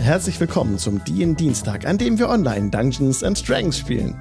Herzlich 0.00 0.40
willkommen 0.40 0.78
zum 0.78 1.04
DIN 1.04 1.36
Dienstag, 1.36 1.86
an 1.86 1.98
dem 1.98 2.18
wir 2.18 2.30
online 2.30 2.70
Dungeons 2.70 3.22
and 3.22 3.46
Dragons 3.46 3.78
spielen. 3.78 4.16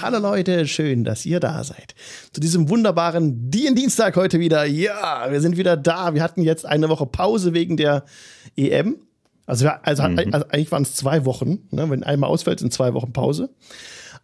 Hallo 0.00 0.18
Leute, 0.18 0.66
schön, 0.66 1.04
dass 1.04 1.26
ihr 1.26 1.38
da 1.38 1.62
seid. 1.64 1.94
Zu 2.32 2.40
diesem 2.40 2.70
wunderbaren 2.70 3.50
DIN 3.50 3.76
Dienstag 3.76 4.16
heute 4.16 4.40
wieder. 4.40 4.64
Ja, 4.64 5.30
wir 5.30 5.40
sind 5.42 5.58
wieder 5.58 5.76
da. 5.76 6.14
Wir 6.14 6.22
hatten 6.22 6.42
jetzt 6.42 6.64
eine 6.64 6.88
Woche 6.88 7.04
Pause 7.06 7.52
wegen 7.52 7.76
der 7.76 8.04
EM. 8.56 8.96
Also, 9.46 9.68
also, 9.68 10.02
mhm. 10.04 10.30
also 10.32 10.46
eigentlich 10.48 10.72
waren 10.72 10.82
es 10.82 10.96
zwei 10.96 11.26
Wochen. 11.26 11.68
Ne? 11.70 11.88
Wenn 11.90 12.02
einmal 12.02 12.30
ausfällt, 12.30 12.58
sind 12.58 12.72
zwei 12.72 12.94
Wochen 12.94 13.12
Pause. 13.12 13.50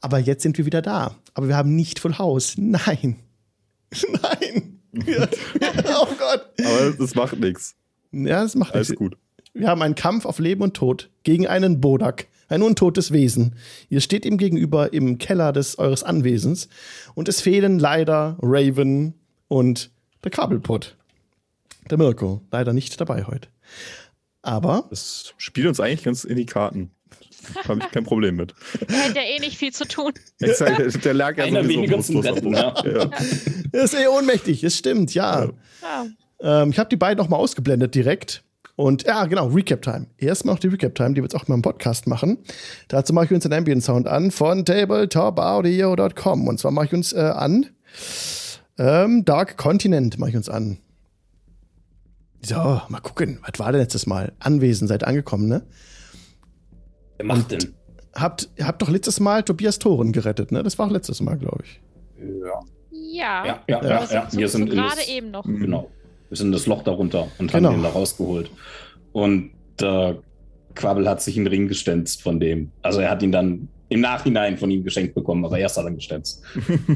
Aber 0.00 0.18
jetzt 0.18 0.42
sind 0.42 0.56
wir 0.56 0.64
wieder 0.64 0.82
da. 0.82 1.14
Aber 1.34 1.48
wir 1.48 1.56
haben 1.56 1.76
nicht 1.76 1.98
Full 1.98 2.16
House. 2.18 2.54
Nein. 2.56 3.16
Nein. 4.22 4.80
oh 5.04 6.08
Gott. 6.18 6.46
Aber 6.64 6.92
das 6.98 7.14
macht 7.14 7.38
nichts. 7.38 7.77
Ja, 8.12 8.42
das 8.42 8.54
macht 8.54 8.74
nichts. 8.74 8.90
Alles 8.90 8.98
gut. 8.98 9.16
Wir 9.54 9.68
haben 9.68 9.82
einen 9.82 9.94
Kampf 9.94 10.24
auf 10.24 10.38
Leben 10.38 10.62
und 10.62 10.74
Tod 10.74 11.10
gegen 11.22 11.46
einen 11.46 11.80
Bodak, 11.80 12.28
ein 12.48 12.62
untotes 12.62 13.12
Wesen. 13.12 13.56
Ihr 13.88 14.00
steht 14.00 14.24
ihm 14.24 14.38
gegenüber 14.38 14.92
im 14.92 15.18
Keller 15.18 15.52
des 15.52 15.78
eures 15.78 16.04
Anwesens 16.04 16.68
und 17.14 17.28
es 17.28 17.40
fehlen 17.40 17.78
leider 17.78 18.36
Raven 18.40 19.14
und 19.48 19.90
der 20.22 20.30
Quabbelpot. 20.30 20.96
Der 21.90 21.98
Mirko, 21.98 22.42
leider 22.50 22.72
nicht 22.72 23.00
dabei 23.00 23.24
heute. 23.24 23.48
Aber. 24.42 24.86
Das 24.90 25.34
spielt 25.38 25.66
uns 25.66 25.80
eigentlich 25.80 26.04
ganz 26.04 26.24
in 26.24 26.36
die 26.36 26.46
Karten. 26.46 26.90
Habe 27.66 27.80
ich 27.80 27.90
kein 27.90 28.04
Problem 28.04 28.36
mit. 28.36 28.54
Er 28.88 29.08
hat 29.08 29.16
ja 29.16 29.22
eh 29.22 29.38
nicht 29.38 29.56
viel 29.56 29.72
zu 29.72 29.86
tun. 29.86 30.12
Exakt, 30.40 31.04
der 31.04 31.14
lag 31.14 31.36
ja 31.36 31.44
Einer 31.44 31.66
weniger 31.66 32.00
zum 32.00 32.18
Retten, 32.18 32.52
ja. 32.52 32.74
ja. 32.84 33.10
Er 33.72 33.82
ist 33.82 33.94
eh 33.94 34.06
ohnmächtig, 34.06 34.62
es 34.64 34.76
stimmt, 34.76 35.14
ja. 35.14 35.50
ja. 35.82 36.06
Ähm, 36.40 36.70
ich 36.70 36.78
habe 36.78 36.88
die 36.88 36.96
beiden 36.96 37.18
noch 37.18 37.28
mal 37.28 37.36
ausgeblendet 37.36 37.94
direkt. 37.94 38.44
Und 38.76 39.04
ja, 39.04 39.26
genau, 39.26 39.48
Recap-Time. 39.48 40.06
Erstmal 40.18 40.54
noch 40.54 40.60
die 40.60 40.68
Recap-Time, 40.68 41.10
die 41.10 41.16
wir 41.16 41.24
jetzt 41.24 41.34
auch 41.34 41.48
mal 41.48 41.56
im 41.56 41.62
Podcast 41.62 42.06
machen. 42.06 42.38
Dazu 42.86 43.12
mache 43.12 43.26
ich 43.26 43.32
uns 43.32 43.42
den 43.42 43.52
Ambient-Sound 43.52 44.06
an 44.06 44.30
von 44.30 44.64
tabletopaudio.com. 44.64 46.46
Und 46.46 46.60
zwar 46.60 46.70
mache 46.70 46.86
ich 46.86 46.92
uns 46.92 47.12
äh, 47.12 47.18
an 47.18 47.66
ähm, 48.78 49.24
Dark 49.24 49.56
Continent 49.56 50.18
mache 50.18 50.30
ich 50.30 50.36
uns 50.36 50.48
an. 50.48 50.78
So, 52.42 52.54
mal 52.54 53.00
gucken, 53.02 53.40
was 53.42 53.58
war 53.58 53.72
denn 53.72 53.80
letztes 53.80 54.06
Mal? 54.06 54.32
Anwesend, 54.38 54.88
seid 54.88 55.02
angekommen, 55.02 55.48
ne? 55.48 55.66
Wer 57.16 57.26
macht 57.26 57.50
denn? 57.50 57.74
Habt, 58.14 58.48
habt 58.60 58.80
doch 58.80 58.88
letztes 58.88 59.18
Mal 59.18 59.42
Tobias 59.42 59.80
Toren 59.80 60.12
gerettet, 60.12 60.52
ne? 60.52 60.62
Das 60.62 60.78
war 60.78 60.86
auch 60.86 60.92
letztes 60.92 61.20
Mal, 61.20 61.36
glaube 61.36 61.64
ich. 61.64 61.80
Ja. 62.16 62.60
Ja. 62.90 63.46
Ja, 63.46 63.62
ja, 63.66 63.82
ja. 63.82 64.04
ja. 64.04 64.28
Wir 64.30 64.48
sind 64.48 64.70
gerade 64.70 65.02
eben 65.08 65.32
noch. 65.32 65.44
Genau. 65.44 65.90
Wir 66.28 66.36
sind 66.36 66.48
in 66.48 66.52
das 66.52 66.66
Loch 66.66 66.82
darunter 66.82 67.28
und 67.38 67.52
haben 67.52 67.64
genau. 67.64 67.74
ihn 67.74 67.82
da 67.82 67.88
rausgeholt. 67.88 68.50
Und 69.12 69.50
äh, 69.80 70.14
Quabbel 70.74 71.08
hat 71.08 71.22
sich 71.22 71.36
einen 71.36 71.46
Ring 71.46 71.68
gestänzt 71.68 72.22
von 72.22 72.38
dem. 72.40 72.70
Also 72.82 73.00
er 73.00 73.10
hat 73.10 73.22
ihn 73.22 73.32
dann 73.32 73.68
im 73.88 74.00
Nachhinein 74.00 74.58
von 74.58 74.70
ihm 74.70 74.84
geschenkt 74.84 75.14
bekommen, 75.14 75.44
aber 75.44 75.58
erst 75.58 75.76
hat 75.76 75.84
er 75.84 75.90
gestänzt. 75.92 76.42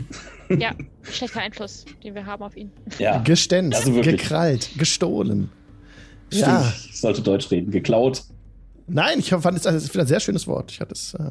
ja, 0.59 0.73
schlechter 1.03 1.41
Einfluss, 1.41 1.85
den 2.05 2.15
wir 2.15 2.27
haben 2.27 2.43
auf 2.43 2.57
ihn. 2.57 2.71
Ja. 2.99 3.19
Gestänzt, 3.19 3.79
also 3.79 4.01
gekrallt, 4.01 4.71
gestohlen. 4.77 5.51
Stimmt, 6.29 6.47
ja. 6.47 6.73
ich 6.91 6.99
sollte 6.99 7.23
Deutsch 7.23 7.51
reden. 7.51 7.71
Geklaut. 7.71 8.23
Nein, 8.87 9.19
ich 9.19 9.31
fand 9.31 9.59
es 9.59 9.67
ein 9.67 10.07
sehr 10.07 10.21
schönes 10.21 10.47
Wort. 10.47 10.71
Ich 10.73 10.81
hatte 10.81 10.93
es. 10.93 11.15
Äh. 11.15 11.31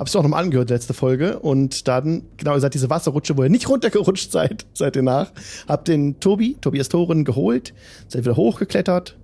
Hab's 0.00 0.16
auch 0.16 0.22
nochmal 0.22 0.44
angehört, 0.44 0.70
letzte 0.70 0.94
Folge. 0.94 1.40
Und 1.40 1.86
dann, 1.86 2.22
genau, 2.38 2.54
ihr 2.54 2.60
seid 2.60 2.72
diese 2.72 2.88
Wasserrutsche, 2.88 3.36
wo 3.36 3.42
ihr 3.42 3.50
nicht 3.50 3.68
runtergerutscht 3.68 4.32
seid, 4.32 4.64
seid 4.72 4.96
ihr 4.96 5.02
nach. 5.02 5.30
Habt 5.68 5.88
den 5.88 6.18
Tobi, 6.20 6.56
Tobias 6.58 6.88
Toren, 6.88 7.26
geholt, 7.26 7.74
seid 8.08 8.24
wieder 8.24 8.34
hochgeklettert. 8.34 9.18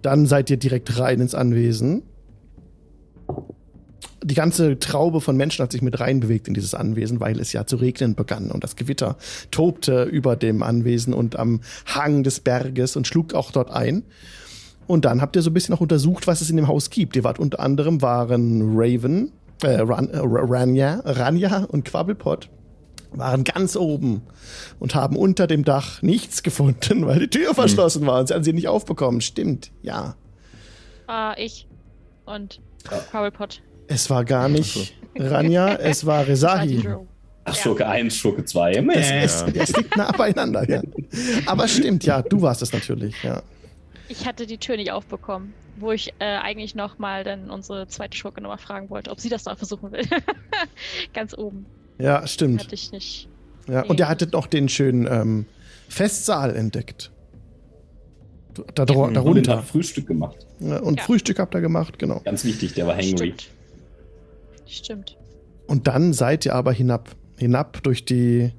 Dann 0.00 0.24
seid 0.24 0.48
ihr 0.48 0.56
direkt 0.56 0.98
rein 0.98 1.20
ins 1.20 1.34
Anwesen. 1.34 2.04
Die 4.24 4.34
ganze 4.34 4.78
Traube 4.78 5.20
von 5.20 5.36
Menschen 5.36 5.62
hat 5.62 5.72
sich 5.72 5.82
mit 5.82 6.00
reinbewegt 6.00 6.48
in 6.48 6.54
dieses 6.54 6.74
Anwesen, 6.74 7.20
weil 7.20 7.38
es 7.38 7.52
ja 7.52 7.66
zu 7.66 7.76
regnen 7.76 8.14
begann 8.14 8.50
und 8.50 8.64
das 8.64 8.76
Gewitter 8.76 9.18
tobte 9.50 10.04
über 10.04 10.36
dem 10.36 10.62
Anwesen 10.62 11.12
und 11.12 11.38
am 11.38 11.60
Hang 11.84 12.22
des 12.22 12.40
Berges 12.40 12.96
und 12.96 13.06
schlug 13.06 13.34
auch 13.34 13.50
dort 13.50 13.70
ein. 13.70 14.04
Und 14.86 15.04
dann 15.04 15.20
habt 15.20 15.36
ihr 15.36 15.42
so 15.42 15.50
ein 15.50 15.54
bisschen 15.54 15.74
auch 15.74 15.80
untersucht, 15.82 16.26
was 16.26 16.40
es 16.40 16.48
in 16.48 16.56
dem 16.56 16.66
Haus 16.66 16.88
gibt. 16.88 17.14
Ihr 17.14 17.24
wart 17.24 17.38
unter 17.38 17.60
anderem 17.60 18.00
waren 18.00 18.74
Raven, 18.74 19.32
äh, 19.64 19.80
Ran, 19.80 20.08
äh, 20.10 20.20
Rania, 20.22 21.02
Rania 21.04 21.64
und 21.64 21.84
Quabbelpot 21.84 22.48
waren 23.12 23.44
ganz 23.44 23.76
oben 23.76 24.22
und 24.78 24.94
haben 24.94 25.16
unter 25.16 25.46
dem 25.46 25.64
Dach 25.64 26.02
nichts 26.02 26.42
gefunden, 26.42 27.06
weil 27.06 27.20
die 27.20 27.28
Tür 27.28 27.48
hm. 27.48 27.54
verschlossen 27.54 28.06
war 28.06 28.20
und 28.20 28.28
sie 28.28 28.34
haben 28.34 28.44
sie 28.44 28.52
nicht 28.52 28.68
aufbekommen. 28.68 29.20
Stimmt, 29.20 29.70
ja. 29.82 30.16
Ah, 31.06 31.34
ich 31.36 31.66
und 32.24 32.60
Quabbelpot. 33.10 33.62
Es 33.88 34.08
war 34.08 34.24
gar 34.24 34.48
nicht 34.48 34.94
Rania, 35.16 35.74
es 35.76 36.06
war 36.06 36.26
Rezahi. 36.28 36.82
Ach, 37.44 37.56
Schurke 37.56 37.86
1, 37.88 38.14
Schurke 38.14 38.44
2. 38.44 38.72
Es, 38.94 39.10
es, 39.10 39.54
es, 39.54 39.76
liegt 39.76 39.96
nah 39.96 40.12
beieinander, 40.12 40.68
ja. 40.68 40.80
Aber 41.46 41.66
stimmt, 41.66 42.04
ja, 42.04 42.22
du 42.22 42.40
warst 42.40 42.62
es 42.62 42.72
natürlich, 42.72 43.20
ja. 43.24 43.42
Ich 44.08 44.26
hatte 44.26 44.46
die 44.46 44.58
Tür 44.58 44.76
nicht 44.76 44.92
aufbekommen 44.92 45.52
wo 45.76 45.92
ich 45.92 46.12
äh, 46.18 46.24
eigentlich 46.24 46.74
noch 46.74 46.98
mal 46.98 47.24
dann 47.24 47.50
unsere 47.50 47.86
zweite 47.88 48.16
Schurke 48.16 48.40
nochmal 48.40 48.58
fragen 48.58 48.90
wollte, 48.90 49.10
ob 49.10 49.20
sie 49.20 49.28
das 49.28 49.44
da 49.44 49.56
versuchen 49.56 49.92
will. 49.92 50.06
Ganz 51.14 51.36
oben. 51.36 51.66
Ja, 51.98 52.26
stimmt. 52.26 52.64
Hatte 52.64 52.74
ich 52.74 52.92
nicht. 52.92 53.28
Ja, 53.68 53.82
nee. 53.82 53.88
und 53.88 54.00
ihr 54.00 54.08
hattet 54.08 54.32
noch 54.32 54.46
den 54.46 54.68
schönen 54.68 55.06
ähm, 55.06 55.46
Festsaal 55.88 56.54
entdeckt. 56.56 57.10
Da, 58.74 58.84
da, 58.84 58.94
ja, 58.94 59.10
darunter. 59.10 59.62
Frühstück 59.62 60.06
gemacht. 60.06 60.46
Ja, 60.60 60.80
und 60.80 60.98
ja. 60.98 61.04
Frühstück 61.04 61.38
habt 61.38 61.54
ihr 61.54 61.60
gemacht, 61.60 61.98
genau. 61.98 62.20
Ganz 62.24 62.44
wichtig, 62.44 62.74
der 62.74 62.86
war 62.86 62.96
hangry. 62.96 63.34
Stimmt. 63.34 63.48
Stimmt. 64.66 65.16
Und 65.66 65.86
dann 65.86 66.12
seid 66.12 66.44
ihr 66.44 66.54
aber 66.54 66.72
hinab. 66.72 67.10
Hinab 67.38 67.82
durch 67.82 68.04
die, 68.04 68.52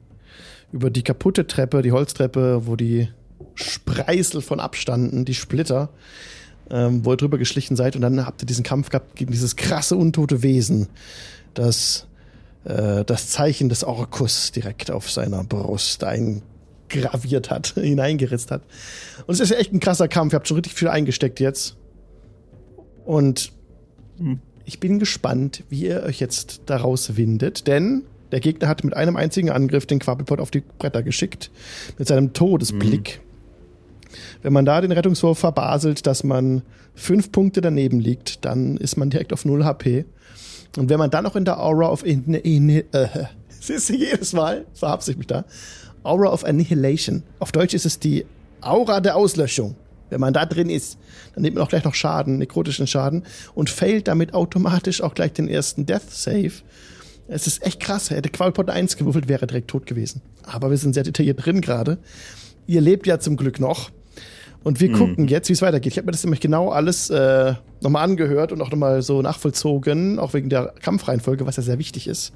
über 0.72 0.90
die 0.90 1.03
kaputte 1.03 1.47
Treppe, 1.47 1.81
die 1.81 1.91
Holztreppe, 1.91 2.66
wo 2.66 2.75
die 2.75 3.07
Spreißel 3.56 4.41
von 4.41 4.59
abstanden, 4.59 5.25
die 5.25 5.35
Splitter 5.35 5.90
ähm, 6.69 7.06
wo 7.06 7.12
ihr 7.12 7.18
drüber 7.18 7.38
geschlichen 7.38 7.75
seid 7.75 7.96
und 7.96 8.01
dann 8.01 8.25
habt 8.25 8.41
ihr 8.41 8.46
diesen 8.46 8.63
Kampf 8.63 8.90
gehabt 8.90 9.16
gegen 9.16 9.31
dieses 9.31 9.56
krasse 9.56 9.96
untote 9.96 10.44
Wesen, 10.44 10.88
das 11.53 12.07
äh, 12.66 13.03
das 13.06 13.29
Zeichen 13.29 13.69
des 13.69 13.84
Orkus 13.84 14.51
direkt 14.51 14.91
auf 14.91 15.12
seiner 15.12 15.44
Brust 15.44 16.03
eingraviert 16.03 17.50
hat, 17.50 17.68
hineingeritzt 17.75 18.51
hat. 18.51 18.63
Und 19.28 19.34
es 19.34 19.40
ist 19.40 19.50
ja 19.50 19.57
echt 19.57 19.74
ein 19.74 19.79
krasser 19.79 20.07
Kampf. 20.07 20.34
Ihr 20.34 20.38
habt 20.38 20.47
schon 20.47 20.57
richtig 20.57 20.74
viel 20.74 20.88
eingesteckt 20.88 21.40
jetzt. 21.40 21.75
Und 23.06 23.51
hm. 24.18 24.40
ich 24.66 24.80
bin 24.80 25.00
gespannt, 25.00 25.63
wie 25.69 25.88
ihr 25.88 26.03
euch 26.03 26.19
jetzt 26.19 26.62
daraus 26.68 27.18
windet, 27.18 27.68
denn 27.68 28.03
der 28.31 28.40
Gegner 28.40 28.68
hat 28.68 28.84
mit 28.84 28.95
einem 28.95 29.16
einzigen 29.16 29.51
Angriff 29.51 29.85
den 29.85 30.00
Quabbelpot 30.00 30.40
auf 30.40 30.50
die 30.50 30.62
Bretter 30.62 31.03
geschickt. 31.03 31.51
Mit 32.00 32.07
seinem 32.07 32.34
Todesblick. 32.34 33.19
Mhm. 33.19 33.33
Wenn 34.41 34.53
man 34.53 34.66
da 34.66 34.81
den 34.81 34.91
Rettungswurf 34.91 35.40
verbaselt, 35.40 36.06
dass 36.07 36.24
man 36.24 36.62
fünf 36.96 37.31
Punkte 37.31 37.62
daneben 37.62 38.00
liegt, 38.00 38.46
dann 38.46 38.78
ist 38.78 38.97
man 38.97 39.09
direkt 39.09 39.34
auf 39.34 39.46
0 39.46 39.66
HP. 39.66 40.06
Und 40.78 40.90
wenn 40.90 41.00
man 41.00 41.09
dann 41.09 41.24
noch 41.24 41.35
in 41.35 41.46
der 41.46 41.59
Aura 41.59 41.90
of 41.90 42.06
in, 42.06 42.34
in, 42.34 42.69
äh, 42.69 42.84
siehst 43.59 43.90
du 43.90 43.96
jedes 43.96 44.34
Mal, 44.34 44.66
verhab's 44.74 45.07
ich 45.07 45.18
mich 45.18 45.28
da, 45.28 45.46
Aura 46.03 46.31
of 46.31 46.44
Annihilation. 46.44 47.24
Auf 47.40 47.51
Deutsch 47.51 47.74
ist 47.74 47.85
es 47.85 48.00
die 48.00 48.25
Aura 48.62 49.00
der 49.00 49.16
Auslöschung. 49.16 49.75
Wenn 50.09 50.19
man 50.19 50.34
da 50.34 50.45
drin 50.45 50.69
ist, 50.69 50.97
dann 51.34 51.41
nimmt 51.41 51.56
man 51.56 51.63
auch 51.63 51.69
gleich 51.69 51.84
noch 51.84 51.95
Schaden, 51.95 52.38
nekrotischen 52.38 52.85
Schaden 52.85 53.24
und 53.56 53.69
failt 53.69 54.07
damit 54.07 54.34
automatisch 54.34 55.01
auch 55.01 55.16
gleich 55.16 55.34
den 55.34 55.47
ersten 55.47 55.85
Death 55.85 56.12
Save. 56.12 56.51
Es 57.28 57.47
ist 57.47 57.66
echt 57.66 57.80
krass. 57.80 58.09
Hätte 58.09 58.30
Qualpot 58.30 58.69
1 58.69 58.97
gewürfelt, 58.97 59.28
wäre 59.28 59.47
direkt 59.47 59.69
tot 59.69 59.85
gewesen. 59.85 60.22
Aber 60.44 60.69
wir 60.69 60.78
sind 60.78 60.94
sehr 60.94 61.03
detailliert 61.03 61.44
drin 61.44 61.62
gerade. 61.62 61.97
Ihr 62.68 62.81
lebt 62.81 63.07
ja 63.07 63.19
zum 63.19 63.38
Glück 63.38 63.59
noch. 63.59 63.89
Und 64.63 64.80
wir 64.80 64.89
mhm. 64.89 64.94
gucken 64.94 65.27
jetzt, 65.27 65.50
wie 65.50 65.54
es 65.54 65.62
weitergeht. 65.62 65.92
Ich 65.92 65.98
habe 65.98 66.06
mir 66.06 66.13
das 66.13 66.24
nämlich 66.24 66.39
genau 66.39 66.69
alles 66.69 67.10
äh, 67.10 67.54
nochmal 67.81 68.04
angehört 68.04 68.51
und 68.51 68.62
auch 68.62 68.71
nochmal 68.71 69.01
so 69.01 69.21
nachvollzogen, 69.21 70.19
auch 70.19 70.33
wegen 70.33 70.50
der 70.50 70.74
Kampfreihenfolge, 70.81 71.45
was 71.45 71.57
ja 71.57 71.63
sehr 71.63 71.80
wichtig 71.80 72.07
ist. 72.07 72.31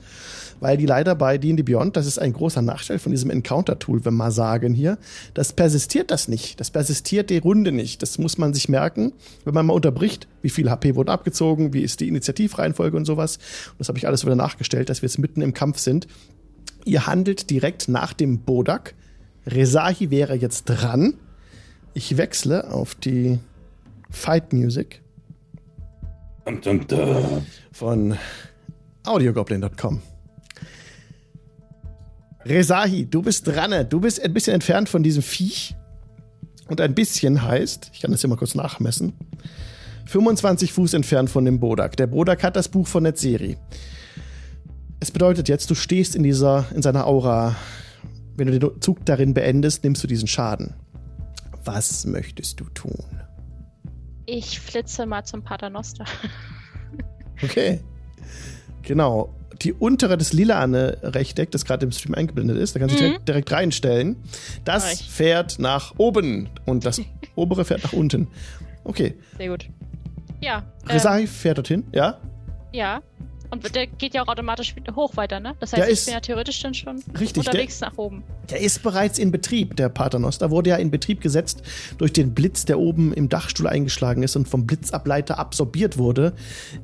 Weil 0.59 0.75
die 0.75 0.85
leider 0.85 1.15
bei 1.15 1.37
D&D 1.37 1.63
Beyond, 1.63 1.95
das 1.95 2.05
ist 2.05 2.19
ein 2.19 2.33
großer 2.33 2.61
Nachteil 2.61 2.99
von 2.99 3.11
diesem 3.11 3.29
Encounter-Tool, 3.29 4.03
wenn 4.03 4.13
wir 4.13 4.17
mal 4.17 4.31
sagen 4.31 4.73
hier, 4.73 4.97
das 5.35 5.53
persistiert 5.53 6.11
das 6.11 6.27
nicht. 6.27 6.59
Das 6.59 6.71
persistiert 6.71 7.29
die 7.29 7.37
Runde 7.37 7.71
nicht. 7.71 8.01
Das 8.01 8.17
muss 8.17 8.37
man 8.37 8.53
sich 8.53 8.67
merken, 8.67 9.13
wenn 9.45 9.53
man 9.53 9.65
mal 9.65 9.73
unterbricht, 9.73 10.27
wie 10.41 10.49
viel 10.49 10.69
HP 10.69 10.95
wurde 10.95 11.11
abgezogen, 11.11 11.73
wie 11.73 11.81
ist 11.81 12.01
die 12.01 12.07
Initiativreihenfolge 12.07 12.97
und 12.97 13.05
sowas. 13.05 13.37
Und 13.71 13.79
das 13.79 13.87
habe 13.87 13.99
ich 13.99 14.07
alles 14.07 14.25
wieder 14.25 14.35
nachgestellt, 14.35 14.89
dass 14.89 15.01
wir 15.01 15.07
jetzt 15.07 15.19
mitten 15.19 15.41
im 15.41 15.53
Kampf 15.53 15.77
sind. 15.77 16.07
Ihr 16.83 17.07
handelt 17.07 17.49
direkt 17.49 17.87
nach 17.87 18.13
dem 18.13 18.39
Bodak. 18.39 18.95
Rezahi 19.45 20.09
wäre 20.09 20.35
jetzt 20.35 20.65
dran 20.65 21.13
ich 21.97 22.15
wechsle 22.15 22.71
auf 22.71 22.93
die 22.93 23.39
Fight 24.11 24.53
Music 24.53 25.01
von 27.71 28.15
audiogoblin.com. 29.03 30.01
Rezahi, 32.45 33.05
du 33.07 33.23
bist 33.23 33.47
dran. 33.47 33.89
Du 33.89 33.99
bist 33.99 34.21
ein 34.21 34.31
bisschen 34.31 34.53
entfernt 34.53 34.89
von 34.89 35.01
diesem 35.01 35.23
Viech. 35.23 35.75
Und 36.67 36.79
ein 36.81 36.93
bisschen 36.93 37.41
heißt, 37.41 37.89
ich 37.93 38.01
kann 38.01 38.11
das 38.11 38.21
hier 38.21 38.29
mal 38.29 38.35
kurz 38.35 38.53
nachmessen, 38.53 39.13
25 40.05 40.73
Fuß 40.73 40.93
entfernt 40.93 41.29
von 41.29 41.45
dem 41.45 41.59
Bodak. 41.59 41.97
Der 41.97 42.07
Bodak 42.07 42.43
hat 42.43 42.55
das 42.55 42.67
Buch 42.67 42.87
von 42.87 43.03
Netzeri. 43.03 43.57
Es 44.99 45.09
bedeutet 45.09 45.49
jetzt, 45.49 45.69
du 45.69 45.75
stehst 45.75 46.15
in 46.15 46.23
dieser, 46.23 46.65
in 46.75 46.81
seiner 46.81 47.07
Aura. 47.07 47.55
Wenn 48.35 48.47
du 48.47 48.59
den 48.59 48.81
Zug 48.81 49.03
darin 49.05 49.33
beendest, 49.33 49.83
nimmst 49.83 50.03
du 50.03 50.07
diesen 50.07 50.27
Schaden. 50.27 50.75
Was 51.67 52.05
möchtest 52.05 52.61
du 52.61 52.63
tun? 52.69 53.05
Ich 54.25 54.61
flitze 54.61 55.05
mal 55.05 55.25
zum 55.25 55.43
Paternoster. 55.43 56.05
Okay. 57.43 57.81
Genau. 58.81 59.31
Die 59.61 59.71
untere, 59.71 60.17
das 60.17 60.33
lilane 60.33 60.97
Rechteck, 61.03 61.51
das 61.51 61.65
gerade 61.65 61.85
im 61.85 61.91
Stream 61.91 62.15
eingeblendet 62.15 62.57
ist, 62.57 62.75
da 62.75 62.79
kannst 62.79 62.95
du 62.95 63.03
mhm. 63.03 63.07
direkt, 63.09 63.27
direkt 63.27 63.51
reinstellen. 63.51 64.15
Das 64.65 64.99
fährt 65.03 65.59
nach 65.59 65.93
oben 65.97 66.49
und 66.65 66.83
das 66.83 66.99
obere 67.35 67.63
fährt 67.63 67.83
nach 67.83 67.93
unten. 67.93 68.27
Okay. 68.85 69.13
Sehr 69.37 69.49
gut. 69.49 69.69
Ja. 70.41 70.63
Resai 70.87 71.21
ähm, 71.21 71.27
fährt 71.27 71.59
dorthin, 71.59 71.83
ja? 71.93 72.19
Ja. 72.73 73.03
Und 73.49 73.75
der 73.75 73.87
geht 73.87 74.13
ja 74.13 74.23
auch 74.23 74.27
automatisch 74.27 74.75
hoch 74.95 75.15
weiter, 75.15 75.39
ne? 75.39 75.55
Das 75.59 75.73
heißt, 75.73 75.83
der 75.83 75.91
ich 75.91 76.05
bin 76.05 76.13
ja 76.13 76.19
theoretisch 76.19 76.61
dann 76.61 76.73
schon 76.73 77.01
richtig, 77.19 77.47
unterwegs 77.47 77.79
der, 77.79 77.89
nach 77.89 77.97
oben. 77.97 78.23
Der 78.49 78.59
ist 78.61 78.83
bereits 78.83 79.19
in 79.19 79.31
Betrieb, 79.31 79.75
der 79.75 79.89
Paternos. 79.89 80.37
Da 80.37 80.51
wurde 80.51 80.71
ja 80.71 80.75
in 80.75 80.91
Betrieb 80.91 81.21
gesetzt 81.21 81.61
durch 81.97 82.13
den 82.13 82.33
Blitz, 82.33 82.65
der 82.65 82.79
oben 82.79 83.13
im 83.13 83.29
Dachstuhl 83.29 83.67
eingeschlagen 83.67 84.23
ist 84.23 84.35
und 84.35 84.47
vom 84.47 84.67
Blitzableiter 84.67 85.39
absorbiert 85.39 85.97
wurde 85.97 86.33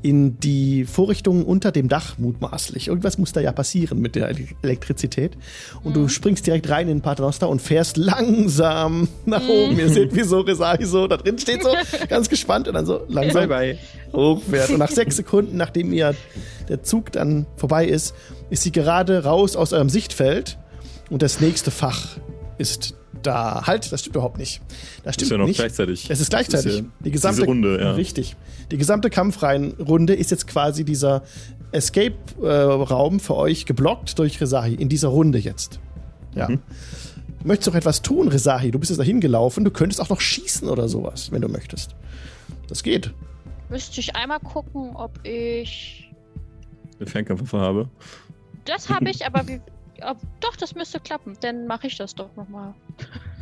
in 0.02 0.40
die 0.40 0.86
Vorrichtungen 0.86 1.44
unter 1.44 1.72
dem 1.72 1.90
Dach 1.90 2.18
mutmaßlich. 2.18 2.88
Irgendwas 2.88 3.18
muss 3.18 3.34
da 3.34 3.42
ja 3.42 3.52
passieren 3.52 4.00
mit 4.00 4.16
der 4.16 4.34
Elektrizität. 4.62 5.38
Und 5.84 5.92
mhm. 5.92 6.02
du 6.02 6.08
springst 6.08 6.48
direkt 6.48 6.70
rein 6.70 6.88
in 6.88 6.98
den 6.98 7.02
Paternoster 7.02 7.50
und 7.50 7.62
fährst 7.62 7.98
langsam 7.98 9.08
nach 9.26 9.44
mhm. 9.44 9.50
oben. 9.50 9.80
Ihr 9.80 9.90
seht, 9.90 10.16
wie 10.16 10.24
so 10.24 10.40
Resari 10.42 10.86
so 10.86 11.08
da 11.08 11.18
drin 11.18 11.38
steht, 11.38 11.64
so 11.64 11.74
ganz 12.10 12.30
gespannt 12.30 12.68
und 12.68 12.74
dann 12.74 12.86
so 12.86 13.02
langsam 13.10 13.48
bye 13.48 13.76
bye. 13.76 13.78
Hochfährt. 14.14 14.70
Und 14.70 14.80
nach 14.80 14.92
sechs 14.92 15.16
Sekunden, 15.18 15.58
nachdem 15.58 15.92
ihr 15.92 16.16
der 16.70 16.84
Zug 16.84 17.12
dann 17.12 17.46
vorbei 17.58 17.86
ist, 17.86 18.14
ist 18.50 18.64
sie 18.64 18.72
gerade 18.72 19.24
raus 19.24 19.56
aus 19.56 19.74
eurem 19.74 19.90
Sichtfeld 19.90 20.58
und 21.10 21.22
das 21.22 21.42
nächste 21.42 21.72
Fach 21.72 22.18
ist 22.58 22.96
da. 23.22 23.66
Halt, 23.66 23.92
das 23.92 24.02
stimmt 24.02 24.16
überhaupt 24.16 24.38
nicht. 24.38 24.62
Das 25.04 25.16
stimmt 25.16 25.28
ist 25.28 25.32
ja 25.32 25.38
noch 25.38 25.46
nicht. 25.48 25.58
gleichzeitig. 25.58 26.10
Es 26.10 26.20
ist 26.20 26.30
gleichzeitig. 26.30 26.72
Ist 26.72 26.80
ja 26.80 26.86
die 27.00 27.12
gesamte 27.12 27.46
Runde, 27.46 27.80
ja. 27.80 27.92
Richtig. 27.92 28.36
Die 28.72 28.78
gesamte 28.78 29.10
Kampfreihenrunde 29.10 30.14
ist 30.14 30.32
jetzt 30.32 30.48
quasi 30.48 30.84
dieser 30.84 31.24
Escape-Raum 31.72 33.20
für 33.20 33.36
euch 33.36 33.66
geblockt 33.66 34.20
durch 34.20 34.40
Resahi 34.40 34.76
in 34.76 34.90
dieser 34.90 35.10
Runde 35.10 35.40
jetzt. 35.40 35.80
Ja. 36.36 36.50
Mhm. 36.50 36.60
Möchtest 37.44 37.68
du 37.68 37.72
noch 37.72 37.78
etwas 37.78 38.02
tun, 38.02 38.28
Resahi? 38.30 38.72
Du 38.72 38.80
bist 38.80 38.90
jetzt 38.90 39.00
dahin 39.00 39.20
gelaufen. 39.20 39.66
Du 39.66 39.72
könntest 39.72 40.00
auch 40.00 40.10
noch 40.10 40.22
schießen 40.22 40.70
oder 40.70 40.88
sowas, 40.88 41.32
wenn 41.32 41.42
du 41.42 41.50
möchtest. 41.50 41.96
Das 42.68 42.84
geht. 42.84 43.14
Müsste 43.74 44.02
ich 44.02 44.16
einmal 44.16 44.40
gucken, 44.40 44.96
ob 44.96 45.26
ich 45.26 46.08
eine 47.00 47.10
Fernkampfwaffe 47.10 47.60
habe. 47.60 47.90
Das 48.66 48.88
habe 48.88 49.10
ich, 49.10 49.26
aber 49.26 49.48
wie, 49.48 49.62
ob, 50.04 50.18
doch, 50.42 50.56
das 50.56 50.76
müsste 50.76 51.00
klappen. 51.00 51.36
Dann 51.42 51.66
mache 51.66 51.88
ich 51.88 51.98
das 51.98 52.14
doch 52.14 52.30
nochmal. 52.36 52.76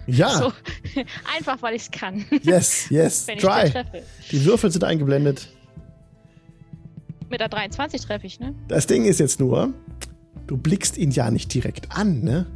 Ja. 0.07 0.30
So, 0.30 0.54
einfach, 1.38 1.62
weil 1.62 1.75
ich 1.75 1.81
es 1.81 1.92
kann. 1.92 2.24
Yes, 2.44 2.89
yes, 2.89 3.25
try. 3.25 3.74
Die 4.31 4.45
Würfel 4.45 4.72
sind 4.72 4.86
eingeblendet. 4.86 5.50
Mit 7.30 7.42
der 7.42 7.50
23 7.50 8.00
treffe 8.00 8.25
ich, 8.25 8.39
ne? 8.39 8.56
Das 8.69 8.88
Ding 8.88 9.04
ist 9.04 9.19
jetzt 9.19 9.42
nur, 9.42 9.74
du 10.48 10.56
blickst 10.56 10.98
ihn 10.98 11.12
ja 11.12 11.30
nicht 11.30 11.54
direkt 11.54 11.92
an, 11.92 12.22
ne? 12.22 12.48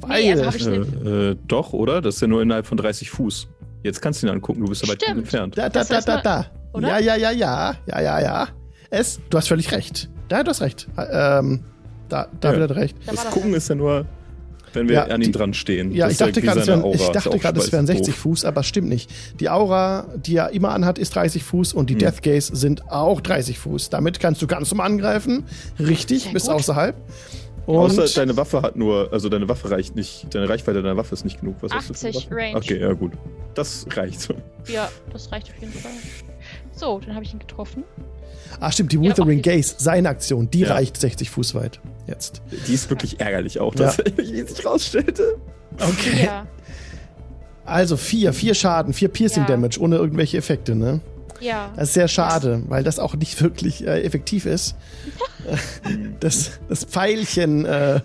Weil. 0.00 0.34
Nee, 0.34 0.42
also 0.42 0.70
äh, 0.70 1.30
äh, 1.32 1.36
doch, 1.46 1.74
oder? 1.74 2.00
Das 2.00 2.14
ist 2.14 2.20
ja 2.22 2.26
nur 2.26 2.40
innerhalb 2.40 2.66
von 2.66 2.78
30 2.78 3.10
Fuß. 3.10 3.48
Jetzt 3.88 4.02
kannst 4.02 4.22
du 4.22 4.26
ihn 4.26 4.32
angucken, 4.34 4.60
du 4.60 4.68
bist 4.68 4.84
aber 4.84 4.92
weit 4.92 5.02
entfernt. 5.02 5.56
Da, 5.56 5.70
da, 5.70 5.82
da, 5.82 6.00
da, 6.02 6.20
da. 6.20 6.46
Oder? 6.74 6.88
Ja, 6.88 6.98
ja, 6.98 7.16
ja, 7.16 7.30
ja. 7.30 7.74
Ja, 7.86 8.00
ja, 8.02 8.20
ja. 8.20 8.48
Es, 8.90 9.18
du 9.30 9.38
hast 9.38 9.48
völlig 9.48 9.72
recht. 9.72 10.10
Ja, 10.30 10.42
du 10.42 10.50
hast 10.50 10.60
recht. 10.60 10.86
Ähm, 11.10 11.64
da, 12.10 12.28
da 12.38 12.52
ja. 12.52 12.60
hat 12.60 12.70
recht. 12.72 12.94
Das 13.06 13.30
Gucken 13.30 13.54
ist 13.54 13.68
ja 13.68 13.76
nur, 13.76 14.04
wenn 14.74 14.90
wir 14.90 14.96
ja, 14.96 15.04
an 15.04 15.22
ihm 15.22 15.32
dran 15.32 15.54
stehen. 15.54 15.90
Ja, 15.92 16.10
ich 16.10 16.18
dachte 16.18 16.42
gerade, 16.42 16.60
es 16.60 16.66
wären, 16.66 16.84
ich 16.92 17.08
dachte 17.08 17.38
gerade, 17.38 17.60
es 17.60 17.72
wären 17.72 17.86
60 17.86 18.14
doof. 18.14 18.20
Fuß, 18.20 18.44
aber 18.44 18.60
es 18.60 18.66
stimmt 18.66 18.90
nicht. 18.90 19.10
Die 19.40 19.48
Aura, 19.48 20.06
die 20.16 20.36
er 20.36 20.50
immer 20.50 20.72
anhat, 20.72 20.98
ist 20.98 21.14
30 21.14 21.42
Fuß 21.44 21.72
und 21.72 21.88
die 21.88 21.94
hm. 21.94 22.00
Death 22.00 22.22
Gaze 22.22 22.54
sind 22.54 22.90
auch 22.92 23.22
30 23.22 23.58
Fuß. 23.58 23.88
Damit 23.88 24.20
kannst 24.20 24.42
du 24.42 24.46
ganz 24.46 24.70
um 24.70 24.80
angreifen. 24.80 25.44
Richtig, 25.78 26.24
Sehr 26.24 26.32
bis 26.34 26.44
gut. 26.44 26.56
außerhalb. 26.56 26.94
Und 27.68 27.76
Außer 27.76 28.06
deine 28.18 28.34
Waffe 28.38 28.62
hat 28.62 28.76
nur, 28.76 29.12
also 29.12 29.28
deine 29.28 29.46
Waffe 29.46 29.70
reicht 29.70 29.94
nicht, 29.94 30.34
deine 30.34 30.48
Reichweite 30.48 30.80
deiner 30.80 30.96
Waffe 30.96 31.12
ist 31.12 31.26
nicht 31.26 31.40
genug. 31.40 31.56
Was 31.60 31.70
80 31.70 32.28
Range. 32.30 32.56
Okay, 32.56 32.80
ja 32.80 32.94
gut. 32.94 33.12
Das 33.54 33.86
reicht. 33.94 34.26
Ja, 34.68 34.88
das 35.12 35.30
reicht 35.30 35.50
auf 35.50 35.60
jeden 35.60 35.74
Fall. 35.74 35.90
So, 36.72 36.98
dann 37.04 37.14
habe 37.14 37.26
ich 37.26 37.34
ihn 37.34 37.40
getroffen. 37.40 37.84
Ah, 38.58 38.72
stimmt, 38.72 38.92
die 38.92 38.98
Wuthering 38.98 39.42
ja, 39.42 39.54
Gaze, 39.54 39.74
seine 39.76 40.08
Aktion, 40.08 40.50
die 40.50 40.60
ja. 40.60 40.72
reicht 40.72 40.96
60 40.96 41.28
Fuß 41.28 41.54
weit. 41.56 41.78
Jetzt. 42.06 42.40
Die 42.66 42.72
ist 42.72 42.88
wirklich 42.88 43.20
ärgerlich 43.20 43.60
auch, 43.60 43.74
dass 43.74 43.98
ja. 43.98 44.04
wie 44.16 44.40
sich 44.40 44.64
rausstellte. 44.64 45.36
Okay. 45.78 46.24
Ja. 46.24 46.46
Also 47.66 47.98
vier, 47.98 48.32
vier 48.32 48.54
Schaden, 48.54 48.94
vier 48.94 49.08
Piercing 49.08 49.44
Damage 49.44 49.78
ohne 49.78 49.96
irgendwelche 49.96 50.38
Effekte, 50.38 50.74
ne? 50.74 51.00
Ja. 51.40 51.72
Das 51.76 51.88
ist 51.88 51.94
sehr 51.94 52.08
schade, 52.08 52.62
weil 52.68 52.82
das 52.82 52.98
auch 52.98 53.14
nicht 53.14 53.40
wirklich 53.42 53.86
äh, 53.86 54.02
effektiv 54.02 54.46
ist. 54.46 54.76
das, 56.20 56.60
das 56.68 56.84
Pfeilchen 56.84 57.64
äh, 57.64 58.00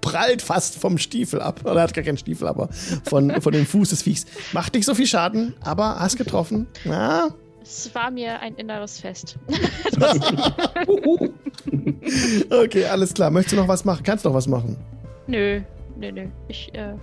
prallt 0.00 0.42
fast 0.42 0.78
vom 0.78 0.98
Stiefel 0.98 1.40
ab. 1.40 1.60
Oder 1.64 1.82
hat 1.82 1.94
gar 1.94 2.04
keinen 2.04 2.18
Stiefel, 2.18 2.48
aber 2.48 2.68
von, 3.04 3.40
von 3.40 3.52
dem 3.52 3.66
Fuß 3.66 3.90
des 3.90 4.02
Viechs. 4.02 4.26
Macht 4.52 4.74
nicht 4.74 4.84
so 4.84 4.94
viel 4.94 5.06
Schaden, 5.06 5.54
aber 5.60 5.98
hast 5.98 6.16
getroffen. 6.16 6.66
Na, 6.84 7.28
es 7.68 7.94
war 7.94 8.10
mir 8.10 8.40
ein 8.40 8.54
inneres 8.54 8.98
Fest. 8.98 9.36
okay, 12.50 12.86
alles 12.86 13.12
klar. 13.12 13.30
Möchtest 13.30 13.52
du 13.52 13.60
noch 13.60 13.68
was 13.68 13.84
machen? 13.84 14.02
Kannst 14.02 14.24
du 14.24 14.30
noch 14.30 14.36
was 14.36 14.46
machen? 14.46 14.78
Nö, 15.26 15.60
nö, 15.96 16.10
nö. 16.10 16.28
Ich 16.48 16.74
äh, 16.74 16.94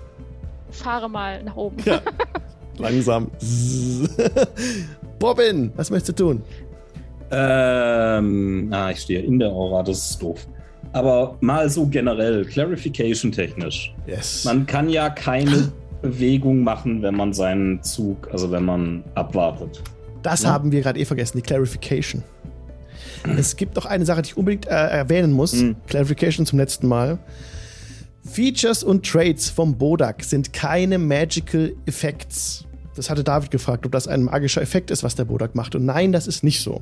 fahre 0.72 1.08
mal 1.08 1.44
nach 1.44 1.56
oben. 1.56 1.78
Ja. 1.86 2.02
Langsam. 2.78 3.30
Bobbin, 5.20 5.72
was 5.76 5.90
möchtest 5.90 6.20
du 6.20 6.26
tun? 6.26 6.44
Ähm, 7.32 8.70
ah, 8.72 8.92
ich 8.92 9.00
stehe 9.00 9.22
in 9.22 9.40
der 9.40 9.50
Aura, 9.50 9.84
das 9.84 10.12
ist 10.12 10.22
doof. 10.22 10.48
Aber 10.94 11.38
mal 11.42 11.70
so 11.70 11.86
generell, 11.86 12.46
clarification 12.46 13.32
technisch. 13.32 13.94
Yes. 14.08 14.46
Man 14.46 14.66
kann 14.66 14.90
ja 14.90 15.10
keine 15.10 15.72
Bewegung 16.02 16.64
machen, 16.64 17.02
wenn 17.02 17.16
man 17.16 17.34
seinen 17.34 17.82
Zug, 17.84 18.30
also 18.32 18.52
wenn 18.52 18.64
man 18.64 19.04
abwartet. 19.16 19.82
Das 20.22 20.44
ja. 20.44 20.52
haben 20.52 20.72
wir 20.72 20.82
gerade 20.82 21.00
eh 21.00 21.06
vergessen, 21.06 21.38
die 21.38 21.42
Clarification. 21.42 22.24
Es 23.38 23.56
gibt 23.56 23.76
noch 23.76 23.86
eine 23.86 24.06
Sache, 24.06 24.22
die 24.22 24.30
ich 24.30 24.38
unbedingt 24.38 24.68
äh, 24.68 24.70
erwähnen 24.70 25.32
muss. 25.32 25.54
Mhm. 25.54 25.76
Clarification 25.88 26.46
zum 26.46 26.60
letzten 26.60 26.88
Mal. 26.88 27.18
Features 28.24 28.84
und 28.84 29.06
Traits 29.06 29.50
vom 29.50 29.78
Bodak 29.78 30.24
sind 30.24 30.54
keine 30.54 30.98
Magical 30.98 31.74
Effects. 31.86 32.65
Das 32.96 33.10
hatte 33.10 33.24
David 33.24 33.52
gefragt, 33.52 33.86
ob 33.86 33.92
das 33.92 34.08
ein 34.08 34.24
magischer 34.24 34.62
Effekt 34.62 34.92
ist, 34.92 35.04
was 35.04 35.16
der 35.16 35.26
Bodak 35.26 35.56
macht. 35.56 35.76
Und 35.76 35.86
nein, 35.86 36.12
das 36.12 36.28
ist 36.28 36.44
nicht 36.44 36.62
so. 36.62 36.82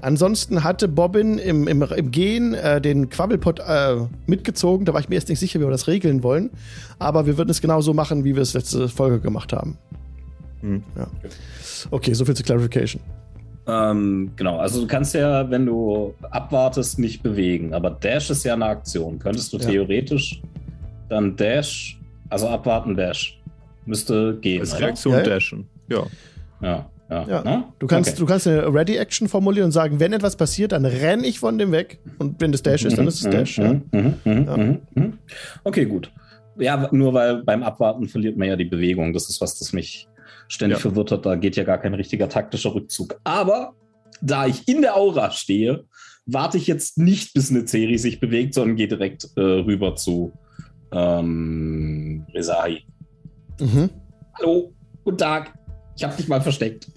Ansonsten 0.00 0.62
hatte 0.62 0.88
Bobbin 0.88 1.38
im, 1.38 1.66
im, 1.66 1.82
im 1.82 2.10
Gehen 2.10 2.54
äh, 2.54 2.80
den 2.80 3.08
Quabbelpot 3.08 3.60
äh, 3.60 3.96
mitgezogen. 4.26 4.84
Da 4.84 4.92
war 4.92 5.00
ich 5.00 5.08
mir 5.08 5.14
jetzt 5.16 5.28
nicht 5.28 5.40
sicher, 5.40 5.58
wie 5.58 5.64
wir 5.64 5.70
das 5.70 5.88
regeln 5.88 6.22
wollen. 6.22 6.50
Aber 6.98 7.26
wir 7.26 7.38
würden 7.38 7.50
es 7.50 7.60
genauso 7.60 7.94
machen, 7.94 8.24
wie 8.24 8.34
wir 8.34 8.42
es 8.42 8.54
letzte 8.54 8.88
Folge 8.88 9.20
gemacht 9.20 9.52
haben. 9.52 9.78
Mhm. 10.62 10.82
Ja. 10.96 11.06
Okay, 11.90 12.12
soviel 12.12 12.34
zur 12.34 12.44
Clarification. 12.44 13.00
Ähm, 13.68 14.30
genau, 14.36 14.58
also 14.58 14.80
du 14.82 14.86
kannst 14.86 15.14
ja, 15.14 15.50
wenn 15.50 15.66
du 15.66 16.14
abwartest, 16.30 16.98
nicht 16.98 17.22
bewegen, 17.22 17.74
aber 17.74 17.90
Dash 17.90 18.30
ist 18.30 18.44
ja 18.44 18.54
eine 18.54 18.66
Aktion. 18.66 19.18
Könntest 19.18 19.52
du 19.52 19.58
ja. 19.58 19.68
theoretisch 19.68 20.40
dann 21.08 21.36
Dash, 21.36 21.98
also 22.28 22.48
abwarten 22.48 22.96
Dash, 22.96 23.35
müsste 23.86 24.38
gehen. 24.40 24.60
Als 24.60 24.78
Reaktion 24.78 25.14
ja, 25.14 25.22
dashen, 25.22 25.66
ja. 25.88 26.06
Ja, 26.60 26.90
ja. 27.10 27.28
ja. 27.28 27.44
Ne? 27.44 27.64
Du, 27.78 27.86
kannst, 27.86 28.10
okay. 28.10 28.18
du 28.18 28.26
kannst 28.26 28.46
eine 28.46 28.72
Ready-Action 28.72 29.28
formulieren 29.28 29.66
und 29.66 29.72
sagen, 29.72 30.00
wenn 30.00 30.12
etwas 30.12 30.36
passiert, 30.36 30.72
dann 30.72 30.84
renne 30.84 31.26
ich 31.26 31.38
von 31.38 31.58
dem 31.58 31.72
weg. 31.72 31.98
Und 32.18 32.40
wenn 32.40 32.52
das 32.52 32.62
Dash 32.62 32.84
ist, 32.84 32.98
dann 32.98 33.06
ist 33.06 33.20
es 33.20 33.26
mhm, 33.26 33.30
Dash. 33.30 33.58
Mhm, 33.58 33.82
ja. 33.92 34.56
Mhm, 34.56 34.80
mhm, 34.94 35.18
okay, 35.64 35.84
gut. 35.84 36.10
Ja, 36.58 36.88
nur 36.90 37.12
weil 37.12 37.42
beim 37.42 37.62
Abwarten 37.62 38.08
verliert 38.08 38.36
man 38.36 38.48
ja 38.48 38.56
die 38.56 38.64
Bewegung. 38.64 39.12
Das 39.12 39.28
ist 39.28 39.40
was, 39.40 39.58
das 39.58 39.72
mich 39.72 40.08
ständig 40.48 40.78
ja. 40.78 40.82
verwirrt 40.82 41.12
hat. 41.12 41.26
Da 41.26 41.36
geht 41.36 41.56
ja 41.56 41.64
gar 41.64 41.78
kein 41.78 41.94
richtiger 41.94 42.28
taktischer 42.28 42.74
Rückzug. 42.74 43.20
Aber 43.24 43.74
da 44.20 44.46
ich 44.46 44.66
in 44.66 44.80
der 44.80 44.96
Aura 44.96 45.30
stehe, 45.30 45.84
warte 46.24 46.56
ich 46.56 46.66
jetzt 46.66 46.98
nicht, 46.98 47.34
bis 47.34 47.50
eine 47.50 47.66
Serie 47.66 47.98
sich 47.98 48.20
bewegt, 48.20 48.54
sondern 48.54 48.76
gehe 48.76 48.88
direkt 48.88 49.28
äh, 49.36 49.40
rüber 49.40 49.96
zu 49.96 50.32
ähm, 50.92 52.26
Resahi. 52.32 52.84
Mhm. 53.60 53.90
Hallo, 54.38 54.72
guten 55.04 55.18
Tag. 55.18 55.52
Ich 55.96 56.04
habe 56.04 56.14
dich 56.16 56.28
mal 56.28 56.40
versteckt. 56.40 56.88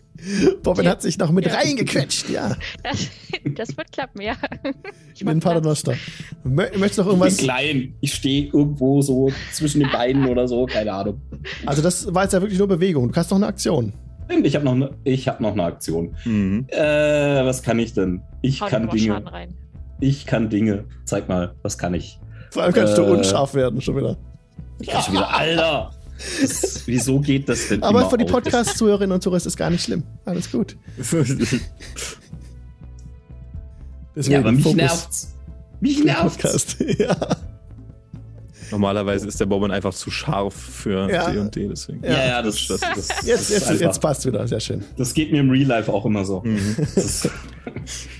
Bobbin 0.63 0.83
Ja. 0.83 0.91
hat 0.91 1.01
sich 1.01 1.17
noch 1.17 1.31
mit 1.31 1.45
Ja. 1.45 1.53
reingequetscht, 1.53 2.29
ja. 2.29 2.55
Das, 2.83 3.07
das 3.55 3.77
wird 3.77 3.91
klappen, 3.93 4.19
ja. 4.21 4.33
Ich 5.13 5.21
In 5.21 5.27
den 5.27 5.37
mach 5.37 5.41
Platz. 5.41 5.43
Paternoster. 5.43 5.93
Mö- 6.45 6.77
Möchtest 6.77 6.97
du 6.97 7.03
noch 7.03 7.11
Ich 7.13 7.17
bin 7.19 7.21
irgendwas? 7.21 7.37
klein. 7.37 7.95
Ich 8.01 8.13
stehe 8.13 8.47
irgendwo 8.47 9.01
so 9.01 9.31
zwischen 9.53 9.79
den 9.79 9.89
Beinen 9.91 10.27
oder 10.27 10.47
so, 10.49 10.65
keine 10.65 10.91
Ahnung. 10.91 11.21
Also, 11.65 11.81
das 11.81 12.13
war 12.13 12.23
jetzt 12.23 12.33
ja 12.33 12.41
wirklich 12.41 12.59
nur 12.59 12.67
Bewegung. 12.67 13.09
Du 13.11 13.15
hast 13.15 13.29
noch 13.31 13.37
eine 13.37 13.47
Aktion. 13.47 13.93
Stimmt, 14.25 14.45
Ich 14.45 14.55
habe 14.55 14.65
noch, 14.65 14.75
ne, 14.75 14.91
ich 15.05 15.27
hab 15.29 15.39
noch 15.39 15.53
eine 15.53 15.63
Aktion. 15.63 16.13
Mhm. 16.25 16.65
Äh, 16.67 17.45
was 17.45 17.63
kann 17.63 17.79
ich 17.79 17.93
denn? 17.93 18.21
Ich 18.41 18.59
Hau 18.61 18.65
dir 18.65 18.71
kann 18.71 18.89
Dinge. 18.89 19.25
rein. 19.31 19.55
Ich 20.01 20.25
kann 20.25 20.49
Dinge. 20.49 20.83
Zeig 21.05 21.29
mal, 21.29 21.55
was 21.63 21.77
kann 21.77 21.93
ich? 21.93 22.19
Vor 22.51 22.63
allem 22.63 22.73
kannst 22.73 22.97
du 22.97 23.03
Äh. 23.03 23.09
unscharf 23.11 23.53
werden, 23.53 23.79
schon 23.81 23.95
wieder. 23.95 24.17
Ich 24.81 24.87
kann 24.89 25.01
schon 25.01 25.13
wieder, 25.13 25.33
Alter! 25.33 25.91
Das, 26.41 26.81
wieso 26.85 27.19
geht 27.19 27.47
das 27.49 27.67
denn? 27.69 27.81
Aber 27.83 28.01
immer 28.01 28.09
für 28.09 28.17
die? 28.17 28.25
Podcast-Zuhörerinnen 28.25 29.13
und 29.13 29.21
Zuhörer 29.21 29.37
ist 29.37 29.45
es 29.45 29.55
gar 29.57 29.69
nicht 29.69 29.83
schlimm. 29.83 30.03
Alles 30.25 30.51
gut. 30.51 30.75
Deswegen 34.15 34.33
Ja, 34.33 34.39
aber 34.39 34.51
mich 34.51 34.63
Fokus 34.63 34.75
nervt's. 34.77 35.35
Mich 35.79 36.03
nervt's. 36.03 36.35
Podcast. 36.37 36.77
ja. 36.99 37.15
Normalerweise 38.71 39.27
ist 39.27 39.39
der 39.39 39.45
Bobbin 39.47 39.71
einfach 39.71 39.93
zu 39.93 40.11
scharf 40.11 40.53
für 40.53 41.09
Ja. 41.11 41.31
D 41.31 41.37
und 41.39 41.55
D, 41.55 41.67
deswegen. 41.67 42.03
Ja, 42.03 42.25
ja, 42.27 42.41
das, 42.41 42.55
das, 42.67 42.79
Das- 42.81 42.95
das, 42.95 43.07
das, 43.07 43.25
Jetzt, 43.25 43.41
ist 43.41 43.49
jetzt, 43.49 43.67
einfach- 43.69 43.81
jetzt 43.81 43.99
passt 44.01 44.25
wieder. 44.25 44.47
Sehr 44.47 44.59
schön. 44.59 44.83
das 44.97 45.13
geht 45.13 45.31
mir 45.31 45.39
im 45.39 45.49
Real 45.49 45.67
Life 45.67 45.91
auch 45.91 46.05
immer 46.05 46.25
so. 46.25 46.41
Mhm. 46.43 46.75
Das 46.77 47.25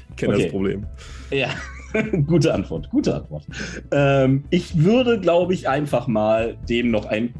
Ich 0.09 0.15
kenne 0.15 0.33
Okay. 0.33 0.43
das 0.43 0.51
Problem. 0.51 0.85
ja, 1.31 1.49
gute 2.27 2.53
Antwort, 2.53 2.89
gute 2.89 3.15
Antwort. 3.15 3.45
Ähm, 3.91 4.43
ich 4.49 4.77
würde, 4.83 5.19
glaube 5.19 5.53
ich, 5.53 5.67
einfach 5.69 6.07
mal 6.07 6.57
dem 6.67 6.91
noch 6.91 7.05
ein 7.05 7.33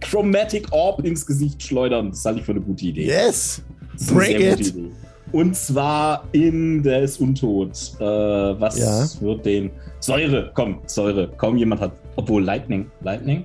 Chromatic 0.00 0.66
Orb 0.72 1.04
ins 1.04 1.24
Gesicht 1.26 1.62
schleudern. 1.62 2.10
Das 2.10 2.24
halte 2.24 2.40
ich 2.40 2.46
für 2.46 2.52
eine 2.52 2.60
gute 2.60 2.86
Idee. 2.86 3.06
Yes! 3.06 3.62
Gute 4.08 4.32
it. 4.32 4.60
Idee. 4.68 4.90
Und 5.32 5.54
zwar 5.54 6.24
in 6.32 6.82
der 6.82 7.02
ist 7.02 7.20
Untot. 7.20 7.70
Äh, 8.00 8.04
was 8.04 8.78
Ja. 8.78 9.06
wird 9.20 9.44
den. 9.46 9.70
Säure, 10.00 10.50
komm, 10.54 10.80
Säure. 10.86 11.28
Kaum 11.36 11.56
jemand 11.56 11.80
hat. 11.82 11.92
Obwohl 12.16 12.42
Lightning. 12.42 12.90
Lightning? 13.02 13.44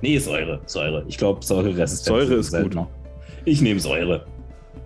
Nee, 0.00 0.18
Säure. 0.18 0.60
Säure. 0.66 1.04
Ich 1.06 1.16
glaube, 1.18 1.44
Säure-Resistenz. 1.44 2.06
Säure 2.06 2.34
ist 2.34 2.50
seltener. 2.50 2.88
Ich 3.44 3.60
nehme 3.60 3.78
Säure. 3.78 4.24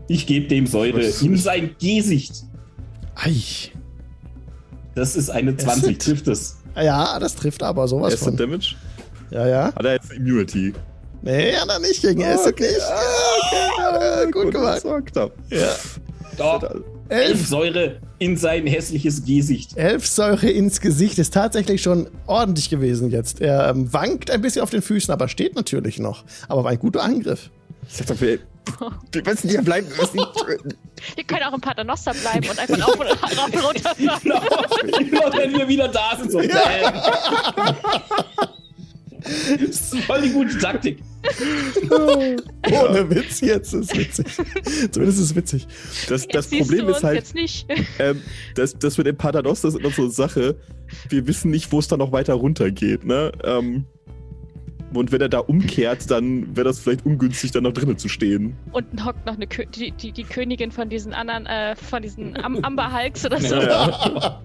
Ich 0.08 0.26
gebe 0.26 0.46
dem 0.48 0.66
Säure 0.66 0.98
Was- 0.98 1.22
in 1.22 1.36
sein 1.36 1.70
Gesicht. 1.80 2.44
Ei. 3.14 3.32
Das 4.94 5.16
ist 5.16 5.30
eine 5.30 5.52
Es 5.52 5.56
20. 5.64 5.84
sind- 5.84 6.02
Trifft 6.02 6.28
es. 6.28 6.58
Ja, 6.76 7.18
das 7.18 7.34
trifft 7.34 7.62
aber 7.62 7.88
sowas 7.88 8.12
Acid 8.14 8.24
von. 8.24 8.36
Damage? 8.36 8.74
Ja, 9.30 9.46
ja. 9.46 9.64
Hat 9.74 9.84
er 9.84 9.94
jetzt 9.94 10.12
Immunity? 10.12 10.74
Nee, 11.26 11.56
hat 11.56 11.68
er 11.68 11.78
nicht 11.80 12.00
gegen 12.02 12.22
Acid 12.24 12.54
Okay. 12.54 12.62
nicht. 12.68 12.78
Ja, 12.78 14.20
okay. 14.22 14.30
gut 14.30 14.52
gemacht. 14.52 14.76
Das 14.76 14.84
war 14.84 15.02
knapp. 15.02 15.32
Ja. 15.50 15.74
Doch. 16.36 16.62
Elf 17.08 17.46
Säure 17.46 18.00
in 18.18 18.36
sein 18.36 18.66
hässliches 18.66 19.24
Gesicht. 19.24 19.76
elf 19.76 20.06
Säure 20.06 20.48
ins 20.50 20.80
Gesicht 20.80 21.18
ist 21.18 21.32
tatsächlich 21.34 21.82
schon 21.82 22.08
ordentlich 22.26 22.68
gewesen 22.70 23.10
jetzt. 23.10 23.40
Er 23.40 23.68
ähm, 23.68 23.92
wankt 23.92 24.30
ein 24.30 24.40
bisschen 24.40 24.62
auf 24.62 24.70
den 24.70 24.82
Füßen, 24.82 25.12
aber 25.12 25.28
steht 25.28 25.54
natürlich 25.54 25.98
noch. 26.00 26.24
Aber 26.48 26.64
war 26.64 26.72
ein 26.72 26.78
guter 26.78 27.02
Angriff. 27.02 27.50
Ich 27.88 27.96
sag 27.96 28.06
doch, 28.08 28.20
wir, 28.20 28.40
wir 29.12 29.22
müssen 29.24 29.48
hier 29.48 29.62
bleiben. 29.62 29.86
Wir 29.88 29.96
müssen 30.02 30.18
ihn 30.18 30.26
töten. 30.44 30.74
Wir 31.14 31.24
können 31.24 31.42
auch 31.44 31.54
im 31.54 31.60
Paternoster 31.60 32.12
bleiben 32.14 32.48
und 32.48 32.58
einfach 32.58 32.88
auf 32.88 32.98
und, 32.98 33.06
rauf 33.06 33.54
und 33.54 33.64
runter. 33.64 33.92
Genau, 33.98 35.32
wenn 35.36 35.52
wir 35.56 35.68
wieder 35.68 35.88
da 35.88 36.16
sind, 36.18 36.32
so. 36.32 36.38
bam. 36.38 36.48
Das 39.26 39.92
ist 39.92 39.96
voll 40.04 40.22
die 40.22 40.30
gute 40.30 40.56
Taktik. 40.58 41.02
Ohne 41.90 43.10
Witz 43.10 43.40
jetzt, 43.40 43.72
ist 43.72 43.96
witzig. 43.96 44.26
Zumindest 44.90 45.18
ist 45.18 45.30
es 45.30 45.36
witzig. 45.36 45.66
Das, 46.08 46.22
Jetzt 46.22 46.34
das 46.34 46.48
Problem 46.50 46.86
du 46.86 46.92
ist 46.92 47.02
halt, 47.02 47.16
Jetzt 47.16 47.34
nicht. 47.34 47.66
ähm, 47.98 48.22
das, 48.54 48.78
das 48.78 48.96
mit 48.98 49.06
dem 49.06 49.16
Paternoster 49.16 49.68
ist 49.68 49.76
immer 49.76 49.90
so 49.90 50.02
eine 50.02 50.10
Sache. 50.10 50.56
Wir 51.08 51.26
wissen 51.26 51.50
nicht, 51.50 51.72
wo 51.72 51.78
es 51.78 51.88
dann 51.88 51.98
noch 51.98 52.12
weiter 52.12 52.34
runtergeht. 52.34 53.04
Ne? 53.04 53.32
Ähm, 53.42 53.86
und 54.94 55.12
wenn 55.12 55.20
er 55.20 55.28
da 55.28 55.38
umkehrt, 55.40 56.10
dann 56.10 56.56
wäre 56.56 56.64
das 56.64 56.78
vielleicht 56.78 57.04
ungünstig, 57.04 57.50
dann 57.52 57.64
noch 57.64 57.72
drinnen 57.72 57.98
zu 57.98 58.08
stehen. 58.08 58.56
Unten 58.72 59.04
hockt 59.04 59.26
noch 59.26 59.34
eine 59.34 59.46
Kö 59.46 59.64
die, 59.66 59.90
die, 59.90 60.12
die 60.12 60.24
Königin 60.24 60.70
von 60.70 60.88
diesen 60.88 61.12
anderen, 61.12 61.46
äh, 61.46 61.74
von 61.76 62.02
diesen 62.02 62.36
Am 62.36 62.56
Amber 62.64 62.92
Hulks 62.92 63.26
oder 63.26 63.40
so. 63.40 63.56
Ja, 63.56 64.40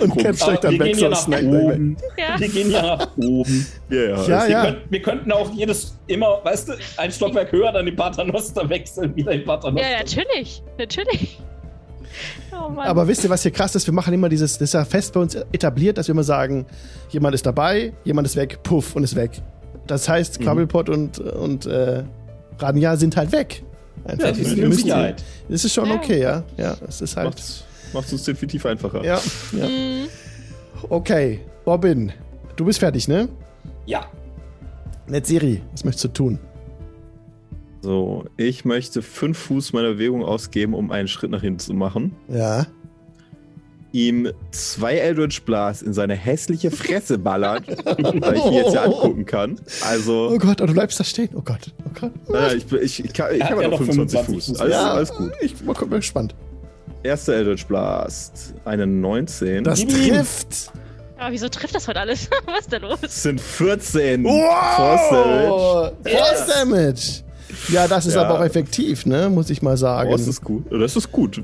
Und 0.00 0.16
Ken 0.18 0.34
steigt 0.34 0.64
dann 0.64 0.72
wir 0.72 0.80
weg, 0.80 0.96
gehen 0.96 1.10
so 1.10 1.14
Snack 1.14 1.44
oben. 1.44 1.96
Ja. 2.16 2.40
Wir 2.40 2.48
gehen 2.48 2.68
hier 2.68 2.82
nach 2.82 3.16
oben. 3.16 3.66
ja. 3.90 4.02
ja. 4.02 4.22
Ja, 4.22 4.42
wir, 4.42 4.50
ja. 4.50 4.64
Könnten, 4.64 4.90
wir 4.90 5.02
könnten 5.02 5.32
auch 5.32 5.52
jedes 5.52 5.98
immer, 6.06 6.40
weißt 6.42 6.68
du, 6.68 6.72
ein 6.96 7.12
Stockwerk 7.12 7.52
höher, 7.52 7.72
dann 7.72 7.86
den 7.86 7.96
Paternoster 7.96 8.68
wechseln, 8.68 9.14
wieder 9.14 9.32
den 9.32 9.44
Paternoster. 9.44 9.90
Ja, 9.90 9.98
natürlich. 9.98 10.62
Natürlich. 10.78 11.38
Oh. 12.52 12.80
Aber 12.80 13.08
wisst 13.08 13.24
ihr, 13.24 13.30
was 13.30 13.42
hier 13.42 13.50
krass 13.50 13.74
ist? 13.74 13.86
Wir 13.86 13.94
machen 13.94 14.12
immer 14.12 14.28
dieses, 14.28 14.54
das 14.54 14.68
ist 14.68 14.74
ja 14.74 14.84
fest 14.84 15.12
bei 15.14 15.20
uns 15.20 15.34
etabliert, 15.34 15.98
dass 15.98 16.08
wir 16.08 16.12
immer 16.12 16.24
sagen, 16.24 16.66
jemand 17.10 17.34
ist 17.34 17.46
dabei, 17.46 17.92
jemand 18.04 18.26
ist 18.26 18.36
weg, 18.36 18.62
puff 18.62 18.94
und 18.96 19.04
ist 19.04 19.16
weg. 19.16 19.42
Das 19.86 20.08
heißt, 20.08 20.40
Mhm. 20.40 20.44
Quabbelpot 20.44 20.88
und, 20.88 21.18
und 21.18 21.66
äh, 21.66 22.04
Rania 22.58 22.96
sind 22.96 23.16
halt 23.16 23.32
weg. 23.32 23.62
Einfach. 24.04 24.26
Ja, 24.26 24.32
die 24.32 24.44
sind 24.44 24.58
müssen- 24.68 24.82
Sicherheit. 24.82 25.22
Das 25.48 25.64
ist 25.64 25.72
schon 25.74 25.90
okay, 25.90 26.20
ja. 26.22 26.42
Ja, 26.56 26.76
es 26.88 27.00
ist 27.00 27.16
halt. 27.16 27.26
Macht's, 27.28 27.64
macht's 27.92 28.12
uns 28.12 28.24
definitiv 28.24 28.64
einfacher. 28.66 29.04
Ja, 29.04 29.20
ja. 29.52 29.66
Mm, 29.66 30.08
Okay, 30.90 31.40
Robin, 31.66 32.12
du 32.56 32.64
bist 32.64 32.80
fertig, 32.80 33.06
ne? 33.06 33.28
Ja. 33.86 34.06
Netzeri, 35.06 35.62
was 35.72 35.84
möchtest 35.84 36.04
du 36.06 36.08
tun? 36.08 36.38
So, 37.82 38.24
ich 38.36 38.64
möchte 38.64 39.02
fünf 39.02 39.38
Fuß 39.38 39.72
meiner 39.72 39.92
Bewegung 39.94 40.24
ausgeben, 40.24 40.74
um 40.74 40.90
einen 40.90 41.08
Schritt 41.08 41.30
nach 41.30 41.40
hinten 41.42 41.58
zu 41.60 41.74
machen. 41.74 42.14
Ja. 42.28 42.66
Ihm 43.92 44.32
zwei 44.50 44.96
Eldritch 44.96 45.42
Blast 45.42 45.82
in 45.82 45.92
seine 45.92 46.14
hässliche 46.14 46.70
Fresse 46.70 47.18
ballern, 47.18 47.62
da 47.84 48.32
ich 48.32 48.44
ihn 48.46 48.52
jetzt 48.54 48.72
ja 48.74 48.84
angucken 48.84 49.26
kann. 49.26 49.60
Also, 49.86 50.30
Oh 50.32 50.38
Gott, 50.38 50.62
oh, 50.62 50.66
du 50.66 50.72
bleibst 50.72 50.98
da 50.98 51.04
stehen. 51.04 51.28
Oh 51.34 51.42
Gott, 51.42 51.72
oh 51.84 51.90
Gott. 52.00 52.12
Naja, 52.28 52.54
ich, 52.54 52.72
ich, 52.72 53.04
ich, 53.04 53.12
kann, 53.12 53.34
ich 53.34 53.42
habe 53.42 53.62
ja 53.62 53.68
noch 53.68 53.80
noch 53.80 53.86
25, 53.86 54.20
25 54.20 54.34
Fuß. 54.34 54.46
Fuß. 54.46 54.60
Alles, 54.60 54.74
ja, 54.74 54.92
alles 54.92 55.10
gut. 55.12 55.32
Ich 55.42 55.54
bin 55.56 55.66
mal 55.66 55.74
gespannt. 55.74 56.34
Erster 57.02 57.34
Eldritch 57.34 57.66
Blast, 57.66 58.54
eine 58.64 58.86
19. 58.86 59.64
Das 59.64 59.84
trifft. 59.84 60.72
aber 61.18 61.32
wieso 61.32 61.48
trifft 61.48 61.74
das 61.74 61.86
heute 61.88 62.00
alles? 62.00 62.30
Was 62.46 62.60
ist 62.60 62.72
denn 62.72 62.82
los? 62.82 62.98
Das 63.00 63.22
sind 63.22 63.40
14 63.40 64.22
Force 64.22 65.08
Damage. 65.10 65.48
Wow! 65.50 65.92
Force 66.06 66.46
Damage! 66.46 67.31
Ja, 67.68 67.88
das 67.88 68.06
ist 68.06 68.14
Ja. 68.14 68.22
aber 68.22 68.40
auch 68.40 68.44
effektiv, 68.44 69.06
ne? 69.06 69.28
Muss 69.30 69.50
ich 69.50 69.62
mal 69.62 69.76
sagen. 69.76 70.10
Oh, 70.12 70.16
das 70.16 70.26
ist 70.26 70.42
gut. 70.42 70.64
Das 70.70 70.96
ist 70.96 71.12
gut. 71.12 71.42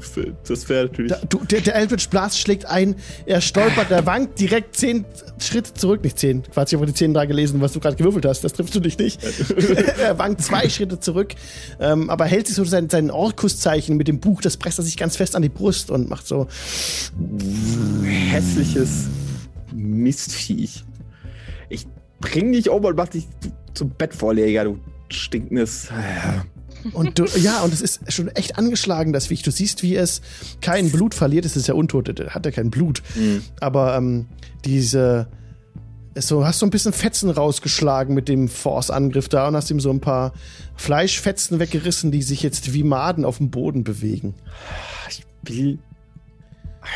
Das 0.48 0.68
wäre 0.68 0.86
natürlich. 0.86 1.12
Da, 1.12 1.18
du, 1.28 1.38
der, 1.44 1.60
der 1.60 1.76
Eldritch 1.76 2.08
Blast 2.08 2.38
schlägt 2.38 2.66
ein, 2.66 2.96
er 3.26 3.40
stolpert, 3.40 3.90
der 3.90 4.06
wankt 4.06 4.40
direkt 4.40 4.76
zehn 4.76 5.04
Schritte 5.38 5.74
zurück, 5.74 6.02
nicht 6.02 6.18
zehn. 6.18 6.42
Quatsch, 6.42 6.72
ich 6.72 6.76
habe 6.76 6.86
die 6.86 6.94
zehn 6.94 7.14
da 7.14 7.24
gelesen, 7.24 7.60
was 7.60 7.72
du 7.72 7.80
gerade 7.80 7.96
gewürfelt 7.96 8.24
hast. 8.26 8.42
Das 8.44 8.52
triffst 8.52 8.74
du 8.74 8.80
dich 8.80 8.98
nicht. 8.98 9.20
er 10.02 10.18
wankt 10.18 10.42
zwei 10.42 10.68
Schritte 10.68 10.98
zurück, 11.00 11.34
ähm, 11.80 12.10
aber 12.10 12.24
hält 12.26 12.46
sich 12.46 12.56
so 12.56 12.64
sein, 12.64 12.90
sein 12.90 13.10
Orkuszeichen 13.10 13.96
mit 13.96 14.08
dem 14.08 14.20
Buch, 14.20 14.40
das 14.40 14.56
presst 14.56 14.78
er 14.78 14.84
sich 14.84 14.96
ganz 14.96 15.16
fest 15.16 15.36
an 15.36 15.42
die 15.42 15.48
Brust 15.48 15.90
und 15.90 16.08
macht 16.08 16.26
so. 16.26 16.48
hässliches 18.04 19.06
Mistviech. 19.74 20.84
Ich 21.68 21.86
bring 22.20 22.52
dich 22.52 22.70
um 22.70 22.84
und 22.84 22.96
mach 22.96 23.08
dich 23.08 23.28
zum 23.74 23.90
Bettvorleger, 23.90 24.64
du 24.64 24.78
stinkendes. 25.10 25.88
Und 26.92 27.18
du, 27.18 27.24
ja, 27.38 27.62
und 27.62 27.72
es 27.72 27.80
ist 27.80 28.12
schon 28.12 28.28
echt 28.28 28.56
angeschlagen, 28.56 29.12
das 29.12 29.26
Viech. 29.26 29.42
Du 29.42 29.50
siehst, 29.50 29.82
wie 29.82 29.96
es 29.96 30.20
kein 30.60 30.90
Blut 30.90 31.14
verliert. 31.14 31.44
Es 31.44 31.56
ist 31.56 31.66
ja 31.66 31.74
untot, 31.74 32.08
hat 32.30 32.46
ja 32.46 32.52
kein 32.52 32.70
Blut. 32.70 33.02
Aber 33.60 33.96
ähm, 33.96 34.26
diese. 34.64 35.28
Es 36.14 36.26
so, 36.26 36.44
hast 36.44 36.58
so 36.58 36.66
ein 36.66 36.70
bisschen 36.70 36.92
Fetzen 36.92 37.30
rausgeschlagen 37.30 38.12
mit 38.12 38.28
dem 38.28 38.48
Force-Angriff 38.48 39.28
da 39.28 39.48
und 39.48 39.54
hast 39.54 39.70
ihm 39.70 39.78
so 39.78 39.90
ein 39.90 40.00
paar 40.00 40.32
Fleischfetzen 40.74 41.60
weggerissen, 41.60 42.10
die 42.10 42.22
sich 42.22 42.42
jetzt 42.42 42.72
wie 42.72 42.82
Maden 42.82 43.24
auf 43.24 43.36
dem 43.38 43.50
Boden 43.50 43.84
bewegen. 43.84 44.34
Ich 45.08 45.24
will. 45.42 45.78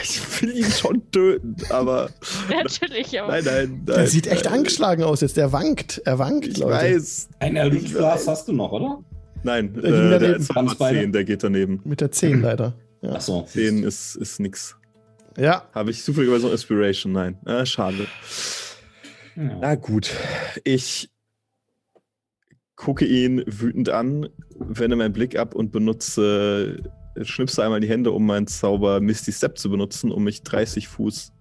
Ich 0.02 0.42
will 0.42 0.56
ihn 0.56 0.64
schon 0.70 1.10
töten, 1.10 1.56
aber. 1.70 2.10
Natürlich, 2.50 3.20
aber. 3.20 3.32
Nein, 3.32 3.44
nein, 3.44 3.82
nein. 3.86 3.96
Der 3.96 4.06
sieht 4.06 4.26
echt 4.26 4.44
nein. 4.46 4.54
angeschlagen 4.54 5.02
aus 5.04 5.20
jetzt. 5.20 5.36
Der 5.36 5.52
wankt. 5.52 6.00
Er 6.04 6.18
wankt, 6.18 6.46
Ich 6.46 6.58
Leute. 6.58 6.74
weiß. 6.94 7.28
Ein 7.40 7.54
Blast 7.92 8.28
hast 8.28 8.48
du 8.48 8.52
noch, 8.52 8.72
oder? 8.72 9.02
Nein, 9.44 9.74
Der 9.74 9.84
äh, 9.84 10.18
der 10.18 10.36
ist 10.36 10.54
Ganz 10.54 10.74
beide. 10.76 11.00
10, 11.00 11.12
der 11.12 11.24
geht 11.24 11.42
daneben. 11.42 11.80
Mit 11.84 12.00
der 12.00 12.10
10 12.10 12.40
leider. 12.42 12.74
Ja. 13.02 13.12
Achso. 13.12 13.42
10 13.46 13.82
ist, 13.82 14.14
ist 14.16 14.38
nix. 14.40 14.76
ja. 15.36 15.68
Habe 15.74 15.90
ich 15.90 16.02
zufälligerweise 16.04 16.44
noch 16.46 16.52
Inspiration? 16.52 17.12
Nein. 17.12 17.38
Ah, 17.44 17.66
schade. 17.66 18.06
Ja. 19.36 19.42
Na 19.60 19.74
gut. 19.74 20.10
Ich 20.64 21.10
gucke 22.76 23.04
ihn 23.04 23.42
wütend 23.46 23.88
an, 23.90 24.28
wende 24.58 24.96
meinen 24.96 25.12
Blick 25.12 25.36
ab 25.38 25.54
und 25.54 25.70
benutze, 25.72 26.82
schnipse 27.22 27.62
einmal 27.62 27.80
die 27.80 27.88
Hände, 27.88 28.10
um 28.12 28.24
meinen 28.26 28.46
Zauber 28.46 29.00
Misty 29.00 29.32
Step 29.32 29.58
zu 29.58 29.70
benutzen, 29.70 30.10
um 30.10 30.24
mich 30.24 30.42
30 30.42 30.88
Fuß 30.88 31.32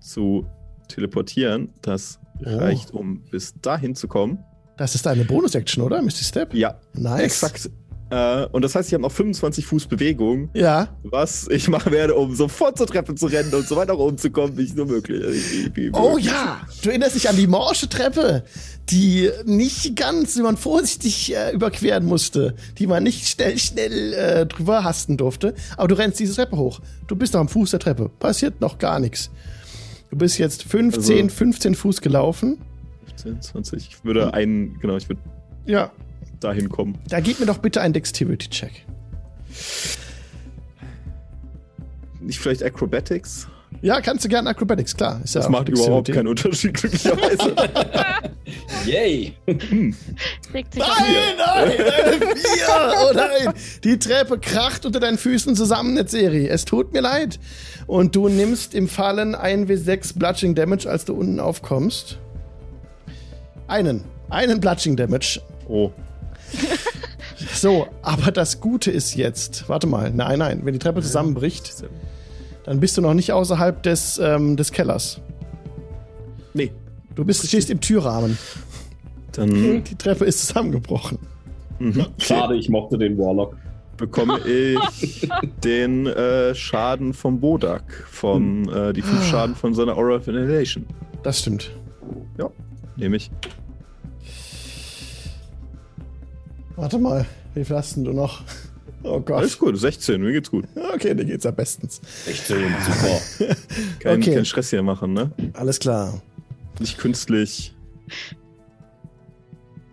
zu 0.00 0.46
teleportieren. 0.88 1.72
Das 1.82 2.18
Oh. 2.44 2.56
reicht, 2.58 2.90
um 2.90 3.22
bis 3.30 3.54
dahin 3.60 3.94
zu 3.94 4.08
kommen. 4.08 4.42
Das 4.76 4.94
ist 4.96 5.06
eine 5.06 5.24
Bonus-Action, 5.24 5.82
oder? 5.84 6.02
Misty 6.02 6.24
Step? 6.24 6.54
Ja, 6.54 6.80
Nice. 6.94 7.22
exakt. 7.42 7.70
Äh, 8.12 8.46
und 8.52 8.62
das 8.62 8.74
heißt, 8.74 8.88
ich 8.88 8.94
habe 8.94 9.02
noch 9.02 9.10
25 9.10 9.64
Fuß 9.64 9.86
Bewegung, 9.86 10.50
Ja. 10.52 10.88
was 11.02 11.48
ich 11.48 11.68
machen 11.68 11.92
werde, 11.92 12.14
um 12.14 12.34
sofort 12.34 12.76
zur 12.76 12.86
Treppe 12.86 13.14
zu 13.14 13.24
rennen 13.26 13.54
und 13.54 13.66
so 13.66 13.74
weit 13.76 13.88
nach 13.88 13.96
oben 13.96 14.18
zu 14.18 14.30
kommen, 14.30 14.54
wie 14.58 14.62
ich 14.64 14.74
nur 14.74 14.84
möglich. 14.84 15.22
Wie, 15.74 15.74
wie 15.74 15.90
Oh 15.94 16.18
ja, 16.18 16.60
du 16.82 16.90
erinnerst 16.90 17.14
dich 17.16 17.30
an 17.30 17.36
die 17.36 17.46
morsche 17.46 17.88
Treppe, 17.88 18.44
die 18.90 19.30
nicht 19.46 19.96
ganz, 19.96 20.34
die 20.34 20.42
man 20.42 20.58
vorsichtig 20.58 21.34
äh, 21.34 21.52
überqueren 21.54 22.04
musste, 22.04 22.54
die 22.78 22.86
man 22.86 23.02
nicht 23.02 23.26
schnell, 23.26 23.56
schnell 23.58 24.12
äh, 24.12 24.44
drüber 24.46 24.84
hasten 24.84 25.16
durfte. 25.16 25.54
Aber 25.78 25.88
du 25.88 25.94
rennst 25.96 26.20
diese 26.20 26.34
Treppe 26.34 26.58
hoch. 26.58 26.80
Du 27.06 27.16
bist 27.16 27.32
noch 27.32 27.40
am 27.40 27.48
Fuß 27.48 27.70
der 27.70 27.80
Treppe. 27.80 28.10
Passiert 28.18 28.60
noch 28.60 28.76
gar 28.76 29.00
nichts. 29.00 29.30
Du 30.10 30.18
bist 30.18 30.36
jetzt 30.36 30.64
15, 30.64 31.24
Also- 31.26 31.34
15 31.34 31.74
Fuß 31.76 32.02
gelaufen. 32.02 32.58
15, 33.06 33.40
20. 33.40 33.88
Ich 33.88 34.04
würde 34.04 34.34
einen, 34.34 34.78
genau, 34.80 34.98
ich 34.98 35.08
würde 35.08 35.22
Ja, 35.64 35.90
dahin 36.42 36.68
kommen. 36.68 36.98
da 37.08 37.20
gib 37.20 37.40
mir 37.40 37.46
doch 37.46 37.58
bitte 37.58 37.80
einen 37.80 37.94
Dexterity-Check. 37.94 38.72
Nicht 42.20 42.38
vielleicht 42.38 42.62
Acrobatics? 42.62 43.48
Ja, 43.80 44.00
kannst 44.00 44.24
du 44.24 44.28
gerne 44.28 44.50
Acrobatics, 44.50 44.94
klar. 44.96 45.20
Ist 45.24 45.34
ja 45.34 45.40
Das 45.40 45.46
auch 45.46 45.50
macht 45.50 45.68
überhaupt 45.68 46.06
Dexterity. 46.08 46.12
keinen 46.12 46.28
Unterschied, 46.28 46.74
glücklicherweise. 46.74 47.56
Yay! 48.86 49.32
Auf. 49.46 49.54
Nein, 50.74 50.74
nein, 50.74 51.70
eine 51.70 52.36
Vier! 52.36 52.94
Oh 53.00 53.12
nein! 53.14 53.54
Die 53.82 53.98
Treppe 53.98 54.38
kracht 54.38 54.86
unter 54.86 55.00
deinen 55.00 55.18
Füßen 55.18 55.56
zusammen, 55.56 55.94
Netzeri. 55.94 56.46
Es 56.48 56.64
tut 56.64 56.92
mir 56.92 57.00
leid. 57.00 57.40
Und 57.86 58.14
du 58.14 58.28
nimmst 58.28 58.74
im 58.74 58.88
Fallen 58.88 59.34
1w6 59.34 60.16
Bludging 60.18 60.54
Damage, 60.54 60.88
als 60.88 61.04
du 61.06 61.14
unten 61.14 61.40
aufkommst. 61.40 62.18
Einen. 63.66 64.04
Einen 64.30 64.60
Bludging 64.60 64.96
Damage. 64.96 65.40
oh. 65.68 65.90
So, 67.54 67.88
aber 68.02 68.30
das 68.30 68.60
Gute 68.60 68.90
ist 68.90 69.14
jetzt. 69.16 69.68
Warte 69.68 69.86
mal. 69.86 70.10
Nein, 70.12 70.38
nein. 70.38 70.60
Wenn 70.64 70.74
die 70.74 70.78
Treppe 70.78 71.02
zusammenbricht, 71.02 71.74
dann 72.64 72.78
bist 72.78 72.96
du 72.96 73.00
noch 73.02 73.14
nicht 73.14 73.32
außerhalb 73.32 73.82
des, 73.82 74.18
ähm, 74.18 74.56
des 74.56 74.70
Kellers. 74.70 75.20
Nee. 76.54 76.70
Du 77.14 77.24
bist, 77.24 77.46
stehst 77.46 77.68
im 77.70 77.80
Türrahmen. 77.80 78.38
Dann 79.32 79.82
Die 79.84 79.94
Treppe 79.96 80.24
ist 80.24 80.46
zusammengebrochen. 80.46 81.18
mhm. 81.78 82.06
Schade, 82.18 82.54
ich 82.56 82.68
mochte 82.68 82.96
den 82.96 83.18
Warlock. 83.18 83.56
bekomme 83.96 84.38
ich 84.46 85.28
den 85.64 86.06
äh, 86.06 86.54
Schaden 86.54 87.12
vom 87.12 87.40
Bodak. 87.40 88.06
Vom, 88.10 88.68
äh, 88.72 88.92
die 88.92 89.02
fünf 89.02 89.24
Schaden 89.26 89.56
von 89.56 89.74
seiner 89.74 89.96
Aura 89.96 90.16
of 90.16 90.28
Annihilation. 90.28 90.86
Das 91.22 91.40
stimmt. 91.40 91.70
Ja, 92.38 92.50
nehme 92.96 93.16
ich. 93.16 93.30
Warte 96.76 96.98
mal. 96.98 97.26
Wie 97.54 97.64
viel 97.64 97.76
hast 97.76 97.96
denn 97.96 98.04
du 98.04 98.12
noch? 98.12 98.42
Oh 99.04 99.20
Gott. 99.20 99.38
Alles 99.38 99.58
gut, 99.58 99.76
16, 99.78 100.20
mir 100.22 100.32
geht's 100.32 100.50
gut. 100.50 100.64
Okay, 100.94 101.14
dir 101.14 101.24
geht's 101.24 101.44
ja 101.44 101.50
bestens. 101.50 102.00
16, 102.24 102.56
super. 102.86 103.54
Kein, 104.00 104.18
Okay. 104.20 104.34
kein 104.34 104.44
Stress 104.44 104.70
hier 104.70 104.82
machen, 104.82 105.12
ne? 105.12 105.32
Alles 105.54 105.78
klar. 105.80 106.22
Nicht 106.78 106.98
künstlich. 106.98 107.74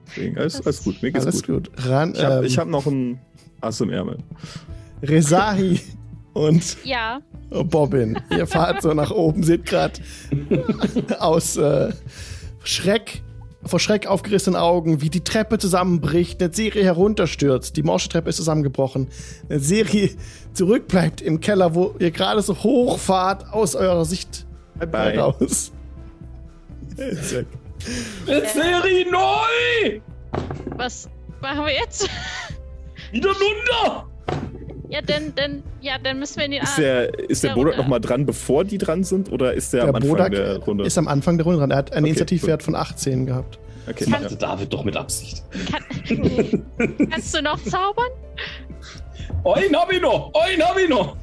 Deswegen, 0.07 0.37
alles, 0.37 0.61
alles 0.65 0.83
gut, 0.83 1.01
mir 1.01 1.11
geht's 1.11 1.25
Alles 1.25 1.43
gut. 1.43 1.69
gut. 1.75 1.85
Ran, 1.87 2.13
Ich 2.15 2.23
habe 2.23 2.45
ähm, 2.45 2.57
hab 2.57 2.67
noch 2.67 2.85
ein 2.87 3.19
Ass 3.61 3.81
im 3.81 3.89
Ärmel. 3.89 4.17
Resahi 5.01 5.79
und 6.33 6.77
Ja, 6.83 7.21
Bobbin. 7.49 8.19
Ihr 8.31 8.47
fahrt 8.47 8.81
so 8.81 8.93
nach 8.93 9.11
oben, 9.11 9.43
seht 9.43 9.65
gerade 9.65 9.99
aus 11.19 11.57
äh, 11.57 11.91
Schreck, 12.63 13.21
vor 13.63 13.79
Schreck 13.79 14.07
aufgerissenen 14.07 14.59
Augen, 14.59 15.01
wie 15.01 15.09
die 15.09 15.23
Treppe 15.23 15.57
zusammenbricht, 15.57 16.41
eine 16.41 16.53
Serie 16.53 16.83
herunterstürzt. 16.83 17.75
Die 17.75 17.83
morsche 17.83 18.09
Treppe 18.09 18.29
ist 18.29 18.37
zusammengebrochen. 18.37 19.09
Eine 19.49 19.59
Serie 19.59 20.11
zurückbleibt 20.53 21.21
im 21.21 21.39
Keller, 21.41 21.75
wo 21.75 21.95
ihr 21.99 22.11
gerade 22.11 22.41
so 22.41 22.55
hochfahrt 22.55 23.51
aus 23.51 23.75
eurer 23.75 24.05
Sicht 24.05 24.45
Bye 24.77 24.87
bye. 24.87 25.13
heraus. 25.13 25.71
Sehr 26.95 27.43
gut. 27.43 27.59
Serie 28.25 29.09
neu! 29.09 30.01
was 30.75 31.09
machen 31.41 31.65
wir 31.65 31.73
jetzt? 31.73 32.09
Wieder 33.11 33.29
runter! 33.29 34.07
Ja, 34.89 35.01
denn, 35.01 35.35
denn, 35.35 35.63
ja, 35.81 35.97
dann 36.03 36.17
müssen 36.19 36.37
wir 36.37 36.45
in 36.45 36.51
den 36.51 36.63
Ist 36.63 36.77
der, 36.77 37.13
ist 37.29 37.43
der 37.43 37.51
Ja, 37.51 37.55
Bodak 37.55 37.77
nochmal 37.77 37.99
dran, 38.01 38.25
bevor 38.25 38.63
die 38.63 38.77
dran 38.79 39.03
sind? 39.03 39.31
Oder 39.31 39.53
ist 39.53 39.71
der, 39.71 39.81
Der 39.81 39.89
am 39.89 39.95
Anfang 39.95 40.09
Bodak 40.09 40.31
der 40.31 40.57
Runde? 40.57 40.83
ist 40.83 40.97
am 40.97 41.07
Anfang 41.07 41.37
der 41.37 41.45
Runde 41.45 41.59
dran. 41.59 41.71
Er 41.71 41.77
hat 41.77 41.91
einen 41.93 42.05
Okay, 42.05 42.09
Initiativwert 42.09 42.63
von 42.63 42.73
18 42.75 43.25
gehabt. 43.27 43.59
okay, 43.87 43.93
Das 43.99 44.07
ja. 44.09 44.19
machte 44.19 44.35
David 44.35 44.73
doch 44.73 44.83
mit 44.83 44.97
Absicht. 44.97 45.43
Kann, 45.71 46.65
kannst 47.11 47.35
du 47.35 47.41
noch 47.43 47.61
zaubern? 47.63 48.09
Ein 49.45 49.75
hab 49.75 49.91
ich 49.93 50.01
noch! 50.01 50.31
Ein 50.33 50.61
hab 50.61 50.77
ich 50.79 50.89
noch! 50.89 51.15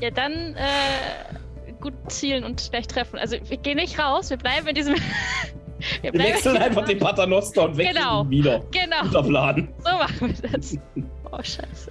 Ja, 0.00 0.10
dann 0.10 0.32
äh, 0.56 1.72
gut 1.80 1.94
zielen 2.08 2.42
und 2.44 2.68
gleich 2.70 2.86
treffen. 2.88 3.18
Also 3.18 3.36
wir 3.48 3.56
gehen 3.56 3.76
nicht 3.76 3.98
raus, 4.00 4.30
wir 4.30 4.36
bleiben 4.36 4.66
in 4.66 4.74
diesem. 4.74 4.94
wir 6.02 6.12
Wir 6.12 6.20
wechseln 6.20 6.56
einfach 6.56 6.84
den 6.86 6.98
Paternoster 6.98 7.66
und 7.66 7.76
wechseln 7.76 7.96
Genau. 7.96 8.22
ihn 8.24 8.30
wieder. 8.30 8.62
Genau, 8.72 9.02
Guter 9.04 9.22
Plan. 9.22 9.68
so 9.84 9.90
machen 9.92 10.34
wir 10.42 10.50
das. 10.50 10.76
Oh, 11.34 11.38
scheiße. 11.42 11.90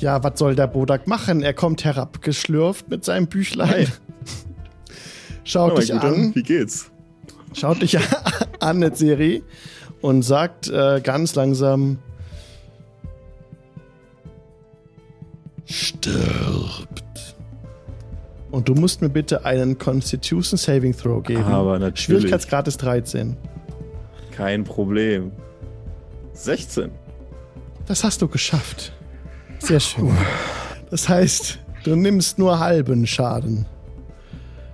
Ja, 0.00 0.22
was 0.22 0.38
soll 0.38 0.54
der 0.54 0.66
Bodak 0.66 1.06
machen? 1.06 1.42
Er 1.42 1.54
kommt 1.54 1.84
herabgeschlürft 1.84 2.88
mit 2.90 3.04
seinem 3.04 3.26
Büchlein. 3.28 3.88
Schaut 5.44 5.72
Oh 5.72 5.76
dich 5.78 5.90
Gott, 5.90 6.04
an, 6.04 6.34
Wie 6.34 6.42
geht's? 6.42 6.90
schaut 7.54 7.80
dich 7.80 7.98
an, 8.60 8.80
Netzeri, 8.80 9.42
und 10.02 10.20
sagt 10.22 10.68
äh, 10.68 11.00
ganz 11.02 11.34
langsam: 11.34 11.98
Stirbt. 15.64 17.02
Und 18.50 18.68
du 18.68 18.74
musst 18.74 19.02
mir 19.02 19.08
bitte 19.10 19.44
einen 19.44 19.78
Constitution 19.78 20.56
Saving 20.58 20.96
Throw 20.96 21.22
geben. 21.22 21.44
Aber 21.44 21.78
natürlich. 21.78 22.00
Schwierigkeitsgrad 22.00 22.68
ist 22.68 22.78
13. 22.78 23.36
Kein 24.34 24.64
Problem. 24.64 25.32
16. 26.32 26.90
Das 27.88 28.04
hast 28.04 28.20
du 28.22 28.28
geschafft. 28.28 28.92
Sehr 29.58 29.80
schön. 29.80 30.14
Das 30.90 31.08
heißt, 31.08 31.58
du 31.84 31.96
nimmst 31.96 32.38
nur 32.38 32.58
halben 32.60 33.06
Schaden. 33.06 33.66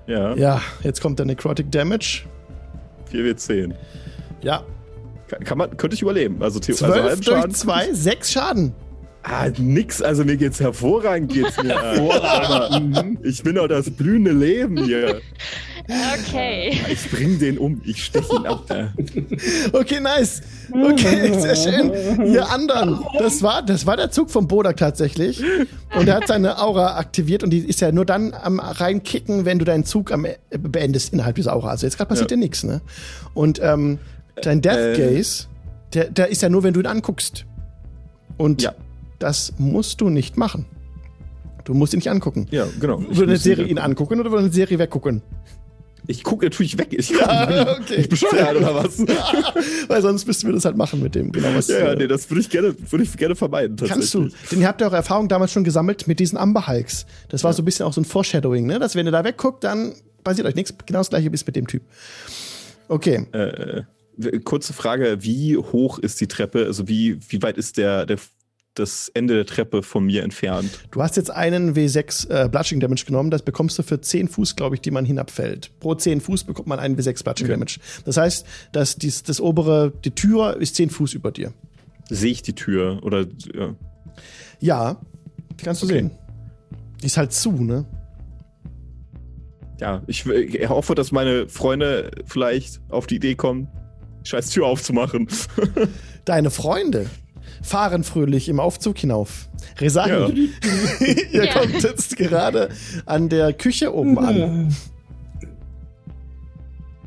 Ja, 0.07 0.35
Ja, 0.35 0.61
jetzt 0.83 1.01
kommt 1.01 1.19
der 1.19 1.27
Necrotic 1.27 1.71
Damage. 1.73 2.25
4W10. 3.11 3.73
Ja, 4.43 4.63
Kann, 5.29 5.45
kann 5.45 5.59
man, 5.59 5.77
könnte 5.77 5.95
ich 5.95 6.03
überleben. 6.03 6.43
Also, 6.43 6.61
The- 6.61 6.73
12 6.75 6.83
also 6.93 7.03
halben 7.09 7.23
durch 7.23 7.37
Schaden. 7.37 7.55
2, 7.55 7.93
6 7.95 8.33
Schaden. 8.33 8.75
Ah, 9.27 9.49
nix. 9.57 10.03
Also 10.03 10.23
mir 10.25 10.37
geht's 10.37 10.61
hervorragend. 10.61 11.33
Geht's 11.33 11.57
mir. 11.63 11.81
Hervorragend. 11.81 13.19
ich 13.23 13.43
bin 13.43 13.55
doch 13.55 13.69
das 13.69 13.89
blühende 13.91 14.33
Leben 14.33 14.85
hier. 14.85 15.21
Okay. 16.19 16.79
Ich 16.91 17.11
bring 17.11 17.39
den 17.39 17.57
um. 17.59 17.81
Ich 17.85 18.05
stech 18.05 18.31
ihn 18.31 18.45
ab. 18.47 18.65
Da. 18.69 18.93
Okay, 19.73 20.01
nice. 20.01 20.43
Okay, 20.73 21.39
sehr 21.41 21.57
schön. 21.57 21.93
Ihr 22.27 22.51
anderen, 22.51 23.01
das 23.19 23.43
war, 23.43 23.63
das 23.63 23.87
war 23.87 23.97
der 23.97 24.11
Zug 24.11 24.31
vom 24.31 24.47
Bodak 24.47 24.77
tatsächlich. 24.77 25.43
Und 25.97 26.07
er 26.09 26.17
hat 26.17 26.27
seine 26.29 26.59
Aura 26.61 26.99
aktiviert 26.99 27.43
und 27.43 27.51
die 27.51 27.59
ist 27.61 27.81
ja 27.81 27.93
nur 27.93 28.05
dann 28.05 28.35
am 28.35 28.61
reinkicken, 28.61 29.45
wenn 29.47 29.59
du 29.59 29.65
deinen 29.65 29.85
Zug 29.85 30.13
am, 30.13 30.25
äh, 30.25 30.37
beendest 30.53 31.13
innerhalb 31.15 31.37
dieser 31.37 31.55
Aura. 31.55 31.71
Also 31.71 31.87
jetzt 31.87 31.97
gerade 31.97 32.09
passiert 32.09 32.31
Ja. 32.31 32.37
dir 32.37 32.41
nichts, 32.41 32.63
ne? 32.63 32.81
Und 33.35 33.59
ähm, 33.63 33.99
dein 34.43 34.61
Death 34.61 34.99
Äh. 34.99 35.17
Gaze, 35.17 35.47
der, 35.95 36.11
der 36.11 36.29
ist 36.29 36.43
ja 36.43 36.49
nur, 36.51 36.63
wenn 36.63 36.75
du 36.75 36.81
ihn 36.81 36.87
anguckst. 36.87 37.45
Und 38.37 38.63
Ja. 38.63 38.73
Das 39.19 39.55
musst 39.59 40.01
du 40.01 40.09
nicht 40.11 40.37
machen. 40.37 40.67
Du 41.65 41.73
musst 41.75 41.95
ihn 41.95 41.99
nicht 41.99 42.11
angucken. 42.11 42.47
Ja, 42.51 42.67
genau. 42.79 43.01
Ich, 43.11 43.17
Würde 43.17 43.33
eine 43.33 43.39
Serie 43.39 43.67
ihn 43.67 43.79
angucken 43.79 44.21
oder 44.21 44.31
würde 44.31 44.45
eine 44.45 44.53
Serie 44.53 44.79
weggucken? 44.79 45.23
ich 46.07 46.23
gucke 46.23 46.45
natürlich 46.45 46.77
weg. 46.77 46.89
Ich, 46.91 47.09
Ja, 47.09 47.79
okay. 47.81 47.95
ich 47.97 48.11
bescheuert 48.11 48.57
oder 48.59 48.75
was? 48.75 48.99
Weil 49.89 50.03
sonst 50.03 50.27
müssten 50.27 50.47
wir 50.49 50.53
das 50.53 50.67
halt 50.67 50.77
machen 50.77 51.03
mit 51.03 51.15
dem. 51.15 51.33
Genau, 51.33 51.49
was, 51.55 51.69
ja, 51.69 51.79
ja, 51.79 51.93
äh, 51.93 51.97
nee, 51.97 52.07
das 52.07 52.29
würde 52.29 52.43
ich 52.43 52.51
gerne, 52.51 52.75
würde 52.91 53.05
ich 53.05 53.17
gerne 53.17 53.35
vermeiden. 53.35 53.77
Kannst 53.77 54.13
du. 54.13 54.29
Denn 54.53 54.61
ihr 54.61 54.69
habt 54.69 54.83
ja 54.83 54.89
eure 54.89 54.97
Erfahrung 54.97 55.29
damals 55.29 55.53
schon 55.53 55.65
gesammelt 55.65 56.07
mit 56.07 56.21
diesen 56.21 56.37
Amber 56.37 56.67
Hulks. 56.69 57.07
Das 57.31 57.43
war 57.43 57.55
so 57.55 57.63
ein 57.63 57.65
bisschen 57.65 57.87
auch 57.87 57.95
so 57.95 58.03
ein 58.03 58.05
Foreshadowing, 58.05 58.67
ne? 58.67 58.79
Dass 58.79 58.95
wenn 58.97 59.07
ihr 59.07 59.13
da 59.13 59.25
wegguckt, 59.25 59.65
dann 59.65 59.95
passiert 60.23 60.47
euch 60.47 60.55
nichts. 60.57 60.75
Genau 60.85 60.99
das 61.01 61.09
gleiche 61.09 61.31
ist 61.31 61.47
mit 61.47 61.57
dem 61.57 61.67
Typ. 61.67 61.83
Okay. 62.89 63.27
Äh, 63.33 63.85
w- 64.19 64.39
kurze 64.41 64.75
Frage: 64.75 65.19
Wie 65.23 65.57
hoch 65.57 65.99
ist 65.99 66.21
die 66.21 66.27
Treppe? 66.29 66.67
Also 66.67 66.87
wie, 66.87 67.19
wie 67.31 67.41
weit 67.43 67.57
ist 67.57 67.79
der, 67.79 68.05
der 68.05 68.19
das 68.75 69.09
Ende 69.15 69.35
der 69.35 69.47
Treppe 69.47 69.83
von 69.83 70.05
mir 70.05 70.23
entfernt? 70.23 70.71
Du 70.91 71.03
hast 71.03 71.17
jetzt 71.17 71.31
einen 71.31 71.75
W6 71.75 72.29
äh, 72.31 72.49
Bludging 72.49 72.81
Damage 72.81 73.05
genommen. 73.07 73.31
Das 73.31 73.43
bekommst 73.43 73.79
du 73.79 73.83
für 73.83 74.01
10 74.01 74.29
Fuß, 74.29 74.57
glaube 74.57 74.75
ich, 74.77 74.81
die 74.83 74.91
man 74.91 75.05
hinabfällt. 75.05 75.71
Pro 75.81 75.95
10 75.95 76.21
Fuß 76.21 76.45
bekommt 76.45 76.69
man 76.69 76.79
einen 76.79 76.97
W6 76.97 77.23
Bludging 77.25 77.47
Okay. 77.47 77.53
Damage. 77.55 77.79
Das 78.05 78.17
heißt, 78.17 78.47
dass 78.73 78.97
dies, 78.97 79.23
das 79.23 79.41
obere, 79.41 79.93
die 80.05 80.11
Tür 80.11 80.57
ist 80.57 80.75
10 80.77 80.91
Fuß 80.91 81.15
über 81.15 81.31
dir. 81.33 81.53
Sehe 82.11 82.33
ich 82.33 82.43
die 82.43 82.55
Tür 82.55 83.01
oder 83.03 83.27
ja. 83.55 83.75
Ja, 84.61 85.01
kannst 85.63 85.83
du 85.83 85.87
Okay. 85.87 85.95
sehen. 85.95 86.11
Die 87.03 87.07
ist 87.07 87.17
halt 87.17 87.33
zu, 87.33 87.53
ne? 87.53 87.85
Ja, 89.81 90.03
ich, 90.07 90.25
ich 90.27 90.69
hoffe, 90.69 90.95
dass 90.95 91.13
meine 91.13 91.49
Freunde 91.49 92.11
vielleicht 92.27 92.81
auf 92.89 93.07
die 93.07 93.17
Idee 93.17 93.35
kommen, 93.35 93.69
die 94.25 94.29
scheiß 94.31 94.51
Tür 94.51 94.67
aufzumachen. 94.67 95.29
Deine 96.25 96.51
Freunde. 96.51 97.07
Fahren 97.65 98.05
fröhlich 98.05 98.49
im 98.49 98.61
Aufzug 98.61 98.99
hinauf. 98.99 99.49
Resahi, 99.81 100.11
Ja. 100.11 100.29
ihr 101.33 101.45
Ja. 101.47 101.53
kommt 101.53 101.83
jetzt 101.83 102.17
gerade 102.17 102.69
an 103.07 103.29
der 103.29 103.53
Küche 103.55 103.93
oben 103.95 104.19
an. 104.19 104.75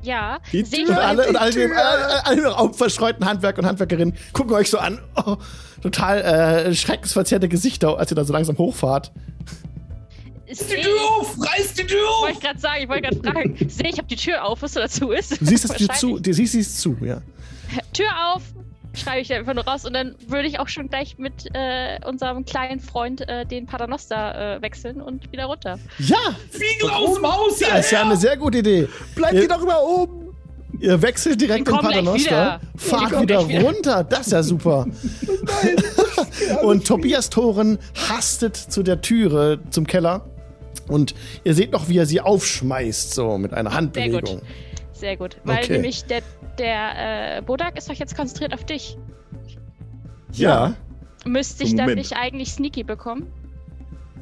Ja, 0.04 0.40
Die 0.54 0.64
sehe 0.64 0.84
ich 0.84 0.90
Und 0.90 0.98
alle, 0.98 1.28
und 1.28 1.36
alle, 1.36 1.52
Tür. 1.52 1.70
alle, 1.76 2.26
alle 2.26 2.58
auch 2.58 2.74
verstreuten 2.74 3.26
Handwerker 3.26 3.60
und 3.60 3.66
Handwerkerinnen 3.66 4.14
gucken 4.32 4.54
euch 4.54 4.70
so 4.70 4.78
an. 4.78 5.00
Oh, 5.16 5.36
total 5.82 6.22
äh, 6.22 6.74
schreckensverzerrte 6.76 7.50
Gesichter, 7.50 7.98
als 7.98 8.12
ihr 8.12 8.16
da 8.16 8.24
so 8.24 8.32
langsam 8.32 8.58
hochfahrt. 8.58 9.12
sehe 10.50 10.68
Die 10.68 10.76
ich, 10.76 10.82
Tür 10.86 10.94
auf! 11.20 11.36
Reiß 11.40 11.74
die 11.74 11.84
Tür 11.86 12.00
wollte 12.00 12.24
auf! 12.24 12.30
ich 12.32 12.40
gerade 12.40 12.60
sagen, 12.60 12.84
ich 12.84 12.90
wollte 12.90 13.10
gerade 13.10 13.18
fragen, 13.32 13.70
sehe 13.70 13.90
ich, 13.90 14.00
ob 14.00 14.08
die 14.08 14.16
Tür 14.16 14.46
auf 14.46 14.64
ist 14.64 14.78
oder 14.78 14.88
zu 14.88 15.12
ist. 15.12 15.42
Du 15.42 15.46
siehst 15.46 15.66
es 15.66 15.72
dir 15.76 15.90
zu, 15.90 16.20
du 16.20 16.34
siehst 16.34 16.56
es 16.56 16.78
zu, 16.80 16.96
ja. 17.02 17.22
Tür 17.92 18.08
auf, 18.34 18.44
schreibe 18.98 19.22
ich 19.22 19.34
einfach 19.34 19.54
nur 19.54 19.66
raus 19.66 19.86
und 19.86 19.94
dann 19.94 20.16
würde 20.28 20.48
ich 20.48 20.60
auch 20.60 20.68
schon 20.68 20.90
gleich 20.90 21.18
mit 21.18 21.48
äh, 21.54 22.00
unserem 22.06 22.46
kleinen 22.46 22.80
Freund 22.80 23.28
äh, 23.28 23.46
den 23.46 23.66
Paternoster 23.66 24.58
äh, 24.58 24.62
wechseln 24.62 25.02
und 25.02 25.32
wieder 25.32 25.46
runter. 25.46 25.80
Ja, 26.00 26.36
Fiegel 26.50 26.90
aus 26.90 27.16
dem 27.16 27.26
Haus! 27.26 27.60
das 27.60 27.86
ist 27.86 27.92
ja 27.92 28.02
eine 28.02 28.18
sehr 28.18 28.38
gute 28.38 28.60
Idee. 28.60 28.88
Bleibt 29.16 29.34
Ihr- 29.34 29.48
doch 29.48 29.62
immer 29.62 29.82
oben! 29.82 30.28
Ihr 30.80 31.02
wechselt 31.02 31.42
direkt 31.42 31.68
den 31.68 31.74
Paternoster, 31.74 32.20
wieder. 32.20 32.62
Fahrt 32.76 33.22
wieder 33.22 33.48
wieder. 33.48 33.62
runter. 33.64 34.04
Das 34.04 34.28
ist 34.28 34.32
ja 34.34 34.44
super. 34.44 34.86
und 36.62 36.86
Tobias 36.86 37.30
Toren 37.30 37.80
hastet 38.10 38.56
zu 38.56 38.84
der 38.84 39.02
Türe 39.02 39.60
zum 39.72 39.88
Keller. 39.88 40.26
Und 40.88 41.16
ihr 41.44 41.54
seht 41.54 41.72
noch, 41.72 41.90
wie 41.90 41.98
er 41.98 42.06
sie 42.06 42.22
aufschmeißt, 42.22 43.14
so 43.14 43.38
mit 43.38 43.54
einer 43.54 43.74
Handbewegung. 43.74 44.26
Sehr 44.26 44.36
gut. 44.38 44.44
Weil 45.44 45.64
Okay. 45.64 45.74
nämlich 45.74 46.06
der, 46.06 46.22
der 46.58 47.38
äh, 47.38 47.42
Bodak 47.42 47.78
ist 47.78 47.90
doch 47.90 47.96
jetzt 47.96 48.16
konzentriert 48.16 48.54
auf 48.54 48.64
dich. 48.66 48.98
Ja. 50.34 50.76
Müsste 51.26 51.64
ich 51.64 51.72
dann 51.72 51.86
Moment. 51.86 51.98
nicht 51.98 52.16
eigentlich 52.16 52.52
Sneaky 52.52 52.84
bekommen? 52.84 53.32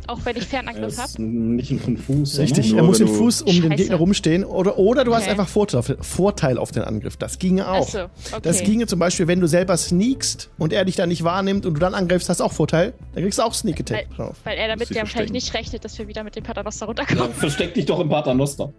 Auch 0.08 0.20
wenn 0.24 0.36
ich 0.36 0.44
Er 0.44 0.48
Fernangriff 0.50 0.98
habe? 0.98 1.22
nicht 1.22 1.72
ein 1.72 1.82
Konfus. 1.84 2.38
Richtig, 2.40 2.70
Nur 2.72 2.80
er 2.80 2.84
muss 2.84 2.98
den 3.00 3.08
Fuß 3.08 3.42
um 3.44 3.48
den 3.48 3.64
Scheiße. 3.64 3.76
Gegner 3.76 3.96
rumstehen. 3.98 4.44
Oder, 4.44 4.78
oder 4.78 5.04
du 5.04 5.14
hast 5.16 5.24
Okay. 5.24 5.32
einfach 5.32 5.48
Vorteil 5.48 5.80
auf, 5.80 5.92
Vorteil 6.02 6.58
auf 6.58 6.72
den 6.72 6.84
Angriff. 6.84 7.18
Das 7.18 7.40
ginge 7.40 7.68
auch. 7.70 7.82
Achso, 7.88 8.04
okay. 8.04 8.40
Das 8.44 8.64
ginge 8.64 8.88
zum 8.88 9.00
Beispiel, 9.00 9.28
wenn 9.28 9.40
du 9.40 9.48
selber 9.48 9.76
sneakst 9.78 10.50
und 10.58 10.74
er 10.74 10.86
dich 10.86 10.96
dann 10.96 11.10
nicht 11.10 11.24
wahrnimmt 11.24 11.66
und 11.66 11.74
du 11.76 11.80
dann 11.80 11.94
angreifst, 11.94 12.30
hast 12.30 12.40
du 12.40 12.44
auch 12.44 12.54
Vorteil. 12.54 12.94
Dann 13.14 13.24
kriegst 13.24 13.40
du 13.40 13.44
auch 13.44 13.54
Sneak 13.54 13.80
Attack 13.80 14.08
Weil- 14.10 14.16
drauf. 14.18 14.36
Weil 14.44 14.58
er 14.58 14.68
damit 14.68 14.90
ja 14.90 15.02
wahrscheinlich 15.02 15.32
nicht 15.32 15.54
rechnet, 15.54 15.84
dass 15.86 15.98
wir 15.98 16.08
wieder 16.08 16.24
mit 16.24 16.36
dem 16.36 16.44
Paternoster 16.44 16.84
Ja, 16.84 16.88
runterkommen. 16.88 17.34
versteck 17.34 17.74
dich 17.74 17.86
doch 17.86 18.00
im 18.00 18.10
Paternoster. 18.10 18.72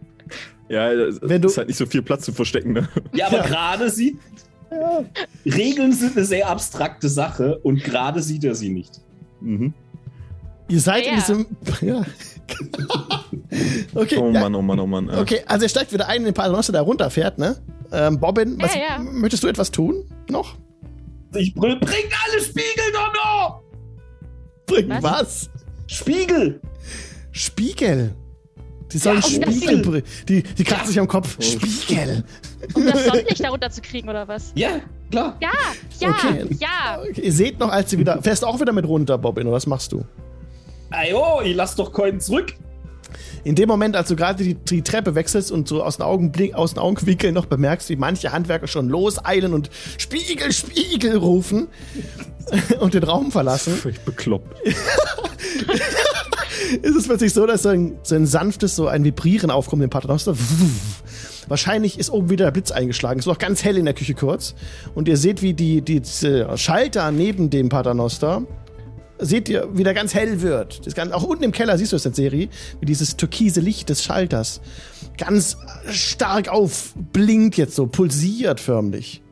Ja, 0.69 0.91
es 0.93 1.21
Wenn 1.23 1.41
du- 1.43 1.49
ist 1.49 1.57
halt 1.59 1.69
nicht 1.69 1.77
so 1.77 1.87
viel 1.87 2.03
Platz 2.03 2.25
zu 2.25 2.33
verstecken, 2.33 2.73
ne? 2.73 2.89
Ja, 3.15 3.27
aber 3.29 3.39
Ja. 3.39 3.47
gerade 3.47 3.91
sieht. 3.91 4.17
Regeln 5.45 5.93
sind 5.93 6.17
eine 6.17 6.25
sehr 6.27 6.49
abstrakte 6.49 7.09
Sache 7.09 7.59
und 7.63 7.83
gerade 7.85 8.23
sieht 8.23 8.45
er 8.45 8.55
sie 8.55 8.69
nicht. 8.71 9.01
Mhm. 9.41 9.75
Ihr 10.69 10.81
seid 10.81 11.05
Ja, 11.05 11.13
in 11.13 11.19
ja. 11.19 11.25
diesem. 11.25 11.47
Ja. 11.83 12.03
okay, 13.95 14.17
Oh 14.19 14.31
ja, 14.31 14.41
Mann, 14.41 14.55
oh 14.55 14.63
Mann, 14.63 14.79
oh 14.81 14.87
Mann. 14.87 15.09
ja. 15.09 15.21
okay, 15.21 15.41
also 15.47 15.65
er 15.65 15.69
steigt 15.69 15.93
wieder 15.93 16.09
ein 16.09 16.19
in 16.19 16.25
den 16.27 16.35
Paternoster, 16.35 16.73
der 16.73 16.83
runterfährt, 16.83 17.39
ne? 17.39 17.57
Ähm, 17.93 18.19
Bobbin, 18.21 18.57
was, 18.61 18.75
Ja, 18.75 18.81
ja. 18.81 18.99
möchtest 18.99 19.43
du 19.43 19.49
etwas 19.49 19.71
tun? 19.71 20.05
Noch? 20.31 20.57
Ich 21.35 21.55
brüll, 21.55 21.77
bringt 21.81 22.13
alle 22.25 22.41
Spiegel 22.43 22.85
doch 22.93 23.13
noch! 23.15 23.63
Bring 24.67 24.89
was? 24.89 25.03
Was? 25.03 25.51
Spiegel! 25.87 26.61
Spiegel. 27.33 28.15
Die 28.93 28.99
sollen 28.99 29.17
Ja, 29.21 29.23
Spiegel. 29.51 29.83
Bringen. 29.83 30.03
Die, 30.29 30.43
die 30.43 30.65
kratzen 30.65 30.89
sich 30.89 30.99
am 31.01 31.09
Kopf. 31.09 31.37
Oh, 31.39 31.43
Spiegel. 31.43 32.25
Um 32.75 32.87
das 32.87 33.05
Sonnenlicht 33.07 33.43
da 33.45 33.49
runter 33.51 33.71
zu 33.71 33.81
kriegen, 33.83 34.09
oder 34.09 34.27
was? 34.29 34.53
Ja, 34.55 34.81
klar. 35.11 35.37
Ja, 35.41 35.51
ja, 36.01 36.11
Okay. 36.11 36.47
ja. 36.61 37.01
Okay, 37.03 37.21
ihr 37.23 37.33
seht 37.33 37.59
noch, 37.59 37.71
als 37.71 37.91
sie 37.91 37.99
wieder. 37.99 38.23
Fährst 38.23 38.43
du 38.43 38.47
auch 38.47 38.61
wieder 38.61 38.73
mit 38.73 38.87
runter, 38.87 39.19
Bobbin, 39.19 39.47
oder 39.49 39.57
was 39.57 39.67
machst 39.67 39.91
du? 39.93 40.05
Ajo, 40.91 41.43
ich 41.43 41.55
lass 41.55 41.75
doch 41.75 41.93
Coin 41.93 42.21
zurück. 42.21 42.55
In 43.45 43.55
dem 43.55 43.69
Moment, 43.69 43.97
als 43.97 44.09
du 44.09 44.17
gerade 44.17 44.43
die, 44.43 44.55
die 44.55 44.83
Treppe 44.83 45.15
wechselst 45.15 45.53
und 45.53 45.69
so 45.69 45.83
aus 45.83 45.99
den, 45.99 46.03
Augenblick, 46.03 46.55
aus 46.55 46.75
den 46.75 46.81
Augenwinkeln 46.81 47.33
noch 47.33 47.47
bemerkst, 47.47 47.89
wie 47.89 47.97
manche 47.97 48.33
Handwerker 48.33 48.67
schon 48.67 48.89
loseilen 48.89 49.55
und 49.55 49.71
Spiegel, 49.99 50.53
Spiegel 50.53 51.17
rufen 51.17 51.69
und 52.81 52.95
den 52.95 53.05
Raum 53.05 53.31
verlassen, 53.31 53.75
Völlig 53.75 54.01
bekloppt. 54.01 54.57
ist 56.83 56.97
es 56.97 57.07
plötzlich 57.07 57.33
so, 57.33 57.47
dass 57.47 57.63
so 57.63 57.69
ein, 57.69 57.99
so 58.03 58.17
ein 58.17 58.27
sanftes, 58.27 58.75
so 58.75 58.89
ein 58.89 59.05
Vibrieren 59.05 59.51
aufkommt 59.51 59.83
im 59.83 59.91
Paternoster. 59.91 60.35
Wahrscheinlich 61.49 61.99
ist 61.99 62.11
oben 62.11 62.29
wieder 62.29 62.47
der 62.47 62.51
Blitz 62.51 62.73
eingeschlagen. 62.73 63.21
Es 63.21 63.27
ist 63.27 63.31
noch 63.31 63.39
ganz 63.39 63.63
hell 63.63 63.77
in 63.77 63.85
der 63.85 63.95
Küche 63.95 64.15
kurz. 64.15 64.57
Und 64.97 65.07
ihr 65.07 65.17
seht, 65.17 65.43
wie 65.43 65.55
die, 65.55 65.81
die 65.81 66.01
diese 66.01 66.59
Schalter 66.59 67.13
neben 67.13 67.51
dem 67.51 67.69
Paternoster 67.69 68.43
seht 69.19 69.49
ihr, 69.49 69.69
wie 69.73 69.85
der 69.85 69.95
ganz 69.95 70.15
hell 70.15 70.43
wird. 70.43 70.87
Das 70.87 70.95
kann, 70.95 71.13
auch 71.13 71.23
unten 71.23 71.45
im 71.45 71.53
Keller 71.53 71.79
siehst 71.79 71.93
du 71.93 71.97
es 71.97 72.05
in 72.05 72.13
der 72.13 72.17
Serie, 72.17 72.49
wie 72.81 72.87
dieses 72.87 73.17
türkise 73.17 73.61
Licht 73.61 73.89
des 73.89 74.05
Schalters 74.05 74.61
ganz 75.19 75.57
stark 75.91 76.49
aufblinkt 76.49 77.57
jetzt 77.57 77.75
so, 77.75 77.87
pulsiert 77.87 78.61
förmlich. 78.61 79.23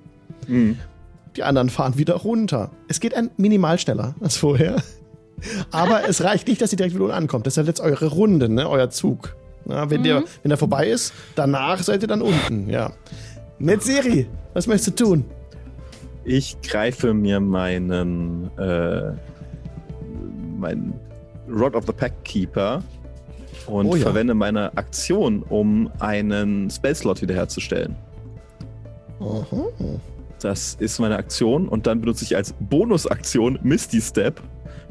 Mhm. 0.49 0.79
Die 1.37 1.43
anderen 1.43 1.69
fahren 1.69 1.99
wieder 1.99 2.15
runter. 2.15 2.71
Es 2.89 3.01
geht 3.01 3.15
ein 3.15 3.31
minimal 3.37 3.79
schneller 3.79 4.15
als 4.21 4.37
vorher. 4.37 4.77
Aber 5.71 6.09
es 6.09 6.23
reicht 6.23 6.49
nicht, 6.49 6.63
dass 6.63 6.73
ihr 6.73 6.77
direkt 6.77 6.95
wieder 6.95 7.05
unten 7.05 7.17
ankommt. 7.17 7.47
Das 7.47 7.55
ist 7.55 7.57
ja 7.57 7.65
jetzt 7.65 7.81
eure 7.81 8.07
Runde, 8.07 8.49
ne? 8.49 8.69
euer 8.69 8.91
Zug. 8.91 9.37
Na, 9.67 9.91
wenn, 9.91 10.03
der, 10.03 10.25
wenn 10.43 10.51
der 10.51 10.59
vorbei 10.59 10.89
ist, 10.89 11.13
danach 11.35 11.83
seid 11.83 12.03
ihr 12.03 12.09
dann 12.09 12.21
unten, 12.21 12.69
ja. 12.69 12.93
Netzeri, 13.59 14.27
was 14.53 14.67
möchtest 14.67 15.01
du 15.01 15.05
tun? 15.05 15.25
Ich 16.25 16.61
greife 16.63 17.15
mir 17.15 17.41
meinen, 17.41 18.51
äh, 18.59 19.13
meinen 20.65 20.95
Rod 21.49 21.75
of 21.77 21.85
the 21.87 21.93
Pack 21.93 22.13
Keeper 22.25 22.83
und 23.67 23.87
Oh 23.87 23.95
ja. 23.97 24.03
verwende 24.03 24.35
meine 24.35 24.77
Aktion, 24.77 25.43
um 25.43 25.91
einen 26.01 26.71
Spellslot 26.71 27.21
wiederherzustellen. 27.23 27.95
Aha. 29.21 29.67
Das 30.41 30.77
ist 30.81 30.99
meine 30.99 31.17
Aktion 31.17 31.69
und 31.69 31.87
dann 31.87 32.01
benutze 32.01 32.25
ich 32.25 32.37
als 32.37 32.55
Bonusaktion 32.61 33.59
Misty 33.63 34.01
Step. 34.01 34.41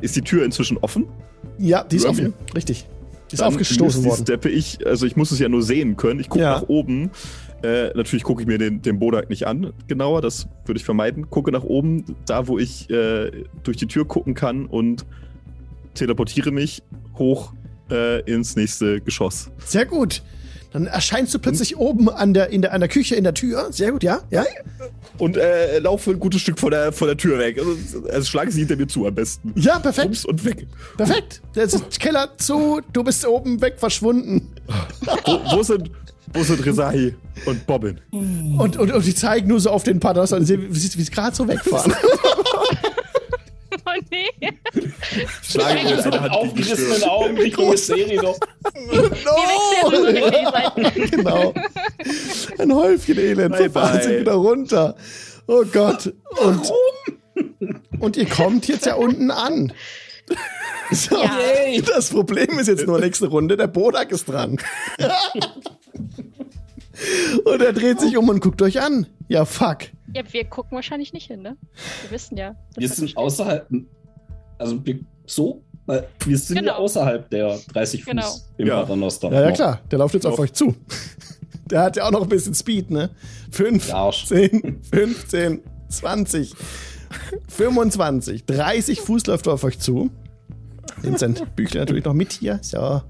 Ist 0.01 0.15
die 0.15 0.21
Tür 0.21 0.45
inzwischen 0.45 0.77
offen? 0.77 1.07
Ja, 1.57 1.83
die 1.83 1.97
ist 1.97 2.05
offen. 2.05 2.33
Richtig. 2.55 2.87
Die 3.29 3.33
ist 3.35 3.41
Dann 3.41 3.47
aufgestoßen 3.49 4.01
Misty 4.01 4.09
worden. 4.09 4.21
Steppe 4.25 4.49
ich, 4.49 4.85
also 4.85 5.05
ich 5.05 5.15
muss 5.15 5.31
es 5.31 5.39
ja 5.39 5.49
nur 5.49 5.61
sehen 5.61 5.97
können. 5.97 6.19
Ich 6.19 6.29
gucke 6.29 6.43
Ja. 6.43 6.53
nach 6.53 6.67
oben. 6.69 7.11
Äh, 7.63 7.91
natürlich 7.95 8.23
gucke 8.23 8.41
ich 8.41 8.47
mir 8.47 8.57
den, 8.57 8.81
den 8.81 8.99
Bodak 8.99 9.29
nicht 9.29 9.47
an, 9.47 9.71
genauer, 9.87 10.21
das 10.21 10.47
würde 10.65 10.77
ich 10.79 10.83
vermeiden. 10.83 11.29
Gucke 11.29 11.49
nach 11.51 11.63
oben, 11.63 12.03
da 12.25 12.47
wo 12.47 12.59
ich 12.59 12.89
äh, 12.89 13.31
durch 13.63 13.77
die 13.77 13.87
Tür 13.87 14.05
gucken 14.05 14.33
kann 14.33 14.65
und 14.65 15.05
teleportiere 15.93 16.51
mich 16.51 16.83
hoch 17.17 17.53
äh, 17.89 18.21
ins 18.21 18.55
nächste 18.55 19.01
Geschoss. 19.01 19.49
Sehr 19.65 19.85
gut. 19.85 20.21
Dann 20.73 20.87
erscheinst 20.87 21.31
du 21.35 21.39
plötzlich 21.39 21.77
oben 21.77 22.09
an 22.09 22.33
der, 22.33 22.49
in 22.49 22.63
der, 22.63 22.73
an 22.73 22.79
der 22.79 22.89
Küche 22.89 23.13
in 23.13 23.23
der 23.23 23.35
Tür. 23.35 23.71
Sehr 23.71 23.91
gut, 23.91 24.01
ja? 24.01 24.21
Ja? 24.31 24.43
Und 25.19 25.37
äh, 25.37 25.77
laufe 25.77 26.09
ein 26.09 26.19
gutes 26.19 26.41
Stück 26.41 26.59
vor 26.59 26.71
der, 26.71 26.91
vor 26.91 27.05
der 27.05 27.15
Tür 27.15 27.37
weg. 27.37 27.59
Also, 27.59 28.07
also 28.09 28.25
schlage 28.25 28.51
sie 28.51 28.61
hinter 28.61 28.75
mir 28.75 28.87
zu 28.87 29.05
am 29.05 29.13
besten. 29.13 29.53
Ja, 29.55 29.77
perfekt. 29.77 30.07
Rums 30.07 30.25
und 30.25 30.43
weg. 30.43 30.65
Perfekt. 30.97 31.43
Der 31.55 31.67
Keller 31.99 32.29
zu, 32.37 32.81
du 32.91 33.03
bist 33.03 33.23
oben 33.27 33.61
weg 33.61 33.75
verschwunden. 33.77 34.51
Wo, 35.25 35.57
wo 35.57 35.61
sind, 35.61 35.91
wo 36.33 36.41
sind 36.41 36.65
Rezahi 36.65 37.13
und 37.45 37.67
Bobbin? 37.67 38.01
Und, 38.11 38.75
und, 38.75 38.91
und 38.91 39.05
die 39.05 39.13
zeigen 39.13 39.49
nur 39.49 39.59
so 39.59 39.69
auf 39.69 39.83
den 39.83 39.99
Paternoster 39.99 40.37
und 40.37 40.45
sehen, 40.45 40.65
wie 40.69 40.79
sie 40.79 41.05
gerade 41.11 41.35
so 41.35 41.47
wegfahren. 41.47 41.93
Oh 43.95 44.01
nee. 44.11 44.27
Schlage 45.43 45.83
mir 45.83 45.95
mit 45.95 46.13
die 46.13 46.19
aufgerissenen. 46.29 47.03
Augen 47.03 47.37
Richtung 47.37 47.77
Serie 47.77 48.19
doch. 48.21 48.37
no! 48.73 49.91
Wir 49.91 50.91
die 51.03 51.11
genau. 51.11 51.53
Ein 52.57 52.73
Häufchen 52.73 53.17
Elend. 53.19 53.55
Bye, 53.57 53.63
So 53.65 53.69
fahren 53.71 53.99
sie 54.01 54.07
bye. 54.09 54.19
wieder 54.21 54.33
runter. 54.33 54.95
Oh 55.47 55.63
Gott. 55.71 56.13
Und, 56.41 56.71
und 57.99 58.17
ihr 58.17 58.27
kommt 58.29 58.67
jetzt 58.67 58.85
ja 58.85 58.95
unten 58.95 59.29
an. 59.31 59.73
So, 60.91 61.21
Ja. 61.21 61.29
Das 61.85 62.09
Problem 62.09 62.57
ist 62.59 62.67
jetzt 62.67 62.87
nur 62.87 62.99
nächste 62.99 63.27
Runde, 63.27 63.57
der 63.57 63.67
Bodak 63.67 64.11
ist 64.11 64.25
dran. 64.25 64.57
und 67.45 67.61
er 67.61 67.73
dreht 67.73 67.99
sich 67.99 68.17
um 68.17 68.29
und 68.29 68.39
guckt 68.41 68.61
euch 68.61 68.81
an. 68.81 69.07
Ja, 69.27 69.45
fuck. 69.45 69.79
Ja, 70.15 70.21
wir 70.31 70.45
gucken 70.45 70.75
wahrscheinlich 70.75 71.11
nicht 71.13 71.27
hin, 71.27 71.41
ne? 71.41 71.57
Wir 72.03 72.11
wissen 72.11 72.37
ja. 72.37 72.55
Wir 72.77 72.87
sind 72.89 73.09
steht. 73.09 73.17
außerhalb. 73.17 73.67
Also 74.59 74.85
wir, 74.85 74.99
so? 75.25 75.63
Weil 75.85 76.07
Wir 76.25 76.37
sind 76.37 76.57
Genau. 76.59 76.73
ja 76.73 76.77
außerhalb 76.77 77.29
der 77.29 77.57
30 77.73 78.03
Fuß 78.03 78.09
Genau. 78.11 78.35
im 78.57 78.67
Ja. 78.67 78.81
Paternoster. 78.81 79.31
Ja, 79.31 79.41
ja, 79.41 79.51
klar. 79.51 79.81
Der 79.91 79.99
läuft 79.99 80.13
jetzt 80.13 80.25
auf 80.25 80.33
Noch. 80.33 80.39
euch 80.43 80.53
zu. 80.53 80.75
Der 81.65 81.81
hat 81.81 81.95
ja 81.95 82.05
auch 82.05 82.11
noch 82.11 82.21
ein 82.23 82.29
bisschen 82.29 82.53
Speed, 82.53 82.91
ne? 82.91 83.09
5, 83.51 83.87
Der 83.87 83.95
Arsch. 83.95 84.25
10, 84.27 84.81
15, 84.91 85.61
20, 85.89 86.53
25, 87.49 88.45
30 88.45 89.01
Fuß 89.01 89.25
läuft 89.27 89.47
er 89.47 89.53
auf 89.53 89.63
euch 89.63 89.79
zu. 89.79 90.09
Nimmt 91.01 91.19
sein 91.19 91.35
Büchlein 91.55 91.81
natürlich 91.83 92.05
noch 92.05 92.13
mit 92.13 92.33
hier. 92.33 92.59
So. 92.61 93.01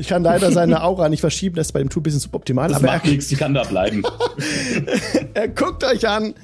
Ich 0.00 0.08
kann 0.08 0.22
leider 0.22 0.50
seine 0.50 0.82
Aura 0.82 1.10
nicht 1.10 1.20
verschieben, 1.20 1.56
das 1.56 1.68
ist 1.68 1.72
bei 1.72 1.78
dem 1.80 1.90
Tool 1.90 2.00
ein 2.00 2.04
bisschen 2.04 2.20
suboptimal. 2.20 2.68
Das 2.68 2.78
aber 2.78 2.86
macht 2.86 3.04
er, 3.04 3.10
nichts, 3.10 3.28
die 3.28 3.36
kann 3.36 3.52
da 3.52 3.62
bleiben. 3.64 4.02
er 5.34 5.48
guckt 5.48 5.84
euch 5.84 6.08
an, 6.08 6.34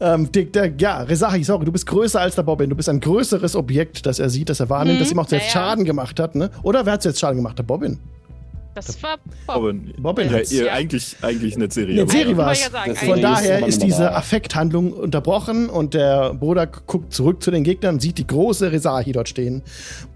Ähm, 0.00 0.30
der, 0.32 0.44
der, 0.46 0.72
ja, 0.76 1.02
Resahi, 1.02 1.44
sorry, 1.44 1.64
du 1.64 1.70
bist 1.70 1.86
größer 1.86 2.20
als 2.20 2.34
der 2.34 2.42
Bobbin. 2.42 2.68
Du 2.68 2.74
bist 2.74 2.88
ein 2.88 2.98
größeres 2.98 3.54
Objekt, 3.54 4.04
das 4.06 4.18
er 4.18 4.28
sieht, 4.28 4.48
das 4.48 4.58
er 4.58 4.68
wahrnimmt, 4.68 4.98
Mhm, 4.98 5.02
das 5.04 5.12
ihm 5.12 5.18
auch 5.20 5.26
zuerst 5.26 5.54
ja, 5.54 5.60
ja. 5.60 5.66
Schaden 5.68 5.84
gemacht 5.84 6.18
hat, 6.18 6.34
ne? 6.34 6.50
Oder 6.64 6.84
wer 6.84 6.94
hat 6.94 7.04
jetzt 7.04 7.20
Schaden 7.20 7.36
gemacht? 7.36 7.56
Der 7.56 7.62
Bobbin. 7.62 8.00
Das 8.74 9.00
war 9.02 9.18
Bob. 9.46 9.56
Aber 9.56 9.72
Bobbin 9.72 10.30
ja, 10.30 10.40
Ja. 10.64 10.72
eigentlich, 10.72 11.16
eigentlich 11.22 11.54
eine 11.56 11.70
Serie. 11.70 12.02
Eine 12.02 12.10
Serie 12.10 12.36
war 12.36 12.52
es. 12.52 12.62
Von 12.98 13.20
daher 13.20 13.66
ist 13.66 13.82
diese. 13.82 14.12
Affekthandlung 14.14 14.92
unterbrochen 14.92 15.68
und 15.68 15.94
der 15.94 16.34
Bruder 16.34 16.66
guckt 16.66 17.12
zurück 17.12 17.42
zu 17.42 17.50
den 17.50 17.62
Gegnern, 17.64 18.00
sieht 18.00 18.18
die 18.18 18.26
große 18.26 18.72
Resahi 18.72 19.12
dort 19.12 19.28
stehen. 19.28 19.62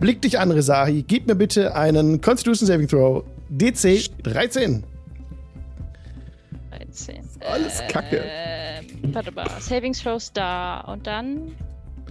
Blickt 0.01 0.25
dich 0.25 0.39
an, 0.39 0.51
Resahi. 0.51 1.05
Gib 1.07 1.27
mir 1.27 1.35
bitte 1.35 1.75
einen 1.75 2.21
Constitution 2.21 2.67
Saving 2.67 2.89
Throw. 2.89 3.25
DC 3.51 4.11
13. 4.23 4.85
13. 6.71 7.17
Alles 7.41 7.83
Kacke. 7.89 8.23
Ähm, 8.25 8.87
warte 9.15 9.33
mal. 9.33 9.47
Saving 9.61 9.93
Throws 9.93 10.33
da. 10.33 10.81
Und 10.81 11.07
dann 11.07 11.53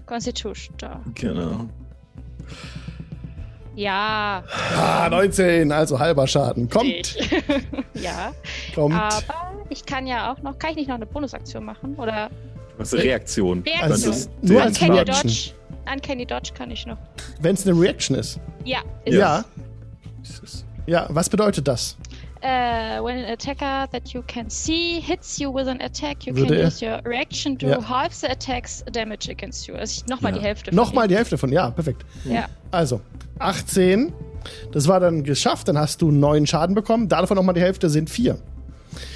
Constitution 0.05 0.75
da. 0.77 1.01
Genau. 1.15 1.69
Ja. 3.77 4.43
Ah, 4.75 5.07
19, 5.07 5.71
also 5.71 5.99
halber 5.99 6.25
Schaden. 6.25 6.67
Kommt, 6.67 7.15
ja. 7.93 8.33
kommt. 8.73 8.95
Aber 8.95 9.53
ich 9.69 9.85
kann 9.85 10.07
ja 10.07 10.31
auch 10.33 10.41
noch. 10.41 10.57
Kann 10.57 10.71
ich 10.71 10.77
nicht 10.77 10.87
noch 10.87 10.95
eine 10.95 11.05
Bonusaktion 11.05 11.63
machen? 11.63 11.93
Oder 11.95 12.31
Was 12.79 12.91
ist 12.91 13.03
Reaktion? 13.03 13.61
Reaktion. 13.61 13.91
Also, 13.91 14.07
Das 14.09 14.17
ist 14.17 14.31
nur 14.41 14.63
als 14.63 14.81
Uncanny. 14.81 14.99
Reaction. 14.99 15.29
Dodge? 15.29 15.53
Uncanny 15.93 16.25
Dodge 16.25 16.51
kann 16.57 16.71
ich 16.71 16.87
noch. 16.87 16.97
Wenn 17.39 17.53
es 17.53 17.67
eine 17.67 17.79
Reaction 17.79 18.17
ist. 18.17 18.39
Ja. 18.65 18.79
Ja. 19.05 19.45
Ist 20.23 20.65
ja. 20.87 21.05
was 21.09 21.29
bedeutet 21.29 21.67
das? 21.67 21.97
Uh, 22.43 23.03
when 23.03 23.17
an 23.17 23.25
attacker 23.31 23.87
that 23.91 24.13
you 24.13 24.21
can 24.27 24.49
see 24.49 24.99
hits 24.99 25.39
you 25.39 25.51
with 25.53 25.67
an 25.67 25.81
attack, 25.81 26.25
you 26.27 26.33
Würde 26.35 26.55
can 26.55 26.65
use 26.67 26.81
your 26.85 27.01
reaction 27.05 27.57
to 27.57 27.67
Ja. 27.67 27.81
half 27.81 28.13
the 28.13 28.27
attack's 28.27 28.83
damage 28.91 29.29
against 29.29 29.67
you. 29.67 29.75
Also 29.75 30.03
nochmal 30.07 30.33
Ja. 30.33 30.37
die 30.39 30.43
Hälfte. 30.45 30.75
Nochmal 30.75 31.07
die 31.07 31.15
Hälfte 31.15 31.37
von, 31.37 31.51
ja, 31.51 31.71
perfekt. 31.71 32.05
Ja. 32.25 32.45
Also, 32.71 33.01
18. 33.39 34.13
Das 34.71 34.87
war 34.87 34.99
dann 34.99 35.23
geschafft, 35.23 35.67
dann 35.67 35.77
hast 35.77 36.01
du 36.01 36.11
neun 36.11 36.45
Schaden 36.47 36.75
bekommen. 36.75 37.09
Davon 37.09 37.35
nochmal 37.35 37.55
die 37.55 37.61
Hälfte 37.61 37.89
sind 37.89 38.09
vier. 38.09 38.37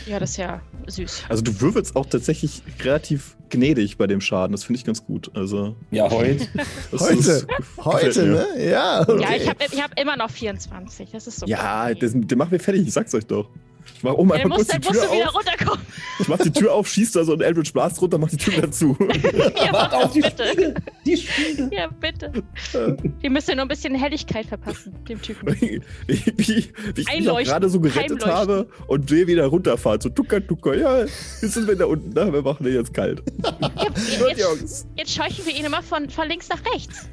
Ja, 0.06 0.20
das 0.20 0.32
ist 0.32 0.38
ja 0.38 0.62
süß. 0.88 1.24
Also 1.30 1.41
du 1.44 1.60
würfelst 1.62 1.96
auch 1.96 2.06
tatsächlich 2.06 2.62
relativ 2.84 3.36
gnädig 3.50 3.98
bei 3.98 4.08
dem 4.08 4.22
Schaden. 4.22 4.52
Das 4.54 4.63
finde 4.63 4.80
ich 4.80 4.86
ganz 4.86 5.04
gut. 5.06 5.30
Also 5.36 5.76
Ja, 5.91 6.10
heute. 6.10 6.48
das 6.91 7.02
Heute. 7.02 7.15
ist- 7.17 7.48
Heute, 7.84 8.26
ne? 8.26 8.48
Ja, 8.70 9.02
okay. 9.02 9.22
Ja, 9.22 9.36
ich 9.36 9.50
habe 9.50 9.58
ich 9.72 9.82
hab 9.82 10.00
immer 10.00 10.15
noch 10.17 10.30
24. 10.30 11.10
Das 11.12 11.28
ist 11.28 11.39
so. 11.39 11.46
Ja, 11.46 11.94
das, 11.94 12.12
der 12.15 12.38
macht 12.38 12.52
mir 12.52 12.60
fertig. 12.60 12.88
Ich 12.88 12.94
sag's 12.94 13.13
euch 13.13 13.26
doch. 13.26 13.50
Ich 13.96 14.04
mach 14.04 14.13
oben 14.13 14.30
Dann 14.30 14.38
einfach 14.41 14.58
musst, 14.58 14.70
kurz 14.70 14.80
die 14.82 14.88
dann 14.88 14.94
musst 14.94 15.02
Tür 15.02 15.10
du 15.10 15.15
wieder 15.15 15.30
auf. 15.30 15.36
runterkommen. 15.36 15.86
Ich 16.20 16.28
mach 16.28 16.38
die 16.39 16.52
Tür 16.52 16.74
auf, 16.74 16.88
schieß 16.88 17.12
da 17.13 17.24
so 17.24 17.34
ein 17.34 17.41
Eldritch 17.41 17.74
Blast 17.74 18.02
runter, 18.02 18.17
mach 18.17 18.30
die 18.30 18.38
Tür 18.38 18.58
wieder 18.58 18.72
zu. 18.72 18.96
ja, 19.56 19.74
Warte 19.74 19.98
auf 19.98 20.12
die 20.12 20.22
bitte. 20.22 20.48
Spiegel. 20.48 20.74
Die 21.06 21.17
Spiegel. 21.17 21.70
Ja, 21.74 21.88
bitte. 21.88 22.32
Wir 23.22 23.30
müssen 23.30 23.56
nur 23.56 23.65
ein 23.65 23.67
bisschen 23.67 23.96
Helligkeit 23.96 24.46
verpassen, 24.46 24.94
dem 25.08 25.22
Typen. 25.22 25.56
wie, 25.62 25.82
wie, 26.08 26.26
wie 26.38 27.02
ich 27.02 27.08
gerade 27.48 27.70
so 27.70 27.80
gerettet 27.80 28.26
habe 28.26 28.67
und 28.88 29.10
sehe 29.10 29.28
wieder 29.28 29.46
runterfahren. 29.48 30.02
So 30.02 30.10
tucker, 30.10 30.46
tucker. 30.46 30.76
Ja, 30.76 31.00
jetzt 31.02 31.41
sind 31.41 31.67
wir 31.67 31.76
da 31.76 31.86
unten. 31.86 32.12
Na, 32.13 32.32
wir 32.32 32.41
machen 32.41 32.63
den 32.63 32.74
jetzt 32.76 32.94
kalt. 32.94 33.24
Gut, 33.26 34.30
Jetzt, 34.30 34.39
Jungs. 34.39 34.86
jetzt 34.96 35.13
scheuchen 35.13 35.46
wir 35.46 35.56
ihn 35.56 35.65
immer 35.65 35.82
von, 35.82 36.10
von 36.10 36.28
links 36.28 36.50
nach 36.50 36.62
rechts. 36.74 37.08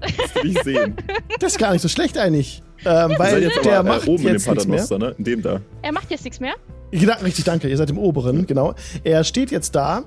Das 0.00 0.34
will 0.42 0.50
ich 0.56 0.62
sehen. 0.62 0.96
Das 1.38 1.52
ist 1.52 1.58
gar 1.58 1.72
nicht 1.72 1.82
so 1.82 1.88
schlecht 1.88 2.18
eigentlich. 2.18 2.62
Ähm, 2.84 3.14
weil 3.16 3.40
der 3.40 3.78
aber 3.78 3.88
macht 3.88 4.06
äh, 4.06 4.10
oben 4.10 4.24
jetzt 4.24 4.48
nichts 4.48 4.66
mehr. 4.66 4.98
Ne? 4.98 5.14
In 5.18 5.24
dem 5.24 5.42
da. 5.42 5.60
Er 5.82 5.92
macht 5.92 6.10
jetzt 6.10 6.24
nichts 6.24 6.40
mehr. 6.40 6.54
Genau, 6.90 7.14
richtig, 7.22 7.44
danke. 7.44 7.68
Ihr 7.68 7.76
seid 7.76 7.90
im 7.90 7.98
oberen, 7.98 8.46
genau. 8.46 8.74
Er 9.04 9.24
steht 9.24 9.50
jetzt 9.50 9.74
da 9.74 10.04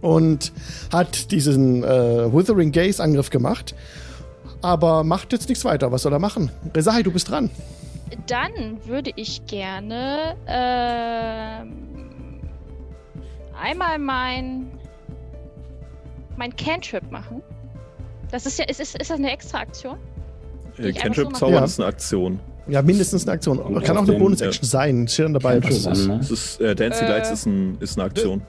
und 0.00 0.52
hat 0.92 1.30
diesen 1.30 1.84
äh, 1.84 2.32
Withering 2.32 2.72
Gaze 2.72 3.02
Angriff 3.02 3.30
gemacht, 3.30 3.74
aber 4.62 5.04
macht 5.04 5.32
jetzt 5.32 5.48
nichts 5.48 5.64
weiter. 5.64 5.92
Was 5.92 6.02
soll 6.02 6.12
er 6.12 6.18
machen? 6.18 6.50
Resahi, 6.74 7.02
du 7.02 7.12
bist 7.12 7.30
dran. 7.30 7.50
Dann 8.26 8.78
würde 8.84 9.10
ich 9.16 9.46
gerne 9.46 10.36
ähm, 10.46 11.72
einmal 13.60 13.98
mein 13.98 14.70
mein 16.36 16.54
Cantrip 16.54 17.10
machen. 17.10 17.42
Das 18.30 18.44
ist 18.44 18.58
ja, 18.58 18.66
ist, 18.66 18.80
ist, 18.80 18.96
ist 19.00 19.10
das 19.10 19.18
eine 19.18 19.32
extra 19.32 19.60
Aktion? 19.60 19.98
Äh, 20.78 20.92
Cantrip 20.92 21.28
Ja. 21.40 21.64
ist 21.64 21.78
eine 21.80 21.88
Aktion. 21.88 22.40
Ja, 22.68 22.82
mindestens 22.82 23.22
eine 23.24 23.32
Aktion. 23.32 23.58
Und 23.58 23.82
Kann 23.84 23.96
auch 23.96 24.02
eine 24.08 24.18
Bonus-Action 24.18 24.64
sein. 24.68 25.06
Steht 25.08 25.26
dann 25.26 25.34
dabei. 25.34 25.58
Es 25.58 25.68
ist. 25.78 25.86
an, 25.86 26.06
ne? 26.08 26.18
Das 26.18 26.30
ist, 26.30 26.60
äh, 26.60 26.74
Dancing 26.74 27.06
Äh. 27.06 27.10
Lights 27.10 27.30
ist, 27.30 27.46
ein, 27.46 27.76
ist 27.80 27.96
eine 27.96 28.06
Aktion. 28.06 28.42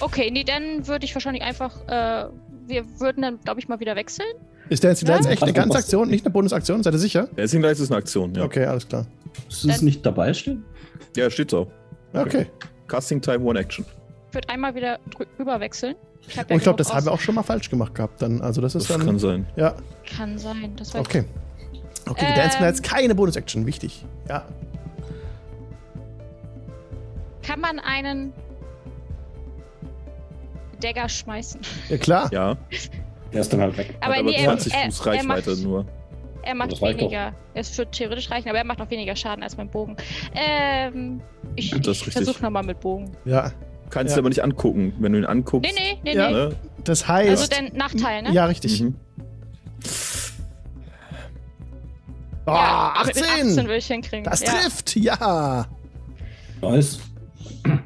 Okay, 0.00 0.30
nee, 0.30 0.44
dann 0.44 0.86
würde 0.86 1.04
ich 1.04 1.14
wahrscheinlich 1.14 1.42
einfach, 1.42 1.74
äh, 1.88 2.28
wir 2.66 2.84
würden 3.00 3.22
dann, 3.22 3.38
glaube 3.44 3.60
ich, 3.60 3.68
mal 3.68 3.80
wieder 3.80 3.96
wechseln. 3.96 4.28
Ist 4.68 4.84
Dancing 4.84 5.08
Lights 5.08 5.26
Ja. 5.26 5.32
echt 5.32 5.42
eine 5.42 5.52
ganze 5.52 5.76
Aktion, 5.78 6.08
nicht 6.08 6.24
eine 6.24 6.32
Bonus-Aktion? 6.32 6.82
Seid 6.82 6.92
ihr 6.94 6.98
sicher? 6.98 7.28
Dancing 7.36 7.62
Lights 7.62 7.80
ist 7.80 7.90
eine 7.90 7.98
Aktion, 7.98 8.34
ja. 8.34 8.44
Okay, 8.44 8.64
alles 8.64 8.86
klar. 8.88 9.06
Ist 9.48 9.64
es 9.64 9.82
nicht 9.82 10.04
dabei 10.06 10.32
stehen? 10.34 10.64
Ja, 11.16 11.30
steht 11.30 11.50
so. 11.50 11.70
Okay. 12.12 12.46
Casting 12.86 13.20
Time, 13.20 13.40
One 13.44 13.58
Action. 13.58 13.84
Ich 14.28 14.34
würde 14.34 14.48
einmal 14.50 14.74
wieder 14.74 14.98
drüber 15.36 15.58
wechseln. 15.60 15.94
Ich 16.26 16.36
Und 16.38 16.50
ich 16.50 16.62
glaube, 16.62 16.76
das 16.76 16.92
haben 16.92 17.06
wir 17.06 17.12
auch 17.12 17.20
schon 17.20 17.34
mal 17.34 17.42
falsch 17.42 17.70
gemacht 17.70 17.94
gehabt 17.94 18.20
dann. 18.20 18.40
Also 18.42 18.60
das 18.60 18.74
Das 18.74 18.82
ist 18.82 18.90
dann. 18.90 19.04
kann 19.04 19.18
sein. 19.18 19.46
ja, 19.56 19.74
Kann 20.16 20.36
sein, 20.38 20.74
das 20.76 20.92
weiß 20.94 21.00
okay. 21.00 21.24
Okay, 22.08 22.26
die 22.26 22.32
Ähm. 22.32 22.36
Dancing 22.36 22.60
Lights 22.62 22.82
keine 22.82 23.14
Bonus-Action, 23.14 23.66
wichtig. 23.66 24.04
Ja. 24.28 24.44
Kann 27.42 27.60
man 27.60 27.78
einen 27.78 28.32
Dagger 30.82 31.08
schmeißen? 31.08 31.60
Ja, 31.88 31.96
klar. 31.98 32.28
Ja, 32.32 32.56
Der 33.32 33.40
ist 33.40 33.52
dann 33.52 33.60
halt 33.60 33.76
weg. 33.76 33.94
Aber 34.00 34.14
hat 34.16 34.24
nee, 34.24 34.30
aber 34.36 34.52
er, 34.52 34.58
20 34.58 34.74
er, 34.74 34.84
Fuß 34.86 35.00
er 35.00 35.06
Reichweite 35.06 35.50
macht, 35.50 35.62
nur. 35.62 35.86
er 36.42 36.54
macht 36.54 36.72
Das 36.72 36.80
weniger. 36.82 37.32
Es 37.54 37.76
wird 37.78 37.92
theoretisch 37.92 38.30
reichen, 38.30 38.48
aber 38.48 38.58
er 38.58 38.64
macht 38.64 38.80
auch 38.80 38.90
weniger 38.90 39.16
Schaden 39.16 39.42
als 39.42 39.56
mein 39.56 39.68
Bogen. 39.68 39.96
Ähm, 40.34 41.20
ich, 41.56 41.70
Das 41.80 42.02
ich 42.06 42.12
versuche 42.12 42.42
nochmal 42.42 42.62
mit 42.64 42.80
Bogen. 42.80 43.10
Ja. 43.24 43.52
Kannst 43.90 44.10
Ja. 44.12 44.16
du 44.16 44.20
aber 44.22 44.28
nicht 44.28 44.42
angucken. 44.42 44.92
Wenn 44.98 45.12
du 45.12 45.18
ihn 45.18 45.24
anguckst. 45.24 45.70
Nee, 45.72 45.80
nee, 45.80 45.98
nee, 46.04 46.16
Ja. 46.16 46.28
nee. 46.28 46.34
Ne? 46.34 46.56
Das 46.84 47.02
Also 47.08 47.12
heißt. 47.42 47.52
der 47.52 47.72
Nachteil, 47.74 48.22
ne? 48.22 48.32
ja, 48.32 48.44
richtig. 48.46 48.80
Mhm. 48.82 48.94
Ah, 52.46 52.94
Ja, 52.96 53.04
mit 53.06 53.16
18! 53.16 53.24
18 53.50 53.56
würde 53.66 53.76
ich 53.76 53.86
hinkriegen. 53.86 54.24
Das 54.24 54.40
ja. 54.40 54.52
trifft, 54.52 54.96
ja. 54.96 55.66
Nice. 56.62 56.98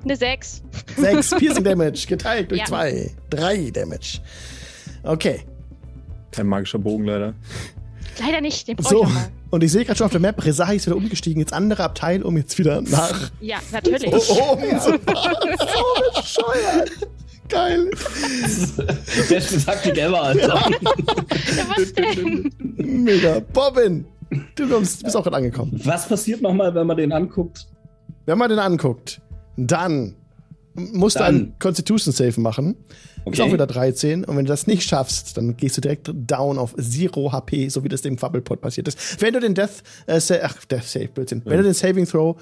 Eine 0.05 0.17
6. 0.17 0.63
6 0.97 1.31
Piercing 1.39 1.65
Damage 1.65 2.07
geteilt 2.07 2.51
durch 2.51 2.61
Ja. 2.61 2.67
2. 2.67 3.11
3 3.31 3.71
Damage. 3.71 4.21
Okay. 5.03 5.41
Kein 6.31 6.47
magischer 6.47 6.79
Bogen 6.79 7.05
leider. 7.05 7.35
Leider 8.21 8.41
nicht, 8.41 8.69
den 8.69 8.77
So. 8.81 9.05
ich. 9.05 9.11
Und 9.51 9.63
ich 9.65 9.71
sehe 9.73 9.85
gerade 9.85 9.99
schon 9.99 10.07
auf 10.07 10.13
der 10.13 10.21
Map, 10.21 10.45
Resahi 10.45 10.77
ist 10.77 10.87
wieder 10.87 10.97
umgestiegen 10.97 11.43
ins 11.43 11.53
andere 11.53 11.83
Abteil, 11.85 12.23
um 12.23 12.37
jetzt 12.37 12.59
wieder 12.59 12.81
nach 12.83 13.31
Ja, 13.41 13.59
natürlich. 13.71 14.07
oben 14.31 14.81
zu 14.81 14.99
fahren. 14.99 15.37
So 15.59 16.21
bescheuert. 16.21 16.91
Geil. 17.49 17.91
Beste 19.29 19.63
Taktik 19.65 19.99
ever, 19.99 20.23
Alter. 20.23 20.49
Ja, 20.49 21.67
was 21.77 21.93
denn? 21.93 22.51
Mega. 22.77 23.41
Bobbin. 23.53 24.07
Du 24.55 24.67
kommst, 24.69 25.03
bist 25.05 25.15
auch 25.17 25.23
gerade 25.23 25.37
angekommen. 25.37 25.79
Was 25.85 26.09
passiert 26.09 26.41
nochmal, 26.41 26.75
wenn 26.75 26.87
man 26.87 26.97
den 26.97 27.13
anguckt? 27.13 27.67
Wenn 28.25 28.39
man 28.39 28.49
den 28.49 28.59
anguckt, 28.59 29.21
dann 29.57 30.15
musst 30.75 31.17
du 31.17 31.21
Dann. 31.21 31.35
einen 31.35 31.59
Constitution 31.59 32.15
Save 32.15 32.41
machen. 32.41 32.77
Ist 33.25 33.39
Okay. 33.41 33.43
auch 33.43 33.53
wieder 33.53 33.67
13. 33.67 34.25
Und 34.25 34.37
wenn 34.37 34.45
du 34.45 34.49
das 34.51 34.67
nicht 34.67 34.83
schaffst, 34.89 35.37
dann 35.37 35.57
gehst 35.57 35.77
du 35.77 35.81
direkt 35.81 36.11
down 36.13 36.59
auf 36.59 36.75
Zero 36.77 37.31
HP, 37.33 37.69
so 37.69 37.85
wie 37.85 37.89
das 37.89 38.03
dem 38.03 38.19
Fabbelpot 38.19 38.61
passiert 38.61 38.89
ist. 38.89 39.21
Wenn 39.23 39.33
du 39.35 39.41
den 39.41 39.55
Death, 39.55 39.83
äh, 40.07 40.19
Sa 40.21 40.37
ach, 40.43 40.65
Death 40.65 40.85
Save, 40.85 41.09
Blödsinn. 41.09 41.43
Wenn 41.45 41.59
du 41.59 41.63
den 41.65 41.75
Saving 41.75 42.07
Throw 42.07 42.37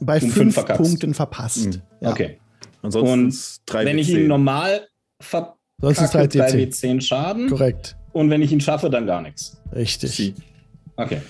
bei 0.00 0.20
fünf 0.20 0.34
5 0.34 0.54
verkackst. 0.54 0.82
Punkten 0.82 1.14
verpasst. 1.14 1.80
Ja. 2.00 2.10
Okay. 2.10 2.38
Ansonsten 2.82 3.12
Und 3.12 3.28
ist 3.28 3.62
3 3.66 3.84
Wenn 3.84 3.98
ich 3.98 4.08
ihn 4.10 4.26
normal 4.26 4.86
verkacke, 5.20 5.56
Sonst 5.80 6.00
ist 6.00 6.14
3 6.14 6.26
3 6.28 6.50
DC. 6.52 6.72
W10 6.72 7.00
Schaden. 7.00 7.48
Korrekt. 7.50 7.96
Und 8.12 8.30
wenn 8.30 8.40
ich 8.42 8.52
ihn 8.52 8.60
schaffe, 8.60 8.88
dann 8.90 9.06
gar 9.06 9.20
nichts. 9.20 9.60
Richtig. 9.74 10.34
Okay. 10.96 11.20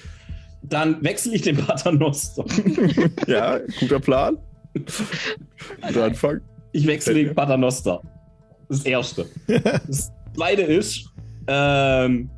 Dann 0.62 1.02
wechsle 1.02 1.34
ich 1.34 1.42
den 1.42 1.56
Paternoster. 1.56 2.44
Ja, 3.26 3.58
guter 3.80 3.98
Plan. 4.00 4.38
Guter 5.86 6.04
Anfang. 6.04 6.40
Ich 6.72 6.86
wechsle 6.86 7.14
den 7.14 7.34
Paternoster. 7.34 8.00
Das 8.72 8.84
erste. 8.86 9.26
Das 9.86 10.10
zweite 10.34 10.62
ist, 10.62 11.08
ähm, 11.46 12.30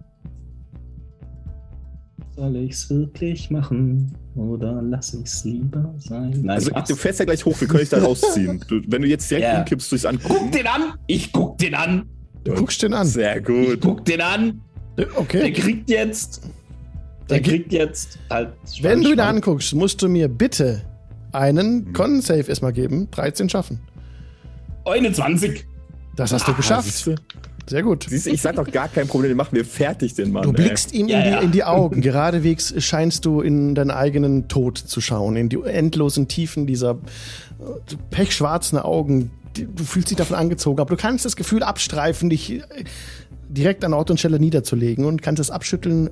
soll 2.36 2.56
ich's 2.56 2.90
wirklich 2.90 3.50
machen 3.50 4.12
oder 4.34 4.82
lass 4.82 5.14
ich's 5.14 5.44
lieber 5.44 5.94
sein? 5.98 6.30
Nein, 6.42 6.50
Also 6.50 6.70
du 6.72 6.96
fährst 6.96 7.20
ja 7.20 7.24
gleich 7.24 7.44
hoch, 7.44 7.58
wir 7.60 7.68
können 7.68 7.80
dich 7.80 7.90
da 7.90 8.02
rausziehen. 8.02 8.64
Du, 8.68 8.80
wenn 8.88 9.02
du 9.02 9.08
jetzt 9.08 9.30
direkt 9.30 9.46
Ja. 9.46 9.58
umkippst 9.60 9.92
durchs 9.92 10.02
guck 10.04 10.12
Angucken. 10.12 10.50
den 10.50 10.66
an! 10.66 10.82
Ich 11.06 11.32
guck 11.32 11.58
den 11.58 11.74
an! 11.74 12.06
Du 12.42 12.52
guckst 12.54 12.82
den 12.82 12.92
an. 12.92 13.06
Sehr 13.06 13.38
Ich 13.38 13.44
gut. 13.44 13.80
guck 13.80 14.04
den 14.04 14.20
an! 14.20 14.60
Der 14.98 15.06
Okay. 15.16 15.52
kriegt 15.52 15.88
jetzt. 15.88 16.42
Der 17.30 17.40
Der 17.40 17.42
kriegt 17.42 17.72
jetzt 17.72 18.18
halt. 18.28 18.50
Wenn 18.82 19.00
du 19.02 19.08
ihn 19.10 19.14
Spannend. 19.14 19.36
anguckst, 19.44 19.72
musst 19.74 20.02
du 20.02 20.08
mir 20.08 20.28
bitte 20.28 20.82
einen 21.32 21.84
Mhm. 21.84 21.92
Con-Save 21.92 22.48
erstmal 22.48 22.72
geben. 22.72 23.08
13 23.12 23.48
schaffen. 23.48 23.80
21. 24.84 25.64
Das 26.16 26.32
hast 26.32 26.46
du 26.46 26.52
Ah, 26.52 26.56
geschafft. 26.56 26.84
siehste? 26.84 27.16
Sehr 27.66 27.82
gut. 27.82 28.06
Siehst 28.08 28.26
du, 28.26 28.30
ich 28.30 28.42
sag 28.42 28.56
doch 28.56 28.70
gar 28.70 28.88
kein 28.88 29.08
Problem, 29.08 29.30
den 29.30 29.36
machen 29.38 29.56
wir 29.56 29.64
fertig, 29.64 30.14
den 30.14 30.32
Mann. 30.32 30.42
Du 30.42 30.50
ey. 30.50 30.54
blickst 30.56 30.92
ihm 30.92 31.08
Ja, 31.08 31.18
in, 31.18 31.24
die, 31.24 31.30
ja. 31.30 31.40
in 31.40 31.52
die 31.52 31.64
Augen. 31.64 32.00
Geradewegs 32.02 32.74
scheinst 32.78 33.24
du 33.24 33.40
in 33.40 33.74
deinen 33.74 33.90
eigenen 33.90 34.48
Tod 34.48 34.76
zu 34.78 35.00
schauen, 35.00 35.36
in 35.36 35.48
die 35.48 35.60
endlosen 35.62 36.28
Tiefen 36.28 36.66
dieser 36.66 36.90
äh, 36.92 37.94
pechschwarzen 38.10 38.78
Augen. 38.78 39.30
Du 39.54 39.84
fühlst 39.84 40.10
dich 40.10 40.16
davon 40.18 40.36
angezogen, 40.36 40.80
aber 40.80 40.94
du 40.94 41.00
kannst 41.00 41.24
das 41.24 41.36
Gefühl 41.36 41.62
abstreifen, 41.62 42.28
dich 42.28 42.52
äh, 42.52 42.62
direkt 43.48 43.84
an 43.84 43.94
Ort 43.94 44.10
und 44.10 44.18
Stelle 44.18 44.38
niederzulegen 44.38 45.04
und 45.06 45.22
kannst 45.22 45.40
es 45.40 45.50
abschütteln, 45.50 46.10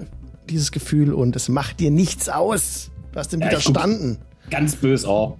dieses 0.48 0.72
Gefühl, 0.72 1.12
und 1.12 1.36
es 1.36 1.48
macht 1.48 1.80
dir 1.80 1.90
nichts 1.90 2.28
aus. 2.30 2.90
Du 3.12 3.18
hast 3.18 3.32
ihm 3.34 3.40
Ja, 3.40 3.48
widerstanden. 3.48 4.18
Ganz 4.50 4.74
bös 4.76 5.04
auch. 5.04 5.36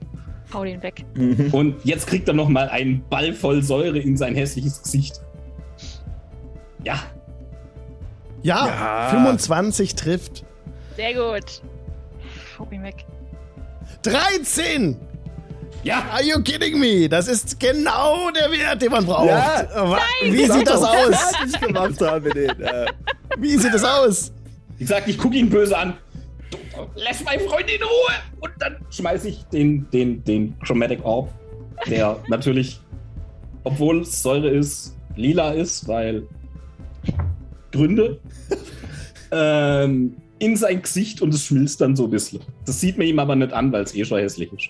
Hau 0.53 0.65
den 0.65 0.83
weg. 0.83 1.05
Und 1.53 1.77
jetzt 1.85 2.07
kriegt 2.07 2.29
er 2.29 2.35
noch 2.35 2.49
mal 2.49 2.69
einen 2.69 3.03
Ball 3.09 3.33
voll 3.33 3.62
Säure 3.62 3.99
in 3.99 4.17
sein 4.17 4.35
hässliches 4.35 4.83
Gesicht. 4.83 5.21
Ja, 6.85 6.99
Ja, 8.43 8.67
Ja. 8.67 9.09
25 9.11 9.95
trifft. 9.95 10.45
Sehr 10.97 11.15
gut. 11.15 11.62
Hau 12.59 12.69
ihn 12.71 12.83
weg. 12.83 13.05
13! 14.03 14.97
ja. 15.85 16.05
Are 16.12 16.23
you 16.23 16.41
kidding 16.43 16.79
me? 16.79 17.09
Das 17.09 17.29
ist 17.29 17.59
genau 17.59 18.31
der 18.31 18.51
Wert, 18.51 18.83
den 18.83 18.91
man 18.91 19.05
braucht. 19.05 19.29
Ja. 19.29 19.65
Aber 19.75 19.99
Wie 20.23 20.47
sieht 20.47 20.67
das 20.67 20.83
aus? 20.83 21.33
Äh, 21.45 22.87
Wie 23.38 23.57
sieht 23.57 23.75
das 23.75 23.85
aus? 23.85 24.33
Wie 24.79 24.85
gesagt, 24.85 25.09
ich 25.09 25.19
gucke 25.19 25.37
ihn 25.37 25.49
böse 25.49 25.77
an. 25.77 25.95
Lass 26.95 27.25
meinen 27.25 27.49
Freund 27.49 27.71
in 27.71 27.83
Ruhe! 27.83 28.15
Und 28.41 28.53
dann 28.59 28.77
schmeiße 28.91 29.29
ich 29.29 29.45
den, 29.45 29.89
den, 29.91 30.23
den 30.25 30.59
Chromatic 30.61 31.05
Orb, 31.05 31.31
der 31.89 32.19
natürlich, 32.29 32.81
obwohl 33.65 34.03
es 34.03 34.23
Säure 34.23 34.49
ist, 34.49 34.97
lila 35.17 35.53
ist, 35.53 35.87
weil 35.89 36.27
Gründe, 37.71 38.21
ähm, 39.31 40.17
in 40.39 40.57
sein 40.57 40.83
Gesicht 40.83 41.23
und 41.23 41.33
es 41.33 41.45
schmilzt 41.45 41.81
dann 41.81 41.95
so 41.95 42.05
ein 42.05 42.11
bisschen. 42.11 42.41
Das 42.67 42.81
sieht 42.81 42.99
man 42.99 43.07
ihm 43.07 43.19
aber 43.19 43.37
nicht 43.37 43.53
an, 43.53 43.73
weil 43.73 43.85
es 43.85 43.95
eh 43.95 44.05
schon 44.05 44.19
hässlich 44.19 44.53
ist. 44.53 44.69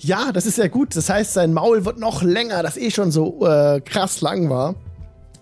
Ja, 0.00 0.32
das 0.32 0.44
ist 0.46 0.56
sehr 0.56 0.68
gut. 0.68 0.96
Das 0.96 1.08
heißt, 1.08 1.32
sein 1.34 1.52
Maul 1.52 1.84
wird 1.84 1.98
noch 1.98 2.22
länger, 2.22 2.62
das 2.62 2.76
eh 2.76 2.90
schon 2.90 3.12
so 3.12 3.46
äh, 3.46 3.80
krass 3.80 4.20
lang 4.20 4.50
war. 4.50 4.74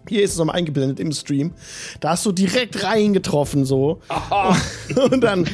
Hier 0.08 0.22
ist 0.22 0.32
es 0.32 0.38
nochmal 0.38 0.56
eingeblendet 0.56 0.98
im 0.98 1.12
Stream. 1.12 1.52
Da 2.00 2.10
hast 2.10 2.26
du 2.26 2.32
direkt 2.32 2.82
reingetroffen, 2.82 3.64
so. 3.64 4.00
Aha. 4.08 4.56
Und 5.10 5.20
dann. 5.22 5.46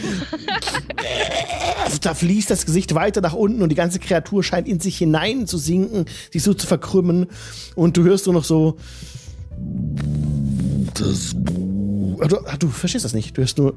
da 2.01 2.15
fließt 2.15 2.51
das 2.51 2.67
Gesicht 2.67 2.95
weiter 2.95 3.21
nach 3.21 3.35
unten 3.35 3.63
und 3.63 3.69
die 3.69 3.75
ganze 3.75 3.99
Kreatur 3.99 4.43
scheint 4.43 4.69
in 4.69 4.81
sich 4.81 4.99
hinein 4.99 5.47
zu 5.47 5.59
sinken, 5.59 6.07
sich 6.33 6.43
so 6.43 6.55
zu 6.55 6.67
verkrümmen. 6.67 7.27
Und 7.75 7.97
du 7.97 8.05
hörst 8.05 8.27
nur 8.27 8.35
noch 8.35 8.45
so. 8.45 8.77
Das. 10.95 11.35
Du, 11.35 12.39
du 12.59 12.69
verstehst 12.69 13.05
das 13.05 13.15
nicht. 13.15 13.37
Du 13.37 13.43
hörst 13.43 13.59
nur. 13.59 13.75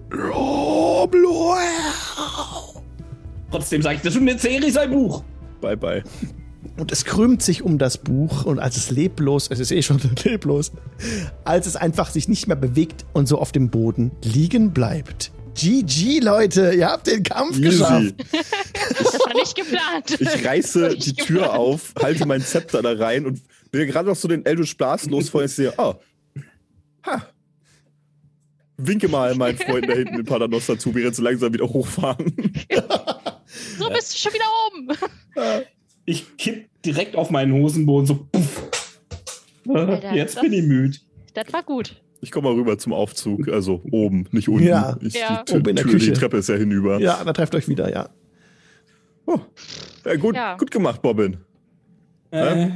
Trotzdem 3.52 3.82
sage 3.82 3.96
ich, 3.96 4.02
das 4.02 4.16
ist 4.16 4.22
eine 4.22 4.38
Serie 4.38 4.72
sein 4.72 4.92
Buch. 4.92 5.24
bye, 5.62 5.76
bye. 5.76 6.04
Und 6.80 6.94
es 6.94 7.04
krümmt 7.04 7.44
sich 7.44 7.62
um 7.62 7.78
das 7.78 7.98
Buch 7.98 8.46
und 8.46 8.58
als 8.58 8.78
es 8.78 8.90
leblos, 8.90 9.50
es 9.52 9.60
ist 9.60 9.72
eh 9.72 9.82
schon 9.82 10.00
leblos, 10.24 10.72
als 11.44 11.68
es 11.68 11.76
einfach 11.76 12.10
sich 12.10 12.30
nicht 12.30 12.48
mehr 12.48 12.56
bewegt 12.56 13.06
und 13.12 13.28
so 13.28 13.38
auf 13.38 13.52
dem 13.52 13.70
Boden 13.70 14.12
liegen 14.24 14.72
bleibt. 14.72 15.32
GG, 15.56 16.20
Leute, 16.22 16.72
ihr 16.74 16.88
habt 16.88 17.08
den 17.08 17.24
Kampf 17.24 17.60
geschafft. 17.60 18.02
Easy. 18.02 18.16
Das 18.98 19.14
war 19.20 19.34
nicht 19.34 19.56
geplant. 19.56 20.22
Ich 20.22 20.46
reiße 20.46 20.96
die 20.96 21.16
geplant. 21.16 21.28
Tür 21.28 21.54
auf, 21.54 21.94
halte 22.02 22.26
mein 22.26 22.42
Zepter 22.42 22.82
da 22.82 22.94
rein 22.94 23.26
und 23.26 23.42
will 23.74 23.86
gerade 23.86 24.08
noch 24.08 24.16
so 24.16 24.30
den 24.30 24.46
Eldritch 24.46 24.78
Blast 24.78 25.10
losfeuern. 25.10 25.48
Ich 25.48 25.56
sehe, 25.56 25.74
oh, 25.78 25.96
ha. 27.06 27.28
Winke 28.78 29.10
mal 29.10 29.36
meinen 29.36 29.58
Freunden 29.58 29.90
da 29.90 29.96
hinten 29.96 30.20
in 30.20 30.24
Paternoster 30.24 30.80
zu, 30.80 30.96
während 30.96 31.14
sie 31.14 31.24
langsam 31.24 31.52
wieder 31.52 31.68
hochfahren. 31.68 32.34
So 33.78 33.90
bist 33.90 34.14
du 34.14 34.18
schon 34.18 34.34
wieder 34.34 34.46
oben. 34.68 35.68
Ich 36.06 36.38
kipp 36.38 36.69
direkt 36.86 37.16
auf 37.16 37.30
meinen 37.30 37.54
Hosenboden 37.54 38.06
so. 38.08 38.28
Puff. 38.32 38.70
Alter, 39.74 40.14
Jetzt 40.16 40.36
das- 40.36 40.42
bin 40.44 40.54
ich 40.54 40.64
müde. 40.64 40.98
Das 41.34 41.52
war 41.54 41.64
gut. 41.64 42.02
Ich 42.22 42.32
komme 42.32 42.50
mal 42.50 42.56
rüber 42.58 42.78
zum 42.78 42.92
Aufzug, 42.92 43.48
also 43.48 43.82
oben, 43.92 44.28
nicht 44.32 44.50
unten. 44.50 44.66
Ja. 44.68 44.98
ich, 45.02 45.14
Ja. 45.14 45.44
Die, 45.48 45.54
Oben 45.54 45.70
in 45.70 45.76
der 45.78 45.86
Tür, 45.86 45.94
Küche. 45.94 46.12
die 46.12 46.20
Treppe 46.20 46.38
ist 46.38 46.50
ja 46.50 46.56
hinüber. 46.56 47.00
Ja, 47.00 47.24
da 47.24 47.32
trefft 47.32 47.56
euch 47.56 47.68
wieder, 47.70 47.90
ja. 47.90 48.10
Oh. 49.26 49.40
Ja, 50.06 50.16
gut, 50.18 50.36
Ja. 50.36 50.58
gut 50.58 50.70
gemacht, 50.72 51.02
Bobbin. 51.02 51.38
Äh, 52.32 52.64
äh, 52.66 52.68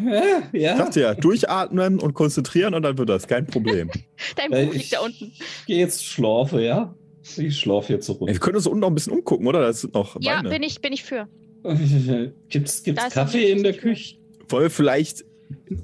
Ich 0.53 0.61
ja. 0.61 0.77
dachte 0.77 1.01
ja, 1.01 1.13
durchatmen 1.13 1.99
und 1.99 2.13
konzentrieren 2.13 2.73
und 2.73 2.83
dann 2.83 2.97
wird 2.97 3.09
das 3.09 3.27
kein 3.27 3.45
Problem. 3.45 3.89
Dein 4.37 4.49
Buch 4.49 4.73
liegt 4.73 4.75
ich- 4.85 4.89
da 4.91 4.99
unten. 5.01 5.31
Geh 5.67 5.77
jetzt 5.77 6.05
schlafe, 6.05 6.61
ja? 6.61 6.95
Ich 7.37 7.59
schlafe 7.59 7.93
jetzt 7.93 8.05
zurück. 8.05 8.27
Ey, 8.29 8.35
wir 8.35 8.39
können 8.39 8.55
uns 8.57 8.67
unten 8.67 8.79
noch 8.79 8.87
ein 8.89 8.95
bisschen 8.95 9.13
umgucken, 9.13 9.45
oder? 9.47 9.61
Da 9.61 9.73
sind 9.73 9.93
noch 9.93 10.17
Ja, 10.21 10.37
Weine. 10.37 10.49
bin 10.49 10.63
ich, 10.63 10.79
bin 10.81 10.91
ich 10.93 11.03
für. 11.03 11.27
Gibt's, 12.49 12.83
gibt's 12.83 13.09
Kaffee 13.09 13.51
in 13.51 13.63
der. 13.63 13.73
Küche? 13.73 14.15
Wollen 14.49 14.63
wir 14.63 14.69
vielleicht, 14.69 15.23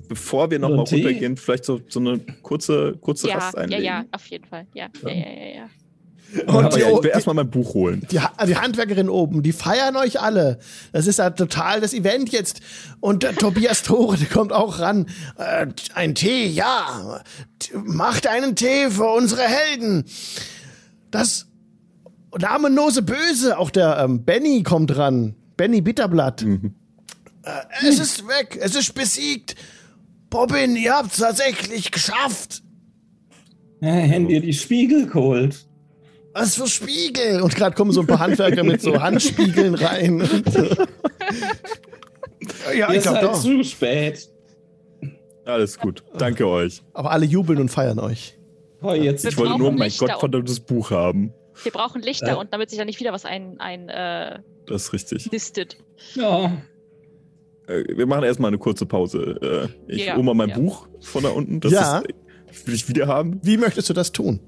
bevor 0.08 0.52
wir 0.52 0.60
nochmal 0.60 0.80
runtergehen, 0.80 1.38
vielleicht 1.38 1.66
so, 1.66 1.80
so 1.88 2.00
eine 2.00 2.20
kurze, 2.44 2.98
kurze 3.00 3.30
Ja, 3.30 3.38
Rast 3.38 3.56
ja, 3.56 3.62
einlegen? 3.62 3.86
ja, 3.86 4.06
auf 4.12 4.26
jeden 4.28 4.46
Fall. 4.46 4.68
Ja, 4.74 4.88
ja, 5.04 5.10
ja, 5.10 5.16
ja. 5.16 5.54
ja. 5.56 5.70
Und 6.46 6.76
die, 6.76 6.82
ja, 6.82 6.92
ich 6.92 7.04
will 7.04 7.10
erstmal 7.10 7.34
mein 7.34 7.50
Buch 7.50 7.74
holen. 7.74 8.06
die, 8.12 8.20
die 8.46 8.56
Handwerkerin 8.56 9.10
oben, 9.10 9.42
die 9.42 9.52
feiern 9.52 9.96
euch 9.96 10.20
alle. 10.22 10.60
Das 10.92 11.08
ist 11.08 11.18
ja 11.18 11.32
total 11.32 11.82
das 11.82 11.92
Event 11.94 12.32
jetzt. 12.32 12.60
Und 13.00 13.24
der 13.24 13.34
Tobias 13.36 13.82
Tore, 13.82 14.16
der 14.16 14.28
kommt 14.28 14.54
auch 14.54 14.78
ran. 14.80 15.08
Äh, 15.38 15.66
ein 15.96 16.14
Tee, 16.14 16.46
ja. 16.46 17.22
T- 17.58 17.72
Macht 17.78 18.28
einen 18.28 18.56
Tee 18.56 18.92
für 18.92 19.08
unsere 19.08 19.42
Helden. 19.42 20.04
Das 21.10 21.48
namenlose 22.40 23.02
Böse, 23.02 23.58
auch 23.58 23.72
der 23.72 23.98
ähm, 23.98 24.24
Benny 24.24 24.62
kommt 24.62 24.96
ran. 24.96 25.34
Benny 25.60 25.82
Bitterblatt. 25.82 26.42
Äh, 26.42 27.52
es 27.86 28.00
ist 28.00 28.26
weg, 28.30 28.58
es 28.62 28.76
ist 28.76 28.94
besiegt. 28.94 29.56
Bobbin, 30.30 30.78
ihr 30.78 30.94
habt's 30.94 31.18
tatsächlich 31.18 31.92
geschafft. 31.92 32.64
Ja, 33.82 33.92
Händ 33.92 34.30
ihr 34.30 34.40
die 34.40 34.54
Spiegel 34.54 35.08
geholt? 35.08 35.68
Was 36.34 36.56
für 36.56 36.68
Spiegel? 36.68 37.42
Und 37.42 37.54
gerade 37.58 37.76
kommen 37.76 37.92
so 37.92 38.00
ein 38.00 38.08
paar 38.08 38.20
Handwerker 38.20 38.64
mit 38.64 38.82
so 38.82 39.02
Handspiegeln 39.02 39.76
rein. 39.76 40.22
Ja, 42.76 42.92
ich 42.94 43.02
glaube 43.02 43.20
seid 43.20 43.24
doch. 43.24 43.42
zu 43.42 43.64
spät. 43.64 44.30
Alles 45.46 45.78
gut. 45.78 46.04
Danke 46.18 46.48
euch. 46.48 46.82
Aber 46.94 47.12
alle 47.12 47.26
jubeln 47.26 47.60
und 47.60 47.70
feiern 47.70 48.00
euch. 48.00 48.38
Oh, 48.82 48.94
jetzt. 48.94 49.24
Wir 49.24 49.32
Ich 49.32 49.38
wollte 49.38 49.58
nur 49.58 49.72
mein 49.72 49.92
gottverdammtes 49.92 50.62
Buch 50.62 50.90
haben. 50.90 51.34
Wir 51.64 51.72
brauchen 51.72 52.02
Lichter 52.02 52.32
Äh. 52.34 52.36
und 52.36 52.54
damit 52.54 52.70
sich 52.70 52.80
da 52.80 52.86
nicht 52.86 53.00
wieder 53.00 53.14
was 53.14 53.26
ein, 53.26 53.60
ein 53.60 53.90
äh, 53.90 54.40
Das 54.68 54.84
ist 54.86 54.94
richtig. 54.94 55.32
listet. 55.32 55.78
Ja. 56.16 56.58
Äh, 57.68 57.84
Wir 57.98 58.06
machen 58.08 58.24
erstmal 58.24 58.50
eine 58.50 58.58
kurze 58.58 58.86
Pause. 58.86 59.70
Äh, 59.88 59.94
Ich 59.94 60.06
Ja, 60.06 60.16
hole 60.16 60.24
mal 60.24 60.34
mein 60.34 60.50
ja. 60.50 60.58
Buch 60.58 60.88
von 61.02 61.24
da 61.24 61.30
unten. 61.30 61.60
Das 61.60 61.72
Ja. 61.72 62.00
ist, 62.52 62.68
will 62.68 62.74
ich 62.76 62.88
wieder 62.90 63.08
haben. 63.08 63.40
Wie 63.44 63.58
möchtest 63.58 63.90
du 63.90 63.94
das 63.94 64.12
tun? 64.12 64.40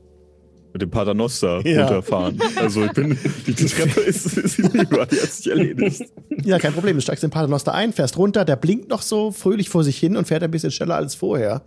Mit 0.73 0.81
dem 0.81 0.89
Paternoster 0.89 1.59
Ja. 1.67 1.81
runterfahren. 1.85 2.39
Also 2.55 2.85
ich 2.85 2.93
bin, 2.93 3.17
die 3.45 3.53
Treppe 3.53 3.99
ist, 4.07 4.37
ist 4.37 4.55
hinüber, 4.55 5.05
die 5.05 5.17
hat 5.19 5.29
sich 5.29 5.47
erledigt. 5.49 6.03
Ja, 6.45 6.59
kein 6.59 6.71
Problem. 6.71 6.95
Du 6.95 7.01
steigst 7.01 7.23
den 7.23 7.29
Paternoster 7.29 7.73
ein, 7.73 7.91
fährst 7.91 8.17
runter, 8.17 8.45
der 8.45 8.55
blinkt 8.55 8.87
noch 8.89 9.01
so 9.01 9.31
fröhlich 9.31 9.67
vor 9.67 9.83
sich 9.83 9.97
hin 9.97 10.15
und 10.15 10.27
fährt 10.29 10.43
ein 10.43 10.51
bisschen 10.51 10.71
schneller 10.71 10.95
als 10.95 11.13
vorher. 11.13 11.63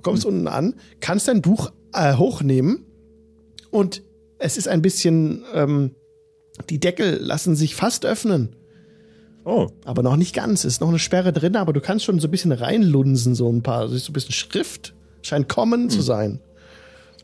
Kommst 0.00 0.24
unten 0.24 0.48
an, 0.48 0.74
kannst 1.00 1.28
dein 1.28 1.42
Buch 1.42 1.72
äh, 1.92 2.14
hochnehmen 2.14 2.86
und 3.70 4.02
es 4.38 4.56
ist 4.56 4.68
ein 4.68 4.82
bisschen, 4.82 5.44
ähm, 5.54 5.92
die 6.70 6.78
Deckel 6.80 7.18
lassen 7.20 7.56
sich 7.56 7.74
fast 7.74 8.04
öffnen, 8.06 8.54
Oh, 9.44 9.68
aber 9.86 10.02
noch 10.02 10.16
nicht 10.16 10.34
ganz. 10.34 10.64
Es 10.64 10.74
ist 10.74 10.80
noch 10.82 10.90
eine 10.90 10.98
Sperre 10.98 11.32
drin, 11.32 11.56
aber 11.56 11.72
du 11.72 11.80
kannst 11.80 12.04
schon 12.04 12.18
so 12.20 12.28
ein 12.28 12.30
bisschen 12.30 12.52
reinlunsen, 12.52 13.34
so 13.34 13.50
ein 13.50 13.62
paar, 13.62 13.88
so 13.88 14.10
ein 14.10 14.12
bisschen 14.12 14.32
Schrift. 14.32 14.94
Scheint 15.22 15.48
kommen 15.48 15.88
zu 15.88 16.02
sein. 16.02 16.40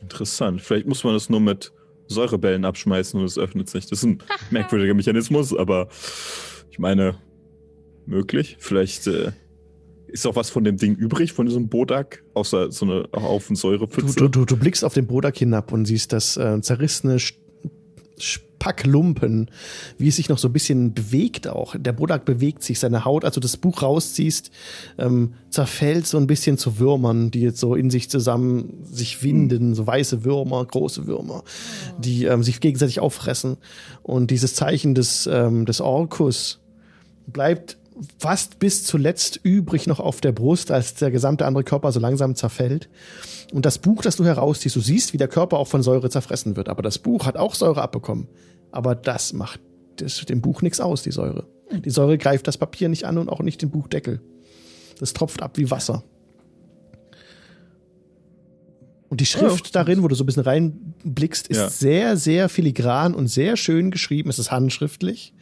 interessant. 0.00 0.62
Vielleicht 0.62 0.86
muss 0.86 1.04
man 1.04 1.12
das 1.12 1.28
nur 1.28 1.40
mit 1.40 1.70
Säurebällen 2.06 2.64
abschmeißen 2.64 3.20
und 3.20 3.26
es 3.26 3.36
öffnet 3.36 3.68
sich. 3.68 3.86
Das 3.86 3.98
ist 3.98 4.04
ein 4.04 4.22
merkwürdiger 4.50 4.94
Mechanismus, 4.94 5.54
aber 5.54 5.88
ich 6.70 6.78
meine, 6.78 7.16
möglich. 8.06 8.56
Vielleicht 8.58 9.06
äh, 9.06 9.32
ist 10.14 10.26
auch 10.28 10.36
was 10.36 10.48
von 10.48 10.62
dem 10.62 10.76
Ding 10.76 10.94
übrig, 10.94 11.32
von 11.32 11.46
diesem 11.46 11.68
Bodak, 11.68 12.22
außer 12.34 12.70
so 12.70 12.86
eine 12.86 13.08
Haufen 13.16 13.56
Säurepfütze. 13.56 14.14
du, 14.14 14.28
du, 14.28 14.44
du 14.44 14.56
blickst 14.56 14.84
auf 14.84 14.94
den 14.94 15.08
Bodak 15.08 15.36
hinab 15.36 15.72
und 15.72 15.86
siehst 15.86 16.12
das 16.12 16.36
äh, 16.36 16.60
zerrissene 16.60 17.18
Spacklumpen, 18.16 19.50
wie 19.98 20.06
es 20.06 20.14
sich 20.14 20.28
noch 20.28 20.38
so 20.38 20.46
ein 20.46 20.52
bisschen 20.52 20.94
bewegt 20.94 21.48
auch. 21.48 21.74
Der 21.76 21.92
Bodak 21.92 22.24
bewegt 22.24 22.62
sich, 22.62 22.78
seine 22.78 23.04
Haut, 23.04 23.24
als 23.24 23.34
du 23.34 23.40
das 23.40 23.56
Buch 23.56 23.82
rausziehst, 23.82 24.52
ähm, 24.98 25.34
zerfällt 25.50 26.06
so 26.06 26.16
ein 26.16 26.28
bisschen 26.28 26.58
zu 26.58 26.78
Würmern, 26.78 27.32
die 27.32 27.40
jetzt 27.40 27.58
so 27.58 27.74
in 27.74 27.90
sich 27.90 28.08
zusammen 28.08 28.84
sich 28.84 29.24
winden, 29.24 29.74
so 29.74 29.84
weiße 29.84 30.24
Würmer, 30.24 30.64
große 30.64 31.08
Würmer, 31.08 31.42
die 31.98 32.26
ähm, 32.26 32.44
sich 32.44 32.60
gegenseitig 32.60 33.00
auffressen. 33.00 33.56
Und 34.04 34.30
dieses 34.30 34.54
Zeichen 34.54 34.94
des, 34.94 35.26
ähm, 35.26 35.66
des 35.66 35.80
Orkus 35.80 36.60
bleibt 37.26 37.78
fast 38.18 38.58
bis 38.58 38.84
zuletzt 38.84 39.40
übrig 39.42 39.86
noch 39.86 40.00
auf 40.00 40.20
der 40.20 40.32
Brust, 40.32 40.70
als 40.70 40.94
der 40.94 41.10
gesamte 41.10 41.46
andere 41.46 41.64
Körper 41.64 41.92
so 41.92 42.00
langsam 42.00 42.34
zerfällt. 42.34 42.88
Und 43.52 43.66
das 43.66 43.78
Buch, 43.78 44.02
das 44.02 44.16
du 44.16 44.24
herausziehst, 44.24 44.74
du 44.74 44.80
siehst, 44.80 45.12
wie 45.12 45.18
der 45.18 45.28
Körper 45.28 45.58
auch 45.58 45.68
von 45.68 45.82
Säure 45.82 46.10
zerfressen 46.10 46.56
wird. 46.56 46.68
Aber 46.68 46.82
das 46.82 46.98
Buch 46.98 47.26
hat 47.26 47.36
auch 47.36 47.54
Säure 47.54 47.82
abbekommen. 47.82 48.28
Aber 48.72 48.94
das 48.94 49.32
macht 49.32 49.60
das, 49.96 50.24
dem 50.24 50.40
Buch 50.40 50.62
nichts 50.62 50.80
aus, 50.80 51.02
die 51.02 51.12
Säure. 51.12 51.46
Die 51.70 51.90
Säure 51.90 52.18
greift 52.18 52.46
das 52.46 52.58
Papier 52.58 52.88
nicht 52.88 53.04
an 53.04 53.18
und 53.18 53.28
auch 53.28 53.40
nicht 53.40 53.62
den 53.62 53.70
Buchdeckel. 53.70 54.20
Das 54.98 55.12
tropft 55.12 55.42
ab 55.42 55.56
wie 55.56 55.70
Wasser. 55.70 56.04
Und 59.08 59.20
die 59.20 59.26
Schrift 59.26 59.66
ja. 59.66 59.84
darin, 59.84 60.02
wo 60.02 60.08
du 60.08 60.14
so 60.16 60.24
ein 60.24 60.26
bisschen 60.26 60.42
reinblickst, 60.42 61.46
ist 61.46 61.56
ja. 61.56 61.68
sehr, 61.68 62.16
sehr 62.16 62.48
filigran 62.48 63.14
und 63.14 63.28
sehr 63.28 63.56
schön 63.56 63.92
geschrieben. 63.92 64.28
Es 64.28 64.40
ist 64.40 64.50
handschriftlich. 64.50 65.33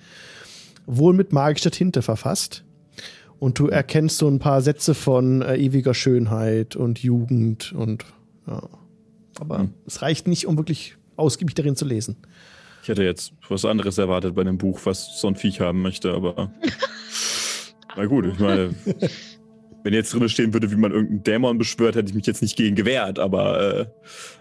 Wohl 0.87 1.15
mit 1.15 1.33
magischer 1.33 1.71
Tinte 1.71 2.03
verfasst. 2.03 2.65
Und 3.39 3.59
du 3.59 3.69
erkennst 3.69 4.19
so 4.19 4.29
ein 4.29 4.39
paar 4.39 4.63
Sätze 4.63 4.95
von 4.95 5.43
äh, 5.43 5.57
ewiger 5.57 5.95
Schönheit 5.95 6.77
und 6.77 7.01
Jugend 7.01 7.73
und 7.73 8.05
ja. 8.47 8.63
Aber 9.41 9.61
hm. 9.61 9.75
es 9.87 10.03
reicht 10.03 10.29
nicht, 10.29 10.47
um 10.47 10.57
wirklich 10.57 10.97
ausgiebig 11.17 11.55
darin 11.55 11.77
zu 11.77 11.85
lesen. 11.85 12.17
Ich 12.83 12.89
hätte 12.89 13.05
jetzt 13.05 13.33
was 13.49 13.65
anderes 13.65 13.99
erwartet 13.99 14.35
bei 14.35 14.43
einem 14.43 14.59
Buch, 14.59 14.81
was 14.85 15.21
so 15.21 15.29
ein 15.29 15.37
Viech 15.37 15.61
haben 15.61 15.83
möchte, 15.83 16.13
aber. 16.13 16.53
na 17.97 18.07
gut, 18.07 18.27
ich 18.27 18.39
meine, 18.39 18.75
wenn 19.85 19.95
jetzt 19.95 20.13
drin 20.13 20.29
stehen 20.29 20.53
würde, 20.53 20.71
wie 20.71 20.77
man 20.77 20.91
irgendeinen 20.91 21.23
Dämon 21.23 21.59
beschwört, 21.59 21.95
hätte 21.95 22.09
ich 22.09 22.15
mich 22.15 22.27
jetzt 22.27 22.43
nicht 22.43 22.57
gegen 22.57 22.75
gewehrt, 22.75 23.19
aber 23.19 23.79
äh, 23.81 23.87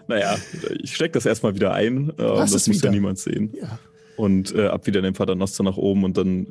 naja, 0.08 0.36
ich 0.80 0.94
stecke 0.94 1.12
das 1.12 1.26
erstmal 1.26 1.54
wieder 1.54 1.72
ein. 1.72 2.10
Äh, 2.10 2.14
das 2.16 2.52
muss 2.52 2.68
wieder. 2.68 2.86
ja 2.86 2.92
niemand 2.92 3.18
sehen. 3.18 3.52
Ja. 3.60 3.78
Und 4.16 4.54
äh, 4.54 4.66
ab 4.66 4.86
wieder 4.86 5.02
den 5.02 5.14
Paternoster 5.14 5.64
nach 5.64 5.76
oben 5.76 6.04
und 6.04 6.16
dann 6.16 6.48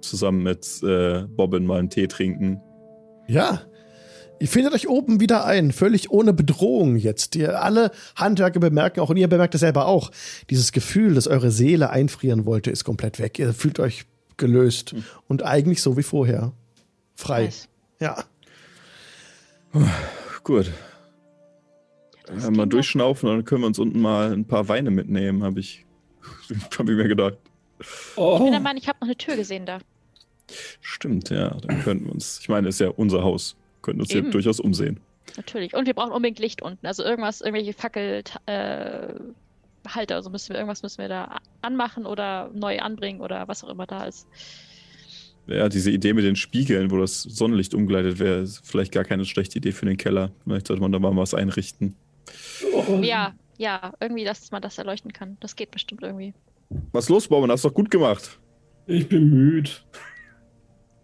zusammen 0.00 0.42
mit 0.42 0.82
äh, 0.82 1.24
Bobbin 1.28 1.66
mal 1.66 1.78
einen 1.78 1.90
Tee 1.90 2.06
trinken. 2.06 2.60
Ja. 3.26 3.62
Ihr 4.38 4.48
findet 4.48 4.72
euch 4.72 4.88
oben 4.88 5.20
wieder 5.20 5.44
ein, 5.44 5.70
völlig 5.70 6.10
ohne 6.10 6.32
Bedrohung 6.32 6.96
jetzt. 6.96 7.36
Ihr 7.36 7.60
alle 7.62 7.90
Handwerker 8.16 8.58
bemerken 8.58 9.00
auch, 9.00 9.10
und 9.10 9.18
ihr 9.18 9.28
bemerkt 9.28 9.54
es 9.54 9.60
selber 9.60 9.86
auch, 9.86 10.10
dieses 10.48 10.72
Gefühl, 10.72 11.14
dass 11.14 11.26
eure 11.26 11.50
Seele 11.50 11.90
einfrieren 11.90 12.46
wollte, 12.46 12.70
ist 12.70 12.84
komplett 12.84 13.18
weg. 13.18 13.38
Ihr 13.38 13.52
fühlt 13.52 13.78
euch 13.78 14.06
gelöst 14.38 14.92
hm. 14.92 15.04
und 15.28 15.44
eigentlich 15.44 15.82
so 15.82 15.98
wie 15.98 16.02
vorher. 16.02 16.52
Frei. 17.14 17.44
Nice. 17.44 17.68
Ja. 18.00 18.24
Gut. 20.42 20.72
Ja, 22.40 22.50
mal 22.50 22.66
durchschnaufen, 22.66 23.28
dann 23.28 23.44
können 23.44 23.62
wir 23.62 23.66
uns 23.66 23.78
unten 23.78 24.00
mal 24.00 24.32
ein 24.32 24.46
paar 24.46 24.68
Weine 24.68 24.90
mitnehmen, 24.90 25.42
habe 25.42 25.60
ich, 25.60 25.84
hab 26.78 26.88
ich 26.88 26.96
mir 26.96 27.08
gedacht. 27.08 27.38
Oh. 28.16 28.36
Ich 28.36 28.42
bin 28.42 28.52
der 28.52 28.60
Mann, 28.60 28.76
ich 28.76 28.88
habe 28.88 28.98
noch 29.00 29.08
eine 29.08 29.16
Tür 29.16 29.36
gesehen 29.36 29.66
da. 29.66 29.78
Stimmt, 30.80 31.30
ja, 31.30 31.50
dann 31.62 31.82
könnten 31.82 32.06
wir 32.06 32.12
uns. 32.12 32.38
Ich 32.40 32.48
meine, 32.48 32.68
es 32.68 32.76
ist 32.76 32.80
ja 32.80 32.88
unser 32.88 33.22
Haus. 33.22 33.56
Könnten 33.82 34.00
uns 34.00 34.10
Eben. 34.10 34.24
hier 34.24 34.32
durchaus 34.32 34.60
umsehen. 34.60 35.00
Natürlich. 35.36 35.74
Und 35.74 35.86
wir 35.86 35.94
brauchen 35.94 36.12
unbedingt 36.12 36.38
Licht 36.38 36.60
unten. 36.60 36.86
Also 36.86 37.04
irgendwas, 37.04 37.40
irgendwelche 37.40 37.72
Fackelhalter, 37.72 38.40
äh, 38.46 40.12
also 40.12 40.30
müssen 40.30 40.50
wir, 40.50 40.56
irgendwas 40.56 40.82
müssen 40.82 40.98
wir 40.98 41.08
da 41.08 41.38
anmachen 41.62 42.04
oder 42.04 42.50
neu 42.54 42.80
anbringen 42.80 43.20
oder 43.20 43.48
was 43.48 43.64
auch 43.64 43.68
immer 43.68 43.86
da 43.86 44.04
ist. 44.04 44.26
Ja, 45.46 45.68
diese 45.68 45.90
Idee 45.90 46.12
mit 46.12 46.24
den 46.24 46.36
Spiegeln, 46.36 46.90
wo 46.90 46.98
das 46.98 47.22
Sonnenlicht 47.22 47.74
umgleitet 47.74 48.18
wäre, 48.18 48.40
ist 48.40 48.60
vielleicht 48.64 48.92
gar 48.92 49.04
keine 49.04 49.24
schlechte 49.24 49.58
Idee 49.58 49.72
für 49.72 49.86
den 49.86 49.96
Keller. 49.96 50.30
Vielleicht 50.44 50.66
sollte 50.66 50.82
man 50.82 50.92
da 50.92 50.98
mal 50.98 51.16
was 51.16 51.34
einrichten. 51.34 51.96
Ja, 53.00 53.34
ja, 53.60 53.92
irgendwie, 54.00 54.24
dass 54.24 54.50
man 54.50 54.62
das 54.62 54.78
erleuchten 54.78 55.12
kann. 55.12 55.36
Das 55.40 55.54
geht 55.54 55.70
bestimmt 55.70 56.02
irgendwie. 56.02 56.32
Was 56.92 57.10
los, 57.10 57.28
Baumann? 57.28 57.50
Hast 57.50 57.62
du 57.62 57.68
doch 57.68 57.74
gut 57.74 57.90
gemacht. 57.90 58.40
Ich 58.86 59.06
bin 59.06 59.28
müde. 59.28 59.70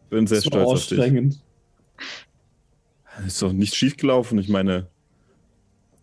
Bin 0.09 0.27
sehr 0.27 0.41
stolz 0.41 0.67
auf 0.67 0.87
dich. 0.87 1.39
Ist 3.27 3.43
doch 3.43 3.53
nicht 3.53 3.75
schief 3.75 3.99
gelaufen. 3.99 4.39
Ich 4.39 4.49
meine, 4.49 4.87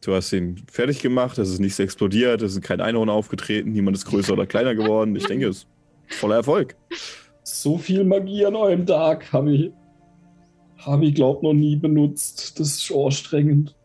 du 0.02 0.14
hast 0.14 0.32
ihn 0.32 0.62
fertig 0.72 1.02
gemacht, 1.02 1.40
es 1.40 1.50
ist 1.50 1.60
nichts 1.60 1.80
explodiert, 1.80 2.44
es 2.44 2.54
ist 2.54 2.62
kein 2.62 2.82
Einhorn 2.82 3.10
aufgetreten, 3.10 3.72
niemand 3.72 3.98
ist 3.98 4.06
größer 4.06 4.34
oder 4.34 4.46
kleiner 4.46 4.76
geworden. 4.76 5.16
Ich 5.16 5.26
denke, 5.26 5.48
es 5.48 5.58
ist 5.58 5.68
voller 6.20 6.36
Erfolg. 6.36 6.76
So 7.42 7.80
viel 7.80 8.04
Magie 8.04 8.46
an 8.46 8.56
eurem 8.56 8.86
Tag 8.86 9.34
habe 9.34 9.56
ich, 9.56 9.72
habe 10.78 11.06
ich 11.06 11.16
glaube 11.16 11.48
noch 11.48 11.54
nie 11.54 11.78
benutzt. 11.78 12.60
Das 12.60 12.76
ist 12.76 12.92
anstrengend. 12.92 13.76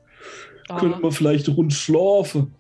Oh. 0.69 0.77
Können 0.77 1.03
wir 1.03 1.13
vielleicht 1.13 1.49
rund 1.49 1.73
schlafen? 1.73 2.55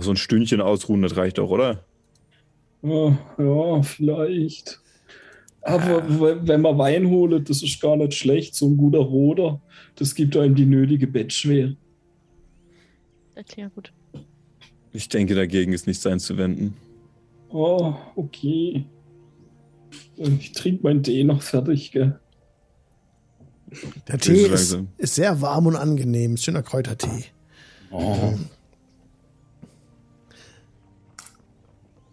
So 0.00 0.10
ein 0.10 0.16
Stündchen 0.16 0.60
ausruhen, 0.60 1.02
das 1.02 1.16
reicht 1.16 1.38
doch, 1.38 1.50
oder? 1.50 1.84
Ja, 2.82 3.18
ja 3.38 3.82
vielleicht. 3.82 4.80
Aber 5.62 6.04
ja. 6.04 6.46
wenn 6.46 6.60
man 6.60 6.78
Wein 6.78 7.08
holt, 7.10 7.48
das 7.48 7.62
ist 7.62 7.80
gar 7.80 7.96
nicht 7.96 8.14
schlecht. 8.14 8.54
So 8.54 8.68
ein 8.68 8.76
guter 8.76 9.00
Roder, 9.00 9.60
das 9.96 10.14
gibt 10.14 10.36
einem 10.36 10.54
die 10.54 10.66
nötige 10.66 11.06
Bettschwere. 11.06 11.76
Erklär 13.34 13.70
gut. 13.70 13.92
Ich 14.92 15.08
denke, 15.08 15.34
dagegen 15.34 15.72
ist 15.72 15.86
nichts 15.86 16.06
einzuwenden. 16.06 16.74
Oh, 17.50 17.94
okay. 18.16 18.84
Ich 20.16 20.52
trinke 20.52 20.82
meinen 20.82 21.02
Tee 21.02 21.24
noch 21.24 21.42
fertig, 21.42 21.92
gell? 21.92 22.18
Der 24.08 24.18
Tee 24.18 24.46
ist, 24.46 24.78
ist, 24.96 25.14
sehr 25.14 25.40
warm 25.40 25.66
und 25.66 25.76
angenehm. 25.76 26.36
Schöner 26.36 26.62
Kräutertee. 26.62 27.24
Oh. 27.90 28.34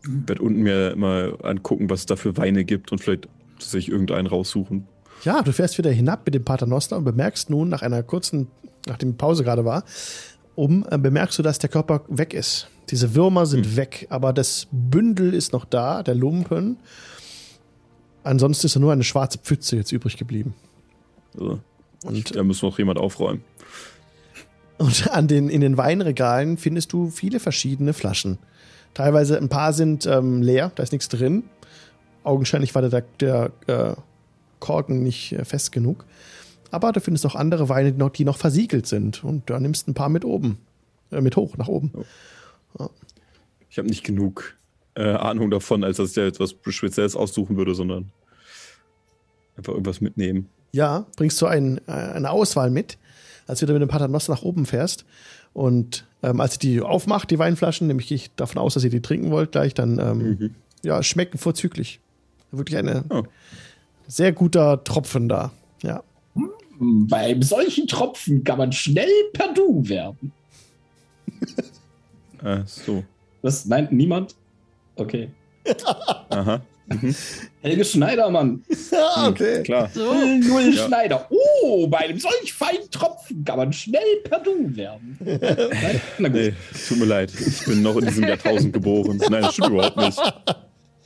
Werde 0.07 0.41
unten 0.41 0.61
mir 0.61 0.95
mal 0.95 1.37
angucken, 1.43 1.89
was 1.89 2.01
es 2.01 2.05
da 2.05 2.15
für 2.15 2.37
Weine 2.37 2.65
gibt 2.65 2.91
und 2.91 2.99
vielleicht 2.99 3.27
sich 3.59 3.89
irgendeinen 3.89 4.27
raussuchen. 4.27 4.87
Ja, 5.23 5.41
du 5.41 5.51
fährst 5.51 5.77
wieder 5.77 5.91
hinab 5.91 6.25
mit 6.25 6.35
dem 6.35 6.43
Paternoster 6.43 6.97
und 6.97 7.03
bemerkst 7.03 7.49
nun 7.49 7.69
nach 7.69 7.81
einer 7.81 8.03
kurzen, 8.03 8.47
nachdem 8.85 9.11
die 9.11 9.17
Pause 9.17 9.43
gerade 9.43 9.65
war, 9.65 9.83
um, 10.55 10.85
äh, 10.89 10.97
bemerkst 10.97 11.37
du, 11.39 11.43
dass 11.43 11.59
der 11.59 11.69
Körper 11.69 12.03
weg 12.07 12.33
ist. 12.33 12.69
Diese 12.89 13.15
Würmer 13.15 13.45
sind 13.45 13.65
hm. 13.65 13.75
weg, 13.77 14.07
aber 14.09 14.33
das 14.33 14.67
Bündel 14.71 15.33
ist 15.33 15.53
noch 15.53 15.65
da, 15.65 16.03
der 16.03 16.15
Lumpen. 16.15 16.77
Ansonsten 18.23 18.67
ist 18.67 18.75
nur 18.77 18.91
eine 18.91 19.03
schwarze 19.03 19.39
Pfütze 19.39 19.75
jetzt 19.75 19.91
übrig 19.91 20.17
geblieben. 20.17 20.53
Also, 21.35 21.59
und 22.05 22.35
da 22.35 22.43
muss 22.43 22.61
noch 22.61 22.77
jemand 22.77 22.99
aufräumen. 22.99 23.43
Und 24.77 25.09
an 25.11 25.27
den, 25.27 25.49
in 25.49 25.61
den 25.61 25.77
Weinregalen 25.77 26.57
findest 26.57 26.91
du 26.93 27.09
viele 27.09 27.39
verschiedene 27.39 27.93
Flaschen. 27.93 28.37
Teilweise 28.95 29.37
ein 29.37 29.49
paar 29.49 29.73
sind 29.73 30.07
ähm, 30.07 30.41
leer, 30.41 30.71
da 30.73 30.81
ist 30.81 30.91
nichts 30.91 31.09
drin. 31.09 31.43
Augenscheinlich 32.23 32.73
war 32.73 32.81
der, 32.81 33.03
der 33.19 33.51
äh, 33.67 33.93
Korken 34.59 35.03
nicht 35.03 35.33
äh, 35.33 35.45
fest 35.45 35.71
genug. 35.71 36.05
Aber 36.71 36.91
du 36.91 37.01
findest 37.01 37.25
auch 37.25 37.35
andere 37.35 37.69
Weine, 37.69 37.91
die 37.91 37.99
noch, 37.99 38.09
die 38.09 38.25
noch 38.25 38.37
versiegelt 38.37 38.87
sind. 38.87 39.23
Und 39.23 39.49
da 39.49 39.59
nimmst 39.59 39.87
ein 39.87 39.93
paar 39.93 40.09
mit 40.09 40.25
oben. 40.25 40.57
Äh, 41.11 41.21
mit 41.21 41.35
hoch, 41.35 41.57
nach 41.57 41.67
oben. 41.67 41.91
Oh. 41.93 42.03
Ja. 42.79 42.89
Ich 43.69 43.77
habe 43.77 43.89
nicht 43.89 44.05
genug 44.05 44.55
äh, 44.95 45.03
Ahnung 45.03 45.51
davon, 45.51 45.83
als 45.83 45.97
dass 45.97 46.11
ich 46.11 46.15
ja 46.15 46.25
etwas 46.25 46.55
Spezielles 46.69 47.17
aussuchen 47.17 47.57
würde, 47.57 47.75
sondern 47.75 48.11
einfach 49.57 49.73
irgendwas 49.73 49.99
mitnehmen. 49.99 50.49
Ja, 50.71 51.05
bringst 51.17 51.41
du 51.41 51.47
ein, 51.47 51.79
äh, 51.87 51.91
eine 51.91 52.31
Auswahl 52.31 52.69
mit, 52.69 52.97
als 53.45 53.59
du 53.59 53.65
wieder 53.65 53.73
mit 53.73 53.81
dem 53.81 53.89
Paternoster 53.89 54.33
nach 54.33 54.43
oben 54.43 54.65
fährst. 54.65 55.05
Und 55.55 56.05
ähm, 56.21 56.41
als 56.41 56.55
ihr 56.55 56.59
die 56.59 56.81
aufmacht, 56.81 57.31
die 57.31 57.39
Weinflaschen, 57.39 57.87
nämlich 57.87 58.07
gehe 58.07 58.17
ich 58.17 58.35
davon 58.35 58.61
aus, 58.61 58.73
dass 58.73 58.83
ihr 58.83 58.89
die 58.89 59.01
trinken 59.01 59.31
wollt 59.31 59.53
gleich, 59.53 59.73
dann 59.73 59.99
ähm, 59.99 60.17
mhm. 60.17 60.55
ja, 60.83 61.01
schmecken 61.01 61.37
vorzüglich. 61.37 62.01
Wirklich 62.51 62.77
ein 62.77 63.05
oh. 63.09 63.23
sehr 64.05 64.33
guter 64.33 64.83
Tropfen 64.83 65.29
da. 65.29 65.53
Ja. 65.81 66.03
Beim 66.77 67.41
solchen 67.41 67.87
Tropfen 67.87 68.43
kann 68.43 68.57
man 68.57 68.73
schnell 68.73 69.09
per 69.31 69.53
Du 69.53 69.87
werden. 69.87 70.33
Ach 72.43 72.67
so. 72.67 73.05
Das 73.41 73.63
meint 73.63 73.93
niemand? 73.93 74.35
Okay. 74.97 75.29
Aha. 76.31 76.61
Mhm. 76.87 77.15
Helge 77.61 77.85
Schneidermann. 77.85 78.63
Ja, 78.91 79.27
okay. 79.27 79.63
Klar. 79.63 79.89
So. 79.93 80.13
Null 80.13 80.73
ja. 80.73 80.87
Schneider. 80.87 81.27
Oh, 81.29 81.87
bei 81.87 81.99
einem 81.99 82.19
solch 82.19 82.53
feinen 82.53 82.89
Tropfen 82.91 83.43
kann 83.43 83.57
man 83.57 83.73
schnell 83.73 84.21
per 84.23 84.39
Du 84.39 84.75
werden. 84.75 85.17
Na 86.19 86.29
gut. 86.29 86.37
Nee, 86.37 86.53
tut 86.87 86.99
mir 86.99 87.05
leid. 87.05 87.31
Ich 87.33 87.65
bin 87.65 87.81
noch 87.81 87.97
in 87.97 88.05
diesem 88.05 88.23
Jahrtausend 88.25 88.71
geboren. 88.71 89.19
Nein, 89.29 89.41
das 89.41 89.53
stimmt 89.53 89.71
überhaupt 89.71 89.97
nicht. 89.97 90.19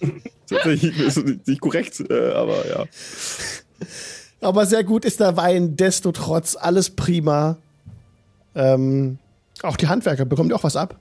Tatsächlich 0.49 0.99
ist 0.99 1.47
nicht 1.47 1.61
korrekt, 1.61 2.03
äh, 2.09 2.31
aber 2.31 2.67
ja. 2.67 2.85
Aber 4.41 4.65
sehr 4.65 4.83
gut 4.83 5.05
ist 5.05 5.19
der 5.19 5.35
Wein, 5.37 5.75
desto 5.75 6.11
trotz, 6.11 6.55
alles 6.55 6.89
prima. 6.89 7.57
Ähm, 8.55 9.17
auch 9.63 9.77
die 9.77 9.87
Handwerker 9.87 10.25
bekommen 10.25 10.49
die 10.49 10.55
auch 10.55 10.63
was 10.63 10.75
ab? 10.75 10.99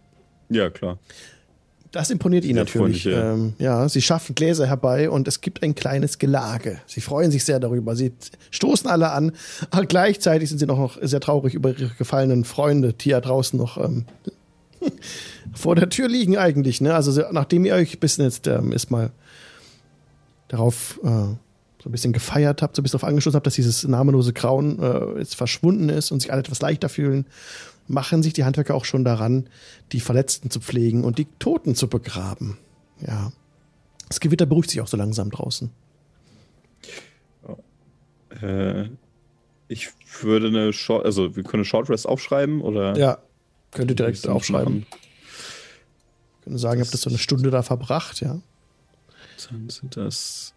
Ja, 0.49 0.71
klar. 0.71 0.99
Das 1.91 2.11
imponiert 2.11 2.45
Ihnen 2.45 2.57
natürlich. 2.57 3.07
Ähm, 3.07 3.55
ja, 3.59 3.89
Sie 3.89 4.03
schaffen 4.03 4.35
Gläser 4.35 4.67
herbei 4.67 5.09
und 5.09 5.27
es 5.27 5.41
gibt 5.41 5.63
ein 5.63 5.75
kleines 5.75 6.19
Gelage. 6.19 6.79
Sie 6.87 7.01
freuen 7.01 7.31
sich 7.31 7.45
sehr 7.45 7.61
darüber. 7.61 7.97
Sie 7.97 8.13
stoßen 8.51 8.91
alle 8.91 9.11
an, 9.11 9.33
aber 9.71 9.87
gleichzeitig 9.87 10.51
sind 10.51 10.59
Sie 10.59 10.67
noch 10.67 10.99
sehr 11.01 11.21
traurig 11.21 11.55
über 11.55 11.71
Ihre 11.71 11.95
gefallenen 11.97 12.45
Freunde, 12.45 12.93
die 12.93 13.11
ja 13.11 13.21
draußen 13.21 13.59
noch 13.59 13.79
ähm, 13.79 14.05
vor 15.55 15.77
der 15.77 15.89
Tür 15.89 16.09
liegen 16.09 16.37
eigentlich. 16.37 16.81
Ne? 16.81 16.95
Also 16.95 17.23
nachdem 17.33 17.65
ihr 17.65 17.75
euch 17.75 17.95
ein 17.95 18.01
bisschen 18.01 18.25
jetzt 18.25 18.47
ähm, 18.47 18.73
ist 18.73 18.91
mal 18.91 19.11
darauf 20.49 21.01
äh, 21.03 21.09
so 21.83 21.89
ein 21.89 21.93
bisschen 21.93 22.13
gefeiert 22.13 22.61
habt, 22.61 22.77
so 22.77 22.81
ein 22.81 22.85
bisschen 22.85 22.99
darauf 22.99 23.09
angestoßen 23.09 23.37
habt, 23.37 23.47
dass 23.47 23.55
dieses 23.55 23.87
namenlose 23.87 24.33
Grauen 24.33 24.79
äh, 24.83 25.19
jetzt 25.19 25.37
verschwunden 25.37 25.89
ist 25.89 26.11
und 26.11 26.21
sich 26.21 26.33
alle 26.33 26.41
etwas 26.41 26.61
leichter 26.61 26.89
fühlen, 26.89 27.27
machen 27.89 28.23
sich 28.23 28.33
die 28.35 28.45
Handwerker 28.45 28.75
auch 28.75 28.85
schon 28.85 29.05
daran, 29.05 29.49
die 29.93 30.01
Verletzten 30.01 30.51
zu 30.51 30.61
pflegen 30.61 31.05
und 31.05 31.19
die 31.19 31.27
Toten 31.39 31.75
zu 31.75 31.89
begraben. 31.89 32.59
Ja. 33.01 33.33
Das 34.09 34.21
Gewitter 34.21 34.47
beruhigt 34.47 34.71
sich 34.71 34.81
auch 34.81 34.87
so 34.87 34.97
langsam 34.97 35.31
draußen. 35.31 35.71
Äh, 38.43 38.89
ich 39.69 39.89
würde 40.23 40.49
eine 40.49 40.73
Short, 40.73 41.05
also 41.05 41.37
wir 41.37 41.43
können 41.43 41.61
eine 41.61 41.65
Short 41.65 41.91
Rest 41.91 42.07
aufschreiben 42.07 42.61
oder? 42.61 42.97
Ja, 42.97 43.19
könnt 43.71 43.91
ihr 43.91 43.97
direkt 43.97 44.27
aufschreiben. 44.27 44.87
Können 46.45 46.59
sagen, 46.59 46.81
ihr 46.81 46.85
habt 46.85 46.95
das 46.95 47.03
so 47.03 47.11
eine 47.11 47.19
Stunde 47.19 47.51
da 47.51 47.63
verbracht, 47.63 48.21
ja. 48.21 48.41
Dann 49.51 49.69
sind 49.69 49.97
das. 49.97 50.55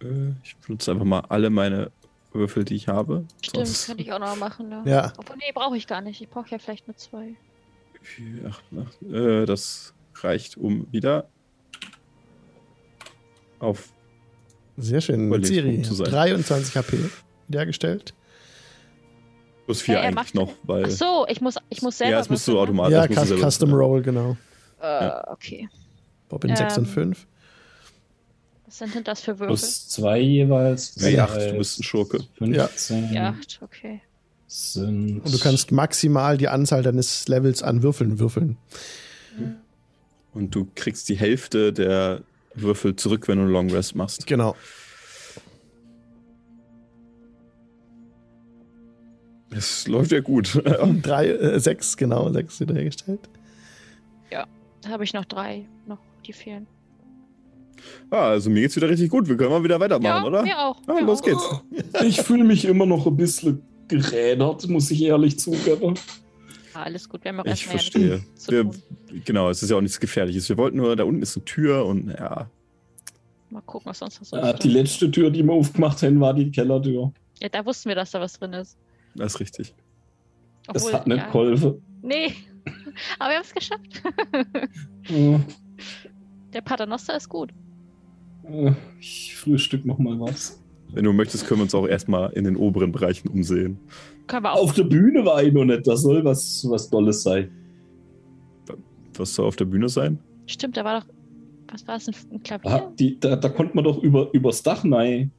Äh, 0.00 0.32
ich 0.42 0.56
benutze 0.56 0.92
einfach 0.92 1.04
mal 1.04 1.20
alle 1.28 1.50
meine 1.50 1.90
Würfel, 2.34 2.64
die 2.64 2.74
ich 2.74 2.88
habe. 2.88 3.24
Stimmt, 3.42 3.66
Sonst 3.66 3.86
könnte 3.86 4.02
ich 4.02 4.12
auch 4.12 4.18
noch 4.18 4.36
machen. 4.36 4.68
Ne? 4.68 4.82
Ja. 4.84 5.12
Obwohl, 5.16 5.36
nee, 5.36 5.52
brauche 5.54 5.76
ich 5.76 5.86
gar 5.86 6.00
nicht. 6.00 6.20
Ich 6.20 6.28
brauche 6.28 6.48
ja 6.50 6.58
vielleicht 6.58 6.86
nur 6.88 6.96
zwei. 6.96 7.34
vier, 8.02 8.46
acht, 8.48 8.62
acht, 8.78 9.02
äh, 9.02 9.46
das 9.46 9.94
reicht 10.16 10.56
um 10.56 10.86
wieder 10.92 11.28
auf. 13.58 13.92
Sehr 14.76 15.00
schön. 15.00 15.28
Mit 15.28 15.46
Siri. 15.46 15.60
Überlebenspunkt 15.60 15.86
zu 15.86 15.94
sein. 16.04 16.12
23 16.12 16.76
HP 16.76 16.98
wiederhergestellt. 17.48 18.14
Plus 19.66 19.80
vier 19.80 19.94
Ja, 19.94 20.00
er 20.00 20.06
eigentlich 20.08 20.14
macht- 20.16 20.34
noch, 20.34 20.52
weil. 20.64 20.84
Ach 20.86 20.90
so, 20.90 21.26
ich 21.28 21.40
muss, 21.40 21.54
ich 21.70 21.80
muss 21.82 21.96
selber. 21.98 22.12
ja, 22.12 22.18
das 22.18 22.28
musst 22.28 22.46
du 22.48 22.58
automatisch. 22.58 22.92
ja, 22.92 23.06
Custom 23.50 23.72
Roll, 23.72 24.02
genau. 24.02 24.36
Äh, 24.80 25.10
okay. 25.28 25.68
Bobbin 26.28 26.54
6 26.56 26.76
und 26.78 26.84
Ähm, 26.84 26.90
5. 26.90 27.26
Was 28.66 28.78
sind 28.78 28.94
denn 28.94 29.04
das 29.04 29.20
für 29.20 29.38
Würfel? 29.38 29.48
Plus 29.48 29.88
zwei 29.88 30.18
jeweils. 30.18 30.96
Nee, 30.96 31.14
zwei, 31.14 31.22
acht, 31.22 31.36
du 31.36 31.58
bist 31.58 31.78
ein 31.78 31.82
Schurke. 31.82 32.24
15 32.38 33.12
Ja, 33.12 33.36
okay. 33.60 34.00
sind. 34.46 35.20
Und 35.20 35.32
du 35.32 35.38
kannst 35.38 35.70
maximal 35.72 36.38
die 36.38 36.48
Anzahl 36.48 36.82
deines 36.82 37.28
Levels 37.28 37.62
an 37.62 37.82
Würfeln 37.82 38.18
würfeln. 38.18 38.56
Und 40.32 40.54
du 40.54 40.68
kriegst 40.74 41.08
die 41.08 41.16
Hälfte 41.16 41.72
der 41.72 42.22
Würfel 42.54 42.96
zurück, 42.96 43.28
wenn 43.28 43.38
du 43.38 43.44
einen 43.44 43.52
Long 43.52 43.70
Rest 43.70 43.94
machst. 43.94 44.26
Genau. 44.26 44.56
Es 49.50 49.86
läuft 49.86 50.10
ja 50.10 50.20
gut. 50.20 50.60
Drei, 51.02 51.28
äh, 51.28 51.60
sechs, 51.60 51.96
genau, 51.96 52.32
sechs 52.32 52.58
wiederhergestellt. 52.58 53.20
Da 54.84 54.90
habe 54.90 55.04
ich 55.04 55.14
noch 55.14 55.24
drei, 55.24 55.64
noch 55.86 55.98
die 56.26 56.34
fehlen. 56.34 56.66
Ah, 58.10 58.28
also 58.30 58.50
mir 58.50 58.60
geht's 58.62 58.76
wieder 58.76 58.88
richtig 58.88 59.10
gut. 59.10 59.28
Wir 59.28 59.36
können 59.36 59.50
mal 59.50 59.62
wieder 59.64 59.78
weitermachen, 59.80 60.22
ja, 60.22 60.28
oder? 60.28 60.42
mir 60.42 60.58
auch. 60.58 60.80
Ah, 60.86 60.94
mir 60.94 61.02
los 61.02 61.20
auch. 61.20 61.24
geht's. 61.24 62.02
Ich 62.04 62.20
fühle 62.22 62.44
mich 62.44 62.64
immer 62.64 62.86
noch 62.86 63.06
ein 63.06 63.16
bisschen 63.16 63.62
gerädert, 63.88 64.68
muss 64.68 64.90
ich 64.90 65.02
ehrlich 65.02 65.38
zugeben. 65.38 65.94
Ah, 66.74 66.82
alles 66.84 67.08
gut, 67.08 67.22
wir 67.24 67.30
haben 67.30 67.40
auch 67.40 67.44
Ich 67.46 67.64
ja 67.64 67.70
verstehe. 67.70 68.20
zu 68.34 68.50
Wir, 68.50 68.62
tun. 68.64 68.74
genau, 69.24 69.48
es 69.50 69.62
ist 69.62 69.70
ja 69.70 69.76
auch 69.76 69.80
nichts 69.80 70.00
Gefährliches. 70.00 70.48
Wir 70.48 70.56
wollten 70.56 70.76
nur, 70.78 70.96
da 70.96 71.04
unten 71.04 71.22
ist 71.22 71.36
eine 71.36 71.44
Tür 71.44 71.86
und 71.86 72.08
ja, 72.08 72.48
Mal 73.50 73.60
gucken, 73.62 73.88
was 73.90 74.00
sonst 74.00 74.20
noch 74.20 74.26
so 74.26 74.36
ist. 74.36 74.64
die 74.64 74.68
letzte 74.70 75.08
Tür, 75.10 75.30
die 75.30 75.44
wir 75.44 75.52
aufgemacht 75.52 76.02
haben, 76.02 76.18
war 76.20 76.34
die 76.34 76.50
Kellertür. 76.50 77.12
Ja, 77.40 77.48
da 77.48 77.64
wussten 77.64 77.88
wir, 77.88 77.94
dass 77.94 78.10
da 78.10 78.20
was 78.20 78.32
drin 78.32 78.52
ist. 78.54 78.76
das 79.14 79.34
ist 79.34 79.40
richtig. 79.40 79.74
Das 80.66 80.92
hat 80.92 81.06
nicht 81.06 81.18
ja, 81.18 81.26
geholfen. 81.26 81.80
Nee, 82.02 82.32
aber 83.20 83.30
wir 83.30 83.36
haben 83.36 83.44
es 83.44 83.54
geschafft. 83.54 84.02
Äh, 85.10 85.38
Der 86.52 86.62
Paternoster 86.62 87.16
ist 87.16 87.28
gut. 87.28 87.50
Äh, 88.48 88.72
Ich 89.00 89.36
frühstück 89.36 89.84
noch 89.84 89.98
mal 89.98 90.18
was. 90.20 90.60
Wenn 90.92 91.04
du 91.04 91.12
möchtest, 91.12 91.46
können 91.46 91.60
wir 91.60 91.64
uns 91.64 91.74
auch 91.74 91.86
erstmal 91.86 92.32
in 92.32 92.44
den 92.44 92.56
oberen 92.56 92.92
Bereichen 92.92 93.28
umsehen. 93.28 93.78
Können 94.26 94.44
wir 94.44 94.52
auch. 94.52 94.62
Auf 94.62 94.74
der 94.74 94.84
Bühne 94.84 95.24
war 95.24 95.42
ich 95.42 95.52
noch 95.52 95.64
nicht. 95.64 95.86
Das 95.86 96.02
soll 96.02 96.24
was, 96.24 96.64
was 96.68 96.88
Dolles 96.88 97.22
sein. 97.22 97.50
Was 99.16 99.34
soll 99.34 99.46
auf 99.46 99.56
der 99.56 99.64
Bühne 99.64 99.88
sein? 99.88 100.18
Stimmt, 100.46 100.76
da 100.76 100.84
war 100.84 101.00
doch. 101.00 101.06
Was 101.72 101.86
war 101.88 101.96
es? 101.96 102.08
Ein, 102.08 102.42
Klavier? 102.42 102.70
Ah, 102.70 102.92
die, 102.98 103.18
da, 103.18 103.36
da 103.36 103.48
konnte 103.48 103.74
man 103.74 103.84
doch 103.84 104.02
über, 104.02 104.28
übers 104.32 104.62
Dach 104.62 104.84
rein. 104.84 105.32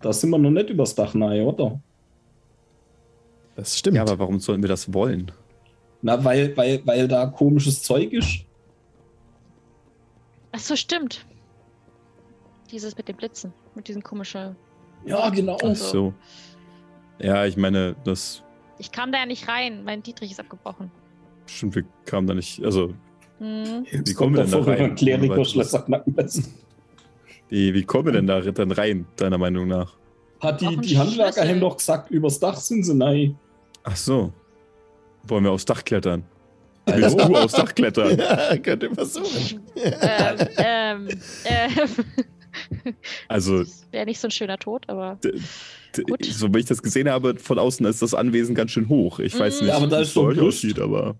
Da 0.00 0.12
sind 0.12 0.30
wir 0.30 0.38
noch 0.38 0.50
nicht 0.50 0.70
übers 0.70 0.94
Dach 0.94 1.14
rein, 1.14 1.42
oder? 1.42 1.80
Das 3.56 3.78
stimmt. 3.78 3.96
Ja, 3.96 4.02
aber 4.02 4.18
warum 4.18 4.40
sollten 4.40 4.62
wir 4.62 4.68
das 4.68 4.92
wollen? 4.92 5.30
Na, 6.02 6.22
weil, 6.24 6.56
weil, 6.56 6.82
weil 6.84 7.08
da 7.08 7.26
komisches 7.26 7.82
Zeug 7.82 8.12
ist. 8.12 8.44
Ach 10.52 10.58
so, 10.58 10.76
stimmt. 10.76 11.26
Dieses 12.74 12.96
mit 12.96 13.06
den 13.06 13.14
Blitzen. 13.14 13.52
Mit 13.76 13.86
diesen 13.86 14.02
komischen. 14.02 14.56
Ja, 15.06 15.30
genau. 15.30 15.56
Ach 15.62 15.76
so. 15.76 16.12
Ja, 17.20 17.44
ich 17.46 17.56
meine, 17.56 17.94
das 18.02 18.42
Ich 18.78 18.90
kam 18.90 19.12
da 19.12 19.18
ja 19.18 19.26
nicht 19.26 19.46
rein. 19.46 19.84
Mein 19.84 20.02
Dietrich 20.02 20.32
ist 20.32 20.40
abgebrochen. 20.40 20.90
stimmt, 21.46 21.76
wir 21.76 21.84
kamen 22.04 22.26
da 22.26 22.34
nicht. 22.34 22.64
Also, 22.64 22.92
Hm. 23.38 23.86
wie 23.90 24.14
kommen 24.14 24.34
wir 24.34 24.42
denn 24.42 24.50
da 24.50 24.58
rein? 24.72 24.94
Kleriker 24.96 25.34
Ohne 25.34 25.44
Schlösser 25.44 25.82
knacken 25.82 26.14
lässt. 26.16 26.50
Wie, 27.48 27.72
wie 27.74 27.84
kommen 27.84 28.06
wir 28.06 28.12
denn 28.12 28.26
da 28.26 28.40
dann 28.40 28.72
rein, 28.72 29.06
deiner 29.16 29.36
Meinung 29.38 29.68
nach? 29.68 29.92
Hat 30.40 30.60
die, 30.62 30.76
die 30.78 30.98
Handwerker 30.98 31.46
haben 31.46 31.60
doch 31.60 31.76
gesagt, 31.76 32.10
übers 32.10 32.40
Dach 32.40 32.56
sind 32.56 32.82
sie 32.82 32.94
nein. 32.94 33.38
Ach 33.84 33.94
so. 33.94 34.32
Wollen 35.24 35.44
wir 35.44 35.52
aufs 35.52 35.64
Dach 35.66 35.84
klettern? 35.84 36.24
Also, 36.86 37.00
Willst 37.18 37.28
du 37.28 37.36
aufs 37.36 37.52
Dach 37.52 37.74
klettern? 37.74 38.18
ja, 38.18 38.56
könnt 38.56 38.82
ihr 38.82 38.94
versuchen. 38.94 39.60
ähm, 39.76 40.38
ähm, 40.56 41.08
ähm. 41.44 42.24
Also, 43.28 43.64
Wäre 43.90 44.06
nicht 44.06 44.20
so 44.20 44.28
ein 44.28 44.30
schöner 44.30 44.58
Tod, 44.58 44.84
aber. 44.88 45.18
Gut. 46.08 46.24
so 46.24 46.52
wie 46.52 46.58
ich 46.60 46.64
das 46.66 46.82
gesehen 46.82 47.08
habe, 47.08 47.36
von 47.38 47.58
außen 47.58 47.86
ist 47.86 48.02
das 48.02 48.14
Anwesen 48.14 48.54
ganz 48.54 48.72
schön 48.72 48.88
hoch. 48.88 49.18
Ich 49.20 49.38
weiß 49.38 49.60
Mhm. 49.60 49.66
nicht, 49.66 49.72
Ja, 49.72 49.76
aber 49.76 49.86
da 49.86 49.98
wie 49.98 50.02
ist 50.02 50.08
es 50.08 50.14
bei 50.14 50.20
doch 50.22 50.28
euch 50.28 50.38
Brust. 50.38 50.58
aussieht, 50.58 50.78
aber. 50.80 51.16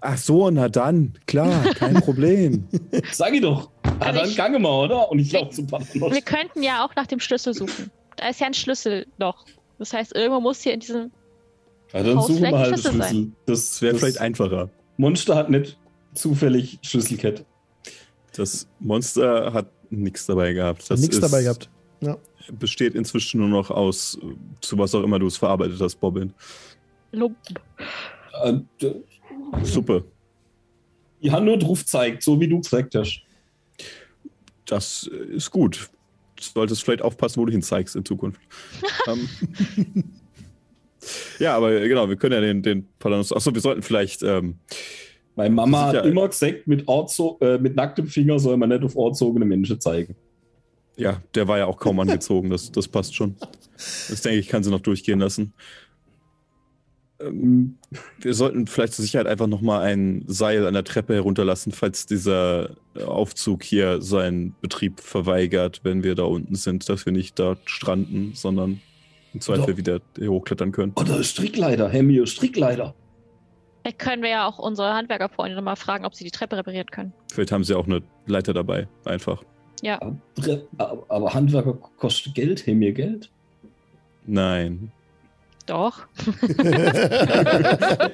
Ach 0.00 0.18
so, 0.18 0.50
na 0.50 0.68
dann, 0.68 1.14
klar, 1.26 1.64
kein 1.74 1.94
Problem. 2.02 2.66
Sag 3.12 3.32
ich 3.32 3.40
doch. 3.40 3.70
Ah, 3.84 3.94
Also 4.00 4.20
dann 4.20 4.28
ich- 4.28 4.36
gange 4.36 4.58
mal, 4.58 4.84
oder? 4.84 5.10
Und 5.10 5.18
ich 5.20 5.32
laufe 5.32 5.50
zum 5.50 5.66
Paternoster. 5.66 6.14
Wir 6.14 6.22
könnten 6.22 6.62
ja 6.62 6.84
auch 6.84 6.94
nach 6.96 7.06
dem 7.06 7.20
Schlüssel 7.20 7.54
suchen. 7.54 7.90
Da 8.16 8.28
ist 8.28 8.40
ja 8.40 8.46
ein 8.46 8.54
Schlüssel 8.54 9.06
noch. 9.18 9.44
Das 9.78 9.92
heißt, 9.92 10.14
irgendwo 10.14 10.40
muss 10.40 10.60
hier 10.62 10.74
in 10.74 10.80
diesem. 10.80 11.10
Ja, 11.92 12.02
dann 12.02 12.16
Haus 12.18 12.26
suchen 12.26 12.42
wir 12.42 12.48
vielleicht 12.48 12.56
halt 12.56 12.66
ein 12.66 12.72
den 12.72 12.80
Schlüssel 12.82 13.02
Schlüssel. 13.08 13.32
Das, 13.46 13.70
Das 13.70 13.82
wäre 13.82 13.94
vielleicht 13.96 14.18
einfacher. 14.20 14.70
Monster 14.96 15.34
hat 15.36 15.50
nicht 15.50 15.78
zufällig 16.14 16.78
Schlüsselkette. 16.82 17.44
Das 18.36 18.68
Monster 18.80 19.52
hat 19.54 19.66
nichts 19.90 20.26
dabei 20.26 20.52
gehabt. 20.52 20.88
Das 20.90 21.00
Nichts 21.00 21.16
ist- 21.16 21.22
dabei 21.22 21.42
gehabt. 21.42 21.70
Besteht 22.60 22.94
inzwischen 22.94 23.40
nur 23.40 23.48
noch 23.48 23.72
aus, 23.72 24.16
zu 24.60 24.78
was 24.78 24.94
auch 24.94 25.02
immer 25.02 25.18
du 25.18 25.26
es 25.26 25.36
verarbeitet 25.36 25.80
hast, 25.80 25.96
Bobbin. 25.96 26.32
Lumpen. 27.10 27.56
Äh, 28.44 28.60
Suppe. 29.64 30.04
Die 31.20 31.32
haben 31.32 31.44
nur 31.44 31.58
drauf 31.58 31.84
zeigt, 31.84 32.22
so 32.22 32.38
wie 32.38 32.46
du 32.46 32.60
gesagt 32.60 32.94
hast. 32.94 33.22
Das 34.64 35.04
ist 35.32 35.50
gut. 35.50 35.90
Du 36.36 36.42
solltest 36.44 36.84
vielleicht 36.84 37.02
aufpassen, 37.02 37.40
wo 37.40 37.46
du 37.46 37.52
hin 37.52 37.62
zeigst 37.62 37.96
in 37.96 38.04
Zukunft. 38.04 38.40
ähm, 39.08 39.28
ja, 41.40 41.56
aber 41.56 41.80
genau, 41.80 42.08
wir 42.08 42.16
können 42.16 42.34
ja 42.34 42.40
den, 42.40 42.62
den 42.62 42.86
Palanus. 42.98 43.32
Achso, 43.32 43.52
wir 43.54 43.60
sollten 43.60 43.82
vielleicht. 43.82 44.22
Ähm, 44.22 44.58
Meine 45.36 45.54
Mama 45.54 45.90
Sicher. 45.90 45.98
hat 45.98 46.06
immer 46.06 46.28
gesagt, 46.28 46.66
mit, 46.66 46.88
Orzo, 46.88 47.38
äh, 47.40 47.58
mit 47.58 47.76
nacktem 47.76 48.06
Finger 48.06 48.38
soll 48.38 48.56
man 48.56 48.70
nicht 48.70 48.82
auf 48.82 48.96
ortzogene 48.96 49.44
Menschen 49.44 49.78
zeigen. 49.80 50.16
ja, 50.96 51.20
der 51.34 51.46
war 51.46 51.58
ja 51.58 51.66
auch 51.66 51.78
kaum 51.78 52.00
angezogen. 52.00 52.50
Das, 52.50 52.72
das 52.72 52.88
passt 52.88 53.14
schon. 53.14 53.36
Das 53.76 54.22
denke 54.22 54.38
ich, 54.38 54.48
kann 54.48 54.64
sie 54.64 54.70
noch 54.70 54.80
durchgehen 54.80 55.20
lassen. 55.20 55.52
Ähm, 57.20 57.76
wir 58.18 58.32
sollten 58.32 58.66
vielleicht 58.66 58.94
zur 58.94 59.04
Sicherheit 59.04 59.26
einfach 59.26 59.46
nochmal 59.46 59.82
ein 59.82 60.24
Seil 60.26 60.66
an 60.66 60.72
der 60.72 60.84
Treppe 60.84 61.14
herunterlassen, 61.14 61.72
falls 61.72 62.06
dieser 62.06 62.70
Aufzug 63.04 63.62
hier 63.62 64.00
seinen 64.00 64.54
Betrieb 64.62 65.00
verweigert, 65.00 65.80
wenn 65.82 66.02
wir 66.02 66.14
da 66.14 66.24
unten 66.24 66.54
sind, 66.54 66.88
dass 66.88 67.04
wir 67.04 67.12
nicht 67.12 67.38
dort 67.38 67.58
stranden, 67.66 68.32
sondern 68.34 68.80
im 69.34 69.40
Zweifel 69.42 69.76
wieder 69.76 70.00
hochklettern 70.18 70.72
können. 70.72 70.92
Oh, 70.96 71.02
da 71.02 71.16
ist 71.16 71.30
Strickleiter. 71.30 71.90
Hemmio, 71.90 72.24
Strickleiter. 72.24 72.94
Vielleicht 73.86 74.00
können 74.00 74.22
wir 74.22 74.30
ja 74.30 74.48
auch 74.48 74.58
unsere 74.58 74.94
Handwerkerfreunde 74.94 75.62
mal 75.62 75.76
fragen, 75.76 76.04
ob 76.04 76.12
sie 76.12 76.24
die 76.24 76.32
Treppe 76.32 76.56
reparieren 76.56 76.88
können. 76.90 77.12
Vielleicht 77.32 77.52
haben 77.52 77.62
sie 77.62 77.72
auch 77.76 77.86
eine 77.86 78.02
Leiter 78.26 78.52
dabei, 78.52 78.88
einfach. 79.04 79.44
Ja. 79.80 80.00
Aber, 80.76 81.04
aber 81.06 81.32
Handwerker 81.32 81.74
kostet 81.96 82.34
Geld. 82.34 82.66
Hemmio 82.66 82.92
Geld. 82.92 83.30
Nein. 84.26 84.90
Doch. 85.66 86.08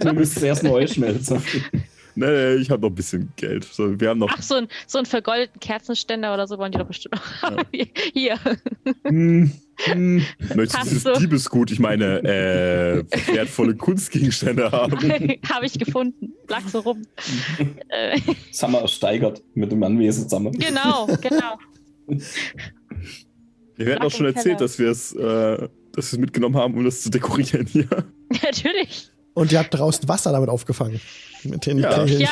Du 0.00 0.12
müsstest 0.12 0.42
erst 0.44 0.62
neu 0.62 0.86
schmelzen. 0.86 1.42
Nee, 2.14 2.26
nee, 2.26 2.54
ich 2.54 2.70
habe 2.70 2.82
noch 2.82 2.90
ein 2.90 2.94
bisschen 2.94 3.32
Geld. 3.36 3.64
So, 3.64 3.98
wir 4.00 4.10
haben 4.10 4.18
noch. 4.18 4.30
Ach, 4.32 4.42
so 4.42 4.56
ein, 4.56 4.68
so 4.86 4.98
ein 4.98 5.06
vergoldeten 5.06 5.60
Kerzenständer 5.60 6.34
oder 6.34 6.46
so 6.46 6.58
wollen 6.58 6.72
die 6.72 6.78
doch 6.78 6.86
bestimmt 6.86 7.14
noch 7.14 7.42
haben. 7.42 7.66
Hier. 8.12 8.38
hm, 9.04 9.52
hm. 9.84 10.24
Möchtest 10.54 10.84
du 10.84 10.88
dieses 10.88 11.04
du? 11.04 11.12
Diebesgut, 11.18 11.70
ich 11.70 11.80
meine, 11.80 12.18
äh, 12.22 13.04
wertvolle 13.34 13.74
Kunstgegenstände 13.74 14.70
haben? 14.70 14.98
Habe 15.50 15.66
ich 15.66 15.78
gefunden. 15.78 16.34
Lag 16.48 16.62
so 16.68 16.80
rum. 16.80 17.02
Das 18.50 18.62
haben 18.62 18.72
wir 18.72 18.80
ersteigert 18.80 19.42
mit 19.54 19.72
dem 19.72 19.82
Anwesen 19.82 20.24
zusammen. 20.24 20.52
genau, 20.52 21.06
genau. 21.20 21.58
Wir 23.76 23.86
werden 23.86 24.02
auch 24.02 24.10
schon 24.10 24.26
erzählt, 24.26 24.60
dass 24.60 24.78
wir 24.78 24.90
es 24.90 25.14
äh, 25.14 25.68
dass 25.92 26.10
wir 26.10 26.16
es 26.16 26.18
mitgenommen 26.18 26.56
haben, 26.56 26.74
um 26.74 26.84
das 26.84 27.02
zu 27.02 27.10
dekorieren 27.10 27.66
hier. 27.66 27.88
Natürlich. 28.42 29.11
Und 29.34 29.52
ihr 29.52 29.58
habt 29.58 29.72
draußen 29.74 30.08
Wasser 30.08 30.32
damit 30.32 30.48
aufgefangen. 30.48 31.00
Mit 31.44 31.66
den 31.66 31.78
Ja. 31.78 31.94
Kelchen. 31.94 32.20
Ja. 32.20 32.30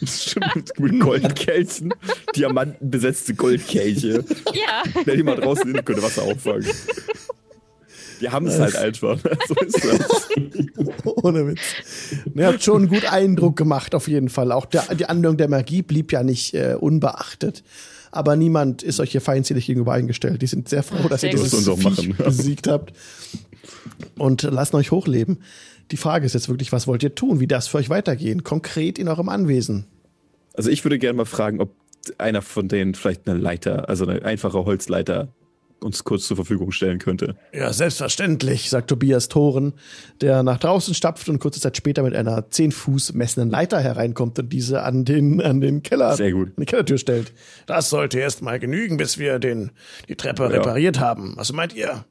Das 0.00 0.24
stimmt, 0.30 0.78
mit 0.78 1.00
Goldkelchen. 1.00 1.92
Diamantenbesetzte 2.36 3.34
Goldkelche. 3.34 4.24
Ja. 4.54 4.82
Stell 5.02 5.16
die 5.16 5.22
mal 5.22 5.36
draußen 5.36 5.64
hin, 5.74 5.84
könnte 5.84 6.02
Wasser 6.02 6.22
auffangen. 6.22 6.66
Wir 8.20 8.32
haben 8.32 8.46
es 8.46 8.58
halt 8.58 8.76
einfach. 8.76 9.18
So 9.46 9.54
ist 9.54 9.84
das. 9.84 10.28
Ohne 11.04 11.46
Witz. 11.48 11.60
Ihr 12.34 12.46
habt 12.46 12.62
schon 12.62 12.82
einen 12.82 12.88
guten 12.88 13.06
Eindruck 13.06 13.56
gemacht, 13.56 13.94
auf 13.94 14.08
jeden 14.08 14.28
Fall. 14.28 14.52
Auch 14.52 14.66
der, 14.66 14.94
die 14.94 15.06
Anwendung 15.06 15.36
der 15.36 15.48
Magie 15.48 15.82
blieb 15.82 16.12
ja 16.12 16.22
nicht 16.22 16.54
äh, 16.54 16.76
unbeachtet. 16.78 17.62
Aber 18.10 18.36
niemand 18.36 18.82
ist 18.82 19.00
euch 19.00 19.12
hier 19.12 19.20
feindselig 19.20 19.66
gegenüber 19.66 19.92
eingestellt. 19.92 20.42
Die 20.42 20.46
sind 20.46 20.68
sehr 20.68 20.82
froh, 20.82 20.96
Ach, 21.04 21.08
dass 21.08 21.22
ihr 21.22 21.30
dieses. 21.30 21.50
Das 21.50 21.64
Viech 21.64 21.84
machen, 21.84 22.16
ja. 22.18 22.24
besiegt 22.24 22.66
habt. 22.66 22.92
Und 24.16 24.42
lassen 24.42 24.76
euch 24.76 24.90
hochleben. 24.90 25.38
Die 25.90 25.96
Frage 25.96 26.26
ist 26.26 26.34
jetzt 26.34 26.48
wirklich, 26.48 26.72
was 26.72 26.86
wollt 26.86 27.02
ihr 27.02 27.14
tun? 27.14 27.40
Wie 27.40 27.46
das 27.46 27.68
für 27.68 27.78
euch 27.78 27.88
weitergehen? 27.90 28.44
Konkret 28.44 28.98
in 28.98 29.08
eurem 29.08 29.28
Anwesen. 29.28 29.86
Also 30.54 30.70
ich 30.70 30.84
würde 30.84 30.98
gerne 30.98 31.16
mal 31.16 31.24
fragen, 31.24 31.60
ob 31.60 31.70
einer 32.18 32.42
von 32.42 32.68
denen 32.68 32.94
vielleicht 32.94 33.28
eine 33.28 33.38
Leiter, 33.38 33.88
also 33.88 34.06
eine 34.06 34.24
einfache 34.24 34.64
Holzleiter, 34.64 35.28
uns 35.80 36.02
kurz 36.02 36.26
zur 36.26 36.36
Verfügung 36.36 36.72
stellen 36.72 36.98
könnte. 36.98 37.36
Ja, 37.52 37.72
selbstverständlich, 37.72 38.68
sagt 38.68 38.88
Tobias 38.90 39.28
Thoren, 39.28 39.74
der 40.20 40.42
nach 40.42 40.58
draußen 40.58 40.92
stapft 40.92 41.28
und 41.28 41.38
kurze 41.38 41.60
Zeit 41.60 41.76
später 41.76 42.02
mit 42.02 42.16
einer 42.16 42.50
10 42.50 42.72
Fuß 42.72 43.14
messenden 43.14 43.50
Leiter 43.50 43.78
hereinkommt 43.80 44.38
und 44.40 44.52
diese 44.52 44.82
an 44.82 45.04
den, 45.04 45.40
an 45.40 45.60
den 45.60 45.84
Keller, 45.84 46.16
Sehr 46.16 46.32
gut. 46.32 46.48
an 46.48 46.54
die 46.58 46.64
Kellertür 46.66 46.98
stellt. 46.98 47.32
Das 47.66 47.90
sollte 47.90 48.18
erst 48.18 48.42
mal 48.42 48.58
genügen, 48.58 48.96
bis 48.96 49.18
wir 49.18 49.38
den, 49.38 49.70
die 50.08 50.16
Treppe 50.16 50.42
Ja. 50.44 50.48
repariert 50.48 50.98
haben. 50.98 51.34
Was 51.36 51.52
meint 51.52 51.74
ihr? 51.76 52.04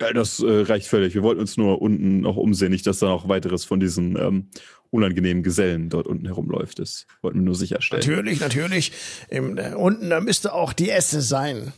Ja, 0.00 0.12
das 0.12 0.40
äh, 0.40 0.62
reicht 0.62 0.86
völlig. 0.86 1.14
Wir 1.14 1.22
wollten 1.22 1.40
uns 1.40 1.56
nur 1.56 1.82
unten 1.82 2.20
noch 2.20 2.36
umsehen, 2.36 2.70
nicht, 2.72 2.86
dass 2.86 3.00
da 3.00 3.06
noch 3.06 3.28
weiteres 3.28 3.64
von 3.64 3.80
diesen 3.80 4.16
ähm, 4.16 4.48
unangenehmen 4.90 5.42
Gesellen 5.42 5.90
dort 5.90 6.06
unten 6.06 6.24
herumläuft. 6.24 6.78
Das 6.78 7.06
wollten 7.20 7.40
wir 7.40 7.44
nur 7.44 7.54
sicherstellen. 7.54 8.00
Natürlich, 8.00 8.40
natürlich. 8.40 8.92
Im, 9.28 9.58
äh, 9.58 9.74
unten, 9.74 10.08
da 10.08 10.20
müsste 10.20 10.54
auch 10.54 10.72
die 10.72 10.90
Esse 10.90 11.20
sein. 11.20 11.72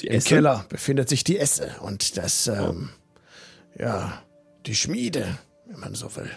Die 0.00 0.08
Im 0.08 0.14
Esse? 0.14 0.28
Keller 0.28 0.66
befindet 0.68 1.08
sich 1.08 1.24
die 1.24 1.38
Esse 1.38 1.76
und 1.80 2.18
das, 2.18 2.46
ähm, 2.46 2.90
ja, 3.78 4.22
die 4.66 4.74
Schmiede, 4.74 5.38
wenn 5.66 5.80
man 5.80 5.94
so 5.94 6.14
will. 6.16 6.30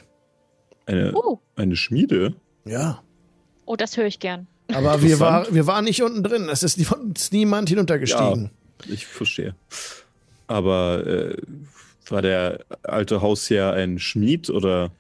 Eine, 0.86 1.13
Uh. 1.13 1.39
eine 1.55 1.76
Schmiede? 1.76 2.36
Ja. 2.65 3.03
Oh, 3.65 3.76
das 3.76 3.97
höre 3.97 4.05
ich 4.05 4.19
gern. 4.19 4.47
Aber 4.74 5.01
wir, 5.01 5.19
war, 5.19 5.53
wir 5.53 5.67
waren 5.67 5.86
nicht 5.86 6.01
unten 6.01 6.24
drin. 6.24 6.47
Es 6.49 6.63
ist, 6.63 6.91
uns 6.91 7.32
niemand 7.32 7.69
hinuntergestiegen. 7.69 8.51
Ich 8.88 9.05
verstehe. 9.05 9.55
Aber 10.48 11.06
äh, 11.06 11.38
war 12.10 12.22
der 12.22 12.60
alte 12.84 13.22
Hausherr 13.22 13.74
ein 13.74 14.00
Schmied 14.00 14.50
oder? 14.50 14.91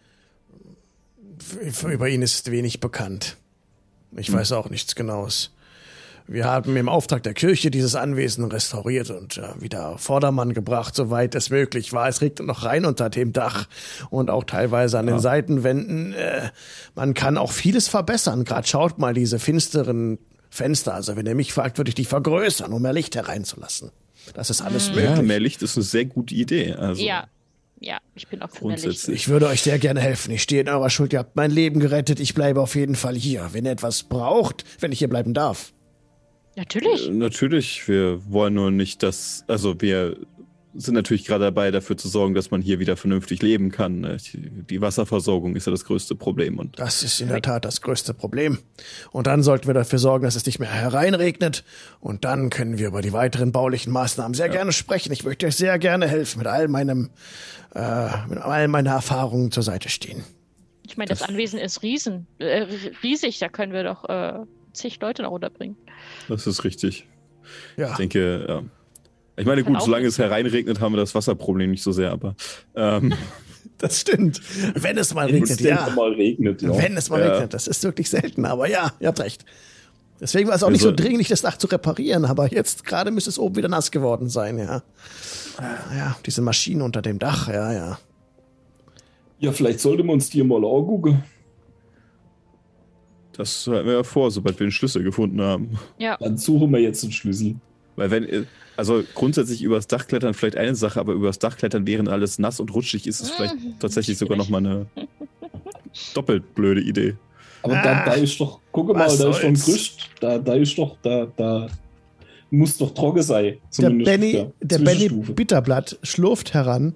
Über 1.83 2.07
ihn 2.07 2.21
ist 2.21 2.49
wenig 2.51 2.79
bekannt. 2.79 3.37
Ich 4.15 4.27
Hm. 4.29 4.35
weiß 4.35 4.51
auch 4.53 4.69
nichts 4.69 4.95
Genaues. 4.95 5.51
Wir 6.25 6.45
haben 6.45 6.77
im 6.77 6.87
Auftrag 6.87 7.21
der 7.23 7.33
Kirche 7.33 7.69
dieses 7.69 7.95
Anwesen 7.95 8.45
restauriert 8.45 9.09
und 9.09 9.37
äh, 9.37 9.49
wieder 9.61 9.97
Vordermann 9.97 10.53
gebracht, 10.53 10.95
soweit 10.95 11.35
es 11.35 11.49
möglich 11.49 11.91
war. 11.91 12.07
Es 12.07 12.21
regnet 12.21 12.47
noch 12.47 12.63
rein 12.63 12.85
unter 12.85 13.09
dem 13.09 13.33
Dach 13.33 13.67
und 14.09 14.29
auch 14.29 14.45
teilweise 14.45 14.97
an 14.99 15.07
den 15.07 15.19
Seitenwänden. 15.19 16.13
Äh, 16.13 16.49
man 16.95 17.13
kann 17.13 17.37
auch 17.37 17.51
vieles 17.51 17.89
verbessern. 17.89 18.45
Gerade 18.45 18.65
schaut 18.65 18.99
mal 18.99 19.13
diese 19.13 19.37
finsteren 19.37 20.17
Fenster. 20.49 20.93
Also 20.93 21.17
wenn 21.17 21.25
ihr 21.25 21.35
mich 21.35 21.51
fragt, 21.51 21.77
würde 21.77 21.89
ich 21.89 21.95
die 21.95 22.05
vergrößern, 22.05 22.71
um 22.71 22.81
mehr 22.83 22.93
Licht 22.93 23.15
hereinzulassen. 23.17 23.91
Das 24.33 24.49
ist 24.49 24.61
alles 24.61 24.89
möglich. 24.89 25.05
Ja, 25.05 25.21
mehr 25.21 25.39
Licht 25.39 25.61
ist 25.61 25.75
eine 25.77 25.83
sehr 25.83 26.05
gute 26.05 26.33
Idee. 26.35 26.73
Also, 26.73 27.01
Ja. 27.03 27.27
Ja, 27.79 27.97
ich 28.15 28.27
bin 28.29 28.41
auch 28.41 28.49
für 28.49 28.65
mehr 28.65 28.75
Licht. 28.77 28.83
Grundsätzlich. 28.85 29.15
Ich 29.23 29.27
würde 29.27 29.47
euch 29.47 29.61
sehr 29.61 29.77
gerne 29.77 29.99
helfen. 29.99 30.31
Ich 30.31 30.41
stehe 30.41 30.61
in 30.61 30.69
eurer 30.69 30.89
Schuld. 30.89 31.11
Ihr 31.11 31.19
habt 31.19 31.35
mein 31.35 31.51
Leben 31.51 31.81
gerettet. 31.81 32.21
Ich 32.21 32.33
bleibe 32.33 32.61
auf 32.61 32.75
jeden 32.75 32.95
Fall 32.95 33.13
hier. 33.15 33.49
Wenn 33.51 33.65
ihr 33.65 33.71
etwas 33.71 34.03
braucht, 34.03 34.63
wenn 34.79 34.93
ich 34.93 34.99
hier 34.99 35.09
bleiben 35.09 35.33
darf. 35.33 35.73
Natürlich. 36.55 37.09
Äh, 37.09 37.11
Natürlich, 37.11 37.85
wir 37.89 38.21
wollen 38.31 38.53
nur 38.53 38.71
nicht, 38.71 39.03
dass, 39.03 39.43
also 39.47 39.81
wir 39.81 40.15
sind 40.75 40.95
natürlich 40.95 41.25
gerade 41.25 41.45
dabei, 41.45 41.71
dafür 41.71 41.97
zu 41.97 42.07
sorgen, 42.07 42.33
dass 42.33 42.51
man 42.51 42.61
hier 42.61 42.79
wieder 42.79 42.97
vernünftig 42.97 43.41
leben 43.41 43.71
kann. 43.71 44.01
ne? 44.01 44.17
Die 44.33 44.81
Wasserversorgung 44.81 45.55
ist 45.55 45.67
ja 45.67 45.71
das 45.71 45.85
größte 45.85 46.15
Problem 46.15 46.57
und 46.57 46.79
Das 46.79 47.03
ist 47.03 47.21
in 47.21 47.27
der 47.27 47.41
Tat 47.41 47.65
das 47.65 47.81
größte 47.81 48.13
Problem. 48.13 48.59
Und 49.11 49.27
dann 49.27 49.43
sollten 49.43 49.67
wir 49.67 49.73
dafür 49.73 49.99
sorgen, 49.99 50.25
dass 50.25 50.35
es 50.35 50.45
nicht 50.45 50.59
mehr 50.59 50.71
hereinregnet. 50.71 51.63
Und 51.99 52.25
dann 52.25 52.49
können 52.49 52.77
wir 52.77 52.87
über 52.87 53.01
die 53.01 53.13
weiteren 53.13 53.51
baulichen 53.51 53.93
Maßnahmen 53.93 54.33
sehr 54.33 54.49
gerne 54.49 54.71
sprechen. 54.71 55.11
Ich 55.11 55.23
möchte 55.23 55.45
euch 55.45 55.55
sehr 55.55 55.77
gerne 55.79 56.07
helfen, 56.07 56.39
mit 56.39 56.47
all 56.47 56.67
meinem, 56.67 57.11
äh, 57.75 58.09
mit 58.27 58.39
all 58.39 58.67
meiner 58.67 58.91
Erfahrungen 58.91 59.51
zur 59.51 59.63
Seite 59.63 59.89
stehen. 59.89 60.23
Ich 60.85 60.97
meine, 60.97 61.09
das, 61.09 61.21
Anwesen 61.21 61.59
ist 61.59 61.81
riesen, 61.83 62.27
äh, 62.39 62.65
riesig. 63.03 63.39
Da 63.39 63.49
können 63.49 63.73
wir 63.73 63.83
doch 63.83 64.09
äh, 64.09 64.45
zig 64.73 64.99
Leute 64.99 65.23
noch 65.23 65.31
unterbringen. 65.31 65.77
das 66.27 66.47
ist 66.47 66.63
richtig. 66.63 67.07
Ja, 67.77 67.91
Ich 67.91 67.97
denke, 67.97 68.45
ja. 68.47 68.63
Ich 69.35 69.45
meine, 69.45 69.63
gut, 69.63 69.81
solange 69.81 70.05
es 70.07 70.17
hereinregnet, 70.19 70.79
haben 70.79 70.93
wir 70.93 70.97
das 70.99 71.15
Wasserproblem 71.15 71.71
nicht 71.71 71.81
so 71.83 71.91
sehr, 71.91 72.11
aber 72.11 72.35
ähm, 72.75 73.13
das 73.79 74.01
stimmt. 74.01 74.39
Wenn 74.75 74.97
es 74.97 75.13
mal 75.13 75.27
Wenn 75.31 75.43
es 75.43 75.51
regnet, 75.51 75.61
ja. 75.61 75.89
mal 75.95 76.13
regnet, 76.13 76.61
ja. 76.61 76.77
Wenn 76.77 76.95
es 76.97 77.09
mal 77.09 77.19
Ja. 77.19 77.31
regnet, 77.33 77.53
das 77.53 77.67
ist 77.67 77.83
wirklich 77.83 78.09
selten, 78.09 78.45
aber 78.45 78.69
ja, 78.69 78.93
ihr 78.99 79.07
habt 79.07 79.19
recht. 79.19 79.43
Deswegen 80.21 80.47
war 80.47 80.55
es 80.55 80.63
auch 80.63 80.69
nicht 80.69 80.81
so 80.81 80.89
Also- 80.91 81.03
dringlich, 81.03 81.27
das 81.29 81.41
Dach 81.41 81.57
zu 81.57 81.67
reparieren, 81.67 82.25
aber 82.25 82.51
jetzt 82.53 82.85
gerade 82.85 83.09
müsste 83.11 83.29
es 83.31 83.39
oben 83.39 83.55
wieder 83.55 83.67
nass 83.69 83.89
geworden 83.91 84.29
sein, 84.29 84.57
ja. 84.59 84.83
Ja, 85.95 86.15
diese 86.25 86.41
Maschinen 86.41 86.81
unter 86.81 87.01
dem 87.01 87.17
Dach, 87.19 87.47
ja, 87.47 87.73
ja. 87.73 87.99
ja, 89.39 89.51
vielleicht 89.51 89.79
sollten 89.79 90.05
wir 90.05 90.13
uns 90.13 90.29
die 90.29 90.43
mal 90.43 90.57
angucken. 90.63 91.23
das 93.35 93.65
hatten 93.67 93.85
wir 93.87 93.93
ja 93.93 94.03
vor, 94.03 94.29
sobald 94.31 94.59
wir 94.59 94.67
den 94.67 94.71
Schlüssel 94.71 95.03
gefunden 95.03 95.41
haben. 95.41 95.79
Ja. 95.97 96.17
Dann 96.19 96.37
suchen 96.37 96.71
wir 96.71 96.79
jetzt 96.79 97.03
den 97.03 97.11
Schlüssel. 97.11 97.55
Weil 97.95 98.11
wenn, 98.11 98.23
äh, 98.27 98.43
also 98.75 99.03
grundsätzlich 99.13 99.61
übers 99.61 99.87
Dach 99.87 100.07
klettern 100.07 100.33
vielleicht 100.33 100.57
eine 100.57 100.75
Sache, 100.75 100.99
aber 100.99 101.13
übers 101.13 101.39
Dach 101.39 101.57
klettern, 101.57 101.85
während 101.85 102.09
alles 102.09 102.39
nass 102.39 102.59
und 102.59 102.73
rutschig 102.73 103.05
ist, 103.07 103.21
ist 103.21 103.31
vielleicht 103.31 103.55
Mhm. 103.55 103.75
tatsächlich 103.79 104.17
sogar 104.17 104.37
nochmal 104.37 104.61
eine 104.65 104.85
doppelt 106.13 106.55
blöde 106.55 106.81
Idee. 106.81 107.15
Aber 107.61 107.77
Ah, 107.77 107.83
da, 107.83 108.05
da 108.05 108.13
ist 108.13 108.39
doch, 108.39 108.59
guck 108.71 108.87
mal, 108.89 109.05
da 109.05 109.05
ist 109.05 109.19
doch 109.21 109.41
ein. 109.43 109.53
Gerüst. 109.53 110.09
Da, 110.19 110.37
da 110.37 110.53
ist 110.55 110.77
doch, 110.77 110.97
da, 111.01 111.27
da 111.37 111.67
muss 112.49 112.77
doch 112.77 112.93
trocken 112.93 113.21
sein. 113.21 113.57
Der 113.79 113.89
Benny, 113.89 114.35
ja, 114.35 114.51
der 114.61 114.79
Benny. 114.79 115.07
Bitterblatt 115.09 115.97
schlurft 116.03 116.53
heran. 116.53 116.95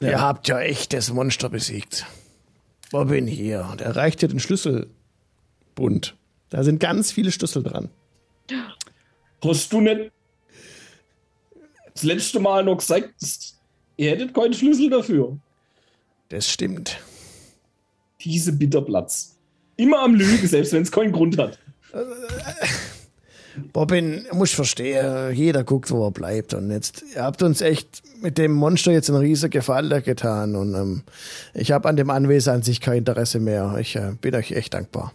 Ja. 0.00 0.08
Ihr 0.10 0.20
habt 0.20 0.48
ja 0.48 0.60
echt 0.60 0.92
das 0.92 1.12
Monster 1.12 1.48
besiegt. 1.50 2.04
Wo 2.90 3.04
bin 3.04 3.28
ich 3.28 3.38
hier? 3.38 3.68
Und 3.70 3.80
er 3.80 3.94
reicht 3.96 4.22
dir 4.22 4.28
den 4.28 4.40
Schlüsselbund. 4.40 6.16
Da 6.50 6.62
sind 6.64 6.80
ganz 6.80 7.12
viele 7.12 7.30
Schlüssel 7.32 7.62
dran. 7.62 7.88
Hast 9.44 9.72
du 9.72 9.80
nicht 9.80 10.10
das 11.92 12.02
letzte 12.02 12.40
Mal 12.40 12.64
noch 12.64 12.78
gesagt, 12.78 13.14
ihr 13.96 14.10
hättet 14.10 14.34
keinen 14.34 14.54
Schlüssel 14.54 14.90
dafür? 14.90 15.36
Das 16.30 16.48
stimmt. 16.48 16.98
Diese 18.20 18.52
Bitterplatz. 18.52 19.36
Immer 19.76 20.00
am 20.00 20.14
Lügen, 20.14 20.46
selbst 20.46 20.72
wenn 20.72 20.82
es 20.82 20.90
keinen 20.90 21.12
Grund 21.12 21.36
hat. 21.38 21.58
Robin, 23.76 24.26
muss 24.32 24.52
verstehen, 24.52 25.32
jeder 25.32 25.62
guckt, 25.62 25.90
wo 25.90 26.06
er 26.06 26.10
bleibt. 26.10 26.54
Und 26.54 26.70
jetzt, 26.70 27.04
ihr 27.14 27.22
habt 27.22 27.42
uns 27.42 27.60
echt 27.60 28.02
mit 28.20 28.38
dem 28.38 28.52
Monster 28.52 28.90
jetzt 28.90 29.10
einen 29.10 29.20
riesen 29.20 29.50
Gefallen 29.50 30.02
getan. 30.02 30.56
Und 30.56 30.74
ähm, 30.74 31.02
ich 31.52 31.70
habe 31.70 31.88
an 31.88 31.96
dem 31.96 32.10
Anwesen 32.10 32.54
an 32.54 32.62
sich 32.62 32.80
kein 32.80 32.98
Interesse 32.98 33.38
mehr. 33.38 33.76
Ich 33.78 33.94
äh, 33.94 34.12
bin 34.20 34.34
euch 34.34 34.52
echt 34.52 34.74
dankbar. 34.74 35.12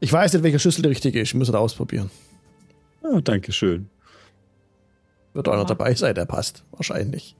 Ich 0.00 0.12
weiß 0.12 0.32
nicht, 0.32 0.42
welcher 0.42 0.58
Schlüssel 0.58 0.82
der 0.82 0.90
richtige 0.90 1.20
ist. 1.20 1.28
Ich 1.28 1.34
muss 1.34 1.48
es 1.48 1.54
ausprobieren. 1.54 2.10
Ja, 3.04 3.20
danke 3.20 3.52
schön. 3.52 3.88
Wird 5.34 5.48
auch 5.48 5.56
noch 5.56 5.66
dabei 5.66 5.94
sein, 5.94 6.14
der 6.14 6.24
passt. 6.26 6.64
Wahrscheinlich. 6.72 7.36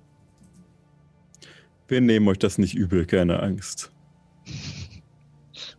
Wir 1.89 2.01
nehmen 2.01 2.27
euch 2.29 2.39
das 2.39 2.59
nicht 2.59 2.75
übel, 2.75 3.07
keine 3.07 3.41
Angst. 3.43 3.91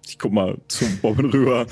Ich 0.07 0.17
guck 0.17 0.31
mal 0.31 0.57
zum 0.67 0.97
Bomben 0.99 1.29
rüber. 1.29 1.67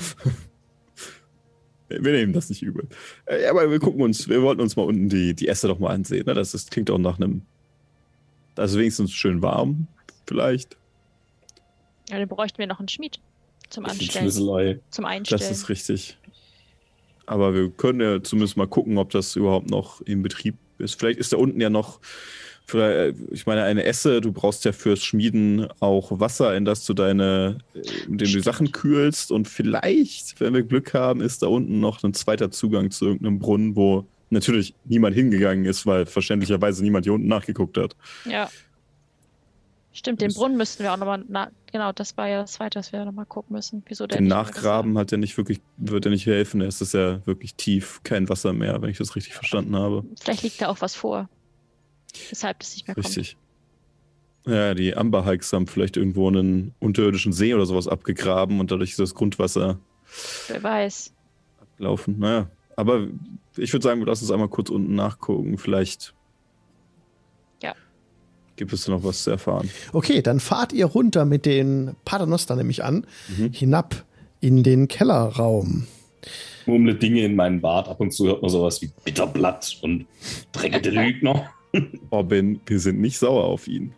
Wir 1.88 2.12
nehmen 2.12 2.32
das 2.32 2.48
nicht 2.48 2.62
übel. 2.62 2.88
Äh, 3.26 3.46
Aber 3.46 3.70
wir 3.70 3.78
gucken 3.78 4.02
uns, 4.02 4.28
wir 4.28 4.42
wollten 4.42 4.60
uns 4.60 4.76
mal 4.76 4.82
unten 4.82 5.08
die, 5.08 5.34
die 5.34 5.48
Äste 5.48 5.68
doch 5.68 5.78
mal 5.78 5.90
ansehen. 5.90 6.26
Ne? 6.26 6.34
Das 6.34 6.54
ist, 6.54 6.70
klingt 6.70 6.90
auch 6.90 6.98
nach 6.98 7.18
einem. 7.18 7.42
Da 8.54 8.64
ist 8.64 8.76
wenigstens 8.76 9.12
schön 9.12 9.42
warm, 9.42 9.86
vielleicht. 10.26 10.76
Ja, 12.10 12.18
dann 12.18 12.28
bräuchten 12.28 12.58
wir 12.58 12.66
noch 12.66 12.78
einen 12.78 12.88
Schmied 12.88 13.20
zum 13.70 13.84
Anstellen, 13.86 14.30
zum 14.30 14.46
Das 14.46 15.04
Einstellen. 15.04 15.50
ist 15.50 15.68
richtig. 15.68 16.18
Aber 17.26 17.54
wir 17.54 17.70
können 17.70 18.00
ja 18.00 18.22
zumindest 18.22 18.56
mal 18.56 18.66
gucken, 18.66 18.98
ob 18.98 19.10
das 19.10 19.36
überhaupt 19.36 19.70
noch 19.70 20.00
in 20.02 20.22
Betrieb 20.22 20.56
ist. 20.78 20.98
Vielleicht 20.98 21.18
ist 21.18 21.32
da 21.32 21.36
unten 21.36 21.60
ja 21.60 21.70
noch 21.70 22.00
Für, 22.66 23.12
ich 23.30 23.44
meine, 23.44 23.62
eine 23.64 23.84
Esse, 23.84 24.22
du 24.22 24.32
brauchst 24.32 24.64
ja 24.64 24.72
fürs 24.72 25.04
Schmieden 25.04 25.66
auch 25.80 26.18
Wasser, 26.18 26.56
in 26.56 26.64
das 26.64 26.86
du 26.86 26.94
deine, 26.94 27.58
in 28.08 28.16
dem 28.16 28.32
du 28.32 28.40
Sachen 28.40 28.72
kühlst. 28.72 29.30
Und 29.30 29.48
vielleicht, 29.48 30.40
wenn 30.40 30.54
wir 30.54 30.62
Glück 30.62 30.94
haben, 30.94 31.20
ist 31.20 31.42
da 31.42 31.48
unten 31.48 31.80
noch 31.80 32.02
ein 32.02 32.14
zweiter 32.14 32.50
Zugang 32.50 32.90
zu 32.90 33.06
irgendeinem 33.06 33.38
Brunnen, 33.38 33.76
wo 33.76 34.06
natürlich 34.30 34.74
niemand 34.86 35.14
hingegangen 35.14 35.66
ist, 35.66 35.84
weil 35.84 36.06
verständlicherweise 36.06 36.82
niemand 36.82 37.04
hier 37.04 37.12
unten 37.12 37.28
nachgeguckt 37.28 37.76
hat. 37.76 37.96
Ja. 38.24 38.48
Stimmt, 39.96 40.20
den 40.20 40.34
Brunnen 40.34 40.56
müssten 40.56 40.82
wir 40.82 40.92
auch 40.92 40.96
nochmal, 40.96 41.22
genau, 41.70 41.92
das 41.92 42.16
war 42.16 42.26
ja 42.26 42.40
das 42.40 42.54
zweite, 42.54 42.80
was 42.80 42.92
wir 42.92 43.04
nochmal 43.04 43.26
gucken 43.26 43.54
müssen. 43.54 43.84
Wieso 43.86 44.08
der 44.08 44.18
Den 44.18 44.26
Nachgraben 44.26 44.98
hat 44.98 45.12
ja 45.12 45.18
nicht 45.18 45.36
wirklich, 45.36 45.60
wird 45.76 46.04
ja 46.04 46.10
nicht 46.10 46.26
helfen, 46.26 46.60
es 46.62 46.80
ist 46.80 46.94
ja 46.94 47.24
wirklich 47.28 47.54
tief, 47.54 48.00
kein 48.02 48.28
Wasser 48.28 48.52
mehr, 48.52 48.82
wenn 48.82 48.90
ich 48.90 48.98
das 48.98 49.14
richtig 49.14 49.34
verstanden 49.34 49.76
habe. 49.76 50.04
Vielleicht 50.20 50.42
liegt 50.42 50.60
da 50.60 50.68
auch 50.68 50.80
was 50.80 50.96
vor. 50.96 51.28
Weshalb 52.28 52.58
das 52.58 52.74
nicht 52.74 52.88
mehr 52.88 52.96
richtig. 52.96 53.36
kommt. 54.42 54.56
Ja, 54.56 54.74
die 54.74 54.96
Amber 54.96 55.24
Hikes 55.24 55.52
haben 55.52 55.68
vielleicht 55.68 55.96
irgendwo 55.96 56.26
einen 56.26 56.74
unterirdischen 56.80 57.32
See 57.32 57.54
oder 57.54 57.64
sowas 57.64 57.86
abgegraben 57.86 58.58
und 58.58 58.72
dadurch 58.72 58.90
ist 58.90 58.98
das 58.98 59.14
Grundwasser. 59.14 59.78
Wer 60.48 60.62
weiß. 60.62 61.14
Ablaufen. 61.60 62.18
Naja, 62.18 62.48
aber 62.74 63.06
ich 63.56 63.72
würde 63.72 63.84
sagen, 63.84 64.00
wir 64.00 64.06
lassen 64.08 64.24
uns 64.24 64.32
einmal 64.32 64.48
kurz 64.48 64.70
unten 64.70 64.96
nachgucken. 64.96 65.56
Vielleicht 65.56 66.14
gibt 68.56 68.72
es 68.72 68.88
noch 68.88 69.02
was 69.04 69.24
zu 69.24 69.30
erfahren. 69.30 69.70
Okay, 69.92 70.22
dann 70.22 70.40
fahrt 70.40 70.72
ihr 70.72 70.86
runter 70.86 71.24
mit 71.24 71.46
den 71.46 71.94
Paternoster 72.04 72.56
nämlich 72.56 72.84
an, 72.84 73.06
mhm. 73.36 73.52
hinab 73.52 74.04
in 74.40 74.62
den 74.62 74.88
Kellerraum. 74.88 75.86
Murmle 76.66 76.94
Dinge 76.94 77.24
in 77.24 77.36
meinen 77.36 77.60
Bart. 77.60 77.88
Ab 77.88 78.00
und 78.00 78.12
zu 78.12 78.26
hört 78.26 78.42
man 78.42 78.50
sowas 78.50 78.80
wie 78.82 78.90
Bitterblatt 79.04 79.78
und 79.82 80.06
dreckige 80.52 80.90
Lügner. 80.90 81.50
Robin, 82.12 82.60
wir 82.66 82.80
sind 82.80 83.00
nicht 83.00 83.18
sauer 83.18 83.44
auf 83.44 83.68
ihn. 83.68 83.92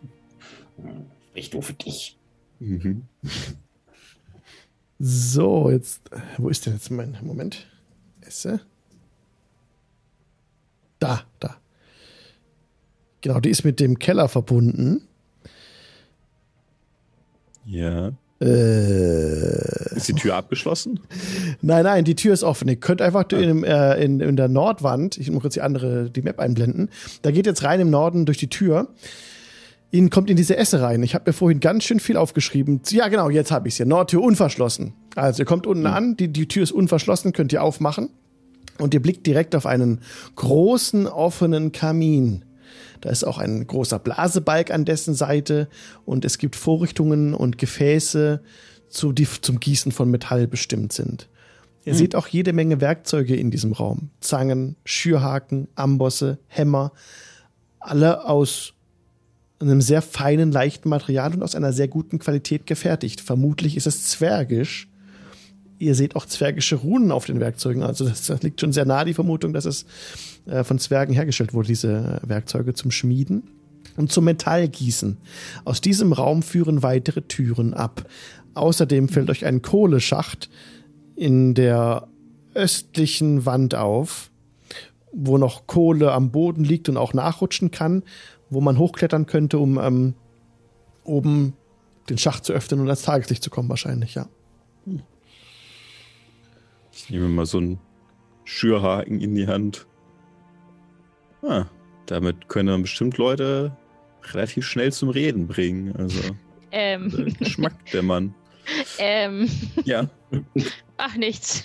Ich 1.33 1.53
nur 1.53 1.63
für 1.63 1.73
dich. 1.73 2.17
Mhm. 2.59 3.03
So, 4.99 5.69
jetzt, 5.69 6.01
wo 6.37 6.49
ist 6.49 6.65
denn 6.65 6.73
jetzt 6.73 6.89
mein 6.89 7.17
Moment? 7.21 7.67
Esse. 8.21 8.61
Da, 10.99 11.23
da. 11.39 11.57
Genau, 13.27 13.41
die 13.41 13.49
ist 13.49 13.65
mit 13.65 13.81
dem 13.81 13.99
Keller 13.99 14.29
verbunden. 14.29 15.01
Ja. 17.65 18.13
Äh, 18.39 19.95
ist 19.97 20.07
die 20.07 20.13
Tür 20.13 20.37
abgeschlossen? 20.37 21.01
Nein, 21.61 21.83
nein, 21.83 22.05
die 22.05 22.15
Tür 22.15 22.33
ist 22.33 22.43
offen. 22.43 22.69
Ihr 22.69 22.77
könnt 22.77 23.01
einfach 23.01 23.25
ah. 23.33 23.35
in, 23.35 23.65
äh, 23.65 24.01
in, 24.01 24.21
in, 24.21 24.37
der 24.37 24.47
Nordwand, 24.47 25.17
ich 25.17 25.29
muss 25.29 25.43
jetzt 25.43 25.57
die 25.57 25.61
andere, 25.61 26.09
die 26.09 26.21
Map 26.21 26.39
einblenden, 26.39 26.89
da 27.21 27.31
geht 27.31 27.45
jetzt 27.45 27.65
rein 27.65 27.81
im 27.81 27.89
Norden 27.89 28.25
durch 28.25 28.37
die 28.37 28.47
Tür. 28.47 28.87
Ihnen 29.91 30.09
kommt 30.09 30.29
in 30.29 30.37
diese 30.37 30.55
Esse 30.55 30.79
rein. 30.79 31.03
Ich 31.03 31.13
habe 31.13 31.29
mir 31.29 31.33
vorhin 31.33 31.59
ganz 31.59 31.83
schön 31.83 31.99
viel 31.99 32.15
aufgeschrieben. 32.15 32.79
Ja, 32.91 33.09
genau, 33.09 33.29
jetzt 33.29 33.51
habe 33.51 33.67
ich 33.67 33.73
es 33.73 33.77
hier. 33.77 33.85
Nordtür 33.85 34.21
unverschlossen. 34.21 34.93
Also 35.15 35.41
ihr 35.41 35.45
kommt 35.45 35.67
unten 35.67 35.83
mhm. 35.83 35.87
an, 35.87 36.15
die, 36.15 36.29
die 36.29 36.47
Tür 36.47 36.63
ist 36.63 36.71
unverschlossen, 36.71 37.33
könnt 37.33 37.51
ihr 37.51 37.61
aufmachen. 37.61 38.07
Und 38.77 38.93
ihr 38.93 39.01
blickt 39.01 39.27
direkt 39.27 39.53
auf 39.53 39.65
einen 39.65 39.99
großen 40.35 41.07
offenen 41.07 41.73
Kamin. 41.73 42.45
Da 43.01 43.09
ist 43.09 43.23
auch 43.23 43.37
ein 43.37 43.65
großer 43.65 43.99
Blasebalg 43.99 44.71
an 44.71 44.85
dessen 44.85 45.13
Seite 45.13 45.67
und 46.05 46.25
es 46.25 46.37
gibt 46.37 46.55
Vorrichtungen 46.55 47.33
und 47.33 47.57
Gefäße, 47.57 48.41
zu, 48.89 49.11
die 49.11 49.27
zum 49.41 49.59
Gießen 49.59 49.91
von 49.91 50.09
Metall 50.09 50.47
bestimmt 50.47 50.93
sind. 50.93 51.27
Ihr 51.85 51.93
hm. 51.93 51.97
seht 51.97 52.15
auch 52.15 52.27
jede 52.27 52.53
Menge 52.53 52.81
Werkzeuge 52.81 53.35
in 53.35 53.51
diesem 53.51 53.73
Raum. 53.73 54.09
Zangen, 54.19 54.75
Schürhaken, 54.85 55.67
Ambosse, 55.75 56.37
Hämmer. 56.47 56.91
Alle 57.79 58.25
aus 58.25 58.73
einem 59.59 59.81
sehr 59.81 60.01
feinen, 60.01 60.51
leichten 60.51 60.89
Material 60.89 61.33
und 61.33 61.43
aus 61.43 61.55
einer 61.55 61.73
sehr 61.73 61.87
guten 61.87 62.19
Qualität 62.19 62.65
gefertigt. 62.65 63.21
Vermutlich 63.21 63.75
ist 63.75 63.87
es 63.87 64.03
zwergisch. 64.05 64.89
Ihr 65.79 65.95
seht 65.95 66.15
auch 66.15 66.25
zwergische 66.25 66.75
Runen 66.75 67.11
auf 67.11 67.25
den 67.25 67.39
Werkzeugen. 67.39 67.83
Also 67.83 68.07
das, 68.07 68.25
das 68.25 68.41
liegt 68.41 68.59
schon 68.61 68.73
sehr 68.73 68.85
nah 68.85 69.05
die 69.05 69.13
Vermutung, 69.13 69.53
dass 69.53 69.65
es 69.65 69.85
äh, 70.45 70.63
von 70.63 70.79
Zwergen 70.79 71.13
hergestellt 71.13 71.53
wurde, 71.53 71.67
diese 71.67 72.19
Werkzeuge 72.23 72.73
zum 72.73 72.91
Schmieden 72.91 73.43
und 73.95 74.11
zum 74.11 74.25
Metallgießen. 74.25 75.17
Aus 75.65 75.81
diesem 75.81 76.13
Raum 76.13 76.41
führen 76.41 76.83
weitere 76.83 77.21
Türen 77.21 77.73
ab. 77.73 78.05
Außerdem 78.53 79.09
fällt 79.09 79.29
euch 79.29 79.45
ein 79.45 79.61
Kohleschacht 79.61 80.49
in 81.15 81.53
der 81.53 82.07
östlichen 82.53 83.45
Wand 83.45 83.75
auf, 83.75 84.31
wo 85.11 85.37
noch 85.37 85.67
Kohle 85.67 86.11
am 86.11 86.31
Boden 86.31 86.63
liegt 86.63 86.89
und 86.89 86.97
auch 86.97 87.13
nachrutschen 87.13 87.71
kann, 87.71 88.03
wo 88.49 88.61
man 88.61 88.79
hochklettern 88.79 89.25
könnte, 89.25 89.59
um 89.59 89.77
ähm, 89.77 90.13
oben 91.03 91.53
den 92.09 92.17
Schacht 92.17 92.45
zu 92.45 92.53
öffnen 92.53 92.79
und 92.79 92.87
ans 92.87 93.03
Tageslicht 93.03 93.43
zu 93.43 93.49
kommen, 93.49 93.69
wahrscheinlich, 93.69 94.15
ja. 94.15 94.27
Ich 96.97 97.11
nehme 97.11 97.29
mal 97.29 97.45
so 97.45 97.59
einen 97.59 97.79
Schürhaken 98.43 99.21
in 99.21 99.35
die 99.35 99.45
Hand. 99.45 99.85
Ah, 101.43 101.65
damit 102.07 102.49
können 102.49 102.69
dann 102.69 102.81
bestimmt 102.81 103.19
Leute 103.19 103.77
relativ 104.33 104.65
schnell 104.65 104.91
zum 104.91 105.09
Reden 105.09 105.47
bringen. 105.47 105.95
Also 105.95 106.19
ähm. 106.71 107.35
Geschmack 107.39 107.73
der 107.93 108.03
Mann. 108.03 108.33
Ähm. 108.99 109.49
Ja. 109.85 110.09
Ach, 110.97 111.15
nichts. 111.15 111.63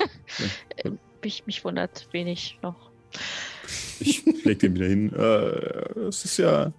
Ja. 0.85 0.93
Mich, 1.24 1.45
mich 1.47 1.64
wundert 1.64 2.07
wenig 2.12 2.61
noch. 2.62 2.93
Ich 3.99 4.24
leg 4.45 4.61
den 4.61 4.76
wieder 4.76 4.87
hin. 4.87 5.12
Äh, 5.12 5.99
es 6.07 6.24
ist 6.24 6.37
ja 6.37 6.72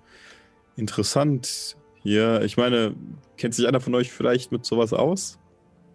interessant 0.78 1.76
hier. 2.04 2.42
Ich 2.44 2.56
meine, 2.56 2.96
kennt 3.36 3.54
sich 3.54 3.68
einer 3.68 3.82
von 3.82 3.94
euch 3.96 4.14
vielleicht 4.14 4.54
mit 4.54 4.64
sowas 4.64 4.94
aus? 4.94 5.40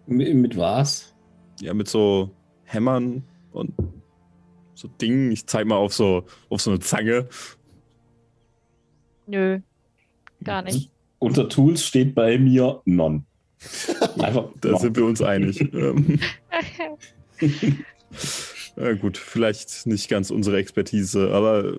Mit, 0.07 0.35
mit 0.35 0.59
was? 0.59 1.15
Ja, 1.63 1.73
mit 1.73 1.89
so 1.89 2.31
Hämmern 2.69 3.25
und 3.53 3.73
so 4.75 4.89
Dingen. 4.89 5.33
Ich 5.33 5.47
zeig 5.47 5.67
mal 5.67 5.77
auf 5.77 5.95
so, 5.95 6.25
auf 6.49 6.61
so 6.61 6.71
eine 6.71 6.81
Zange. 6.81 7.29
Nö, 9.27 9.61
gar 10.45 10.63
nicht. 10.63 10.91
Unter 11.19 11.49
Tools 11.49 11.85
steht 11.85 12.15
bei 12.15 12.39
mir 12.39 12.81
Non. 12.85 13.25
Einfach. 14.19 14.51
da 14.61 14.71
non. 14.71 14.81
sind 14.81 14.97
wir 14.97 15.05
uns 15.05 15.23
einig. 15.23 15.61
Ähm. 15.73 16.21
ja, 18.77 18.93
gut, 18.95 19.17
vielleicht 19.17 19.87
nicht 19.87 20.09
ganz 20.09 20.31
unsere 20.31 20.59
Expertise, 20.59 21.33
aber 21.33 21.77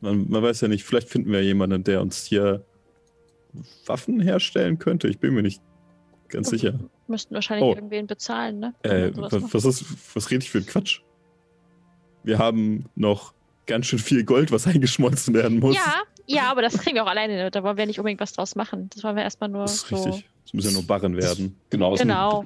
man, 0.00 0.28
man 0.30 0.42
weiß 0.42 0.60
ja 0.60 0.68
nicht, 0.68 0.84
vielleicht 0.84 1.08
finden 1.08 1.32
wir 1.32 1.42
jemanden, 1.42 1.82
der 1.82 2.00
uns 2.00 2.24
hier 2.24 2.64
Waffen 3.86 4.20
herstellen 4.20 4.78
könnte. 4.78 5.08
Ich 5.08 5.18
bin 5.18 5.34
mir 5.34 5.42
nicht 5.42 5.60
ganz 6.30 6.48
okay. 6.48 6.56
sicher. 6.56 6.78
Müssten 7.06 7.34
wahrscheinlich 7.34 7.64
oh. 7.64 7.74
irgendwen 7.74 8.06
bezahlen, 8.06 8.58
ne? 8.58 8.74
Äh, 8.82 9.10
was, 9.14 9.64
ist, 9.64 9.84
was 10.14 10.30
rede 10.30 10.44
ich 10.44 10.50
für 10.50 10.58
ein 10.58 10.66
Quatsch? 10.66 11.00
Wir 12.22 12.38
haben 12.38 12.86
noch 12.94 13.34
ganz 13.66 13.86
schön 13.86 13.98
viel 13.98 14.24
Gold, 14.24 14.52
was 14.52 14.66
eingeschmolzen 14.68 15.34
werden 15.34 15.58
muss. 15.58 15.76
Ja, 15.76 16.02
ja, 16.26 16.50
aber 16.50 16.62
das 16.62 16.78
kriegen 16.78 16.96
wir 16.96 17.04
auch 17.04 17.08
alleine. 17.08 17.50
Da 17.50 17.62
wollen 17.62 17.76
wir 17.76 17.86
nicht 17.86 17.98
unbedingt 17.98 18.20
was 18.20 18.32
draus 18.32 18.54
machen. 18.54 18.88
Das 18.94 19.02
wollen 19.02 19.16
wir 19.16 19.22
erstmal 19.22 19.48
nur. 19.48 19.62
Das 19.62 19.74
ist 19.74 19.88
so 19.88 19.96
richtig. 19.96 20.28
Es 20.46 20.54
müssen 20.54 20.68
ja 20.68 20.74
nur 20.74 20.86
Barren 20.86 21.16
werden. 21.16 21.56
Genau. 21.70 21.94
Genau. 21.94 22.44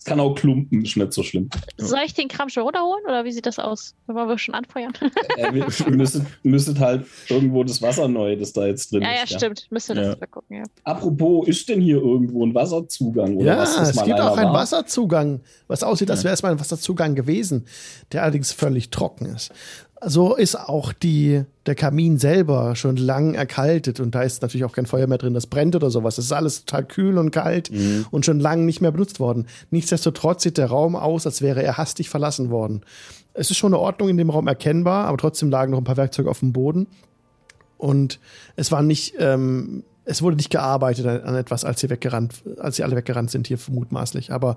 Es 0.00 0.06
kann 0.06 0.18
auch 0.18 0.34
klumpen, 0.34 0.82
ist 0.82 0.96
nicht 0.96 1.12
so 1.12 1.22
schlimm. 1.22 1.50
Soll 1.76 2.00
ich 2.06 2.14
den 2.14 2.28
Kram 2.28 2.48
schon 2.48 2.62
runterholen 2.62 3.04
oder 3.04 3.26
wie 3.26 3.32
sieht 3.32 3.44
das 3.44 3.58
aus? 3.58 3.94
Wollen 4.06 4.28
wir 4.28 4.38
schon 4.38 4.54
anfeuern? 4.54 4.92
Äh, 5.36 5.54
wir 5.54 5.64
müsstet, 5.90 6.26
müsstet 6.42 6.80
halt 6.80 7.06
irgendwo 7.28 7.62
das 7.62 7.80
Wasser 7.80 8.08
neu, 8.08 8.36
das 8.36 8.52
da 8.52 8.66
jetzt 8.66 8.92
drin 8.92 9.02
ja, 9.02 9.10
ist. 9.10 9.14
Ja, 9.14 9.20
ja, 9.20 9.38
stimmt. 9.38 9.66
Müsste 9.70 9.94
das 9.94 10.18
ja. 10.18 10.26
gucken, 10.26 10.56
ja. 10.58 10.64
Apropos, 10.84 11.46
ist 11.48 11.68
denn 11.68 11.80
hier 11.80 11.96
irgendwo 11.96 12.44
ein 12.44 12.54
Wasserzugang? 12.54 13.36
Oder 13.36 13.46
ja, 13.46 13.58
was, 13.58 13.78
es 13.78 14.02
gibt 14.02 14.20
auch 14.20 14.36
einen 14.36 14.48
war? 14.48 14.60
Wasserzugang, 14.60 15.40
was 15.68 15.82
aussieht, 15.82 16.10
als 16.10 16.24
wäre 16.24 16.34
es 16.34 16.42
mal 16.42 16.50
ein 16.52 16.60
Wasserzugang 16.60 17.14
gewesen, 17.14 17.66
der 18.12 18.22
allerdings 18.22 18.52
völlig 18.52 18.90
trocken 18.90 19.26
ist 19.26 19.52
so 20.02 20.34
ist 20.34 20.56
auch 20.56 20.92
die, 20.92 21.44
der 21.66 21.74
Kamin 21.74 22.18
selber 22.18 22.74
schon 22.74 22.96
lang 22.96 23.34
erkaltet 23.34 24.00
und 24.00 24.14
da 24.14 24.22
ist 24.22 24.40
natürlich 24.40 24.64
auch 24.64 24.72
kein 24.72 24.86
Feuer 24.86 25.06
mehr 25.06 25.18
drin, 25.18 25.34
das 25.34 25.46
brennt 25.46 25.76
oder 25.76 25.90
sowas. 25.90 26.16
Es 26.16 26.26
ist 26.26 26.32
alles 26.32 26.64
total 26.64 26.84
kühl 26.86 27.18
und 27.18 27.30
kalt 27.30 27.70
mhm. 27.70 28.06
und 28.10 28.24
schon 28.24 28.40
lang 28.40 28.64
nicht 28.64 28.80
mehr 28.80 28.92
benutzt 28.92 29.20
worden. 29.20 29.46
Nichtsdestotrotz 29.70 30.42
sieht 30.42 30.58
der 30.58 30.68
Raum 30.68 30.96
aus, 30.96 31.26
als 31.26 31.42
wäre 31.42 31.62
er 31.62 31.76
hastig 31.76 32.08
verlassen 32.08 32.50
worden. 32.50 32.82
Es 33.34 33.50
ist 33.50 33.58
schon 33.58 33.74
eine 33.74 33.80
Ordnung 33.80 34.08
in 34.08 34.16
dem 34.16 34.30
Raum 34.30 34.46
erkennbar, 34.48 35.06
aber 35.06 35.18
trotzdem 35.18 35.50
lagen 35.50 35.72
noch 35.72 35.78
ein 35.78 35.84
paar 35.84 35.98
Werkzeuge 35.98 36.30
auf 36.30 36.40
dem 36.40 36.52
Boden. 36.52 36.86
Und 37.76 38.20
es 38.56 38.72
war 38.72 38.82
nicht, 38.82 39.14
ähm, 39.18 39.84
es 40.04 40.22
wurde 40.22 40.36
nicht 40.36 40.50
gearbeitet 40.50 41.06
an 41.06 41.34
etwas, 41.34 41.64
als 41.64 41.80
sie 41.80 41.90
weggerannt, 41.90 42.42
als 42.58 42.76
sie 42.76 42.84
alle 42.84 42.96
weggerannt 42.96 43.30
sind 43.30 43.46
hier 43.46 43.58
mutmaßlich. 43.68 44.32
Aber 44.32 44.56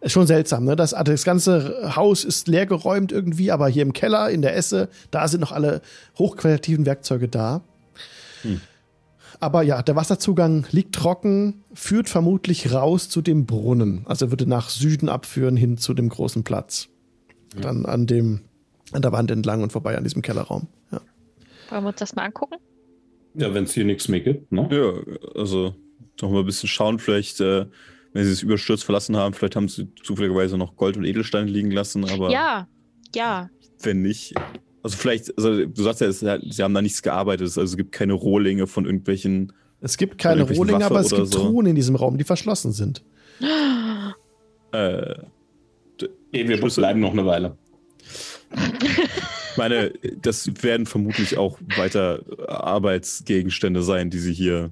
ist 0.00 0.12
schon 0.12 0.26
seltsam, 0.26 0.64
ne? 0.64 0.76
Das, 0.76 0.90
das 0.90 1.24
ganze 1.24 1.96
Haus 1.96 2.24
ist 2.24 2.48
leergeräumt 2.48 3.10
irgendwie, 3.12 3.50
aber 3.50 3.68
hier 3.68 3.82
im 3.82 3.92
Keller, 3.92 4.30
in 4.30 4.42
der 4.42 4.56
Esse, 4.56 4.88
da 5.10 5.26
sind 5.26 5.40
noch 5.40 5.52
alle 5.52 5.82
hochqualitativen 6.18 6.86
Werkzeuge 6.86 7.28
da. 7.28 7.62
Hm. 8.42 8.60
Aber 9.40 9.62
ja, 9.62 9.82
der 9.82 9.96
Wasserzugang 9.96 10.66
liegt 10.70 10.94
trocken, 10.94 11.64
führt 11.72 12.08
vermutlich 12.08 12.72
raus 12.72 13.08
zu 13.08 13.22
dem 13.22 13.46
Brunnen. 13.46 14.04
Also 14.06 14.26
er 14.26 14.30
würde 14.30 14.48
nach 14.48 14.68
Süden 14.68 15.08
abführen 15.08 15.56
hin 15.56 15.78
zu 15.78 15.94
dem 15.94 16.08
großen 16.08 16.42
Platz. 16.44 16.88
Ja. 17.54 17.62
Dann 17.62 17.86
an 17.86 18.06
dem, 18.06 18.40
an 18.92 19.02
der 19.02 19.12
Wand 19.12 19.30
entlang 19.30 19.62
und 19.62 19.72
vorbei 19.72 19.96
an 19.96 20.04
diesem 20.04 20.22
Kellerraum. 20.22 20.66
Ja. 20.90 21.00
Wollen 21.70 21.84
wir 21.84 21.88
uns 21.88 21.98
das 21.98 22.16
mal 22.16 22.24
angucken? 22.24 22.56
Ja, 23.34 23.54
wenn 23.54 23.64
es 23.64 23.74
hier 23.74 23.84
nichts 23.84 24.08
mehr 24.08 24.20
gibt, 24.20 24.50
ne? 24.50 24.68
Ja, 24.72 25.14
also 25.40 25.74
noch 26.20 26.30
mal 26.30 26.40
ein 26.40 26.46
bisschen 26.46 26.68
schauen, 26.68 26.98
vielleicht, 26.98 27.40
äh, 27.40 27.66
wenn 28.12 28.24
sie 28.24 28.32
es 28.32 28.42
überstürzt 28.42 28.84
verlassen 28.84 29.16
haben, 29.16 29.34
vielleicht 29.34 29.56
haben 29.56 29.68
sie 29.68 29.88
zufälligerweise 30.02 30.56
noch 30.58 30.76
Gold 30.76 30.96
und 30.96 31.04
Edelsteine 31.04 31.50
liegen 31.50 31.70
lassen, 31.70 32.04
aber 32.04 32.30
Ja, 32.30 32.66
ja. 33.14 33.50
wenn 33.82 34.02
nicht. 34.02 34.34
Also 34.82 34.96
vielleicht, 34.96 35.36
also 35.36 35.66
du 35.66 35.82
sagst 35.82 36.00
ja, 36.00 36.06
es, 36.08 36.20
sie 36.20 36.62
haben 36.62 36.74
da 36.74 36.82
nichts 36.82 37.02
gearbeitet, 37.02 37.42
also 37.46 37.62
es 37.62 37.76
gibt 37.76 37.92
keine 37.92 38.12
Rohlinge 38.14 38.66
von 38.66 38.86
irgendwelchen. 38.86 39.52
Es 39.80 39.96
gibt 39.96 40.18
keine 40.18 40.42
Rohlinge, 40.42 40.84
aber 40.84 41.00
es 41.00 41.10
gibt 41.10 41.28
so. 41.28 41.40
Truhen 41.40 41.66
in 41.66 41.74
diesem 41.76 41.94
Raum, 41.96 42.16
die 42.18 42.24
verschlossen 42.24 42.72
sind. 42.72 43.04
Äh, 44.72 45.14
Nee, 46.30 46.46
wir 46.46 46.58
Schlüssel. 46.58 46.82
bleiben 46.82 47.00
noch 47.00 47.12
eine 47.12 47.24
Weile. 47.24 47.56
ich 48.52 49.56
meine, 49.56 49.92
das 50.20 50.50
werden 50.62 50.84
vermutlich 50.86 51.38
auch 51.38 51.58
weiter 51.76 52.20
Arbeitsgegenstände 52.46 53.82
sein, 53.82 54.10
die 54.10 54.18
sie 54.18 54.32
hier 54.34 54.70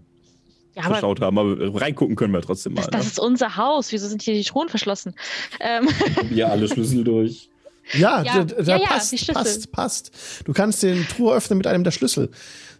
Ja, 0.77 0.83
aber 0.85 0.95
verschaut 0.95 1.21
haben, 1.21 1.39
aber 1.39 1.81
reingucken 1.81 2.17
können 2.17 2.33
wir 2.35 2.43
trotzdem 2.43 2.75
mal. 2.75 2.83
das, 2.83 2.91
das 2.91 3.03
ne? 3.05 3.09
ist 3.13 3.19
unser 3.19 3.57
Haus. 3.57 3.93
Wieso 3.93 4.07
sind 4.09 4.23
hier 4.23 4.35
die 4.35 4.45
Truhen 4.45 4.69
verschlossen? 4.69 5.15
Ähm, 5.61 5.89
Wir 6.29 6.51
alle 6.51 6.69
Schlüssel 6.69 7.03
durch. 7.03 7.49
Ja, 7.95 8.23
Ja, 8.23 8.45
da, 8.45 8.63
da 8.63 8.63
ja, 8.77 8.83
ja, 8.83 8.87
passt, 8.89 9.09
Schlüssel. 9.19 9.35
passt, 9.35 9.73
passt. 9.73 10.11
Du 10.45 10.53
kannst 10.53 10.83
den 10.83 11.07
Truhe 11.09 11.35
öffnen 11.35 11.57
mit 11.57 11.67
einem 11.67 11.83
der 11.85 11.93
Schlüssel. 11.93 12.31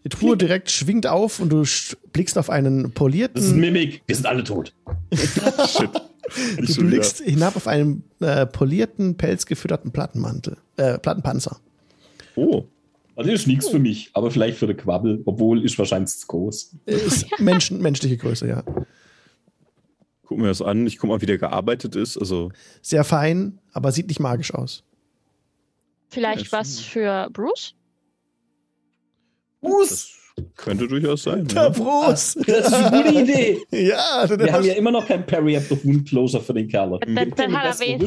Die 0.05 0.09
Truhe 0.11 0.37
direkt 0.37 0.71
schwingt 0.71 1.07
auf 1.07 1.41
und 1.41 1.49
du 1.49 1.65
blickst 2.13 2.39
auf 2.39 2.51
einen 2.51 2.83
Das 2.83 2.89
ist 2.91 2.95
polierten, 2.95 3.59
Mimik. 3.61 4.03
Wir 4.07 4.15
sind 4.15 4.27
alle 4.27 4.45
tot. 4.45 4.73
Shit. 5.15 5.91
Ich 6.61 6.67
du 6.67 6.67
schon 6.67 6.77
wieder. 6.77 6.87
blickst 6.89 7.21
hinab 7.23 7.57
auf 7.57 7.67
einen 7.67 8.05
äh, 8.21 8.47
polierten, 8.47 9.17
pelzgefütterten 9.17 9.91
Plattenmantel, 9.93 10.59
äh, 10.77 10.99
Plattenpanzer. 10.99 11.59
Oh, 12.35 12.65
Also 13.17 13.31
ist 13.31 13.47
nichts 13.47 13.69
für 13.69 13.79
mich, 13.79 14.11
aber 14.13 14.31
vielleicht 14.31 14.59
für 14.59 14.67
den 14.67 14.77
Quabbel, 14.77 15.23
obwohl 15.25 15.65
ist 15.65 15.79
wahrscheinlich 15.79 16.11
zu 16.15 16.27
groß. 16.27 16.77
Ist 16.87 17.27
Menschen, 17.41 17.81
menschliche 17.81 18.17
Größe, 18.19 18.47
ja. 18.47 18.63
gucken 20.27 20.45
wir 20.45 20.49
das 20.49 20.61
an. 20.63 20.87
Ich 20.87 20.99
guck 20.99 21.09
mal, 21.09 21.21
wie 21.23 21.27
der 21.27 21.39
gearbeitet 21.39 21.97
ist. 21.97 22.19
Also, 22.19 22.51
Sehr 22.83 23.05
fein, 23.05 23.59
aber 23.73 23.91
sieht 23.93 24.09
nicht 24.09 24.21
magisch 24.21 24.53
aus. 24.55 24.85
vielleicht 26.11 26.53
Ja, 26.53 26.59
was 26.59 26.79
für 26.81 27.29
Bruce? 27.33 27.75
das 29.63 30.11
könnte 30.55 30.87
durchaus 30.87 31.23
sein. 31.23 31.47
Der 31.49 31.63
Ja. 31.63 31.69
Bruce! 31.71 32.35
Das 32.47 32.67
ist 32.67 32.73
eine 32.75 33.03
gute 33.03 33.19
Idee. 33.23 33.59
Ja, 33.71 34.27
der 34.27 34.39
Wir 34.39 34.53
haben 34.53 34.65
ja 34.65 34.75
immer 34.75 34.91
noch 34.91 35.07
kein 35.07 35.25
Parry 35.27 35.57
at 35.57 35.65
the 35.65 35.83
Wound 35.85 36.07
Closer 36.09 36.41
für 36.41 36.53
den 36.53 36.69
Kerl. 36.69 36.99
Dann- 37.01 37.19
hat 37.55 37.81
er. 37.81 37.99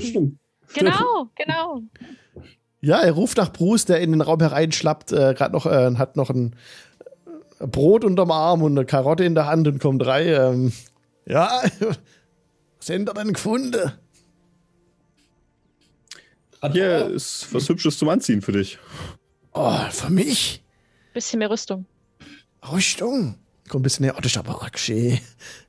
Genau, 0.76 1.30
genau. 1.36 1.82
Ja, 2.82 3.00
er 3.02 3.12
ruft 3.12 3.38
nach 3.38 3.52
Bruce, 3.52 3.86
der 3.86 4.00
in 4.02 4.12
den 4.12 4.22
Raum 4.22 4.40
hereinschlappt, 4.40 5.12
äh, 5.12 5.34
gerade 5.34 5.54
noch, 5.54 5.66
äh, 5.66 5.96
hat 5.96 6.16
noch 6.16 6.30
ein 6.30 6.56
äh, 7.60 7.68
Brot 7.68 8.04
unterm 8.06 8.32
Arm 8.32 8.62
und 8.62 8.78
eine 8.78 8.86
Karotte 8.86 9.24
in 9.26 9.36
der 9.36 9.46
Hand 9.48 9.68
und 9.68 9.80
kommt 9.80 10.06
rein. 10.06 10.28
Ähm, 10.28 10.74
ja, 11.26 11.62
was 11.80 12.90
habt 12.90 12.90
ihr 12.90 13.06
denn 13.06 13.34
gefunden? 13.34 13.92
Hat 16.62 16.74
Hier 16.74 16.84
er- 16.86 17.10
ist 17.10 17.54
was 17.54 17.68
Hübsches 17.70 17.98
zum 17.98 18.10
Anziehen 18.10 18.42
für 18.42 18.52
dich. 18.52 18.78
Oh, 19.54 19.78
für 19.92 20.10
mich? 20.10 20.64
Bisschen 21.14 21.40
mehr 21.40 21.50
Rüstung. 21.50 21.86
Rüstung. 22.72 23.36
Kommt 23.70 23.82
ein 23.82 23.84
bisschen 23.84 24.06
näher. 24.06 24.16
Oh, 24.18 24.22
das 24.22 24.32
ist 24.34 24.38
aber 24.38 24.62
arg 24.62 24.78
schön. 24.78 25.20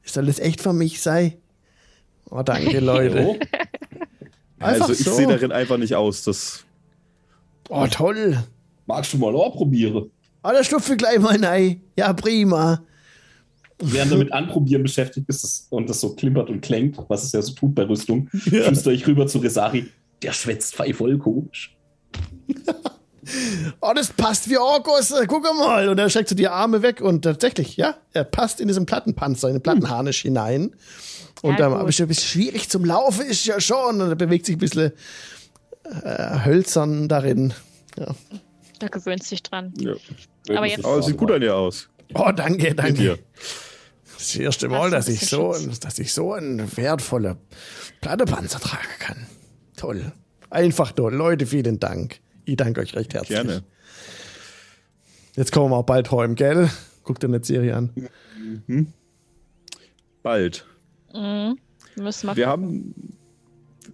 Soll 0.05 0.27
das 0.27 0.39
echt 0.39 0.61
für 0.61 0.73
mich 0.73 1.01
sein? 1.01 1.35
Oh, 2.31 2.43
danke, 2.43 2.81
Leute. 2.81 3.39
Also, 4.59 4.93
ich 4.93 4.99
so. 4.99 5.13
sehe 5.15 5.27
darin 5.27 5.53
einfach 5.53 5.77
nicht 5.77 5.95
aus. 5.95 6.25
Das, 6.25 6.65
Oh, 7.71 7.87
toll. 7.91 8.37
Magst 8.87 9.13
du 9.13 9.19
mal 9.19 9.35
auch 9.35 9.55
probieren? 9.55 10.11
Oh, 10.43 10.51
da 10.53 10.65
schlupfe 10.65 10.97
gleich 10.97 11.19
mal 11.19 11.43
rein. 11.45 11.81
Ja, 11.97 12.13
prima. 12.13 12.83
Während 13.83 14.13
du 14.13 14.17
mit 14.19 14.33
Anprobieren 14.33 14.83
beschäftigt 14.83 15.27
bist 15.27 15.43
das- 15.45 15.67
und 15.71 15.89
das 15.89 16.01
so 16.01 16.15
klimpert 16.15 16.51
und 16.51 16.61
klingt, 16.61 16.99
was 17.09 17.25
es 17.25 17.33
ja 17.33 17.41
so 17.41 17.53
tut 17.55 17.75
bei 17.75 17.85
Rüstung, 17.87 18.29
Ja. 18.51 18.65
flüstere 18.65 18.93
ich 18.93 19.07
rüber 19.07 19.27
zu 19.27 19.39
Resari. 19.39 19.87
Der 20.23 20.33
schwätzt 20.33 20.75
frei 20.77 20.93
voll 20.93 21.17
komisch. 21.19 21.77
Oh, 23.81 23.93
das 23.95 24.09
passt 24.13 24.49
wie 24.49 24.57
Orkus. 24.59 25.13
Guck 25.29 25.45
mal. 25.57 25.89
Und 25.89 25.99
er 25.99 26.09
streckt 26.11 26.31
so 26.31 26.35
die 26.35 26.49
Arme 26.49 26.83
weg 26.83 27.01
und 27.01 27.23
tatsächlich, 27.23 27.77
ja, 27.77 27.95
er 28.13 28.25
passt 28.25 28.61
in 28.61 28.67
diesen 28.67 28.87
Plattenpanzer, 28.87 29.49
in 29.49 29.55
den 29.57 29.63
Plattenharnisch 29.63 30.23
hinein. 30.23 30.75
Und 31.43 31.51
Ja, 31.59 31.69
gut. 31.69 31.77
aber 31.77 31.81
ein 31.81 31.87
bisschen 31.87 32.13
schwierig 32.15 32.69
zum 32.71 32.85
Laufen, 32.85 33.27
ist 33.27 33.45
ja 33.47 33.61
schon. 33.61 34.01
Und 34.01 34.09
er 34.09 34.17
bewegt 34.17 34.47
sich 34.47 34.57
ein 34.57 34.59
bisschen 34.59 34.93
äh, 36.05 36.45
hölzern 36.45 37.09
darin. 37.09 37.53
Ja. 37.99 38.15
Da 38.79 38.89
gewöhnt 38.89 39.23
sich 39.23 39.43
dran. 39.43 39.73
ja. 39.79 39.93
Aber 40.57 40.67
jetzt- 40.67 40.85
Aber 40.85 40.99
es 40.99 41.07
sieht 41.07 41.17
gut 41.17 41.31
an 41.31 41.41
dir 41.41 41.55
aus. 41.57 41.89
Oh, 42.15 42.31
danke, 42.35 42.75
danke. 42.75 42.95
dir. 42.95 43.19
Das 44.05 44.23
ist 44.23 44.35
das 44.35 44.37
erste 44.37 44.69
Mal, 44.69 44.91
dass 44.91 45.09
ich, 45.09 45.21
so, 45.27 45.55
Schutz? 45.55 45.81
dass 45.81 45.99
ich 45.99 46.13
so 46.13 46.33
einen 46.35 46.77
wertvollen 46.77 47.37
Plattepanzer 48.01 48.59
tragen 48.61 48.89
kann. 48.99 49.27
Toll. 49.77 50.13
Einfach 50.51 50.93
toll. 50.93 51.15
Leute, 51.15 51.47
vielen 51.47 51.79
Dank. 51.79 52.21
Ich 52.45 52.57
danke 52.57 52.81
euch 52.81 52.95
recht 52.97 53.15
herzlich. 53.15 53.37
Gerne. 53.39 53.63
Jetzt 55.37 55.53
kommen 55.53 55.71
wir 55.71 55.77
auch 55.77 55.85
bald 55.87 56.11
heim, 56.11 56.35
gell? 56.35 56.69
Guckt 57.05 57.23
dir 57.23 57.29
eine 57.29 57.43
Serie 57.45 57.77
an. 57.77 57.91
Bald. 60.23 60.67
Mhm. 61.15 61.59
Wir 61.95 62.03
müssen 62.03 62.27
mal 62.27 62.37
Wir 62.37 62.47
haben. 62.49 62.95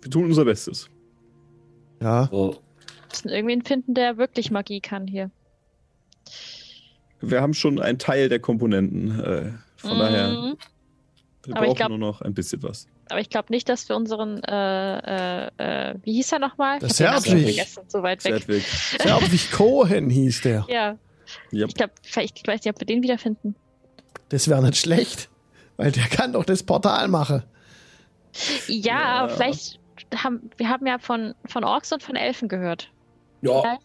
Wir 0.01 0.11
tun 0.11 0.24
unser 0.24 0.44
Bestes. 0.44 0.88
Ja. 2.01 2.28
So, 2.30 2.61
müssen 3.11 3.28
irgendwen 3.30 3.62
finden, 3.64 3.94
der 3.94 4.16
wirklich 4.18 4.51
Magie 4.51 4.80
kann 4.80 5.07
hier. 5.07 5.30
Wir 7.20 7.40
haben 7.40 7.55
schon 7.55 7.80
einen 7.80 7.99
Teil 7.99 8.28
der 8.28 8.40
Komponenten. 8.40 9.18
Äh, 9.20 9.53
von 9.76 9.94
Mhm. 9.97 9.99
daher, 9.99 10.28
wir 10.30 11.57
Aber 11.57 11.62
ich 11.64 11.68
brauchen 11.68 11.74
glaub- 11.76 11.88
nur 11.90 11.99
noch 11.99 12.20
ein 12.22 12.34
bisschen 12.34 12.62
was. 12.62 12.86
Aber 13.09 13.20
ich 13.20 13.30
glaube 13.30 13.47
nicht, 13.51 13.68
dass 13.68 13.88
wir 13.88 13.94
unseren, 13.97 14.42
äh, 14.42 15.47
äh, 15.47 15.90
äh, 15.90 15.94
wie 16.03 16.14
hieß 16.14 16.32
er 16.32 16.38
nochmal? 16.40 16.80
Vergessen, 16.80 17.82
so 17.86 18.03
weit 18.03 18.24
weg. 18.24 18.44
Cohen 19.53 20.11
hieß 20.11 20.40
der. 20.42 20.66
Ja, 20.68 20.99
Ja. 21.53 21.66
ich 21.66 21.74
glaube, 21.74 21.92
vielleicht, 22.03 22.38
ich 22.40 22.47
weiß 22.47 22.64
nicht, 22.64 22.74
ob 22.74 22.80
wir 22.80 22.86
den 22.86 23.03
wiederfinden. 23.03 23.55
Das 24.28 24.49
wäre 24.49 24.61
nicht 24.62 24.76
schlecht, 24.76 25.28
weil 25.76 25.92
der 25.92 26.05
kann 26.07 26.32
doch 26.32 26.44
das 26.44 26.64
Portal 26.64 27.07
machen. 27.09 27.44
Ja, 28.66 28.74
Ja. 28.76 29.03
aber 29.22 29.28
vielleicht 29.32 29.78
haben, 30.14 30.50
wir 30.57 30.68
haben 30.68 30.86
ja 30.86 30.98
von, 30.98 31.34
von 31.46 31.64
Orks 31.64 31.92
und 31.92 32.02
von 32.02 32.16
Elfen 32.16 32.48
gehört. 32.48 32.90
ja, 33.42 33.61
Vielleicht. 33.61 33.80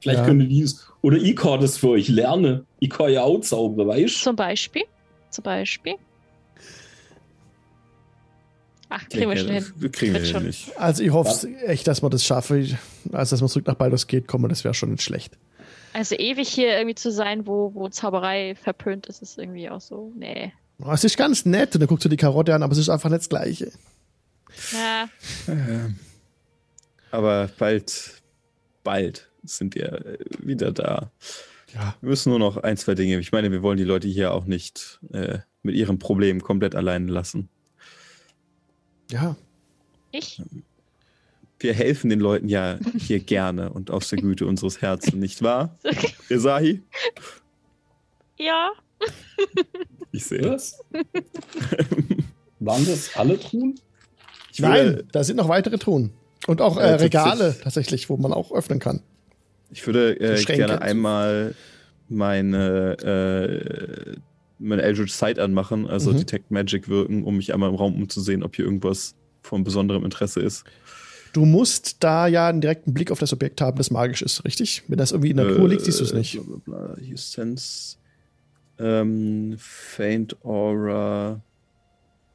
vielleicht 0.00 0.18
Ja. 0.20 0.24
könnte 0.26 0.46
dies. 0.46 0.86
Oder 1.02 1.16
ich 1.18 1.36
kann 1.36 1.60
das 1.60 1.76
für 1.78 1.90
euch 1.90 2.08
lernen. 2.08 2.66
Ich 2.80 2.90
kann 2.90 3.10
ja 3.12 3.22
auch 3.22 3.40
zaubern, 3.40 3.86
weißt 3.88 4.16
du? 4.16 4.24
Zum 4.24 4.36
Beispiel. 4.36 4.82
Zum 5.30 5.44
Beispiel. 5.44 5.94
Ach, 8.88 9.08
kriegen 9.08 9.28
wir 9.28 9.36
schon 9.36 9.48
hin. 9.50 9.90
Kriegen 9.92 10.14
wir 10.14 10.24
schon. 10.24 10.44
nicht. 10.46 10.70
Also 10.78 11.02
ich 11.02 11.10
hoffe 11.10 11.48
echt, 11.66 11.88
dass 11.88 12.02
wir 12.02 12.10
das 12.10 12.24
schaffen. 12.24 12.78
Also 13.12 13.34
dass 13.34 13.40
wir 13.42 13.48
zurück 13.48 13.66
nach 13.66 13.74
Baldur's 13.74 14.06
Gate 14.06 14.28
kommen, 14.28 14.48
das 14.48 14.62
wäre 14.64 14.74
schon 14.74 14.90
nicht 14.92 15.02
schlecht. 15.02 15.36
Also 15.92 16.14
ewig 16.14 16.48
hier 16.48 16.76
irgendwie 16.76 16.94
zu 16.94 17.10
sein, 17.10 17.46
wo, 17.46 17.72
wo 17.74 17.88
Zauberei 17.88 18.54
verpönt 18.54 19.06
ist, 19.06 19.22
ist 19.22 19.38
irgendwie 19.38 19.68
auch 19.70 19.80
so, 19.80 20.12
nee. 20.16 20.52
Oh, 20.84 20.92
es 20.92 21.04
ist 21.04 21.16
ganz 21.16 21.46
nett 21.46 21.74
und 21.74 21.80
dann 21.80 21.88
guckst 21.88 22.04
du 22.04 22.08
die 22.10 22.18
Karotte 22.18 22.54
an, 22.54 22.62
aber 22.62 22.72
es 22.72 22.78
ist 22.78 22.90
einfach 22.90 23.08
nicht 23.08 23.20
das 23.20 23.28
Gleiche. 23.30 23.72
Ja, 24.72 25.08
Aber 27.10 27.50
bald, 27.58 28.22
bald 28.84 29.30
sind 29.44 29.74
wir 29.74 30.04
äh, 30.06 30.18
wieder 30.38 30.72
da. 30.72 31.10
Ja. 31.74 31.94
Wir 32.00 32.10
müssen 32.10 32.30
nur 32.30 32.38
noch 32.38 32.56
ein, 32.56 32.76
zwei 32.76 32.94
Dinge. 32.94 33.18
Ich 33.18 33.32
meine, 33.32 33.50
wir 33.50 33.62
wollen 33.62 33.76
die 33.76 33.84
Leute 33.84 34.08
hier 34.08 34.32
auch 34.32 34.46
nicht 34.46 35.00
äh, 35.12 35.38
mit 35.62 35.74
ihren 35.74 35.98
Problemen 35.98 36.40
komplett 36.40 36.74
allein 36.74 37.08
lassen. 37.08 37.48
Ja. 39.10 39.36
ich? 40.12 40.42
Wir 41.58 41.72
helfen 41.74 42.10
den 42.10 42.20
Leuten 42.20 42.48
ja 42.48 42.78
hier 42.98 43.20
gerne 43.24 43.72
und 43.72 43.90
aus 43.90 44.08
der 44.08 44.18
Güte 44.18 44.46
unseres 44.46 44.82
Herzens, 44.82 45.14
nicht 45.14 45.42
wahr? 45.42 45.78
Rezahi? 46.30 46.82
Ja. 48.38 48.72
Ich 50.12 50.26
sehe. 50.26 50.50
Was? 50.50 50.78
Waren 52.60 52.86
das 52.86 53.16
alle 53.16 53.38
Truhen? 53.38 53.78
Ich 54.56 54.62
würde, 54.62 54.92
Nein, 54.96 55.02
da 55.12 55.22
sind 55.22 55.36
noch 55.36 55.48
weitere 55.50 55.76
Truhen. 55.76 56.12
Und 56.46 56.62
auch 56.62 56.78
äh, 56.78 56.80
Äh, 56.82 56.94
Regale 56.94 57.54
tatsächlich. 57.62 58.08
wo 58.08 58.16
man 58.16 58.32
auch 58.32 58.52
öffnen 58.52 58.78
kann. 58.78 59.00
Ich 59.70 59.86
würde 59.86 60.18
äh, 60.18 60.42
gerne 60.44 60.80
einmal 60.80 61.54
meine, 62.08 62.96
äh, 63.02 64.16
meine 64.58 64.80
Eldritch 64.82 65.12
Sight 65.12 65.38
anmachen, 65.38 65.86
also 65.86 66.12
Mhm. 66.12 66.18
Detect 66.18 66.50
Magic 66.50 66.88
wirken, 66.88 67.24
um 67.24 67.36
mich 67.36 67.52
einmal 67.52 67.68
im 67.68 67.74
Raum 67.74 67.94
umzusehen, 67.96 68.42
ob 68.42 68.56
hier 68.56 68.64
irgendwas 68.64 69.14
von 69.42 69.62
besonderem 69.62 70.04
Interesse 70.04 70.40
ist. 70.40 70.64
Du 71.34 71.44
musst 71.44 71.96
da 72.02 72.26
ja 72.28 72.48
einen 72.48 72.62
direkten 72.62 72.94
Blick 72.94 73.10
auf 73.10 73.18
das 73.18 73.32
Objekt 73.34 73.60
haben, 73.60 73.76
das 73.76 73.90
magisch 73.90 74.22
ist, 74.22 74.42
richtig? 74.46 74.84
Wenn 74.88 74.96
das 74.96 75.12
irgendwie 75.12 75.30
in 75.32 75.36
der 75.36 75.54
Truhe 75.54 75.68
liegt, 75.68 75.82
siehst 75.82 76.00
du 76.00 76.04
es 76.04 76.14
nicht. 76.14 76.40
Bla, 76.42 76.56
bla, 76.64 76.86
bla. 76.94 76.96
Hier 76.98 77.18
Sense. 77.18 77.96
Ähm, 78.78 79.56
faint 79.58 80.36
Aura. 80.44 81.40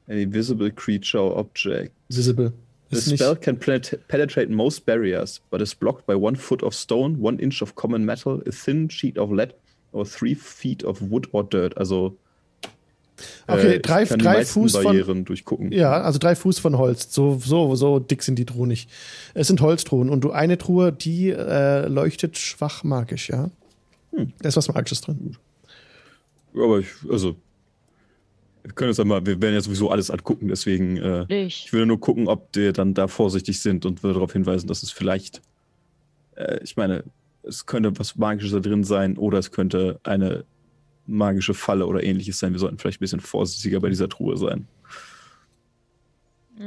An 0.08 0.18
invisible 0.18 0.72
creature 0.72 1.24
or 1.24 1.38
object. 1.38 1.94
Visible. 2.16 2.54
The 2.90 2.98
Ist 2.98 3.08
nicht, 3.08 3.22
spell 3.22 3.36
can 3.38 3.58
penet- 3.58 4.00
penetrate 4.08 4.52
most 4.52 4.86
barriers, 4.86 5.42
but 5.50 5.62
is 5.62 5.74
blocked 5.74 6.06
by 6.06 6.14
one 6.14 6.36
foot 6.36 6.62
of 6.62 6.74
stone, 6.74 7.18
one 7.22 7.40
inch 7.40 7.62
of 7.62 7.76
common 7.76 8.04
metal, 8.04 8.42
a 8.46 8.52
thin 8.52 8.90
sheet 8.90 9.18
of 9.18 9.32
lead, 9.32 9.54
or 9.94 10.06
three 10.06 10.36
feet 10.36 10.84
of 10.84 11.02
wood 11.02 11.28
or 11.32 11.44
dirt. 11.44 11.78
Also 11.78 12.18
Okay, 13.48 13.76
äh, 13.76 13.80
drei, 13.80 14.06
drei 14.06 14.46
Fuß 14.46 14.74
von. 14.74 14.84
Barrieren 14.84 15.26
durchgucken. 15.26 15.72
Ja, 15.72 16.02
also 16.02 16.20
drei 16.20 16.36
Fuß 16.36 16.60
von 16.60 16.78
Holz. 16.78 17.14
So, 17.14 17.38
so, 17.40 17.76
so 17.76 18.00
dick 18.00 18.24
sind 18.24 18.38
die 18.40 18.46
Truhen 18.46 18.70
nicht. 18.70 18.90
Es 19.34 19.48
sind 19.48 19.62
Holztruhen. 19.62 20.10
Und 20.10 20.24
du 20.24 20.32
eine 20.32 20.58
Truhe, 20.58 20.92
die 20.92 21.30
äh, 21.30 21.88
leuchtet 21.88 22.38
schwach 22.38 22.84
magisch, 22.84 23.30
ja. 23.30 23.52
Hm. 24.12 24.34
Da 24.40 24.50
ist 24.50 24.58
was 24.58 24.68
Magisches 24.68 25.02
drin. 25.02 25.38
Aber 26.54 26.80
ich, 26.80 26.88
also, 27.10 27.36
wir 28.64 28.74
können 28.74 28.90
jetzt 28.92 29.00
einmal, 29.00 29.26
wir 29.26 29.42
werden 29.42 29.54
ja 29.56 29.62
sowieso 29.62 29.90
alles 29.90 30.10
angucken, 30.12 30.48
deswegen, 30.48 30.98
äh, 30.98 31.26
Ich. 31.46 31.66
ich 31.66 31.74
würde 31.74 31.86
nur 31.88 32.00
gucken, 32.00 32.28
ob 32.28 32.50
wir 32.56 32.74
dann 32.74 32.94
da 32.94 33.08
vorsichtig 33.08 33.60
sind 33.60 33.86
und 33.86 34.04
würde 34.04 34.16
darauf 34.16 34.34
hinweisen, 34.34 34.68
dass 34.68 34.84
es 34.84 34.92
vielleicht, 34.92 35.42
äh, 36.36 36.60
ich 36.64 36.78
meine, 36.78 37.04
es 37.44 37.66
könnte 37.66 37.98
was 37.98 38.16
Magisches 38.18 38.52
da 38.52 38.60
drin 38.60 38.84
sein 38.84 39.18
oder 39.18 39.40
es 39.40 39.52
könnte 39.52 40.00
eine 40.04 40.46
magische 41.08 41.54
Falle 41.56 41.88
oder 41.88 42.04
ähnliches 42.04 42.38
sein. 42.40 42.54
Wir 42.54 42.60
sollten 42.60 42.78
vielleicht 42.78 43.00
ein 43.00 43.06
bisschen 43.06 43.20
vorsichtiger 43.20 43.80
bei 43.80 43.90
dieser 43.90 44.08
Truhe 44.08 44.38
sein. 44.38 44.68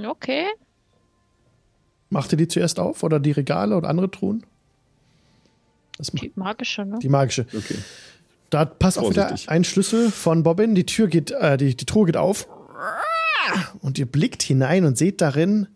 Okay. 0.06 0.46
Macht 2.10 2.32
ihr 2.32 2.38
die 2.38 2.48
zuerst 2.48 2.80
auf 2.80 3.02
oder 3.02 3.20
die 3.20 3.30
Regale 3.32 3.76
oder 3.76 3.88
andere 3.88 4.10
Truhen? 4.10 4.44
Das 5.96 6.08
Die 6.08 6.32
magische, 6.34 6.84
ne? 6.84 6.98
die 7.00 7.08
magische. 7.08 7.46
Okay. 7.56 7.76
Da 8.54 8.66
passt 8.66 9.00
auch 9.00 9.10
wieder 9.10 9.34
ein 9.48 9.64
Schlüssel 9.64 10.12
von 10.12 10.44
Bobbin. 10.44 10.76
Die 10.76 10.86
Tür 10.86 11.08
geht, 11.08 11.32
äh, 11.32 11.56
die, 11.56 11.74
die 11.74 11.86
Truhe 11.86 12.06
geht 12.06 12.16
auf. 12.16 12.46
Und 13.80 13.98
ihr 13.98 14.06
blickt 14.06 14.44
hinein 14.44 14.84
und 14.84 14.96
seht 14.96 15.20
darin 15.20 15.66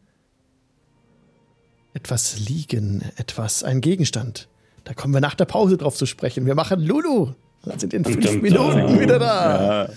etwas 1.93 2.39
liegen, 2.39 3.03
etwas, 3.17 3.65
ein 3.65 3.81
Gegenstand. 3.81 4.49
Da 4.85 4.95
kommen 4.95 5.13
wir 5.13 5.21
nach 5.21 5.35
der 5.35 5.47
Pause 5.47 5.77
drauf 5.77 5.97
zu 5.97 6.07
sprechen. 6.07 6.47
Wir 6.47 6.55
machen 6.55 6.81
Lulu. 6.81 7.33
Dann 7.65 7.81
sind 7.81 7.95
in 7.95 8.05
fünf 8.05 8.41
Minuten 8.43 9.01
wieder 9.01 9.19
da. 9.19 9.89
Ja. 9.89 9.93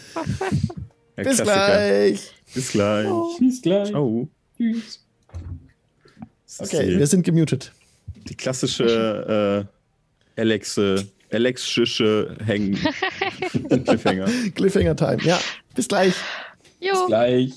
Bis 1.17 1.37
Klassiker. 1.37 1.53
gleich. 1.53 2.33
Bis 2.51 2.71
gleich. 2.71 3.07
Bis 3.37 3.61
gleich. 3.61 3.89
Ciao. 3.89 4.27
Tschüss. 4.57 5.05
Okay, 6.57 6.97
wir 6.97 7.05
sind 7.05 7.21
gemutet. 7.21 7.73
die 8.27 8.33
klassische 8.35 9.67
äh, 10.35 10.41
Alexe, 10.41 11.05
Alexische 11.31 12.35
Hängen. 12.45 12.77
Cliffhanger. 13.85 14.27
Cliffhanger 14.53 14.95
Time. 14.95 15.17
Ja, 15.23 15.39
bis 15.75 15.87
gleich. 15.87 16.13
Bis 16.79 16.89
Jo. 16.89 17.07
gleich. 17.07 17.53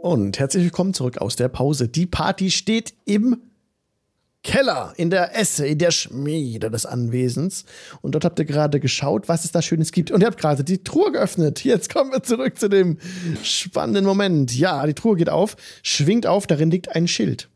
Und 0.00 0.38
herzlich 0.38 0.64
willkommen 0.64 0.94
zurück 0.94 1.18
aus 1.18 1.34
der 1.34 1.48
Pause. 1.48 1.88
Die 1.88 2.06
Party 2.06 2.50
steht 2.50 2.94
im 3.04 3.38
Keller, 4.44 4.92
in 4.96 5.08
der 5.10 5.36
Esse, 5.36 5.66
in 5.66 5.78
der 5.78 5.90
Schmiede 5.90 6.70
des 6.70 6.84
Anwesens. 6.86 7.64
Und 8.02 8.14
dort 8.14 8.26
habt 8.26 8.38
ihr 8.38 8.44
gerade 8.44 8.78
geschaut, 8.78 9.26
was 9.28 9.44
es 9.44 9.52
da 9.52 9.62
Schönes 9.62 9.90
gibt. 9.90 10.10
Und 10.10 10.20
ihr 10.20 10.26
habt 10.26 10.38
gerade 10.38 10.62
die 10.62 10.84
Truhe 10.84 11.10
geöffnet. 11.10 11.64
Jetzt 11.64 11.92
kommen 11.92 12.12
wir 12.12 12.22
zurück 12.22 12.58
zu 12.58 12.68
dem 12.68 12.98
spannenden 13.42 14.04
Moment. 14.04 14.54
Ja, 14.54 14.86
die 14.86 14.94
Truhe 14.94 15.16
geht 15.16 15.30
auf, 15.30 15.56
schwingt 15.82 16.26
auf, 16.26 16.46
darin 16.46 16.70
liegt 16.70 16.94
ein 16.94 17.08
Schild. 17.08 17.48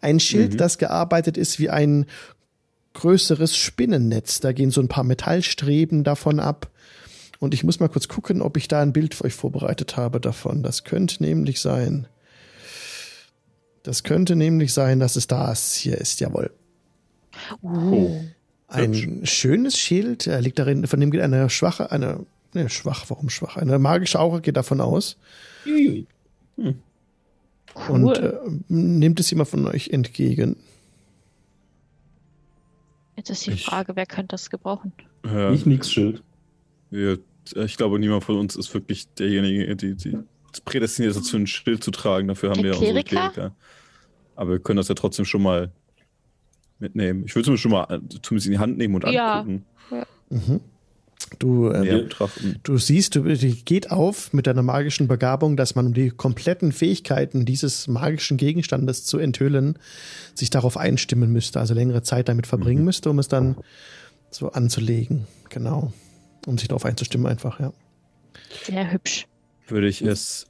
Ein 0.00 0.18
Schild, 0.18 0.60
das 0.60 0.78
gearbeitet 0.78 1.36
ist 1.36 1.60
wie 1.60 1.70
ein 1.70 2.06
größeres 2.94 3.56
Spinnennetz. 3.56 4.40
Da 4.40 4.52
gehen 4.52 4.70
so 4.70 4.80
ein 4.80 4.88
paar 4.88 5.04
Metallstreben 5.04 6.04
davon 6.04 6.40
ab. 6.40 6.70
Und 7.38 7.54
ich 7.54 7.64
muss 7.64 7.80
mal 7.80 7.88
kurz 7.88 8.08
gucken, 8.08 8.40
ob 8.40 8.56
ich 8.56 8.68
da 8.68 8.80
ein 8.80 8.92
Bild 8.92 9.14
für 9.14 9.24
euch 9.24 9.34
vorbereitet 9.34 9.96
habe 9.96 10.20
davon. 10.20 10.62
Das 10.62 10.84
könnte 10.84 11.22
nämlich 11.22 11.60
sein. 11.60 12.06
Das 13.82 14.04
könnte 14.04 14.36
nämlich 14.36 14.72
sein, 14.72 15.00
dass 15.00 15.16
es 15.16 15.26
das 15.26 15.74
hier 15.74 15.98
ist, 15.98 16.20
jawohl. 16.20 16.52
Oh. 17.62 18.20
Ein 18.68 19.26
schönes 19.26 19.76
Schild 19.76 20.26
äh, 20.26 20.40
liegt 20.40 20.58
darin, 20.58 20.86
von 20.86 21.00
dem 21.00 21.10
geht 21.10 21.20
eine 21.20 21.50
schwache, 21.50 21.90
eine, 21.90 22.24
ne, 22.54 22.70
schwach, 22.70 23.04
warum 23.08 23.28
schwach? 23.28 23.56
Eine 23.56 23.78
magische 23.78 24.18
Aura 24.18 24.38
geht 24.38 24.56
davon 24.56 24.80
aus 24.80 25.16
Uiui. 25.66 26.06
und 26.56 26.78
Cool. 28.04 28.40
äh, 28.46 28.50
nimmt 28.68 29.20
es 29.20 29.30
jemand 29.30 29.50
von 29.50 29.66
euch 29.66 29.90
entgegen. 29.90 30.56
Jetzt 33.22 33.30
ist 33.30 33.46
die 33.46 33.52
Ich- 33.52 33.64
Frage, 33.66 33.94
wer 33.94 34.04
könnte 34.04 34.28
das 34.34 34.50
gebrauchen? 34.50 34.92
Ja, 35.24 35.52
Ich 35.52 35.64
nix 35.64 35.88
Schild. 35.92 36.24
wir, 36.90 37.20
ich 37.54 37.76
glaube, 37.76 38.00
niemand 38.00 38.24
von 38.24 38.36
uns 38.36 38.56
ist 38.56 38.74
wirklich 38.74 39.06
derjenige, 39.14 39.76
die, 39.76 39.94
die 39.94 40.18
prädestiniert 40.64 41.14
dazu, 41.14 41.36
ein 41.36 41.46
Schild 41.46 41.84
zu 41.84 41.92
tragen. 41.92 42.26
Dafür 42.26 42.50
haben 42.50 42.62
Der 42.62 42.72
wir 42.72 42.78
unsere 42.80 43.04
Kleriker? 43.04 43.30
Kleriker. 43.30 43.56
Aber 44.34 44.50
wir 44.50 44.58
können 44.58 44.78
das 44.78 44.88
ja 44.88 44.96
trotzdem 44.96 45.24
schon 45.24 45.42
mal 45.42 45.70
mitnehmen. 46.80 47.22
Ich 47.26 47.34
würde 47.36 47.44
zumindest 47.44 47.62
schon 47.62 47.70
mal 47.70 47.84
äh, 47.84 48.00
zumindest 48.22 48.46
in 48.46 48.52
die 48.54 48.58
Hand 48.58 48.76
nehmen 48.76 48.96
und 48.96 49.04
Ja. 49.08 49.40
angucken. 49.40 49.64
Mhm. 50.30 50.60
Du, 51.38 51.68
äh, 51.68 51.80
Näher 51.80 51.98
betrachten. 52.02 52.56
Du 52.62 52.78
siehst, 52.78 53.14
du, 53.14 53.22
geht 53.22 53.90
auf 53.90 54.32
mit 54.32 54.46
deiner 54.46 54.62
magischen 54.62 55.08
Begabung, 55.08 55.56
dass 55.56 55.74
man, 55.74 55.86
um 55.86 55.94
die 55.94 56.10
kompletten 56.10 56.72
Fähigkeiten 56.72 57.44
dieses 57.44 57.88
magischen 57.88 58.36
Gegenstandes 58.36 59.04
zu 59.04 59.18
enthüllen, 59.18 59.78
sich 60.34 60.50
darauf 60.50 60.76
einstimmen 60.76 61.32
müsste, 61.32 61.60
also 61.60 61.74
längere 61.74 62.02
Zeit 62.02 62.28
damit 62.28 62.46
verbringen 62.46 62.80
Mhm. 62.80 62.86
müsste, 62.86 63.10
um 63.10 63.18
es 63.18 63.28
dann 63.28 63.56
so 64.30 64.52
anzulegen. 64.52 65.26
Genau. 65.50 65.92
Um 66.46 66.58
sich 66.58 66.68
darauf 66.68 66.84
einzustimmen, 66.84 67.26
einfach, 67.26 67.60
ja. 67.60 67.72
Sehr 68.64 68.92
hübsch. 68.92 69.26
Würde 69.68 69.88
ich 69.88 70.02
es 70.02 70.46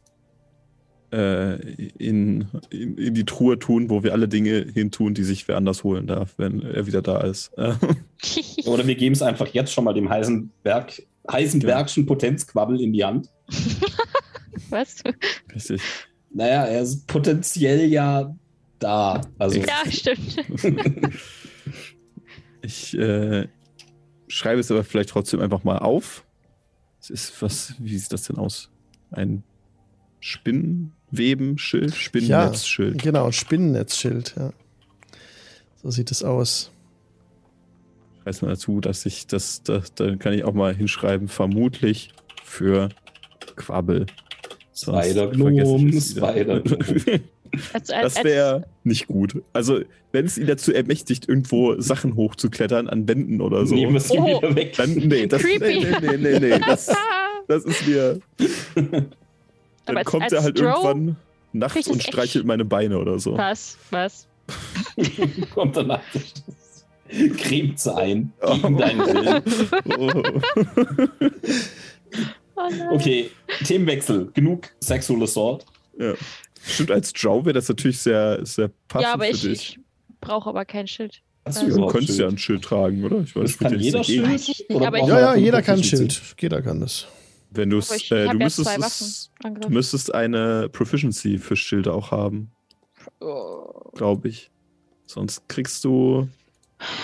äh, 1.12 1.57
in, 1.99 2.47
in, 2.70 2.97
in 2.97 3.14
die 3.14 3.25
Truhe 3.25 3.59
tun, 3.59 3.91
wo 3.91 4.03
wir 4.03 4.12
alle 4.12 4.29
Dinge 4.29 4.66
hintun, 4.73 5.14
die 5.14 5.25
sich 5.25 5.47
wer 5.49 5.57
anders 5.57 5.85
holen 5.85 6.07
darf, 6.07 6.35
wenn 6.39 6.62
er 6.62 6.87
wieder 6.87 7.03
da 7.03 7.20
ist. 7.20 7.53
Oder 8.66 8.87
wir 8.87 8.95
geben 8.95 9.14
es 9.14 9.23
einfach 9.23 9.49
jetzt 9.49 9.73
schon 9.73 9.85
mal 9.85 9.95
dem 9.95 10.09
Heisenberg, 10.09 11.03
Heisenbergschen 11.31 12.07
Potenzquabbel 12.07 12.81
in 12.81 12.93
die 12.93 13.05
Hand. 13.05 13.29
Was? 14.70 15.03
richtig. 15.55 15.83
Naja, 16.35 16.64
er 16.64 16.83
ist 16.83 17.07
potenziell 17.07 17.87
ja 17.87 18.35
da. 18.79 19.20
Also 19.39 19.61
Ja, 19.61 19.91
stimmt. 19.91 20.37
Ich 22.64 22.97
äh, 22.97 23.49
schreibe 24.29 24.61
es 24.61 24.70
aber 24.70 24.85
vielleicht 24.85 25.11
trotzdem 25.11 25.41
einfach 25.41 25.64
mal 25.64 25.79
auf. 25.79 26.25
Es 27.01 27.11
ist 27.11 27.43
was, 27.43 27.75
wie 27.79 27.99
sieht 27.99 28.12
das 28.12 28.23
denn 28.23 28.37
aus? 28.37 28.70
Ein 29.11 29.43
Spinnwebenschild? 30.20 31.95
Spinnnetzschild. 31.95 33.03
Genau, 33.03 33.27
ein 33.27 33.33
Spinnennetzschild, 33.33 34.35
ja. 34.37 34.53
So 35.83 35.91
sieht 35.91 36.12
es 36.12 36.23
aus. 36.23 36.72
Weiß 38.25 38.43
mal 38.43 38.49
dazu, 38.49 38.81
dass 38.81 39.05
ich 39.07 39.27
das, 39.27 39.62
das, 39.62 39.95
da 39.95 40.14
kann 40.16 40.33
ich 40.33 40.45
auch 40.45 40.53
mal 40.55 40.75
hinschreiben, 40.75 41.29
vermutlich 41.29 42.11
für 42.45 42.89
Quabbel. 43.57 44.07
Spider-Gnome, 44.75 45.62
als, 47.73 47.89
Das 47.89 48.25
wäre 48.25 48.64
nicht 48.85 49.07
gut. 49.07 49.43
Also, 49.53 49.81
wenn 50.12 50.25
es 50.25 50.39
ihn 50.39 50.47
dazu 50.47 50.73
ermächtigt, 50.73 51.29
irgendwo 51.29 51.79
Sachen 51.81 52.16
hochzuklettern 52.16 52.89
an 52.89 53.07
Wänden 53.07 53.41
oder 53.41 53.66
so, 53.66 53.75
Nehmen 53.75 53.95
wir 53.95 54.18
Oh. 54.18 54.39
wieder 54.39 54.55
weg. 54.57 54.75
dann, 54.77 54.95
nee, 54.95 55.27
das, 55.27 55.43
nee, 55.43 55.59
nee, 55.59 55.85
nee, 56.01 56.16
nee, 56.16 56.39
nee, 56.39 56.59
das, 56.59 56.91
das 57.49 57.64
ist 57.64 57.87
mir. 57.87 58.20
Dann 59.85 60.05
kommt 60.05 60.25
als 60.25 60.33
er 60.33 60.43
halt 60.43 60.59
irgendwann 60.59 61.16
nachts 61.53 61.89
und 61.89 62.03
streichelt 62.03 62.47
meine 62.47 62.64
Beine 62.64 62.99
oder 62.99 63.18
so. 63.18 63.37
Was? 63.37 63.77
Was? 63.91 64.27
Kommt 65.55 65.77
danach. 65.77 66.01
Cremt 67.38 67.86
ein. 67.88 68.32
Gegen 68.40 68.76
deinen 68.78 69.00
Willen. 69.00 69.42
Oh. 72.54 72.60
Oh. 72.90 72.94
Okay, 72.94 73.30
Themenwechsel. 73.64 74.30
Genug 74.34 74.68
Sexual 74.80 75.22
Assault. 75.22 75.64
ja. 75.98 76.14
Stimmt, 76.64 76.92
als 76.92 77.12
Drow 77.12 77.44
wäre 77.44 77.54
das 77.54 77.68
natürlich 77.68 77.98
sehr, 77.98 78.44
sehr 78.46 78.70
passend 78.86 79.02
Ja, 79.08 79.14
aber 79.14 79.24
für 79.24 79.30
ich, 79.32 79.40
dich. 79.40 79.78
ich 79.78 79.78
brauche 80.20 80.48
aber 80.50 80.64
kein 80.64 80.86
Schild. 80.86 81.20
Hast 81.44 81.56
Also- 81.56 81.68
du 81.70 81.72
überhaupt 81.74 81.92
könntest 81.94 82.18
ja 82.20 82.26
Schild? 82.26 82.34
ein 82.34 82.38
Schild 82.38 82.62
tragen, 82.62 83.04
oder? 83.04 83.20
Ich 83.22 83.34
weiß, 83.34 83.42
Das 83.50 83.58
kann 83.58 83.80
jeder 83.80 83.98
nichts 83.98 84.06
dagegen. 84.14 84.32
Weiß 84.32 84.48
ich 84.48 84.56
Schild? 84.58 84.70
nicht, 84.70 84.86
aber 84.86 84.98
ich- 84.98 85.06
Ja, 85.08 85.18
ja, 85.20 85.34
jeder 85.34 85.60
kann 85.62 85.74
ein 85.74 85.80
Proficiency? 85.80 86.14
Schild. 86.14 86.36
Jeder 86.40 86.62
kann 86.62 86.80
das. 86.80 87.08
Wenn 87.50 87.68
du 87.70 87.78
es, 87.78 87.90
ich 87.90 88.12
äh, 88.12 88.14
du 88.14 88.26
ja 88.26 88.34
müsstest 88.34 88.78
es, 88.78 89.30
du 89.60 89.68
müsstest 89.70 90.14
eine 90.14 90.68
Proficiency 90.68 91.38
für 91.38 91.56
Schilde 91.56 91.92
auch 91.92 92.12
haben, 92.12 92.52
Oh. 93.20 93.90
glaube 93.94 94.28
ich. 94.28 94.50
Sonst 95.06 95.48
kriegst 95.48 95.82
du 95.84 96.28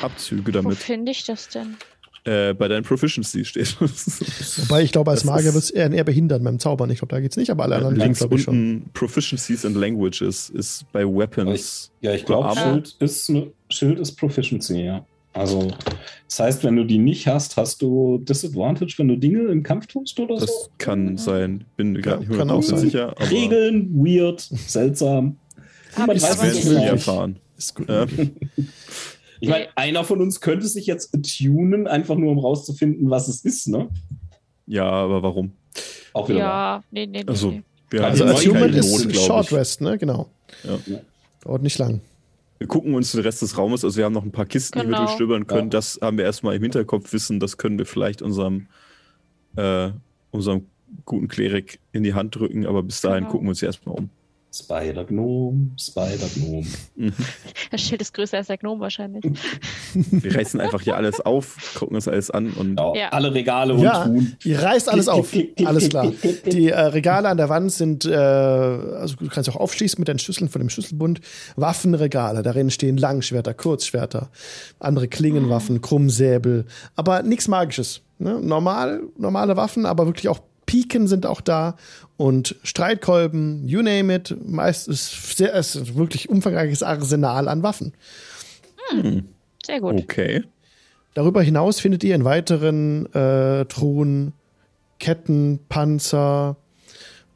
Abzüge 0.03 0.47
Wo 0.49 0.51
damit. 0.51 0.79
finde 0.79 1.13
ich 1.13 1.25
das 1.25 1.49
denn? 1.49 1.77
Äh, 2.25 2.53
bei 2.55 2.69
deinen 2.69 2.83
Proficiency 2.83 3.45
steht. 3.45 3.81
Wobei 3.81 4.83
ich 4.83 4.93
glaube, 4.93 5.11
als 5.13 5.21
Das 5.21 5.31
Magier 5.31 5.55
wird 5.55 5.65
es 5.65 5.71
eher, 5.71 5.91
eher 5.91 6.05
behindern 6.05 6.43
beim 6.45 6.59
Zaubern. 6.59 6.91
Ich 6.91 6.99
glaube, 6.99 7.15
da 7.15 7.21
geht's 7.21 7.37
nicht, 7.37 7.51
aber 7.51 7.63
alle 7.65 7.77
anderen 7.77 7.97
Links 7.97 8.19
glaube 8.19 8.37
ich 8.37 8.43
schon. 8.43 8.55
unten 8.55 8.91
Proficiencies 8.93 9.65
and 9.65 9.77
Languages 9.77 10.51
ist 10.51 10.85
bei 10.93 11.05
Weapons. 11.05 11.91
Ja, 12.01 12.13
ich 12.13 12.25
glaube. 12.27 12.55
Schild 12.59 12.97
ist, 12.99 13.33
Schild 13.71 13.99
ist 13.99 14.13
Proficiency, 14.17 14.83
ja. 14.85 15.07
Also, 15.33 15.71
das 16.27 16.41
heißt, 16.41 16.65
wenn 16.65 16.75
du 16.77 16.85
die 16.85 16.99
nicht 16.99 17.27
hast, 17.29 17.57
hast 17.57 17.81
du 17.83 18.19
Disadvantage, 18.19 18.95
wenn 18.99 19.09
du 19.09 19.17
Dinge 19.17 19.43
im 19.53 19.63
Kampf 19.63 19.87
tust 19.87 20.19
oder 20.19 20.41
so? 20.41 20.47
Das 20.47 20.71
kann 20.79 21.17
sein. 21.17 21.65
Bin 21.77 21.93
mir 21.93 22.01
Ja, 22.01 22.17
gar 22.17 22.19
nicht 22.19 22.33
kann 22.33 22.51
auch 22.51 22.61
100% 22.63 22.65
sein. 22.65 22.79
sicher. 22.81 23.11
Aber 23.17 23.31
Regeln, 23.31 23.91
weird, 23.95 24.41
seltsam. 24.41 25.37
Ich 25.93 25.99
aber 25.99 26.15
nie 26.15 26.21
nicht. 26.51 26.63
genau. 26.65 26.83
erfahren. 26.83 27.37
Ist 27.57 27.75
gut. 27.75 27.89
Ja. 27.89 28.07
Ich 29.41 29.49
meine, 29.49 29.69
einer 29.77 30.05
von 30.05 30.21
uns 30.21 30.41
könnte 30.41 30.67
sich 30.67 30.87
jetzt 30.87 31.13
tunen, 31.39 31.87
einfach 31.87 32.17
nur 32.17 32.33
um 32.33 32.39
rauszufinden, 32.39 33.09
was 33.11 33.29
es 33.29 33.45
ist, 33.45 33.69
ne? 33.69 33.89
Ja, 34.67 34.85
aber 34.89 35.23
warum? 35.23 35.53
Auch 36.13 36.29
wieder. 36.29 36.39
Ja, 36.41 36.85
nee, 36.91 37.07
nee, 37.07 37.21
nee. 37.23 37.29
Also, 37.29 37.51
nee. 37.51 37.63
Wir 37.91 38.05
Also 38.05 38.25
Also 38.25 38.37
Attunement 38.37 38.75
ist 38.75 39.17
Short. 39.25 39.53
Rest, 39.53 39.81
ne? 39.81 39.97
Genau. 39.97 40.29
Ja. 40.65 40.79
Dauert 41.43 41.63
nicht 41.63 41.79
lang. 41.79 42.01
Wir 42.59 42.67
gucken 42.67 42.95
uns 42.95 43.13
den 43.13 43.21
Rest 43.21 43.41
des 43.41 43.57
Raumes, 43.57 43.85
also 43.85 43.97
wir 43.97 44.05
haben 44.05 44.13
noch 44.13 44.25
ein 44.25 44.33
paar 44.33 44.45
Kisten, 44.47 44.81
die 44.81 44.85
wir 44.87 44.91
Genau. 44.95 45.05
durchstöbern 45.07 45.47
können. 45.47 45.69
Ja. 45.69 45.71
Das 45.71 45.99
haben 46.03 46.19
wir 46.19 46.25
erstmal 46.25 46.57
im 46.57 46.63
Hinterkopf 46.63 47.13
wissen, 47.13 47.39
das 47.39 47.57
können 47.57 47.79
wir 47.79 47.87
vielleicht 47.87 48.21
unserem, 48.21 48.67
äh, 49.57 49.91
unserem 50.33 50.67
guten 51.05 51.29
Klerik 51.29 51.79
in 51.93 52.03
die 52.03 52.15
Hand 52.15 52.35
drücken, 52.35 52.67
aber 52.67 52.83
bis 52.83 53.01
dahin 53.01 53.21
Genau. 53.21 53.31
gucken 53.31 53.47
wir 53.47 53.51
uns 53.51 53.63
erstmal 53.63 53.97
um. 53.97 54.11
Spider-Gnome, 54.55 55.71
Spider-Gnome. 55.79 56.67
Mhm. 56.97 57.13
Das 57.71 57.83
Schild 57.83 58.01
ist 58.01 58.15
größer 58.15 58.39
als 58.39 58.47
der 58.47 58.57
Gnome 58.57 58.81
wahrscheinlich. 58.81 59.23
Wir 59.95 60.35
reißen 60.35 60.59
einfach 60.61 60.81
hier 60.81 60.97
alles 60.97 61.21
auf, 61.21 61.75
gucken 61.79 61.97
uns 61.97 62.09
alles 62.09 62.31
an 62.31 62.51
und 62.53 62.79
Ja, 62.79 62.95
Ja. 62.95 63.09
Alle 63.11 63.35
Regale 63.35 63.75
und 63.75 63.81
Ja, 63.81 64.05
Truhen. 64.05 64.37
ihr 64.45 64.63
reißt 64.63 64.89
alles 64.89 65.09
auf. 65.09 65.35
Alles 65.65 65.89
klar. 65.91 66.13
Die 66.47 66.69
äh, 66.71 66.81
Regale 66.81 67.29
an 67.29 67.37
der 67.37 67.51
Wand 67.51 67.73
sind, 67.73 68.07
äh, 68.07 68.15
also 68.15 69.17
du 69.17 69.29
kannst 69.29 69.51
auch 69.51 69.57
aufschließen 69.57 70.01
mit 70.01 70.09
deinen 70.09 70.19
Schlüsseln 70.19 70.49
von 70.49 70.61
dem 70.61 70.71
Schlüsselbund. 70.71 71.21
Waffenregale, 71.57 72.43
darin 72.43 72.71
stehen 72.71 72.97
Langschwerter, 72.97 73.53
Kurzschwerter, 73.53 74.31
andere 74.79 75.09
Klingenwaffen, 75.09 75.83
Krummsäbel, 75.83 76.65
aber 76.97 77.23
nichts 77.23 77.49
Magisches. 77.49 78.01
Ne? 78.19 78.41
Normal, 78.41 79.03
normale 79.19 79.57
Waffen, 79.57 79.85
aber 79.87 80.07
wirklich 80.07 80.29
auch 80.29 80.41
Piken 80.69 81.09
sind 81.09 81.25
auch 81.25 81.41
da 81.41 81.77
und 82.19 82.57
Streitkolben, 82.63 83.67
you 83.67 83.81
name 83.81 84.15
it. 84.15 84.37
Meist 84.47 84.87
ist 84.87 85.39
sehr, 85.39 85.55
es 85.55 85.75
ist 85.75 85.89
ein 85.89 85.97
wirklich 85.97 86.29
umfangreiches 86.29 86.83
Arsenal 86.83 87.49
an 87.49 87.63
Waffen. 87.63 87.95
Sehr 89.65 89.81
gut. 89.81 89.95
okay. 89.95 90.45
Darüber 91.15 91.41
hinaus 91.41 91.81
findet 91.81 92.05
ihr 92.05 92.15
in 92.15 92.27
weiteren 92.27 93.07
äh, 93.15 93.65
Truhen 93.65 94.35
Ketten, 95.01 95.61
Panzer 95.71 96.57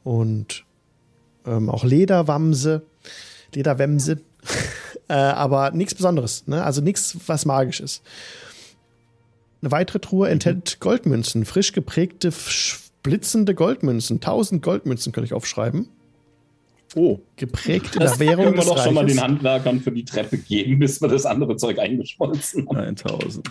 und 0.05 0.67
ähm, 1.47 1.71
auch 1.71 1.85
Lederwamse, 1.85 2.83
Lederwämse, 3.55 4.21
äh, 5.09 5.15
aber 5.15 5.71
nichts 5.71 5.95
Besonderes, 5.95 6.47
ne? 6.49 6.63
also 6.63 6.83
nichts, 6.83 7.17
was 7.27 7.47
magisch 7.47 7.81
ist. 7.81 8.03
Eine 9.63 9.71
weitere 9.71 10.01
Truhe 10.01 10.29
enthält 10.29 10.81
Goldmünzen, 10.81 11.47
frisch 11.47 11.73
geprägte, 11.73 12.31
blitzende 13.03 13.55
Goldmünzen. 13.55 14.17
1000 14.17 14.63
Goldmünzen 14.63 15.13
könnte 15.13 15.27
ich 15.27 15.35
aufschreiben. 15.35 15.89
Oh, 16.95 17.21
Geprägt 17.37 17.95
in 17.95 18.01
Das 18.01 18.19
der 18.19 18.29
Währung 18.29 18.45
können 18.47 18.57
wir 18.59 18.65
doch 18.65 18.83
schon 18.85 18.95
mal 18.95 19.07
den 19.07 19.21
Handwerkern 19.21 19.81
für 19.81 19.93
die 19.93 20.05
Treppe 20.05 20.37
geben, 20.37 20.79
bis 20.79 21.01
wir 21.01 21.09
das 21.09 21.25
andere 21.25 21.57
Zeug 21.57 21.79
eingeschmolzen 21.79 22.69
haben. 22.69 22.79
1000. 22.79 23.49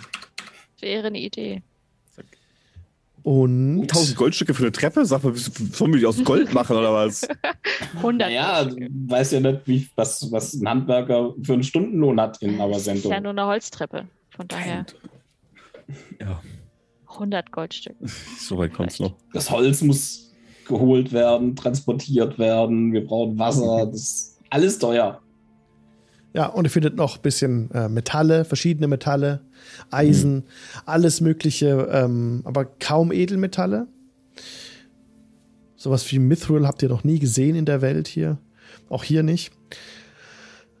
Wäre 0.80 1.08
eine 1.08 1.18
Idee. 1.20 1.62
Und 3.24 3.82
1000 3.82 4.16
Goldstücke 4.16 4.52
für 4.54 4.64
eine 4.64 4.72
Treppe? 4.72 5.04
Sag 5.04 5.22
mal, 5.22 5.34
sollen 5.36 5.92
wir 5.92 6.00
die 6.00 6.06
aus 6.06 6.22
Gold 6.24 6.52
machen 6.54 6.76
oder 6.76 6.92
was? 6.92 7.28
100. 7.96 8.28
Naja, 8.28 8.64
du 8.64 8.70
Stücke. 8.72 8.88
weißt 8.90 9.32
ja 9.32 9.40
nicht, 9.40 9.60
wie, 9.66 9.88
was, 9.94 10.32
was 10.32 10.54
ein 10.54 10.68
Handwerker 10.68 11.34
für 11.42 11.52
einen 11.52 11.62
Stundenlohn 11.62 12.20
hat 12.20 12.42
in 12.42 12.58
Das 12.58 12.86
ist 12.86 13.04
ja 13.04 13.20
nur 13.20 13.30
eine 13.30 13.46
Holztreppe. 13.46 14.06
Von 14.30 14.48
daher 14.48 14.86
Ja, 16.20 16.40
100 17.14 17.52
Goldstücke. 17.52 18.06
so 18.38 18.58
weit 18.58 18.72
kommt's 18.72 19.00
noch. 19.00 19.14
Das 19.32 19.50
Holz 19.50 19.82
muss 19.82 20.32
geholt 20.66 21.12
werden, 21.12 21.56
transportiert 21.56 22.38
werden, 22.38 22.92
wir 22.92 23.04
brauchen 23.04 23.38
Wasser, 23.38 23.86
das 23.90 24.00
ist 24.00 24.38
alles 24.50 24.78
teuer. 24.78 25.20
Ja, 26.34 26.46
und 26.46 26.64
ihr 26.64 26.70
findet 26.70 26.96
noch 26.96 27.16
ein 27.16 27.22
bisschen 27.22 27.70
äh, 27.72 27.88
Metalle, 27.88 28.46
verschiedene 28.46 28.88
Metalle, 28.88 29.42
Eisen, 29.90 30.44
alles 30.86 31.20
Mögliche, 31.20 31.88
ähm, 31.92 32.40
aber 32.44 32.64
kaum 32.64 33.12
Edelmetalle. 33.12 33.86
Sowas 35.76 36.10
wie 36.10 36.18
Mithril 36.18 36.66
habt 36.66 36.82
ihr 36.82 36.88
noch 36.88 37.04
nie 37.04 37.18
gesehen 37.18 37.54
in 37.54 37.66
der 37.66 37.82
Welt 37.82 38.08
hier. 38.08 38.38
Auch 38.88 39.04
hier 39.04 39.22
nicht. 39.22 39.52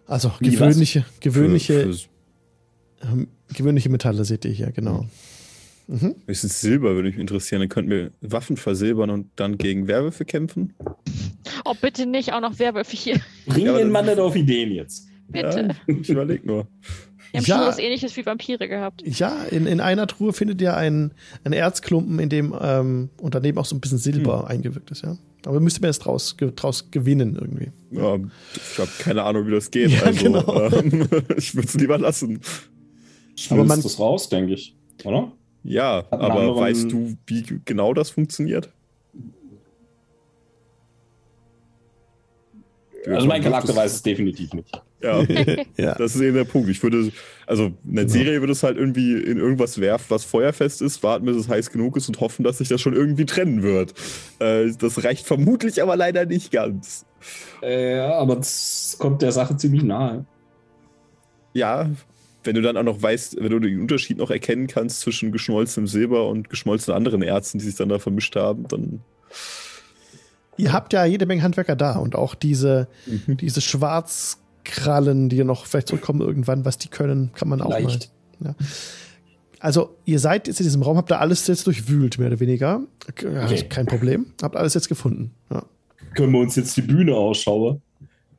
Also 0.06 0.32
Wie, 0.38 0.46
was? 0.46 0.54
gewöhnliche, 0.54 1.04
gewöhnliche, 1.20 1.82
Für, 1.82 1.94
für 1.94 2.08
ähm, 3.12 3.28
gewöhnliche 3.48 3.88
Metalle 3.90 4.24
seht 4.24 4.44
ihr 4.44 4.52
hier, 4.52 4.70
genau. 4.72 5.06
Mhm. 5.92 6.14
höchstens 6.26 6.60
Silber 6.60 6.94
würde 6.94 7.08
mich 7.10 7.18
interessieren. 7.18 7.60
Dann 7.60 7.68
könnten 7.68 7.90
wir 7.90 8.10
Waffen 8.20 8.56
versilbern 8.56 9.10
und 9.10 9.28
dann 9.36 9.58
gegen 9.58 9.86
Werwölfe 9.88 10.24
kämpfen. 10.24 10.72
Oh, 11.64 11.74
bitte 11.80 12.06
nicht 12.06 12.32
auch 12.32 12.40
noch 12.40 12.58
Werwölfe 12.58 12.96
hier. 12.96 13.20
Bring 13.46 13.66
Ja, 13.66 13.76
den 13.76 13.90
Mann 13.90 14.06
nicht 14.06 14.18
auf 14.18 14.34
Ideen 14.34 14.72
jetzt. 14.72 15.06
Bitte. 15.28 15.74
Ja, 15.86 15.94
ich 15.94 16.08
überleg 16.08 16.44
nur. 16.46 16.66
Wir 17.30 17.40
haben 17.40 17.46
Ja. 17.46 17.56
schon 17.58 17.66
was 17.66 17.78
ähnliches 17.78 18.16
wie 18.16 18.26
Vampire 18.26 18.68
gehabt. 18.68 19.02
Ja, 19.06 19.44
in, 19.44 19.66
in 19.66 19.80
einer 19.80 20.06
Truhe 20.06 20.32
findet 20.34 20.60
ihr 20.60 20.76
einen, 20.76 21.12
einen 21.44 21.54
Erzklumpen, 21.54 22.18
in 22.18 22.28
dem 22.28 22.54
ähm, 22.60 23.08
und 23.20 23.34
daneben 23.34 23.56
auch 23.58 23.64
so 23.64 23.74
ein 23.74 23.80
bisschen 23.80 23.96
Silber 23.98 24.48
eingewirkt 24.48 24.90
ist, 24.90 25.02
ja. 25.02 25.16
Aber 25.46 25.58
müsst 25.58 25.78
ihr 25.78 25.80
mir 25.80 25.88
jetzt 25.88 26.00
draus, 26.00 26.36
ge- 26.36 26.52
draus 26.54 26.90
gewinnen 26.90 27.36
irgendwie. 27.40 27.72
Ja, 27.90 28.16
ich 28.16 28.78
habe 28.78 28.90
keine 28.98 29.22
Ahnung, 29.24 29.46
wie 29.46 29.50
das 29.50 29.70
geht. 29.70 29.90
Ja, 29.90 30.02
also, 30.02 30.22
genau. 30.24 30.70
ähm, 30.70 31.08
ich 31.36 31.54
würde 31.54 31.66
es 31.68 31.74
lieber 31.74 31.98
lassen. 31.98 32.40
Aber 33.50 33.64
man- 33.64 33.82
das 33.82 33.98
raus, 33.98 34.28
denke 34.28 34.52
ich. 34.54 34.76
Oder? 35.04 35.32
Ja, 35.64 36.04
aber 36.10 36.30
anderen- 36.30 36.56
weißt 36.56 36.90
du, 36.92 37.16
wie 37.26 37.60
genau 37.64 37.94
das 37.94 38.10
funktioniert? 38.10 38.70
Also 43.06 43.26
mein 43.26 43.42
Charakter 43.42 43.74
weiß 43.74 43.94
es 43.94 44.02
definitiv 44.02 44.52
nicht. 44.52 44.80
Ja, 45.02 45.22
Ja. 45.76 45.94
das 45.96 46.14
ist 46.14 46.20
eben 46.20 46.34
der 46.36 46.44
Punkt. 46.44 46.68
Ich 46.68 46.80
würde, 46.84 47.10
also 47.46 47.64
in 47.84 47.94
der 47.96 48.04
Genau. 48.04 48.12
Serie 48.16 48.40
würde 48.40 48.52
es 48.52 48.62
halt 48.62 48.76
irgendwie 48.78 49.14
in 49.14 49.38
irgendwas 49.38 49.80
werfen, 49.80 50.06
was 50.10 50.24
feuerfest 50.24 50.80
ist, 50.82 51.02
warten, 51.02 51.24
bis 51.26 51.36
es 51.36 51.48
heiß 51.48 51.70
genug 51.72 51.96
ist 51.96 52.06
und 52.08 52.20
hoffen, 52.20 52.44
dass 52.44 52.58
sich 52.58 52.68
das 52.68 52.80
schon 52.80 52.94
irgendwie 52.94 53.26
trennen 53.26 53.62
wird. 53.64 53.94
Äh, 54.38 54.70
das 54.78 55.02
reicht 55.02 55.26
vermutlich 55.26 55.82
aber 55.82 55.96
leider 55.96 56.26
nicht 56.26 56.52
ganz. 56.52 57.04
Äh, 57.60 57.96
ja, 57.96 58.14
aber 58.14 58.38
es 58.38 58.94
kommt 59.00 59.22
der 59.22 59.32
Sache 59.32 59.56
ziemlich 59.56 59.82
nahe. 59.82 60.24
Ja, 61.54 61.90
wenn 62.44 62.54
du 62.54 62.62
dann 62.62 62.76
auch 62.76 62.82
noch 62.82 63.00
weißt, 63.00 63.36
wenn 63.40 63.50
du 63.50 63.58
den 63.58 63.80
Unterschied 63.80 64.18
noch 64.18 64.30
erkennen 64.30 64.66
kannst 64.66 65.00
zwischen 65.00 65.32
geschmolzenem 65.32 65.86
Silber 65.86 66.28
und 66.28 66.50
geschmolzenen 66.50 66.96
anderen 66.96 67.22
Erzen, 67.22 67.58
die 67.58 67.64
sich 67.64 67.76
dann 67.76 67.88
da 67.88 67.98
vermischt 67.98 68.36
haben, 68.36 68.66
dann 68.68 69.00
Ihr 70.58 70.72
habt 70.72 70.92
ja 70.92 71.04
jede 71.06 71.24
Menge 71.26 71.42
Handwerker 71.42 71.76
da 71.76 71.96
und 71.96 72.14
auch 72.14 72.34
diese, 72.34 72.86
diese 73.26 73.60
Schwarzkrallen, 73.62 75.28
die 75.30 75.42
noch 75.44 75.66
vielleicht 75.66 75.88
zurückkommen 75.88 76.20
irgendwann, 76.20 76.64
was 76.64 76.76
die 76.78 76.88
können, 76.88 77.30
kann 77.34 77.48
man 77.48 77.62
auch 77.62 77.70
Leicht. 77.70 78.10
mal. 78.38 78.54
Also, 79.60 79.96
ihr 80.04 80.18
seid 80.18 80.48
jetzt 80.48 80.58
in 80.60 80.64
diesem 80.64 80.82
Raum, 80.82 80.96
habt 80.96 81.10
da 81.10 81.18
alles 81.18 81.46
jetzt 81.46 81.66
durchwühlt, 81.66 82.18
mehr 82.18 82.28
oder 82.28 82.40
weniger. 82.40 82.82
Ja, 83.22 83.44
Okay. 83.44 83.62
Kein 83.68 83.86
Problem. 83.86 84.26
Habt 84.42 84.56
alles 84.56 84.74
jetzt 84.74 84.88
gefunden. 84.88 85.32
Ja. 85.50 85.64
Können 86.14 86.32
wir 86.32 86.40
uns 86.40 86.56
jetzt 86.56 86.76
die 86.76 86.82
Bühne 86.82 87.14
ausschauen? 87.14 87.80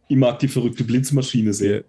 Ich 0.09 0.17
mag 0.17 0.37
die 0.39 0.49
verrückte 0.49 0.83
Blitzmaschine 0.83 1.53
sehen. 1.53 1.83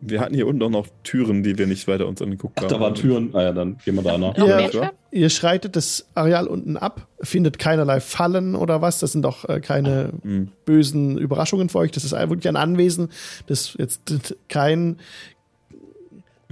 Wir, 0.00 0.20
hatten 0.20 0.34
hier 0.34 0.46
unten 0.46 0.62
auch 0.62 0.70
noch 0.70 0.86
Türen, 1.04 1.42
die 1.42 1.56
wir 1.58 1.66
nicht 1.66 1.86
weiter 1.88 2.06
uns 2.06 2.22
angeguckt 2.22 2.54
Ach, 2.58 2.62
haben. 2.62 2.70
da 2.70 2.80
waren 2.80 2.94
Türen. 2.94 3.30
Ah 3.34 3.42
ja, 3.42 3.52
dann 3.52 3.78
gehen 3.84 3.94
wir 3.94 4.02
da 4.02 4.16
nach. 4.18 4.36
Noch 4.36 4.48
Ja. 4.48 4.70
Schwert? 4.70 4.94
Ihr 5.12 5.28
schreitet 5.30 5.76
das 5.76 6.06
Areal 6.14 6.46
unten 6.46 6.76
ab, 6.76 7.06
findet 7.20 7.58
keinerlei 7.58 8.00
Fallen 8.00 8.54
oder 8.54 8.80
was. 8.80 9.00
Das 9.00 9.12
sind 9.12 9.22
doch 9.22 9.48
äh, 9.48 9.60
keine 9.60 10.12
Hm. 10.22 10.48
bösen 10.64 11.18
Überraschungen 11.18 11.68
für 11.68 11.78
euch. 11.78 11.90
Das 11.90 12.04
ist 12.04 12.12
wirklich 12.12 12.48
ein 12.48 12.56
Anwesen, 12.56 13.08
das 13.46 13.74
jetzt 13.78 14.00
kein 14.48 14.96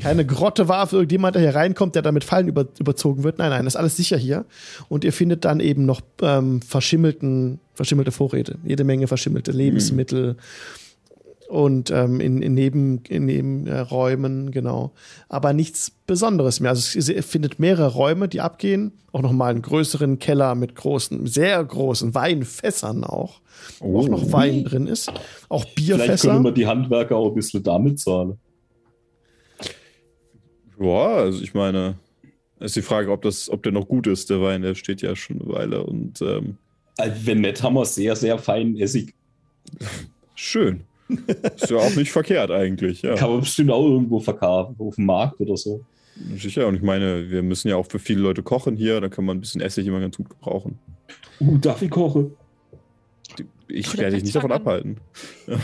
keine 0.00 0.24
Grotte 0.24 0.68
war 0.68 0.86
für 0.86 0.96
irgendjemand, 0.96 1.34
der 1.34 1.42
hier 1.42 1.54
reinkommt, 1.54 1.94
der 1.96 2.02
damit 2.02 2.22
Fallen 2.22 2.46
über, 2.48 2.66
überzogen 2.78 3.24
wird. 3.24 3.38
Nein, 3.38 3.50
nein, 3.50 3.64
das 3.64 3.74
ist 3.74 3.78
alles 3.80 3.96
sicher 3.96 4.16
hier. 4.16 4.44
Und 4.88 5.02
ihr 5.04 5.12
findet 5.12 5.44
dann 5.44 5.58
eben 5.60 5.86
noch 5.86 6.00
ähm, 6.22 6.62
verschimmelten, 6.62 7.58
verschimmelte 7.74 8.12
Vorräte, 8.12 8.58
jede 8.64 8.84
Menge 8.84 9.08
verschimmelte 9.08 9.50
Lebensmittel 9.50 10.36
und 11.48 11.90
ähm, 11.90 12.20
in, 12.20 12.42
in 12.42 12.52
Neben, 12.54 13.02
in 13.08 13.24
Nebenräumen, 13.24 14.50
genau. 14.50 14.92
Aber 15.28 15.52
nichts 15.54 15.90
Besonderes 16.06 16.60
mehr. 16.60 16.70
Also 16.70 16.98
es- 16.98 17.26
findet 17.26 17.58
mehrere 17.58 17.92
Räume, 17.92 18.28
die 18.28 18.40
abgehen. 18.42 18.92
Auch 19.12 19.22
nochmal 19.22 19.50
einen 19.52 19.62
größeren 19.62 20.18
Keller 20.18 20.54
mit 20.54 20.74
großen, 20.74 21.26
sehr 21.26 21.64
großen 21.64 22.14
Weinfässern 22.14 23.02
auch. 23.04 23.40
Wo 23.80 24.00
auch 24.00 24.08
noch 24.08 24.30
Wein 24.30 24.64
drin 24.64 24.86
ist. 24.86 25.10
Auch 25.48 25.64
Vielleicht 25.64 25.76
können 25.88 25.98
Bierfässer. 25.98 26.44
wir 26.44 26.52
die 26.52 26.66
Handwerker 26.66 27.16
auch 27.16 27.28
ein 27.30 27.34
bisschen 27.34 27.62
damit 27.62 27.98
zahlen. 27.98 28.38
Ja, 30.80 31.06
also 31.16 31.42
ich 31.42 31.54
meine, 31.54 31.96
ist 32.60 32.76
die 32.76 32.82
Frage, 32.82 33.10
ob 33.10 33.22
das, 33.22 33.48
ob 33.50 33.62
der 33.62 33.72
noch 33.72 33.88
gut 33.88 34.06
ist, 34.06 34.30
der 34.30 34.40
Wein, 34.40 34.62
der 34.62 34.74
steht 34.74 35.02
ja 35.02 35.16
schon 35.16 35.40
eine 35.40 35.52
Weile 35.52 35.82
und 35.82 36.20
ähm, 36.22 36.56
Also 36.98 37.26
wenn 37.26 37.40
nicht, 37.40 37.62
haben 37.62 37.74
wir 37.74 37.84
sehr, 37.84 38.14
sehr 38.14 38.38
feinen 38.38 38.76
Essig. 38.76 39.14
schön. 40.34 40.82
Ist 41.56 41.70
ja 41.70 41.78
auch 41.78 41.94
nicht 41.94 42.12
verkehrt 42.12 42.50
eigentlich, 42.50 43.02
ja. 43.02 43.14
Kann 43.14 43.30
man 43.30 43.40
bestimmt 43.40 43.70
auch 43.70 43.84
irgendwo 43.84 44.20
verkaufen, 44.20 44.76
auf 44.78 44.96
dem 44.96 45.06
Markt 45.06 45.40
oder 45.40 45.56
so. 45.56 45.84
Sicher, 46.36 46.66
und 46.66 46.74
ich 46.74 46.82
meine, 46.82 47.30
wir 47.30 47.42
müssen 47.42 47.68
ja 47.68 47.76
auch 47.76 47.86
für 47.86 47.98
viele 47.98 48.20
Leute 48.20 48.42
kochen 48.42 48.76
hier, 48.76 49.00
da 49.00 49.08
kann 49.08 49.24
man 49.24 49.38
ein 49.38 49.40
bisschen 49.40 49.60
Essig 49.60 49.86
immer 49.86 50.00
ganz 50.00 50.16
gut 50.16 50.28
gebrauchen. 50.28 50.78
Uh, 51.40 51.56
darf 51.58 51.80
ich 51.82 51.90
kochen? 51.90 52.32
Ich 53.68 53.96
werde 53.96 54.16
dich 54.16 54.24
nicht 54.24 54.34
davon 54.34 54.52
abhalten. 54.52 54.98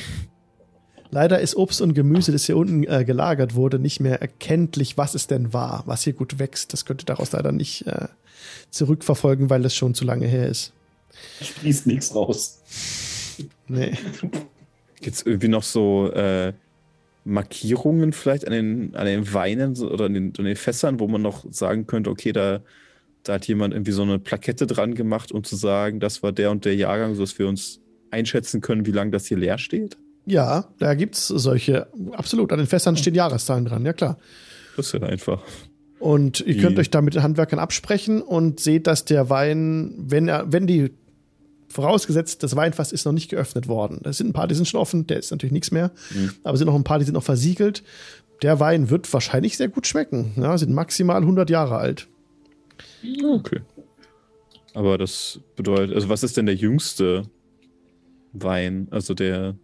Leider 1.11 1.41
ist 1.41 1.57
Obst 1.57 1.81
und 1.81 1.95
Gemüse, 1.95 2.33
das 2.33 2.47
hier 2.47 2.57
unten 2.57 2.85
äh, 2.85 3.05
gelagert 3.05 3.55
wurde, 3.55 3.79
nicht 3.79 4.01
mehr 4.01 4.21
erkenntlich, 4.21 4.97
was 4.97 5.15
es 5.15 5.27
denn 5.27 5.53
war, 5.53 5.85
was 5.87 6.03
hier 6.03 6.12
gut 6.12 6.39
wächst. 6.39 6.73
Das 6.73 6.85
könnte 6.85 7.07
daraus 7.07 7.33
leider 7.33 7.53
nicht 7.53 7.87
äh, 7.87 8.09
zurückverfolgen, 8.71 9.49
weil 9.49 9.62
das 9.62 9.75
schon 9.75 9.95
zu 9.95 10.05
lange 10.05 10.27
her 10.27 10.49
ist. 10.49 10.73
Sprießt 11.41 11.87
nichts 11.87 12.15
raus. 12.15 12.61
Nee. 13.69 13.93
Gibt 15.05 15.16
es 15.16 15.26
irgendwie 15.26 15.48
noch 15.48 15.62
so 15.62 16.10
äh, 16.12 16.55
Markierungen 17.24 18.14
vielleicht 18.14 18.47
an 18.47 18.55
den, 18.55 18.97
an 18.97 19.05
den 19.05 19.35
Weinen 19.35 19.76
oder 19.82 20.06
an 20.06 20.14
den, 20.14 20.32
an 20.39 20.44
den 20.47 20.56
Fässern, 20.56 20.98
wo 20.98 21.09
man 21.09 21.20
noch 21.20 21.44
sagen 21.51 21.86
könnte, 21.86 22.09
okay, 22.09 22.32
da, 22.32 22.62
da 23.22 23.35
hat 23.35 23.47
jemand 23.47 23.74
irgendwie 23.74 23.93
so 23.93 24.01
eine 24.01 24.18
Plakette 24.18 24.66
dran 24.66 24.94
gemacht, 24.94 25.31
um 25.31 25.44
zu 25.44 25.56
sagen, 25.56 26.01
das 26.01 26.22
war 26.22 26.32
der 26.32 26.51
und 26.51 26.64
der 26.64 26.74
Jahrgang, 26.74 27.14
sodass 27.14 27.39
wir 27.39 27.48
uns 27.48 27.81
einschätzen 28.10 28.62
können, 28.62 28.86
wie 28.86 28.93
lange 28.93 29.10
das 29.10 29.26
hier 29.26 29.36
leer 29.36 29.59
steht? 29.59 29.98
Ja, 30.24 30.68
da 30.78 30.94
gibt's 30.94 31.28
solche, 31.28 31.86
absolut, 32.12 32.51
an 32.51 32.60
den 32.60 32.66
Fässern 32.66 32.97
stehen 32.97 33.14
Jahreszahlen 33.14 33.66
dran, 33.66 33.85
ja 33.85 33.93
klar. 33.93 34.16
Das 34.78 34.86
ist 34.86 34.94
ja 34.94 35.06
einfach. 35.06 35.43
Und 35.98 36.40
ihr 36.40 36.56
könnt 36.56 36.78
euch 36.78 36.89
da 36.89 37.02
mit 37.02 37.14
den 37.14 37.22
Handwerkern 37.22 37.59
absprechen 37.59 38.22
und 38.22 38.59
seht, 38.59 38.86
dass 38.86 39.05
der 39.05 39.28
Wein, 39.28 39.94
wenn 39.98 40.28
er, 40.28 40.51
wenn 40.51 40.66
die, 40.66 40.93
vorausgesetzt, 41.74 42.42
das 42.42 42.56
Weinfass 42.56 42.92
ist 42.92 43.05
noch 43.05 43.12
nicht 43.12 43.28
geöffnet 43.28 43.68
worden. 43.68 43.98
Da 44.02 44.12
sind 44.12 44.28
ein 44.28 44.32
paar, 44.32 44.46
die 44.46 44.55
sind 44.55 44.68
schon 44.68 44.80
offen, 44.80 45.06
der 45.06 45.18
ist 45.18 45.30
natürlich 45.30 45.52
nichts 45.52 45.70
mehr, 45.70 45.90
aber 46.44 46.55
es 46.55 46.59
sind 46.59 46.66
noch 46.66 46.74
ein 46.74 46.84
paar, 46.84 46.98
die 46.98 47.05
sind 47.05 47.14
noch 47.14 47.22
versiegelt. 47.22 47.82
Der 48.42 48.60
Wein 48.60 48.90
wird 48.90 49.12
wahrscheinlich 49.12 49.56
sehr 49.56 49.68
gut 49.68 49.86
schmecken. 49.86 50.32
Ja, 50.36 50.56
sind 50.56 50.72
maximal 50.72 51.20
100 51.20 51.51
Jahre 51.51 51.76
alt. 51.76 52.09
Okay. 53.24 53.60
Aber 54.72 54.98
das 54.98 55.40
bedeutet, 55.56 55.94
also 55.94 56.09
was 56.09 56.22
ist 56.22 56.36
denn 56.36 56.46
der 56.46 56.55
jüngste 56.55 57.22
Wein? 58.32 58.88
Also 58.90 59.14
der, 59.14 59.55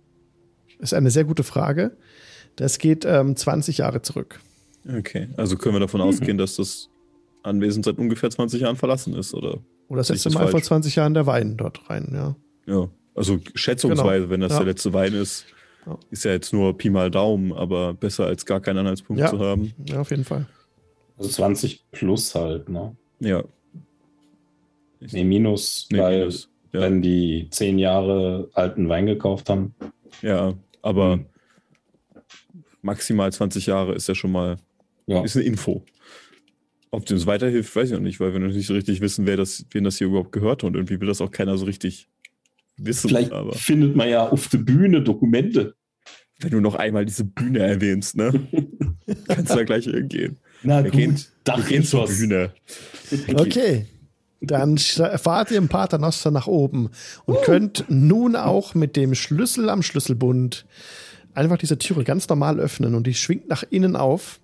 Ist 0.79 0.95
eine 0.95 1.11
sehr 1.11 1.25
gute 1.25 1.43
Frage. 1.43 1.97
Das 2.57 2.79
geht 2.79 3.05
ähm, 3.05 3.37
20 3.37 3.79
Jahre 3.79 4.03
zurück. 4.03 4.41
okay, 4.89 5.29
also 5.37 5.57
können 5.57 5.75
wir 5.77 5.81
davon 5.81 6.01
ausgehen, 6.01 6.39
dass 6.39 6.57
das 6.57 6.91
Anwesen 7.43 7.83
seit 7.83 7.99
ungefähr 7.99 8.31
20 8.31 8.63
Jahren 8.63 8.77
verlassen 8.77 9.15
ist, 9.15 9.35
oder? 9.35 9.59
Oder 9.91 9.99
letzte 9.99 10.15
das 10.15 10.33
Mal 10.35 10.41
vor 10.45 10.51
falsch? 10.53 10.65
20 10.65 10.97
Jahren 10.97 11.13
der 11.15 11.27
Wein 11.27 11.57
dort 11.59 11.91
rein, 11.91 12.09
ja. 12.15 12.37
Ja, 12.67 12.89
also 13.15 13.39
schätzungsweise, 13.55 14.31
wenn 14.31 14.41
das 14.41 14.53
Ja. 14.53 14.59
der 14.61 14.67
letzte 14.69 14.93
Wein 14.95 15.13
ist, 15.13 15.45
Ja. 15.85 15.99
ist 16.11 16.25
ja 16.25 16.31
jetzt 16.31 16.53
nur 16.53 16.77
Pi 16.79 16.89
mal 16.91 17.11
Daumen, 17.11 17.53
aber 17.53 17.93
besser 17.95 18.27
als 18.27 18.47
gar 18.47 18.61
keinen 18.61 18.79
Anhaltspunkt 18.79 19.21
Ja. 19.21 19.29
zu 19.31 19.39
haben. 19.41 19.75
Ja, 19.87 20.01
auf 20.01 20.11
jeden 20.11 20.25
Fall. 20.25 20.47
Also 21.19 21.29
20 21.31 21.85
plus 21.91 22.35
halt, 22.35 22.69
ne? 22.71 22.97
Ja. 23.19 23.43
Nee, 25.01 25.25
minus, 25.25 25.89
Nee, 25.91 25.99
weil 25.99 26.19
minus. 26.21 26.49
Ja. 26.73 26.81
wenn 26.83 27.03
die 27.03 27.49
zehn 27.51 27.79
Jahre 27.79 28.49
alten 28.55 28.89
Wein 28.89 29.07
gekauft 29.07 29.49
haben. 29.51 29.75
ja, 30.23 30.55
aber 30.83 31.15
Hm. 31.15 31.27
maximal 32.83 33.33
20 33.33 33.67
Jahre 33.67 33.95
ist 33.95 34.09
ja 34.09 34.15
schon 34.15 34.33
mal, 34.33 34.57
Ja. 35.07 35.23
ist 35.25 35.37
eine 35.37 35.45
Info. 35.47 35.83
Ob 36.93 37.07
dem 37.07 37.17
es 37.17 37.27
weiterhilft, 37.27 37.75
weiß 37.75 37.89
ich 37.89 37.95
noch 37.95 38.01
nicht, 38.01 38.19
weil 38.19 38.33
wir 38.33 38.41
noch 38.41 38.49
nicht 38.53 38.67
so 38.67 38.75
richtig 38.75 39.01
wissen, 39.01 39.27
wer 39.27 39.37
das, 39.37 39.65
wen 39.71 39.85
das 39.85 39.99
hier 39.99 40.09
überhaupt 40.09 40.33
gehört 40.33 40.65
und 40.65 40.75
irgendwie 40.75 41.01
will 41.01 41.07
das 41.09 41.21
auch 41.21 41.31
keiner 41.31 41.57
so 41.57 41.65
richtig 41.67 42.09
wissen. 42.77 43.09
Vielleicht 43.09 43.33
Aber 43.33 43.53
findet 43.53 43.95
man 43.95 44.09
ja 44.09 44.29
auf 44.29 44.49
der 44.49 44.59
Bühne 44.59 45.03
Dokumente. 45.03 45.75
wenn 46.41 46.51
du 46.51 46.61
noch 46.61 46.75
einmal 46.75 47.05
diese 47.05 47.25
Bühne 47.25 47.61
erwähnst, 47.61 48.17
ne, 48.17 48.33
kannst 49.29 49.53
du 49.53 49.57
da 49.57 49.65
gleich 49.65 49.85
hingehen. 49.85 50.39
Na 50.63 50.83
Wir 50.83 50.91
gehen, 50.91 51.17
wir 51.45 51.63
gehen 51.65 51.85
zur 51.85 52.03
was. 52.05 52.19
Bühne. 52.19 52.53
Okay. 53.35 53.87
Dann 54.43 54.79
fahrt 54.79 55.51
ihr 55.51 55.59
im 55.59 55.69
Paternoster 55.69 56.31
nach 56.31 56.47
oben 56.47 56.89
und 57.27 57.43
könnt 57.43 57.85
nun 57.89 58.37
auch 58.37 58.75
mit 58.75 58.97
dem 58.97 59.15
Schlüssel 59.15 59.69
am 59.69 59.83
Schlüsselbund 59.83 60.65
einfach 61.35 61.59
diese 61.59 61.77
Türe 61.77 62.05
ganz 62.05 62.27
normal 62.27 62.59
öffnen 62.59 62.95
und 62.95 63.07
die 63.07 63.13
schwingt 63.15 63.49
nach 63.49 63.65
innen 63.69 63.97
auf. 63.97 64.41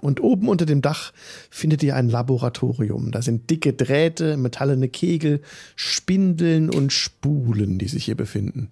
Und 0.00 0.20
oben 0.20 0.48
unter 0.48 0.66
dem 0.66 0.82
Dach 0.82 1.12
findet 1.50 1.82
ihr 1.82 1.96
ein 1.96 2.08
Laboratorium. 2.08 3.10
Da 3.10 3.22
sind 3.22 3.50
dicke 3.50 3.72
Drähte, 3.72 4.36
metallene 4.36 4.88
Kegel, 4.88 5.40
Spindeln 5.76 6.70
und 6.70 6.92
Spulen, 6.92 7.78
die 7.78 7.88
sich 7.88 8.04
hier 8.04 8.16
befinden. 8.16 8.70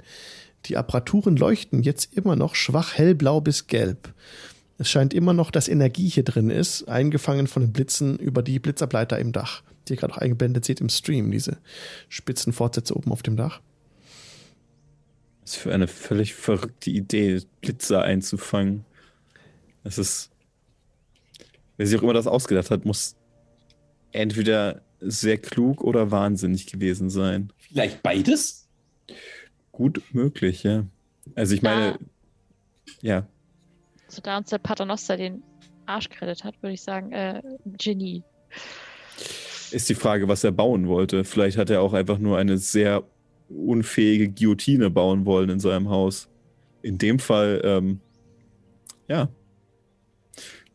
Die 0.66 0.76
Apparaturen 0.76 1.36
leuchten 1.36 1.82
jetzt 1.82 2.16
immer 2.16 2.36
noch 2.36 2.54
schwach 2.54 2.94
hellblau 2.94 3.40
bis 3.40 3.66
gelb. 3.66 4.12
Es 4.78 4.90
scheint 4.90 5.14
immer 5.14 5.32
noch, 5.32 5.50
dass 5.50 5.68
Energie 5.68 6.08
hier 6.08 6.24
drin 6.24 6.50
ist, 6.50 6.88
eingefangen 6.88 7.46
von 7.46 7.62
den 7.62 7.72
Blitzen 7.72 8.18
über 8.18 8.42
die 8.42 8.58
Blitzableiter 8.58 9.18
im 9.18 9.32
Dach, 9.32 9.62
die 9.86 9.92
ihr 9.92 9.96
gerade 9.96 10.14
auch 10.14 10.18
eingeblendet 10.18 10.64
seht 10.64 10.80
im 10.80 10.88
Stream, 10.88 11.30
diese 11.30 11.58
spitzen 12.08 12.52
Fortsätze 12.52 12.96
oben 12.96 13.12
auf 13.12 13.22
dem 13.22 13.36
Dach. 13.36 13.60
Was 15.42 15.56
für 15.56 15.72
eine 15.72 15.88
völlig 15.88 16.34
verrückte 16.34 16.90
Idee, 16.90 17.42
Blitzer 17.60 18.02
einzufangen. 18.02 18.84
Das 19.84 19.98
ist. 19.98 20.31
Wer 21.76 21.86
sich 21.86 21.98
auch 21.98 22.02
immer 22.02 22.12
das 22.12 22.26
ausgedacht 22.26 22.70
hat, 22.70 22.84
muss 22.84 23.16
entweder 24.12 24.82
sehr 25.00 25.38
klug 25.38 25.82
oder 25.82 26.10
wahnsinnig 26.10 26.66
gewesen 26.66 27.10
sein. 27.10 27.52
Vielleicht 27.58 28.02
beides? 28.02 28.68
Gut 29.72 30.02
möglich, 30.12 30.62
ja. 30.62 30.86
Also 31.34 31.54
ich 31.54 31.62
meine, 31.62 31.98
ja, 33.00 33.26
Also 34.06 34.20
da 34.22 34.38
uns 34.38 34.50
der 34.50 34.58
Paternoster 34.58 35.16
den 35.16 35.42
Arsch 35.86 36.08
gerettet 36.08 36.44
hat, 36.44 36.62
würde 36.62 36.74
ich 36.74 36.82
sagen, 36.82 37.12
äh, 37.12 37.42
Genie. 37.64 38.22
ist 39.70 39.88
die 39.88 39.94
Frage, 39.94 40.28
was 40.28 40.44
er 40.44 40.52
bauen 40.52 40.86
wollte. 40.88 41.24
Vielleicht 41.24 41.56
hat 41.56 41.70
er 41.70 41.82
auch 41.82 41.94
einfach 41.94 42.18
nur 42.18 42.38
eine 42.38 42.58
sehr 42.58 43.04
unfähige 43.48 44.28
Guillotine 44.30 44.90
bauen 44.90 45.24
wollen 45.24 45.50
in 45.50 45.60
seinem 45.60 45.88
Haus. 45.88 46.28
In 46.82 46.98
dem 46.98 47.18
Fall, 47.18 47.60
ähm, 47.64 48.00
ja. 49.08 49.28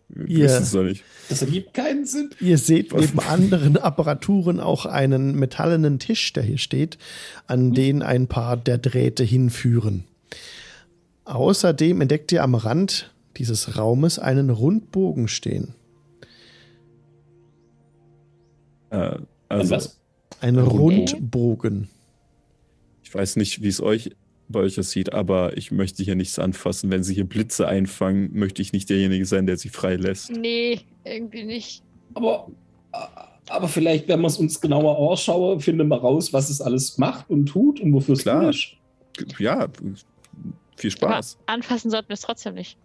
Es 0.09 0.71
doch 0.71 0.83
nicht. 0.83 1.03
Das 1.27 1.41
ergibt 1.41 1.73
keinen 1.73 2.05
Sinn. 2.05 2.29
Ihr 2.39 2.57
seht 2.57 2.93
Was? 2.93 3.01
neben 3.01 3.19
anderen 3.19 3.77
Apparaturen 3.77 4.59
auch 4.59 4.85
einen 4.85 5.35
metallenen 5.35 5.99
Tisch, 5.99 6.31
der 6.33 6.43
hier 6.43 6.57
steht, 6.57 6.97
an 7.45 7.73
den 7.73 8.01
ein 8.01 8.27
paar 8.27 8.55
der 8.55 8.77
Drähte 8.77 9.23
hinführen. 9.23 10.05
Außerdem 11.25 11.99
entdeckt 11.99 12.31
ihr 12.31 12.41
am 12.43 12.55
Rand 12.55 13.13
dieses 13.35 13.77
Raumes 13.77 14.17
einen 14.17 14.49
Rundbogen 14.49 15.27
stehen. 15.27 15.73
Äh, 18.89 19.17
also, 19.49 19.75
was? 19.75 19.99
Ein? 20.39 20.57
Rundbogen. 20.57 21.89
ich 23.03 23.13
weiß 23.13 23.35
nicht, 23.35 23.61
wie 23.61 23.67
es 23.67 23.81
euch 23.81 24.11
bei 24.49 24.59
euch 24.61 24.75
das 24.75 24.91
sieht, 24.91 25.13
aber 25.13 25.57
ich 25.57 25.71
möchte 25.71 26.03
hier 26.03 26.15
nichts 26.15 26.39
anfassen. 26.39 26.89
Wenn 26.89 27.03
sie 27.03 27.13
hier 27.13 27.25
Blitze 27.25 27.67
einfangen, 27.67 28.29
möchte 28.33 28.61
ich 28.61 28.73
nicht 28.73 28.89
derjenige 28.89 29.25
sein, 29.25 29.45
der 29.45 29.57
sie 29.57 29.69
freilässt. 29.69 30.31
Nee, 30.31 30.79
irgendwie 31.03 31.43
nicht. 31.43 31.83
Aber, 32.13 32.47
aber 33.49 33.67
vielleicht, 33.67 34.07
wenn 34.07 34.21
man 34.21 34.29
es 34.31 34.37
uns 34.37 34.59
genauer 34.61 35.11
anschaue, 35.11 35.59
finden 35.59 35.87
wir 35.89 35.97
raus, 35.97 36.31
was 36.33 36.49
es 36.49 36.61
alles 36.61 36.97
macht 36.97 37.29
und 37.29 37.45
tut 37.47 37.79
und 37.79 37.93
wofür 37.93 38.13
es 38.13 38.21
Klar. 38.21 38.49
ist. 38.49 38.73
Ja, 39.39 39.67
viel 40.75 40.91
Spaß. 40.91 41.37
Aber 41.45 41.53
anfassen 41.55 41.91
sollten 41.91 42.09
wir 42.09 42.13
es 42.13 42.21
trotzdem 42.21 42.53
nicht. 42.53 42.77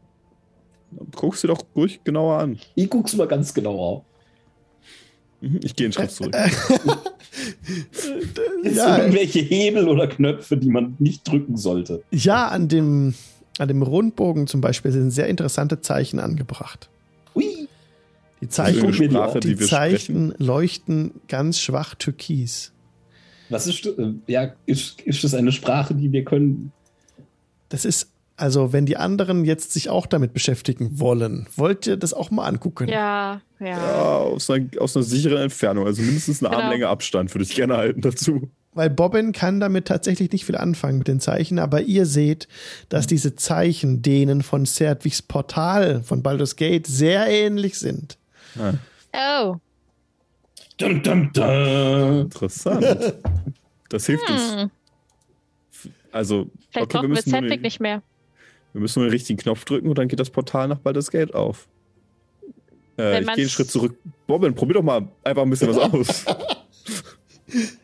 Guck 1.14 1.36
sie 1.36 1.46
doch 1.46 1.62
ruhig 1.76 2.00
genauer 2.04 2.38
an. 2.38 2.58
Ich 2.74 2.90
guck's 2.90 3.14
mal 3.16 3.26
ganz 3.28 3.54
genau 3.54 4.04
an. 5.42 5.48
Mhm, 5.50 5.60
Ich 5.62 5.74
gehe 5.76 5.86
einen 5.86 5.92
Schritt 5.92 6.10
zurück. 6.10 6.34
Ist 8.62 8.76
Ja, 8.76 8.98
irgendwelche 8.98 9.40
Hebel 9.40 9.88
oder 9.88 10.06
Knöpfe, 10.06 10.56
die 10.56 10.68
man 10.70 10.96
nicht 10.98 11.26
drücken 11.28 11.56
sollte. 11.56 12.02
ja 12.10 12.48
an, 12.48 12.68
dem, 12.68 13.14
an 13.58 13.68
dem 13.68 13.82
Rundbogen 13.82 14.46
zum 14.46 14.60
Beispiel 14.60 14.92
sind 14.92 15.10
sehr 15.10 15.28
interessante 15.28 15.80
Zeichen 15.80 16.18
angebracht. 16.20 16.88
Ui. 17.34 17.68
Die 18.40 18.48
Zeichen, 18.48 18.90
die- 18.92 19.04
Sprache, 19.04 19.40
die, 19.40 19.48
die 19.54 19.54
sprechen. 19.54 19.68
Zeichen 19.68 20.34
leuchten 20.38 21.12
ganz 21.28 21.60
schwach 21.60 21.94
türkis. 21.94 22.72
Was 23.48 23.66
ist, 23.66 23.84
äh, 23.86 24.14
ja, 24.26 24.52
ist, 24.66 25.00
ist 25.02 25.22
das 25.24 25.34
eine 25.34 25.52
Sprache, 25.52 25.94
die 25.94 26.10
wir 26.10 26.24
können? 26.24 26.72
Das 27.68 27.84
ist, 27.84 28.10
also 28.42 28.72
wenn 28.72 28.86
die 28.86 28.96
anderen 28.96 29.44
jetzt 29.44 29.72
sich 29.72 29.88
auch 29.88 30.04
damit 30.04 30.32
beschäftigen 30.32 30.98
wollen, 30.98 31.46
wollt 31.54 31.86
ihr 31.86 31.96
das 31.96 32.12
auch 32.12 32.32
mal 32.32 32.44
angucken? 32.44 32.88
Ja, 32.88 33.40
ja. 33.60 33.66
Ja, 33.66 34.16
aus 34.16 34.50
einer, 34.50 34.66
aus 34.80 34.96
einer 34.96 35.04
sicheren 35.04 35.38
Entfernung, 35.38 35.86
also 35.86 36.02
mindestens 36.02 36.42
eine 36.42 36.50
Genau. 36.50 36.64
Armlänge 36.64 36.88
Abstand 36.88 37.32
würde 37.32 37.44
ich 37.44 37.54
gerne 37.54 37.76
halten 37.76 38.00
dazu. 38.00 38.50
Weil 38.74 38.90
Bobbin 38.90 39.30
kann 39.30 39.60
damit 39.60 39.86
tatsächlich 39.86 40.32
nicht 40.32 40.44
viel 40.44 40.56
anfangen 40.56 40.98
mit 40.98 41.06
den 41.06 41.20
Zeichen, 41.20 41.60
aber 41.60 41.82
ihr 41.82 42.04
seht, 42.04 42.48
dass 42.88 43.06
diese 43.06 43.36
Zeichen 43.36 44.02
denen 44.02 44.42
von 44.42 44.64
Serdwigs 44.64 45.22
Portal 45.22 46.02
von 46.02 46.24
Baldur's 46.24 46.56
Gate 46.56 46.88
sehr 46.88 47.28
ähnlich 47.28 47.78
sind. 47.78 48.18
Oh. 49.12 49.54
Dum, 50.78 51.00
dum, 51.00 51.32
dum. 51.32 52.20
Interessant. 52.22 53.14
Das 53.88 54.06
hilft 54.06 54.28
uns. 54.28 54.56
Hm. 54.56 54.70
Also, 56.10 56.50
Vielleicht 56.70 56.94
okay, 56.94 57.08
wir 57.08 57.14
brauchen 57.14 57.44
wir 57.44 57.50
den, 57.50 57.62
nicht 57.62 57.78
mehr. 57.78 58.02
Wir 58.72 58.80
müssen 58.80 59.00
nur 59.00 59.08
den 59.08 59.12
richtigen 59.12 59.38
Knopf 59.38 59.64
drücken 59.64 59.88
und 59.88 59.98
dann 59.98 60.08
geht 60.08 60.20
das 60.20 60.30
Portal 60.30 60.68
nach 60.68 60.78
Baldur's 60.78 61.10
Gate 61.10 61.34
auf. 61.34 61.68
Äh, 62.98 63.20
ich 63.20 63.26
gehe 63.26 63.34
einen 63.34 63.48
Schritt 63.48 63.70
zurück. 63.70 63.96
Bobbin, 64.26 64.54
probier 64.54 64.74
doch 64.74 64.82
mal 64.82 65.08
einfach 65.24 65.42
ein 65.42 65.50
bisschen 65.50 65.68
was 65.68 65.78
aus. 65.78 66.24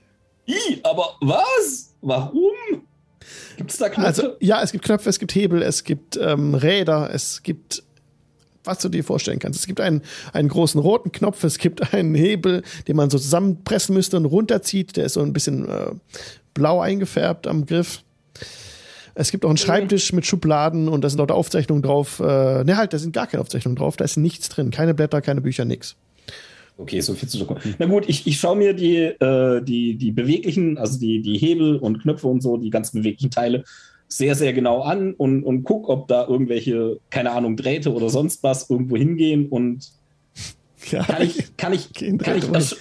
I, 0.49 0.81
aber 0.83 1.17
was? 1.21 1.95
Warum? 2.01 2.55
Gibt 3.57 3.71
es 3.71 3.77
da 3.77 3.89
Knöpfe? 3.89 4.07
Also, 4.07 4.37
ja, 4.41 4.63
es 4.63 4.73
gibt 4.73 4.85
Knöpfe, 4.85 5.11
es 5.11 5.19
gibt 5.19 5.35
Hebel, 5.35 5.63
es 5.63 5.85
gibt 5.85 6.17
ähm, 6.17 6.55
Räder, 6.55 7.11
es 7.13 7.43
gibt, 7.43 7.83
was 8.65 8.79
du 8.79 8.89
dir 8.89 9.05
vorstellen 9.05 9.41
kannst. 9.41 9.61
Es 9.61 9.67
gibt 9.67 9.81
einen, 9.81 10.03
einen 10.33 10.49
großen 10.49 10.81
roten 10.81 11.13
Knopf, 11.13 11.45
es 11.45 11.59
gibt 11.59 11.93
einen 11.93 12.15
Hebel, 12.15 12.63
den 12.87 12.97
man 12.97 13.11
so 13.11 13.19
zusammenpressen 13.19 13.95
müsste 13.95 14.17
und 14.17 14.25
runterzieht. 14.25 14.97
Der 14.97 15.07
ist 15.07 15.15
so 15.15 15.21
ein 15.21 15.33
bisschen 15.33 15.69
äh, 15.69 15.91
blau 16.55 16.81
eingefärbt 16.81 17.47
am 17.47 17.67
Griff. 17.67 18.03
Es 19.19 19.33
gibt 19.33 19.45
auch 19.45 19.49
einen 19.49 19.59
Schreibtisch 19.59 20.13
mit 20.13 20.27
Schubladen 20.27 20.89
und 20.89 21.03
da 21.03 21.09
sind 21.09 21.19
lauter 21.19 21.35
Aufzeichnungen 21.35 21.83
drauf. 21.83 22.21
Äh, 22.21 22.63
ne, 22.63 22.77
halt, 22.77 22.93
da 22.93 22.99
sind 22.99 23.13
gar 23.13 23.27
keine 23.27 23.41
Aufzeichnungen 23.41 23.75
drauf. 23.75 23.97
Da 23.97 24.05
ist 24.05 24.17
nichts 24.17 24.49
drin. 24.49 24.71
Keine 24.71 24.95
Blätter, 24.95 25.21
keine 25.21 25.41
Bücher, 25.41 25.65
nix. 25.65 25.97
Okay, 26.77 27.01
so 27.01 27.15
viel 27.15 27.29
zu 27.29 27.39
Dokument. 27.39 27.65
Na 27.81 27.87
gut, 27.87 28.09
ich, 28.09 28.29
ich 28.29 28.39
schaue 28.39 28.55
mir 28.55 28.75
die, 28.75 28.97
äh, 28.99 29.61
die, 29.61 29.97
die 29.97 30.13
beweglichen, 30.13 30.79
also 30.79 31.01
die, 31.01 31.21
die 31.21 31.37
Hebel 31.37 31.79
und 31.79 32.01
Knöpfe 32.03 32.29
und 32.29 32.41
so, 32.41 32.59
die 32.59 32.71
ganzen 32.71 33.01
beweglichen 33.01 33.33
Teile 33.33 33.65
sehr, 34.07 34.37
sehr 34.37 34.53
genau 34.53 34.83
an 34.83 35.15
und, 35.15 35.43
und 35.43 35.65
guck, 35.65 35.89
ob 35.89 36.07
da 36.07 36.25
irgendwelche, 36.29 37.01
keine 37.11 37.33
Ahnung, 37.33 37.57
Drähte 37.57 37.93
oder 37.93 38.11
sonst 38.11 38.45
was 38.45 38.71
irgendwo 38.71 38.97
hingehen 38.97 39.49
und 39.49 39.91
Ja, 40.93 41.03
kann 41.03 41.23
ich, 41.23 41.57
kann 41.57 41.73
ich, 41.73 41.93
kann 41.93 42.39
ich, 42.39 42.77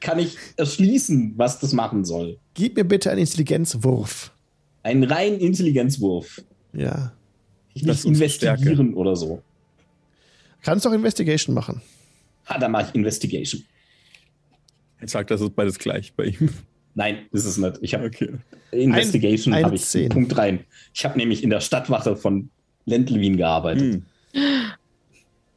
kann 0.00 0.18
ich 0.18 0.36
erschließen, 0.56 1.34
was 1.36 1.60
das 1.60 1.74
machen 1.74 2.06
soll. 2.06 2.38
Gib 2.54 2.76
mir 2.76 2.84
bitte 2.84 3.10
einen 3.10 3.20
Intelligenzwurf. 3.20 4.32
Einen 4.82 5.04
reinen 5.04 5.38
Intelligenzwurf. 5.40 6.42
Ja. 6.72 7.12
Nicht 7.74 7.86
ist 7.86 8.04
unsere 8.04 8.24
investigieren 8.26 8.94
oder 8.94 9.16
so. 9.16 9.42
Kannst 10.62 10.86
auch 10.86 10.92
Investigation 10.92 11.54
machen. 11.54 11.80
Ha, 12.46 12.58
dann 12.58 12.72
mache 12.72 12.86
ich 12.88 12.94
Investigation. 12.94 13.62
Ich 15.00 15.10
sag, 15.10 15.26
das 15.28 15.40
ist 15.40 15.54
beides 15.54 15.78
gleich 15.78 16.12
bei 16.14 16.26
ihm. 16.26 16.50
Nein, 16.94 17.26
ist 17.32 17.44
es 17.44 17.56
nicht. 17.56 17.78
Ich 17.80 17.94
habe 17.94 18.06
Okay. 18.06 18.30
Investigation 18.70 19.54
habe 19.54 19.74
ich 19.74 19.82
Zehn. 19.84 20.08
Punkt 20.08 20.36
rein. 20.36 20.60
Ich 20.94 21.04
habe 21.04 21.18
nämlich 21.18 21.42
in 21.42 21.50
der 21.50 21.60
Stadtwache 21.60 22.16
von 22.16 22.50
Lentlwin 22.84 23.36
gearbeitet. 23.36 24.02
Hm, 24.34 24.72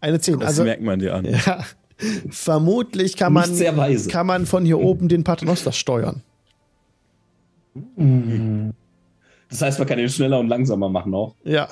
Eine 0.02 0.20
10. 0.20 0.40
das 0.40 0.48
Also, 0.50 0.64
merkt 0.64 0.82
man 0.84 1.00
dir 1.00 1.14
an. 1.16 1.26
ja. 1.46 1.66
Vermutlich 2.30 3.16
kann 3.16 3.32
man, 3.34 3.50
Nicht 3.50 3.58
sehr 3.58 3.78
weise. 3.78 4.10
kann 4.10 4.28
man 4.28 4.46
von 4.46 4.66
hier 4.66 4.80
oben 4.80 5.08
den 5.08 5.24
Paternoster 5.24 5.72
steuern. 5.72 6.22
Das 9.56 9.62
heißt, 9.62 9.80
man 9.80 9.88
kann 9.88 10.00
ihn 10.00 10.10
schneller 10.10 10.40
und 10.40 10.50
langsamer 10.50 10.90
machen 10.90 11.14
auch. 11.14 11.36
Ja. 11.46 11.70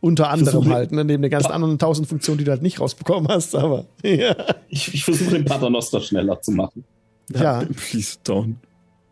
Unter 0.00 0.30
anderem 0.30 0.52
Versuche- 0.62 0.74
halt, 0.74 0.92
ne? 0.92 1.04
neben 1.04 1.22
den 1.22 1.30
ganzen 1.30 1.52
anderen 1.52 1.78
tausend 1.78 2.08
Funktionen, 2.08 2.38
die 2.38 2.44
du 2.44 2.50
halt 2.50 2.62
nicht 2.62 2.80
rausbekommen 2.80 3.28
hast, 3.28 3.54
aber 3.54 3.84
ja. 4.02 4.34
Ich, 4.68 4.94
ich 4.94 5.04
versuche 5.04 5.30
den 5.30 5.44
Paternoster 5.44 6.00
schneller 6.00 6.40
zu 6.40 6.52
machen. 6.52 6.84
Ja. 7.34 7.62
Please 7.90 8.18
don't. 8.26 8.54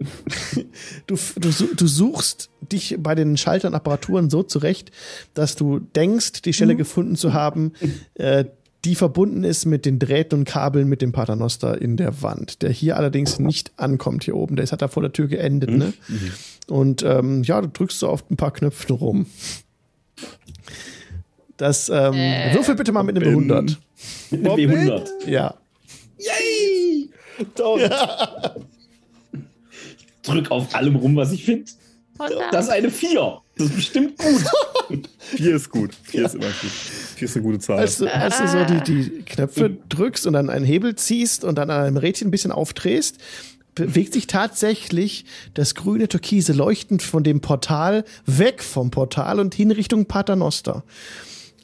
Du, 1.07 1.17
du, 1.37 1.51
du 1.77 1.87
suchst 1.87 2.51
dich 2.61 2.97
bei 2.99 3.15
den 3.15 3.37
Schaltern 3.37 3.73
und 3.73 3.77
Apparaturen 3.77 4.29
so 4.31 4.43
zurecht, 4.43 4.91
dass 5.35 5.55
du 5.57 5.79
denkst, 5.79 6.43
die 6.43 6.53
Stelle 6.53 6.77
gefunden 6.77 7.17
zu 7.17 7.33
haben, 7.33 7.73
äh, 8.15 8.45
die 8.85 8.95
verbunden 8.97 9.45
ist 9.45 9.65
mit 9.65 9.87
den 9.87 9.99
Drähten 9.99 10.41
und 10.41 10.45
Kabeln 10.45 10.89
mit 10.89 11.01
dem 11.01 11.13
Paternoster 11.13 11.81
in 11.81 11.97
der 11.97 12.23
Wand, 12.23 12.63
der 12.63 12.71
hier 12.71 12.97
allerdings 12.97 13.39
nicht 13.39 13.73
ankommt 13.77 14.25
hier 14.25 14.37
oben. 14.37 14.57
Der 14.57 14.65
ist 14.65 14.73
hat 14.73 14.83
da 14.83 14.89
vor 14.89 15.03
der 15.03 15.13
Tür 15.13 15.29
geendet, 15.29 15.71
ne? 15.71 15.95
Und 16.69 17.03
ähm, 17.03 17.43
ja, 17.43 17.61
du 17.61 17.69
drückst 17.69 17.99
so 17.99 18.09
auf 18.09 18.29
ein 18.31 18.37
paar 18.37 18.53
Knöpfe 18.53 18.93
rum. 18.93 19.27
Das 21.57 21.89
ähm, 21.89 22.15
Äh. 22.15 22.55
würfel 22.55 22.75
bitte 22.75 22.93
mal 22.93 23.03
mit 23.03 23.17
einem 23.17 23.35
Robin. 23.35 23.51
W100. 23.51 23.77
Mit 24.31 24.41
einem 24.41 24.47
Robin? 24.51 24.71
W100. 24.71 25.29
Ja. 25.29 25.55
Yay! 26.19 27.11
Don't. 27.57 27.91
Drück 30.23 30.51
auf 30.51 30.75
allem 30.75 30.97
rum, 30.97 31.17
was 31.17 31.33
ich 31.33 31.45
finde. 31.45 31.71
Das 32.53 32.67
ist 32.67 32.71
eine 32.71 32.91
4. 32.91 33.41
Das 33.57 33.67
ist 33.67 33.77
bestimmt 33.77 34.19
gut. 34.19 35.09
Vier 35.19 35.57
ist 35.57 35.69
gut. 35.71 35.95
Vier 36.05 36.27
ist 36.27 36.35
immer 36.35 36.47
gut. 36.47 36.71
Vier 36.71 37.29
ist 37.29 37.37
eine 37.37 37.45
gute 37.45 37.59
Zahl. 37.59 37.79
Als 37.79 37.99
du, 37.99 38.07
als 38.13 38.39
du 38.39 38.49
so 38.49 38.65
die, 38.65 38.81
die 38.83 39.23
Knöpfe 39.23 39.77
drückst 39.89 40.27
und 40.27 40.33
dann 40.35 40.49
einen 40.51 40.65
Hebel 40.65 40.95
ziehst 40.95 41.45
und 41.45 41.57
dann 41.57 41.71
an 41.71 41.85
einem 41.85 41.97
Rädchen 41.97 42.29
ein 42.29 42.31
bisschen 42.31 42.53
aufdrehst, 42.53 43.19
bewegt 43.75 44.13
sich 44.13 44.27
tatsächlich 44.27 45.25
das 45.55 45.75
grüne 45.75 46.09
Türkise 46.09 46.53
leuchtend 46.53 47.03
von 47.03 47.25
dem 47.25 47.41
Portal 47.41 48.05
weg 48.27 48.63
vom 48.63 48.91
Portal 48.91 49.41
und 49.41 49.55
hin 49.55 49.71
Richtung 49.71 50.07
Paternoster. 50.07 50.85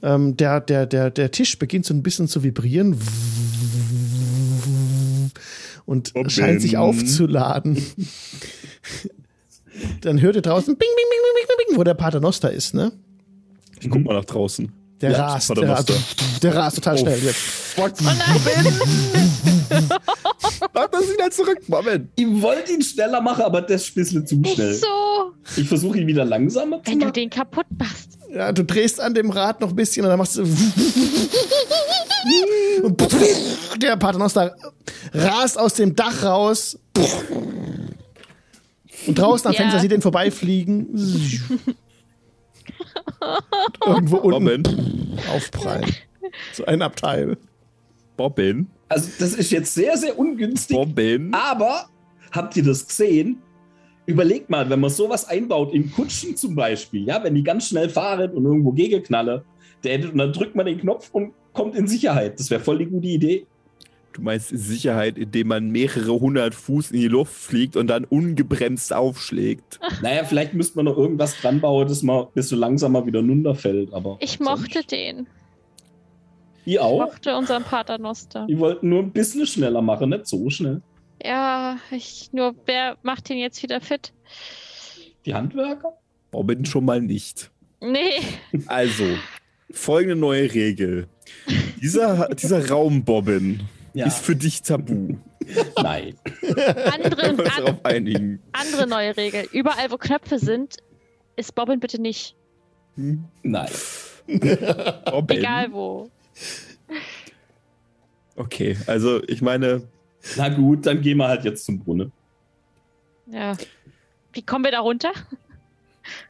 Ähm, 0.02 0.36
der, 0.36 0.60
der, 0.60 0.86
der, 0.86 1.10
der 1.10 1.30
Tisch 1.30 1.58
beginnt 1.58 1.84
so 1.86 1.92
ein 1.94 2.02
bisschen 2.02 2.26
zu 2.26 2.42
vibrieren 2.42 2.96
und 5.86 6.14
Robin. 6.14 6.30
scheint 6.30 6.62
sich 6.62 6.76
aufzuladen. 6.76 7.76
Dann 10.02 10.20
hört 10.20 10.36
ihr 10.36 10.42
draußen 10.42 10.76
bing, 10.76 10.88
bing, 10.88 11.06
bing, 11.10 11.20
bing, 11.34 11.46
bing, 11.56 11.66
bing, 11.68 11.78
wo 11.78 11.84
der 11.84 11.94
Paternoster 11.94 12.50
ist, 12.52 12.74
ne? 12.74 12.92
ich 13.80 13.88
guck 13.88 14.04
mal 14.04 14.14
nach 14.14 14.24
draußen. 14.26 14.70
Der 15.00 15.12
Ja, 15.12 15.26
rast, 15.32 15.48
der, 15.56 15.78
der 16.42 16.54
rast 16.54 16.76
total 16.76 16.94
Oh. 16.96 16.98
schnell 16.98 17.18
jetzt. 17.22 17.40
oh 17.78 17.88
nein, 18.02 18.18
Mach 20.74 20.88
das 20.88 21.12
wieder 21.12 21.30
zurück, 21.30 21.58
Moment. 21.68 22.10
Ich 22.16 22.26
wollte 22.42 22.72
ihn 22.72 22.82
schneller 22.82 23.20
machen, 23.20 23.42
aber 23.42 23.62
das 23.62 23.82
ist 23.82 23.90
ein 23.90 23.94
bisschen 23.94 24.26
zu 24.26 24.36
nicht 24.36 24.54
schnell. 24.54 24.74
so. 24.74 24.86
Ich 25.56 25.68
versuche 25.68 25.98
ihn 25.98 26.06
wieder 26.06 26.24
langsamer 26.24 26.82
zu 26.82 26.90
Wenn 26.90 26.98
du 27.00 27.06
machen. 27.06 27.14
den 27.14 27.30
kaputt 27.30 27.66
machst. 27.78 28.18
Ja, 28.32 28.52
du 28.52 28.64
drehst 28.64 29.00
an 29.00 29.14
dem 29.14 29.30
Rad 29.30 29.60
noch 29.60 29.70
ein 29.70 29.76
bisschen 29.76 30.04
und 30.04 30.10
dann 30.10 30.18
machst 30.18 30.36
du. 30.36 30.44
Und 32.82 33.00
der 33.82 33.96
Paternoster 33.96 34.54
rast 35.14 35.58
aus 35.58 35.72
dem 35.74 35.96
Dach 35.96 36.22
raus. 36.22 36.78
Und 39.06 39.18
draußen 39.18 39.46
am 39.48 39.52
Ja. 39.54 39.60
Fenster 39.60 39.80
sieht 39.80 39.90
den 39.92 40.02
vorbeifliegen. 40.02 40.86
Und 40.88 41.40
irgendwo 43.86 44.16
unten 44.18 44.48
Robin. 44.48 45.18
aufprallen. 45.34 45.86
So 46.52 46.64
ein 46.66 46.82
Abteil. 46.82 47.38
Robin. 48.18 48.66
Also, 48.90 49.08
das 49.18 49.34
ist 49.34 49.50
jetzt 49.52 49.72
sehr, 49.72 49.96
sehr 49.96 50.18
ungünstig. 50.18 50.76
Robin. 50.76 51.32
Aber 51.32 51.86
habt 52.32 52.56
ihr 52.56 52.64
das 52.64 52.86
gesehen? 52.86 53.40
Überlegt 54.06 54.50
mal, 54.50 54.68
wenn 54.68 54.80
man 54.80 54.90
sowas 54.90 55.28
einbaut 55.28 55.72
in 55.72 55.92
Kutschen 55.92 56.36
zum 56.36 56.56
Beispiel, 56.56 57.06
ja, 57.06 57.22
wenn 57.22 57.34
die 57.34 57.44
ganz 57.44 57.68
schnell 57.68 57.88
fahren 57.88 58.32
und 58.32 58.44
irgendwo 58.44 58.72
gegeknalle, 58.72 59.44
der, 59.84 60.10
und 60.10 60.18
dann 60.18 60.32
drückt 60.32 60.56
man 60.56 60.66
den 60.66 60.78
Knopf 60.78 61.08
und 61.12 61.32
kommt 61.52 61.76
in 61.76 61.86
Sicherheit. 61.86 62.38
Das 62.40 62.50
wäre 62.50 62.60
voll 62.60 62.78
die 62.78 62.86
gute 62.86 63.06
Idee. 63.06 63.46
Du 64.12 64.22
meinst 64.22 64.48
Sicherheit, 64.48 65.16
indem 65.16 65.48
man 65.48 65.70
mehrere 65.70 66.18
hundert 66.18 66.54
Fuß 66.56 66.90
in 66.90 67.00
die 67.00 67.08
Luft 67.08 67.32
fliegt 67.32 67.76
und 67.76 67.86
dann 67.86 68.04
ungebremst 68.04 68.92
aufschlägt. 68.92 69.78
Naja, 70.02 70.24
vielleicht 70.24 70.54
müsste 70.54 70.76
man 70.76 70.86
noch 70.86 70.96
irgendwas 70.96 71.40
dran 71.40 71.60
bauen, 71.60 71.86
dass 71.86 72.02
man 72.02 72.26
desto 72.34 72.56
langsamer 72.56 73.06
wieder 73.06 73.20
runterfällt. 73.20 73.92
Aber 73.92 74.16
Ich 74.20 74.40
mochte 74.40 74.82
den. 74.84 75.28
Die 76.70 76.74
Ich 76.76 76.80
auch. 76.80 77.00
mochte 77.00 77.36
unseren 77.36 77.64
Paternoster. 77.64 78.46
Die 78.48 78.56
wollten 78.60 78.90
nur 78.90 79.00
ein 79.02 79.10
bisschen 79.10 79.44
schneller 79.44 79.82
machen, 79.82 80.10
nicht 80.10 80.28
so 80.28 80.48
schnell. 80.50 80.82
Ja, 81.20 81.78
ich 81.90 82.28
nur, 82.32 82.54
wer 82.64 82.96
macht 83.02 83.28
den 83.28 83.38
jetzt 83.38 83.60
wieder 83.64 83.80
fit? 83.80 84.12
Die 85.26 85.34
Handwerker? 85.34 85.94
Robin 86.32 86.64
schon 86.64 86.84
mal 86.84 87.00
nicht. 87.00 87.50
Nee, 87.80 88.20
Also, 88.68 89.02
folgende 89.72 90.14
neue 90.14 90.54
Regel. 90.54 91.08
Dieser, 91.82 92.28
dieser 92.28 92.68
Raum, 92.70 93.02
Bobbin, 93.04 93.62
Ja. 93.92 94.06
ist 94.06 94.24
für 94.24 94.36
dich 94.36 94.62
tabu. 94.62 95.16
Nein. 95.82 96.14
andere, 96.94 97.30
an, 97.30 97.36
darauf 97.36 97.84
einigen? 97.84 98.40
andere 98.52 98.86
neue 98.86 99.16
Regel. 99.16 99.48
Überall, 99.50 99.90
wo 99.90 99.96
Knöpfe 99.96 100.38
sind, 100.38 100.76
ist 101.34 101.52
Bobbin 101.56 101.80
bitte 101.80 102.00
nicht. 102.00 102.36
Hm? 102.94 103.24
Nein. 103.42 103.70
Robin? 105.10 105.38
Egal 105.38 105.72
wo. 105.72 106.08
Okay, 108.36 108.76
also 108.86 109.22
ich 109.24 109.42
meine, 109.42 109.88
Na 110.36 110.48
gut, 110.48 110.86
dann 110.86 111.00
gehen 111.02 111.18
wir 111.18 111.28
halt 111.28 111.44
jetzt 111.44 111.64
zum 111.64 111.78
Brunnen. 111.80 112.12
Ja. 113.26 113.56
Wie 114.32 114.42
kommen 114.42 114.64
wir 114.64 114.72
da 114.72 114.80
runter? 114.80 115.12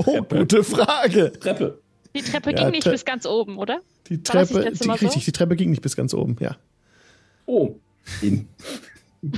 Oh, 0.04 0.20
gute 0.22 0.62
Frage. 0.64 1.32
Treppe. 1.32 1.80
Die 2.14 2.20
Treppe 2.22 2.50
Ja, 2.50 2.56
ging 2.64 2.70
nicht 2.72 2.86
Tre- 2.86 2.90
bis 2.90 3.04
ganz 3.04 3.24
oben, 3.24 3.56
oder? 3.56 3.80
Die 4.08 4.20
Treppe, 4.22 4.68
die, 4.72 4.76
so? 4.76 4.90
richtig, 4.92 5.24
die 5.24 5.32
Treppe 5.32 5.54
ging 5.56 5.70
nicht 5.70 5.80
bis 5.80 5.96
ganz 5.96 6.12
oben, 6.12 6.36
ja. 6.40 6.56
Oh. 7.46 7.76
In. 8.20 8.48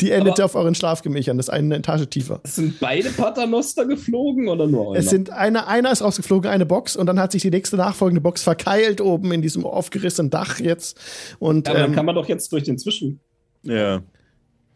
Die 0.00 0.10
endete 0.10 0.42
Aber- 0.42 0.44
auf 0.44 0.54
euren 0.54 0.74
Schlafgemächern, 0.74 1.36
das 1.36 1.48
eine 1.48 1.76
Etage 1.76 2.06
tiefer. 2.08 2.40
Sind 2.44 2.78
beide 2.80 3.10
Paternoster 3.10 3.86
geflogen 3.86 4.48
oder 4.48 4.66
nur 4.66 4.90
einer? 4.90 4.98
Es 4.98 5.10
sind 5.10 5.30
einer, 5.30 5.66
einer 5.68 5.90
ist 5.92 6.02
rausgeflogen, 6.02 6.50
eine 6.50 6.66
Box, 6.66 6.96
und 6.96 7.06
dann 7.06 7.18
hat 7.18 7.32
sich 7.32 7.42
die 7.42 7.50
nächste 7.50 7.76
nachfolgende 7.76 8.20
Box 8.20 8.42
verkeilt 8.42 9.00
oben 9.00 9.32
in 9.32 9.42
diesem 9.42 9.64
aufgerissenen 9.64 10.30
Dach 10.30 10.60
jetzt. 10.60 11.00
Und 11.38 11.66
ja, 11.66 11.72
aber 11.72 11.80
dann 11.80 11.90
ähm, 11.90 11.96
kann 11.96 12.06
man 12.06 12.14
doch 12.14 12.28
jetzt 12.28 12.52
durch 12.52 12.64
den 12.64 12.78
Zwischen. 12.78 13.20
ja. 13.62 14.02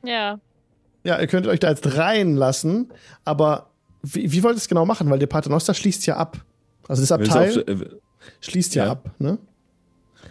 Ja. 0.05 0.39
ja, 1.03 1.21
ihr 1.21 1.27
könntet 1.27 1.51
euch 1.51 1.59
da 1.59 1.71
jetzt 1.71 1.97
reinlassen, 1.97 2.93
aber 3.25 3.71
wie, 4.03 4.31
wie 4.31 4.43
wollt 4.45 4.55
ihr 4.55 4.59
es 4.59 4.69
genau 4.69 4.85
machen? 4.87 5.11
Weil 5.11 5.19
der 5.19 5.27
Paternoster 5.27 5.75
schließt 5.75 6.07
ja 6.07 6.17
ab. 6.17 6.45
Also 6.87 7.03
das 7.03 7.11
Wenn 7.11 7.23
es 7.23 7.29
Abteil 7.31 7.63
auf, 7.63 7.83
äh, 7.83 7.89
schließt 8.41 8.75
ja, 8.77 8.85
ja. 8.85 8.91
ab, 8.93 9.11
ne? 9.19 9.39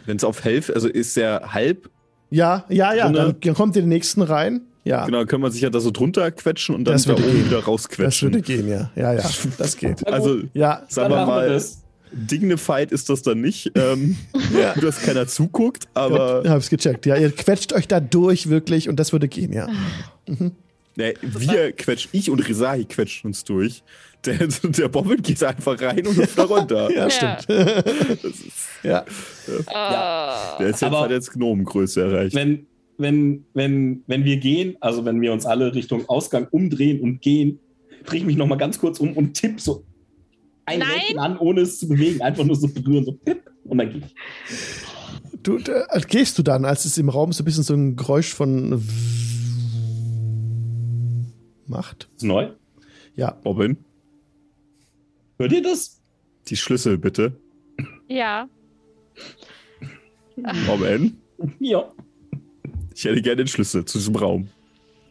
wenn's 0.06 0.24
auf 0.24 0.44
Hälfte, 0.44 0.74
also 0.74 0.88
ist 0.88 1.18
der 1.18 1.54
halb, 1.54 1.90
Ja, 2.30 2.66
ja, 2.70 2.94
ja, 2.94 3.10
dann, 3.12 3.36
dann 3.40 3.54
kommt 3.54 3.76
ihr 3.76 3.82
den 3.84 3.90
nächsten 3.90 4.22
rein. 4.22 4.62
Ja, 4.84 5.06
Genau, 5.06 5.26
kann 5.26 5.42
man 5.42 5.52
sich 5.52 5.62
ja 5.62 5.70
da 5.70 5.80
so 5.80 5.92
drunter 5.92 6.32
quetschen 6.32 6.74
und 6.76 6.86
dann 6.86 6.94
Das 6.96 7.04
da 7.04 7.10
würde 7.10 7.24
oben 7.24 7.32
gehen. 7.34 7.46
wieder 7.48 7.58
das 7.58 7.68
rausquetschen. 7.68 8.28
würde 8.34 8.42
gehen, 8.42 8.68
ja. 8.70 8.90
Ja, 8.96 9.14
ja, 9.14 9.24
das 9.58 9.76
geht. 9.78 10.00
Gut, 10.00 10.08
Also, 10.08 10.40
Ja, 10.54 10.84
sagen 10.88 11.14
wir 11.14 11.26
mal, 11.26 11.50
das. 11.50 11.84
dignified 12.14 12.92
ist 12.94 13.10
das 13.10 13.22
dann 13.22 13.42
nicht, 13.42 13.72
ähm, 13.76 14.16
ja. 14.58 14.74
dass 14.76 15.02
keiner 15.02 15.28
zuguckt, 15.28 15.88
aber 15.94 16.42
ich 16.46 16.50
hab's 16.50 16.70
gecheckt. 16.70 17.06
Ja, 17.06 17.18
ihr 17.18 17.32
quetscht 17.32 17.74
euch 17.74 17.88
da 17.88 18.00
durch 18.00 18.48
wirklich 18.50 18.88
und 18.88 18.98
das 18.98 19.12
würde 19.12 19.28
gehen, 19.28 19.52
ja. 19.52 19.68
ne, 20.96 21.14
wir 21.22 21.72
quetschen, 21.74 22.10
ich 22.14 22.30
und 22.30 22.40
Rezahi 22.48 22.86
quetschen 22.86 23.28
uns 23.28 23.44
durch. 23.44 23.84
Der, 24.26 24.48
der 24.48 24.88
Bobbin 24.90 25.22
geht 25.22 25.42
einfach 25.44 25.80
rein 25.82 26.06
und 26.06 26.18
hüpft 26.18 26.38
da 26.38 26.44
runter. 26.44 26.90
Ja, 26.94 27.08
Ja. 27.08 27.10
stimmt. 27.10 27.48
ja. 28.84 29.00
Äh, 29.02 30.58
Der 30.60 30.68
ist 30.68 30.82
jetzt, 30.82 30.84
Aber- 30.84 31.02
hat 31.02 31.12
jetzt 31.12 31.32
Gnomengröße 31.34 32.02
erreicht. 32.02 32.36
Wenn, 32.36 32.66
wenn, 32.98 33.46
wenn, 33.54 34.04
wenn 34.08 34.26
wir 34.26 34.38
gehen, 34.38 34.76
also 34.82 35.06
wenn 35.06 35.22
wir 35.22 35.32
uns 35.32 35.46
alle 35.46 35.74
Richtung 35.76 36.10
Ausgang 36.10 36.48
umdrehen 36.52 37.00
und 37.00 37.22
gehen, 37.22 37.60
drehe 38.06 38.20
ich 38.22 38.26
mich 38.26 38.38
nochmal 38.38 38.58
ganz 38.58 38.80
kurz 38.80 39.00
um 39.00 39.14
und 39.14 39.34
tipp 39.36 39.62
so 39.62 39.86
ein 40.66 40.80
Nein. 40.80 40.90
Rädchen 41.00 41.20
an, 41.20 41.38
ohne 41.38 41.62
es 41.62 41.80
zu 41.80 41.88
bewegen. 41.88 42.22
Einfach 42.22 42.44
nur 42.44 42.56
so 42.56 42.68
berühren, 42.68 43.06
so 43.06 43.14
pip, 43.14 43.50
und 43.66 43.78
dann 43.78 43.90
gehe 43.90 44.02
ich. 44.02 44.16
Du, 45.44 45.58
äh, 45.58 46.02
gehst 46.08 46.38
du 46.38 46.44
dann, 46.44 46.66
als 46.66 46.84
es 46.84 46.98
im 46.98 47.08
Raum 47.08 47.32
so 47.32 47.44
ein 47.44 47.46
bisschen 47.46 47.64
so 47.64 47.74
ein 47.74 47.96
Geräusch 47.96 48.34
von 48.34 48.82
macht? 51.68 52.10
Ist 52.18 52.24
neu. 52.24 52.50
Ja. 53.16 53.32
Bobbin, 53.32 53.78
Hört 55.38 55.52
ihr 55.52 55.62
das? 55.62 56.02
die 56.48 56.56
Schlüssel 56.56 56.98
bitte. 56.98 57.34
ja. 58.08 58.48
Bobbin, 60.68 61.18
Ja. 61.60 61.92
ich 62.96 63.06
hätte 63.06 63.22
gerne 63.22 63.38
den 63.38 63.48
Schlüssel 63.48 63.84
zu 63.86 63.98
diesem 63.98 64.16
Raum. 64.16 64.50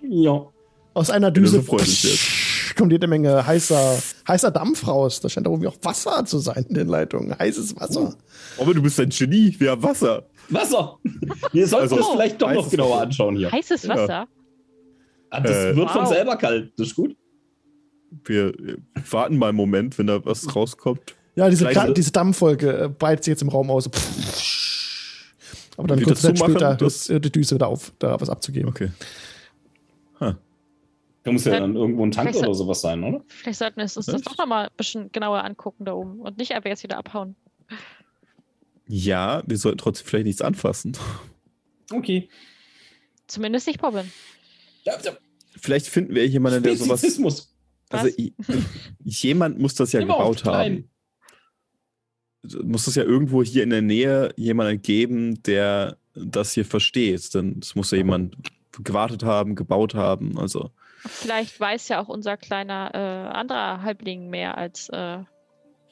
Ja. 0.02 0.46
Aus 0.94 1.10
einer 1.10 1.30
Düse 1.30 1.56
so 1.56 1.62
freundlich 1.62 2.72
kommt 2.76 2.92
jede 2.92 3.06
Menge 3.06 3.44
heißer, 3.46 3.98
heißer 4.28 4.50
Dampf 4.50 4.86
raus. 4.86 5.20
Da 5.20 5.28
scheint 5.28 5.46
auch 5.48 5.52
irgendwie 5.52 5.68
auch 5.68 5.76
Wasser 5.82 6.24
zu 6.26 6.38
sein 6.38 6.64
in 6.68 6.74
den 6.74 6.88
Leitungen. 6.88 7.36
Heißes 7.38 7.74
Wasser. 7.80 8.14
Bobbin, 8.56 8.74
du 8.74 8.82
bist 8.82 9.00
ein 9.00 9.08
Genie, 9.10 9.54
wir 9.58 9.72
haben 9.72 9.82
Wasser. 9.82 10.26
Wasser. 10.48 10.98
Wir 11.52 11.66
sollten 11.66 11.82
Also, 11.84 11.96
das 11.96 12.08
vielleicht 12.08 12.40
doch 12.40 12.52
noch 12.52 12.70
genauer 12.70 12.90
Wasser. 12.96 13.02
anschauen 13.02 13.36
hier. 13.36 13.50
Heißes 13.50 13.82
Ja. 13.84 13.88
Wasser. 13.96 14.28
Ah, 15.30 15.40
Das 15.40 15.50
Äh, 15.56 15.76
wird 15.76 15.90
von 15.90 16.02
Wow. 16.02 16.08
selber 16.08 16.36
kalt. 16.36 16.72
Das 16.76 16.88
ist 16.88 16.94
gut. 16.94 17.16
Wir 18.24 18.48
äh, 18.58 18.76
warten 19.10 19.36
mal 19.38 19.48
einen 19.48 19.56
Moment, 19.56 19.98
wenn 19.98 20.06
da 20.06 20.24
was 20.24 20.54
rauskommt. 20.54 21.14
Ja, 21.34 21.50
diese, 21.50 21.66
Ka- 21.70 21.90
diese 21.90 22.12
Dampfwolke 22.12 22.84
äh, 22.84 22.88
breitet 22.88 23.24
sich 23.24 23.32
jetzt 23.32 23.42
im 23.42 23.48
Raum 23.50 23.70
aus. 23.70 23.88
Aber 25.76 25.88
dann 25.88 26.02
kurz 26.02 26.22
Zeit 26.22 26.38
später 26.38 26.74
das- 26.76 26.96
ist 26.96 27.10
äh, 27.10 27.20
die 27.20 27.30
Düse 27.30 27.54
wieder 27.54 27.68
auf, 27.68 27.92
da 27.98 28.18
was 28.20 28.30
abzugeben. 28.30 28.68
Okay. 28.68 28.90
Da 31.22 31.32
muss 31.32 31.44
ja 31.44 31.58
dann 31.58 31.74
irgendwo 31.74 32.06
ein 32.06 32.12
Tank 32.12 32.36
oder 32.36 32.54
sowas 32.54 32.80
sein, 32.80 33.02
oder? 33.02 33.20
Vielleicht 33.26 33.58
sollten 33.58 33.78
wir 33.78 33.82
uns 33.82 33.94
das 33.94 34.06
doch 34.06 34.38
nochmal 34.38 34.66
ein 34.66 34.70
bisschen 34.76 35.10
genauer 35.10 35.42
angucken 35.42 35.84
da 35.84 35.92
oben 35.92 36.20
und 36.20 36.38
nicht 36.38 36.52
einfach 36.52 36.70
jetzt 36.70 36.84
wieder 36.84 36.98
abhauen. 36.98 37.34
Ja, 38.86 39.42
wir 39.44 39.58
sollten 39.58 39.78
trotzdem 39.78 40.06
vielleicht 40.06 40.26
nichts 40.26 40.40
anfassen. 40.40 40.96
Okay. 41.92 42.28
Zumindest 43.26 43.66
nicht 43.66 43.80
Bobbin. 43.80 44.08
Ja, 44.84 44.92
ja. 45.02 45.12
Vielleicht 45.56 45.88
finden 45.88 46.14
wir 46.14 46.24
jemanden, 46.28 46.62
der 46.62 46.76
sowas. 46.76 47.02
Also 47.90 48.06
Was? 48.06 48.18
i- 48.18 48.34
jemand 49.04 49.58
muss 49.58 49.74
das 49.74 49.92
ja 49.92 50.00
Immer 50.00 50.14
gebaut 50.14 50.44
haben. 50.44 50.90
Muss 52.62 52.86
es 52.86 52.94
ja 52.94 53.02
irgendwo 53.02 53.42
hier 53.42 53.62
in 53.64 53.70
der 53.70 53.82
Nähe 53.82 54.32
jemanden 54.36 54.80
geben, 54.82 55.42
der 55.42 55.96
das 56.14 56.52
hier 56.52 56.64
versteht. 56.64 57.34
Denn 57.34 57.58
es 57.60 57.74
muss 57.74 57.90
ja 57.90 57.98
jemand 57.98 58.36
gewartet 58.82 59.22
haben, 59.24 59.54
gebaut 59.56 59.94
haben. 59.94 60.38
Also 60.38 60.70
Vielleicht 61.00 61.58
weiß 61.60 61.88
ja 61.88 62.00
auch 62.02 62.08
unser 62.08 62.36
kleiner 62.36 62.90
äh, 62.94 62.98
anderer 63.36 63.82
Halbling 63.82 64.28
mehr, 64.28 64.56
als 64.58 64.88
äh, 64.90 65.18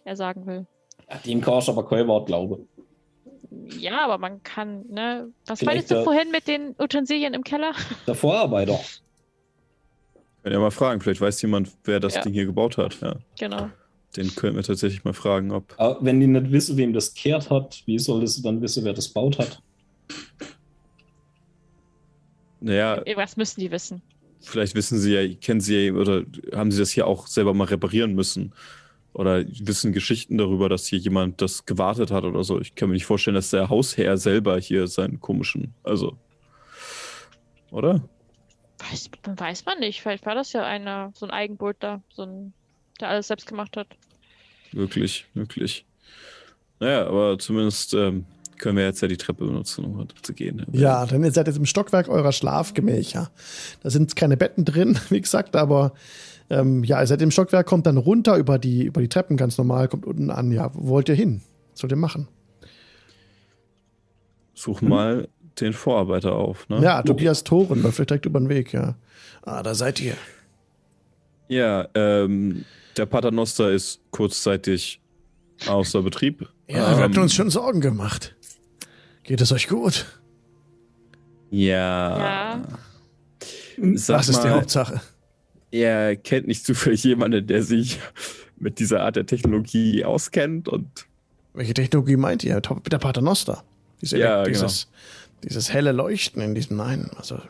er 0.05 0.17
sagen 0.17 0.47
will. 0.47 0.67
Ja, 1.11 1.19
dem 1.19 1.41
Korsch 1.41 1.69
aber 1.69 1.87
kein 1.89 2.07
Wort 2.09 2.27
glaube. 2.27 2.67
Ja, 3.79 4.05
aber 4.05 4.19
man 4.19 4.43
kann, 4.43 4.85
ne? 4.89 5.33
Was 5.47 5.61
Vielleicht, 5.61 5.77
meinst 5.77 5.91
du 5.93 6.03
vorhin 6.05 6.31
mit 6.33 6.49
den 6.49 6.75
Utensilien 6.79 7.35
im 7.35 7.45
Keller? 7.45 7.73
Der 8.07 8.15
Vorarbeiter. 8.15 8.79
Könnt 10.45 10.55
ihr 10.55 10.61
mal 10.61 10.71
fragen. 10.71 11.01
Vielleicht 11.01 11.21
weiß 11.23 11.41
jemand, 11.43 11.71
wer 11.85 11.99
das 11.99 12.15
Ja. 12.17 12.23
Ding 12.23 12.33
hier 12.35 12.45
gebaut 12.47 12.77
hat. 12.79 13.01
Ja, 13.01 13.17
Genau. 13.39 13.71
den 14.17 14.33
könnten 14.37 14.57
wir 14.57 14.63
tatsächlich 14.63 15.03
mal 15.03 15.15
fragen, 15.15 15.51
ob. 15.51 15.75
Aber 15.79 15.99
wenn 16.05 16.21
die 16.21 16.27
nicht 16.29 16.53
wissen, 16.53 16.77
wem 16.77 16.93
das 16.93 17.15
kehrt 17.15 17.51
hat, 17.51 17.83
wie 17.87 17.99
soll 17.99 18.25
sie 18.27 18.43
dann 18.43 18.61
wissen, 18.63 18.85
wer 18.85 18.93
das 18.93 19.09
baut 19.09 19.39
hat? 19.39 19.61
Naja, 22.61 22.99
Irgendwas 23.05 23.37
müssen 23.37 23.61
die 23.61 23.71
wissen. 23.71 24.03
vielleicht 24.41 24.75
wissen 24.75 24.99
sie 24.99 25.15
ja, 25.15 25.35
kennen 25.41 25.61
sie 25.61 25.87
ja 25.87 25.93
oder 25.95 26.25
haben 26.55 26.71
sie 26.73 26.79
das 26.79 26.91
hier 26.91 27.07
auch 27.07 27.27
selber 27.27 27.55
mal 27.55 27.65
reparieren 27.65 28.15
müssen. 28.15 28.53
Oder 29.13 29.45
wissen 29.47 29.93
Geschichten 29.93 30.39
darüber, 30.39 30.69
dass 30.69 30.87
hier 30.87 30.99
jemand 30.99 31.41
das 31.41 31.67
gewartet 31.67 32.11
hat 32.11 32.25
oder 32.25 32.43
so. 32.43 32.61
Ich 32.61 32.75
kann 32.75 32.89
mir 32.89 32.95
nicht 32.95 33.05
vorstellen, 33.07 33.37
dass 33.37 33.51
der 33.51 33.69
Hausherr 33.69 34.17
selber 34.17 34.59
hier 34.59 34.89
seinen 34.89 35.21
komischen. 35.21 35.73
Also. 35.85 36.17
Oder? 37.71 38.03
Weiß, 38.91 39.11
weiß 39.25 39.67
man 39.67 39.79
nicht. 39.81 40.03
Vielleicht 40.03 40.27
war 40.27 40.35
das 40.35 40.53
ja 40.53 40.65
einer, 40.65 41.13
so 41.15 41.27
ein 41.27 41.31
Eigenbrötler, 41.31 42.03
so 42.11 42.23
ein, 42.23 42.53
der 43.01 43.09
alles 43.09 43.29
selbst 43.29 43.47
gemacht 43.47 43.77
hat. 43.77 43.89
Wirklich, 44.73 45.27
wirklich. 45.35 45.85
Naja, 46.81 47.07
aber 47.07 47.39
zumindest 47.39 47.95
ähm, 47.95 48.27
können 48.59 48.77
wir 48.77 48.85
jetzt 48.85 49.01
ja 49.01 49.09
die 49.09 49.17
Treppe 49.17 49.47
benutzen, 49.47 49.85
um 49.85 49.99
heute 49.99 50.15
zu 50.21 50.35
gehen. 50.35 50.67
Ja, 50.73 51.07
denn 51.07 51.25
ihr 51.25 51.33
seid 51.33 51.47
jetzt 51.47 51.57
im 51.57 51.67
Stockwerk 51.67 52.09
eurer 52.09 52.33
Schlafgemächer. 52.33 53.31
Da 53.83 53.91
sind 53.91 54.17
keine 54.17 54.37
Betten 54.37 54.65
drin, 54.65 54.99
wie 55.11 55.21
gesagt, 55.21 55.57
aber 55.57 55.93
ähm, 56.51 56.85
ja, 56.85 57.01
ihr 57.01 57.07
seid 57.07 57.23
im 57.23 57.31
Stockwerk, 57.31 57.67
kommt 57.67 57.87
dann 57.87 57.97
runter 57.97 58.37
über 58.37 58.59
die, 58.59 58.85
über 58.85 59.01
die 59.01 59.09
Treppen 59.09 59.37
ganz 59.37 59.57
normal, 59.57 59.89
kommt 59.89 60.07
unten 60.07 60.31
an. 60.31 60.53
Ja, 60.53 60.75
wo 60.75 60.89
wollt 60.89 61.09
ihr 61.09 61.15
hin? 61.15 61.43
Was 61.73 61.81
sollt 61.81 61.93
ihr 61.93 61.97
machen? 61.97 62.29
Such 64.55 64.83
mal 64.83 65.29
den 65.61 65.73
Vorarbeiter 65.73 66.33
auf, 66.33 66.69
ne? 66.69 66.81
Ja, 66.83 67.03
Tobias 67.03 67.45
Toren, 67.45 67.83
läuft 67.83 67.97
vielleicht 67.97 68.11
direkt 68.11 68.27
über 68.27 68.41
den 68.41 68.49
Weg, 68.49 68.73
ja. 68.73 68.97
Ah, 69.43 69.63
da 69.63 69.75
seid 69.75 70.01
ihr. 70.01 70.15
Ja, 71.49 71.87
ähm, 71.95 72.65
der 72.97 73.07
Paternoster 73.07 73.71
ist 73.71 74.01
kurzzeitig 74.11 75.01
außer 75.67 76.03
Betrieb. 76.03 76.49
Ja, 76.69 76.93
ähm, 76.93 76.99
wir 76.99 77.05
hatten 77.05 77.19
uns 77.19 77.35
schon 77.35 77.51
Sorgen 77.51 77.81
gemacht. 77.81 78.35
Geht 79.23 79.41
es 79.41 79.53
euch 79.53 79.69
gut? 79.69 80.07
Ja. 81.51 82.19
Ja. 82.19 82.63
Sag 83.95 84.19
das 84.19 84.29
ist 84.29 84.43
die 84.43 84.49
mal, 84.49 84.57
Hauptsache. 84.57 85.01
Er 85.71 86.17
kennt 86.17 86.47
nicht 86.47 86.65
zufällig 86.65 87.05
jemanden, 87.05 87.47
der 87.47 87.63
sich 87.63 87.99
mit 88.59 88.79
dieser 88.79 89.03
Art 89.03 89.17
der 89.17 89.27
Technologie 89.27 90.05
auskennt 90.05 90.69
und 90.69 91.07
Welche 91.53 91.75
Technologie 91.75 92.17
meint 92.17 92.45
ihr? 92.45 92.61
Der 92.61 92.99
Paternoster. 92.99 93.65
Diese, 94.01 94.19
Ja, 94.19 94.45
genau. 94.45 94.69
Dieses, 95.43 95.73
helle 95.73 95.93
Leuchten 95.93 96.41
in 96.43 96.55
diesem 96.55 96.77
Nein. 96.77 97.11
Also. 97.17 97.41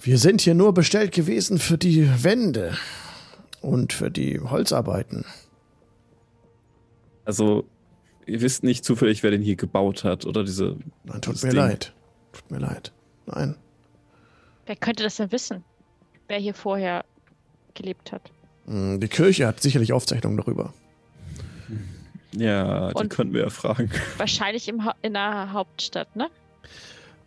Wir 0.00 0.18
sind 0.18 0.40
hier 0.40 0.54
nur 0.54 0.72
bestellt 0.74 1.12
gewesen 1.12 1.58
für 1.58 1.76
die 1.78 2.08
Wände 2.24 2.76
und 3.60 3.92
für 3.92 4.10
die 4.10 4.40
Holzarbeiten. 4.40 5.24
also 7.24 7.64
ihr 8.26 8.40
wisst 8.40 8.62
nicht 8.62 8.84
zufällig, 8.84 9.22
wer 9.22 9.30
den 9.30 9.42
hier 9.42 9.56
gebaut 9.56 10.04
hat 10.04 10.24
oder 10.26 10.44
diese. 10.44 10.76
Nein, 11.04 11.20
tut 11.20 11.42
mir 11.42 11.50
Ding. 11.50 11.58
leid. 11.58 11.92
Tut 12.32 12.50
mir 12.50 12.58
leid. 12.58 12.92
Nein. 13.26 13.56
Wer 14.66 14.76
könnte 14.76 15.02
das 15.02 15.16
denn 15.16 15.32
wissen? 15.32 15.64
Wer 16.28 16.38
hier 16.38 16.54
vorher 16.54 17.04
gelebt 17.74 18.12
hat? 18.12 18.30
Hm, 18.66 19.00
Die 19.00 19.08
Kirche 19.08 19.46
hat 19.46 19.60
sicherlich 19.60 19.92
Aufzeichnungen 19.92 20.36
darüber. 20.36 20.72
Ja, 22.32 22.88
die 22.90 22.94
Und- 22.94 23.08
könnten 23.10 23.34
wir 23.34 23.42
ja 23.42 23.50
fragen. 23.50 23.90
Wahrscheinlich 24.18 24.68
im 24.68 24.84
ha 24.84 24.94
in 25.02 25.14
der 25.14 25.52
Hauptstadt, 25.52 26.14
ne? 26.16 26.28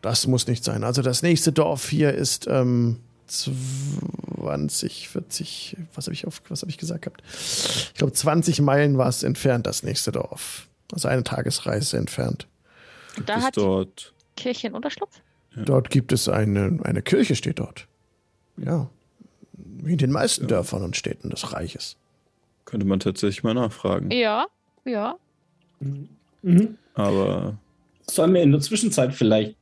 Das 0.01 0.25
muss 0.27 0.47
nicht 0.47 0.63
sein. 0.63 0.83
Also 0.83 1.01
das 1.01 1.21
nächste 1.21 1.51
Dorf 1.51 1.89
hier 1.89 2.13
ist 2.13 2.47
ähm, 2.47 2.99
20, 3.27 5.09
40, 5.09 5.77
was 5.93 6.05
habe 6.07 6.13
ich, 6.13 6.25
auf- 6.27 6.41
was 6.49 6.63
ich 6.63 6.77
gesagt 6.77 7.03
gehabt? 7.03 7.21
Ich 7.33 7.93
glaube 7.95 8.13
20 8.13 8.61
Meilen 8.61 8.97
war 8.97 9.07
es 9.07 9.23
entfernt, 9.23 9.67
das 9.67 9.83
nächste 9.83 10.11
Dorf. 10.11 10.67
Also 10.91 11.07
eine 11.07 11.23
Tagesreise 11.23 11.97
entfernt. 11.97 12.47
Und 13.17 13.29
da 13.29 13.35
Ist 13.37 13.43
hat 13.45 13.57
dort. 13.57 14.13
Kirche 14.35 14.67
einen 14.67 14.75
Unterschlupf? 14.75 15.21
Dort 15.55 15.89
gibt 15.89 16.11
es 16.13 16.29
eine, 16.29 16.79
eine 16.83 17.01
Kirche, 17.01 17.35
steht 17.35 17.59
dort. 17.59 17.87
Ja. 18.57 18.89
Wie 19.53 19.91
in 19.93 19.97
den 19.97 20.11
meisten 20.11 20.47
Dörfern 20.47 20.83
und 20.83 20.95
Städten 20.95 21.29
des 21.29 21.51
Reiches. 21.53 21.97
Könnte 22.65 22.85
man 22.85 22.99
tatsächlich 22.99 23.43
mal 23.43 23.53
nachfragen. 23.53 24.11
Ja, 24.11 24.45
ja. 24.85 25.15
Mhm. 26.41 26.77
Aber 26.93 27.55
Sollen 28.09 28.33
wir 28.33 28.41
in 28.41 28.51
der 28.51 28.61
Zwischenzeit 28.61 29.13
vielleicht 29.13 29.55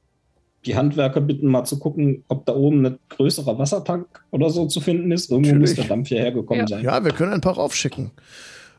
die 0.66 0.76
Handwerker 0.76 1.22
bitten, 1.22 1.48
mal 1.48 1.64
zu 1.66 1.80
gucken, 1.80 2.24
ob 2.28 2.46
da 2.46 2.54
oben 2.56 2.86
ein 2.86 3.00
größerer 3.10 3.58
Wassertank 3.58 4.08
oder 4.32 4.50
so 4.50 4.66
zu 4.68 4.82
finden 4.82 5.12
ist? 5.12 5.30
Irgendwo 5.30 5.52
Natürlich. 5.52 5.70
muss 5.70 5.76
der 5.78 5.86
Dampf 5.86 6.08
hierher 6.10 6.32
gekommen 6.32 6.62
Ja. 6.62 6.68
sein. 6.68 6.84
Ja, 6.84 7.04
wir 7.04 7.12
können 7.12 7.32
ein 7.34 7.42
paar 7.42 7.54
raufschicken. 7.54 8.12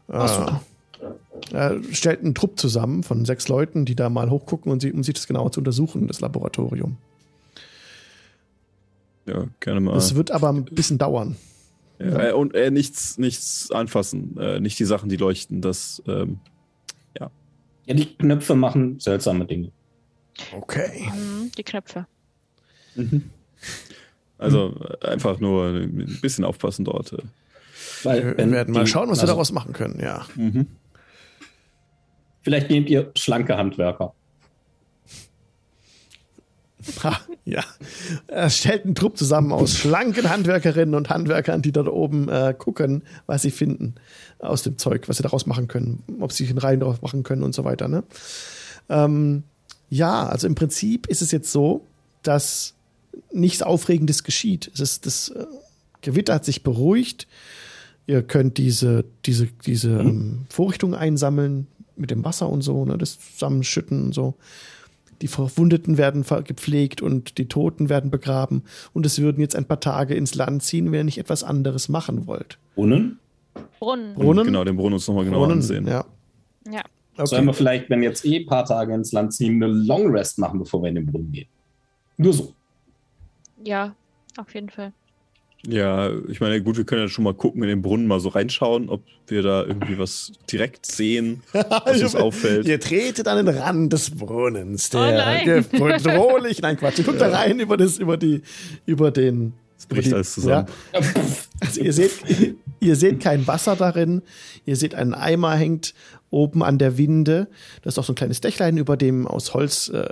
Ach 0.09 0.29
so. 0.29 1.07
Äh, 1.57 1.57
er 1.57 1.83
stellt 1.93 2.21
einen 2.21 2.35
Trupp 2.35 2.59
zusammen 2.59 3.03
von 3.03 3.25
sechs 3.25 3.49
Leuten, 3.49 3.85
die 3.87 3.95
da 3.95 4.11
mal 4.11 4.29
hochgucken, 4.31 4.71
und 4.71 4.81
sie, 4.81 4.93
um 4.93 5.03
sich 5.03 5.15
das 5.15 5.27
genauer 5.27 5.53
zu 5.53 5.61
untersuchen, 5.61 6.07
das 6.07 6.21
Laboratorium. 6.21 6.97
Ja, 9.27 9.45
gerne 9.61 9.81
mal. 9.81 9.95
Das 9.95 10.15
wird 10.15 10.31
aber 10.31 10.51
ein 10.53 10.65
bisschen 10.65 10.99
dauern. 10.99 11.37
Ja, 12.01 12.29
äh, 12.29 12.33
und 12.33 12.55
äh, 12.55 12.71
nichts, 12.71 13.19
nichts 13.19 13.71
anfassen, 13.71 14.37
äh, 14.39 14.59
nicht 14.61 14.79
die 14.79 14.85
Sachen, 14.87 15.09
die 15.11 15.17
leuchten. 15.17 15.61
Das, 15.61 16.03
ähm, 16.07 16.39
Ja, 17.19 17.31
die 17.87 18.17
Knöpfe 18.17 18.55
machen 18.55 18.99
seltsame 19.01 19.45
Dinge. 19.47 19.71
Okay. 20.57 21.09
Mhm, 21.13 21.51
die 21.59 21.63
Knöpfe. 21.65 22.07
also 24.39 24.75
äh, 25.03 25.07
einfach 25.09 25.41
nur 25.41 25.67
ein 25.67 26.19
bisschen 26.23 26.45
aufpassen 26.45 26.85
dort. 26.85 27.13
äh. 27.13 27.19
Weil, 28.05 28.37
Wir 28.37 28.51
werden 28.51 28.73
mal 28.75 28.85
die- 28.85 28.91
schauen, 28.91 29.09
was 29.11 29.19
wir 29.19 29.23
also, 29.23 29.33
daraus 29.35 29.53
machen 29.53 29.73
können, 29.73 30.01
ja. 30.01 30.27
Vielleicht 32.43 32.71
nehmt 32.71 32.89
ihr 32.89 33.11
schlanke 33.17 33.57
Handwerker. 33.57 34.15
Ha, 37.03 37.21
ja. 37.45 37.65
Er 38.27 38.51
stellt 38.51 38.85
einen 38.85 38.95
Trupp 38.95 39.17
zusammen 39.19 39.53
aus 39.53 39.77
schlanken 39.77 40.29
Handwerkerinnen 40.31 40.95
und 40.95 41.11
Handwerkern, 41.11 41.63
die 41.63 41.73
dort 41.73 41.89
oben 41.89 42.29
äh, 42.29 42.55
gucken, 42.57 43.03
was 43.27 43.43
sie 43.43 43.51
finden 43.51 43.95
aus 44.39 44.63
dem 44.63 44.79
Zeug, 44.79 45.09
was 45.09 45.19
sie 45.19 45.23
daraus 45.23 45.47
machen 45.47 45.69
können, 45.69 46.03
ob 46.21 46.33
sie 46.33 46.47
einen 46.49 46.59
Reihen 46.59 46.81
daraus 46.81 47.03
machen 47.03 47.23
können 47.23 47.43
und 47.43 47.55
so 47.55 47.65
weiter. 47.65 47.89
Ne? 47.89 48.05
Ähm, 48.89 49.45
ja, 49.89 50.27
also 50.27 50.47
im 50.47 50.55
Prinzip 50.55 51.07
ist 51.07 51.23
es 51.23 51.31
jetzt 51.31 51.53
so, 51.53 51.87
dass 52.23 52.75
nichts 53.33 53.63
Aufregendes 53.63 54.25
geschieht. 54.25 54.71
Es 54.73 54.81
ist, 54.81 55.07
das 55.07 55.29
äh, 55.31 55.45
Gewitter 56.01 56.35
hat 56.35 56.45
sich 56.45 56.63
beruhigt. 56.63 57.27
Ihr 58.07 58.23
könnt 58.23 58.59
diese, 58.59 59.05
diese, 59.27 59.49
diese 59.67 59.91
ähm, 59.91 60.47
Vorrichtungen 60.49 60.95
einsammeln 60.95 61.67
mit 61.97 62.11
dem 62.11 62.25
Wasser 62.25 62.49
und 62.49 62.63
so, 62.63 62.85
ne, 62.85 62.97
das 62.99 63.19
zusammenschütten 63.19 64.05
und 64.07 64.15
so. 64.15 64.35
Die 65.23 65.29
Verwundeten 65.29 65.99
werden 65.99 66.25
gepflegt 66.45 67.03
und 67.03 67.37
die 67.39 67.47
Toten 67.47 67.89
werden 67.89 68.11
begraben. 68.11 68.63
Und 68.93 69.05
es 69.05 69.21
würden 69.21 69.41
jetzt 69.41 69.55
ein 69.55 69.67
paar 69.67 69.81
Tage 69.81 70.15
ins 70.15 70.35
Land 70.35 70.63
ziehen, 70.63 70.87
wenn 70.87 71.01
ihr 71.01 71.05
nicht 71.05 71.19
etwas 71.19 71.45
anderes 71.45 71.89
machen 71.89 72.27
wollt. 72.27 72.59
Brunnen? 72.75 73.19
Brunnen. 73.79 74.15
Brunnen? 74.15 74.45
Genau, 74.47 74.65
den 74.65 74.77
Brunnen 74.77 74.95
uns 74.95 75.07
nochmal 75.07 75.25
genau 75.25 75.41
Brunnen, 75.41 75.59
ansehen. 75.59 75.87
Ja. 75.87 76.05
Ja. 76.71 76.83
Sollen 77.27 77.41
Okay. 77.41 77.47
wir 77.49 77.55
vielleicht, 77.55 77.91
wenn 77.91 78.03
jetzt 78.03 78.25
eh 78.25 78.39
ein 78.39 78.47
paar 78.47 78.65
Tage 78.65 78.95
ins 78.95 79.13
Land 79.13 79.35
ziehen, 79.35 79.63
eine 79.63 79.73
Long 79.73 80.11
Rest 80.11 80.39
machen, 80.39 80.59
bevor 80.59 80.83
wir 80.83 80.89
in 80.89 80.95
den 80.95 81.07
Brunnen 81.07 81.31
gehen? 81.33 81.49
Nur 82.17 82.33
so. 82.33 82.55
Ja, 83.63 83.95
auf 84.39 84.55
jeden 84.55 84.71
Fall. 84.71 84.93
Ja, 85.67 86.11
ich 86.29 86.41
meine, 86.41 86.63
gut, 86.63 86.79
wir 86.79 86.85
können 86.85 87.03
ja 87.03 87.09
schon 87.09 87.25
mal 87.25 87.35
gucken 87.35 87.63
in 87.63 87.69
den 87.69 87.83
Brunnen, 87.83 88.07
mal 88.07 88.19
so 88.19 88.31
reinschauen, 88.31 88.89
ob 88.89 89.03
wir 89.27 89.43
da 89.43 89.63
irgendwie 89.65 89.99
was 89.99 90.33
direkt 90.51 90.87
sehen, 90.87 91.43
was 91.53 92.01
uns 92.03 92.15
auffällt. 92.17 92.67
Ihr 92.67 92.81
tretet 92.81 93.29
an 93.29 93.45
den 93.45 93.55
Rand 93.55 93.93
des 93.93 94.11
Brunnens, 94.11 94.89
Oh 94.95 94.99
der 94.99 95.13
nein. 95.19 95.67
bedrohlich, 95.71 96.63
nein 96.63 96.79
Quatsch, 96.79 96.99
ihr 96.99 97.05
guckt 97.05 97.21
da 97.21 97.29
rein 97.29 97.61
über 97.61 97.77
das, 97.77 97.99
über 97.99 98.17
die, 98.17 98.41
über 98.87 99.11
den, 99.11 99.53
Es 99.79 99.85
über 99.85 99.95
bricht 99.97 100.09
die, 100.09 100.15
alles 100.15 100.33
zusammen. 100.33 100.67
Ja, 100.95 101.01
also 101.61 101.81
ihr 101.83 101.93
seht, 101.93 102.13
ihr 102.81 102.97
seht 102.97 103.21
kein 103.21 103.47
Wasser 103.47 103.77
darin, 103.77 104.23
ihr 104.65 104.77
seht 104.77 104.95
einen 104.95 105.13
Eimer 105.13 105.55
hängt 105.57 105.93
oben 106.31 106.63
an 106.63 106.79
der 106.79 106.97
Winde, 106.97 107.49
da 107.83 107.89
ist 107.89 107.99
auch 107.99 108.05
so 108.05 108.13
ein 108.13 108.17
kleines 108.17 108.41
Dächlein 108.41 108.79
über 108.79 108.97
dem 108.97 109.27
aus 109.27 109.53
Holz, 109.53 109.89
äh, 109.89 110.09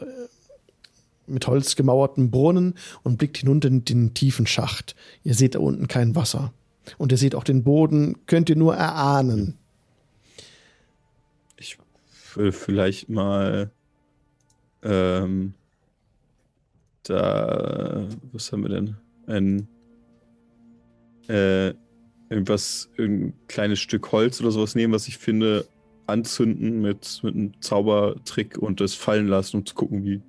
mit 1.31 1.47
Holz 1.47 1.77
gemauerten 1.77 2.31
Brunnen 2.31 2.75
und 3.03 3.19
blickt 3.19 3.39
hinunter 3.39 3.69
in 3.69 3.85
den 3.85 4.15
tiefen 4.15 4.47
Schacht. 4.47 4.97
Ihr 5.25 5.35
seht 5.35 5.55
da 5.55 5.59
unten 5.61 5.89
kein 5.89 6.15
Wasser. 6.15 6.53
Und 6.97 7.13
ihr 7.13 7.19
seht 7.19 7.35
auch 7.35 7.45
den 7.45 7.65
Boden, 7.65 8.17
könnt 8.27 8.49
ihr 8.49 8.57
nur 8.57 8.75
erahnen. 8.75 9.59
Ich 11.59 11.79
will 12.35 12.53
vielleicht 12.53 13.09
mal 13.09 13.71
ähm, 14.83 15.55
da, 17.03 18.07
was 18.33 18.53
haben 18.53 18.63
wir 18.63 18.71
denn? 18.71 18.97
Ein 19.27 19.69
äh, 21.29 21.75
irgendwas, 22.31 22.91
ein 22.99 23.35
kleines 23.49 23.79
Stück 23.79 24.13
Holz 24.13 24.41
oder 24.41 24.51
sowas 24.51 24.75
nehmen, 24.75 24.93
was 24.93 25.09
ich 25.09 25.19
finde, 25.19 25.67
anzünden 26.07 26.81
mit, 26.81 27.21
mit 27.23 27.35
einem 27.35 27.61
Zaubertrick 27.61 28.59
und 28.59 28.81
das 28.81 28.95
fallen 28.95 29.29
lassen, 29.29 29.59
um 29.59 29.67
zu 29.67 29.75
gucken, 29.75 30.05
wie 30.05 30.23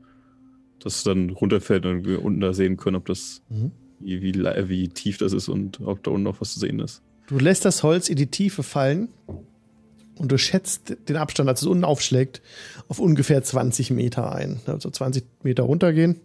das 0.79 1.03
dann 1.03 1.29
runterfällt 1.29 1.85
und 1.85 2.05
wir 2.05 2.23
unten 2.23 2.39
da 2.41 2.53
sehen 2.53 2.77
können, 2.77 2.95
ob 2.95 3.05
das, 3.05 3.41
Mhm. 3.49 3.71
wie, 3.99 4.21
wie, 4.21 4.33
wie 4.35 4.87
tief 4.89 5.17
das 5.17 5.33
ist 5.33 5.49
und 5.49 5.81
ob 5.81 6.03
da 6.03 6.11
unten 6.11 6.23
noch 6.23 6.39
was 6.41 6.53
zu 6.53 6.59
sehen 6.59 6.79
ist. 6.79 7.01
Du 7.27 7.37
lässt 7.37 7.65
das 7.65 7.83
Holz 7.83 8.09
in 8.09 8.15
die 8.15 8.27
Tiefe 8.27 8.63
fallen 8.63 9.09
und 10.17 10.31
du 10.31 10.37
schätzt 10.37 10.95
den 11.07 11.15
Abstand, 11.15 11.47
als 11.49 11.61
es 11.61 11.67
unten 11.67 11.83
aufschlägt, 11.83 12.41
auf 12.87 12.99
ungefähr 12.99 13.43
20 13.43 13.91
Meter 13.91 14.33
ein. 14.33 14.59
Also 14.65 14.89
20 14.89 15.23
Meter 15.43 15.63
runtergehen. 15.63 16.15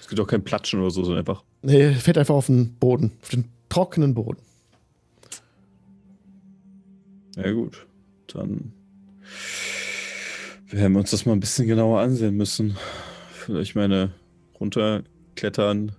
Es 0.00 0.08
gibt 0.08 0.20
auch 0.20 0.26
kein 0.28 0.44
Platschen 0.44 0.80
oder 0.80 0.90
so, 0.90 1.02
sondern 1.02 1.20
einfach 1.20 1.42
Nee, 1.62 1.92
fällt 1.94 2.16
einfach 2.16 2.34
auf 2.36 2.46
den 2.46 2.74
Boden, 2.74 3.10
auf 3.22 3.30
den 3.30 3.46
trockenen 3.68 4.14
Boden. 4.14 4.38
Ja, 7.36 7.50
gut. 7.52 7.86
Dann 8.28 8.72
werden 10.70 10.92
wir 10.92 11.00
uns 11.00 11.10
das 11.10 11.26
mal 11.26 11.32
ein 11.32 11.40
bisschen 11.40 11.66
genauer 11.66 12.00
ansehen 12.00 12.36
müssen. 12.36 12.76
Vielleicht 13.46 13.76
meine 13.76 14.10
runterklettern 14.58 15.92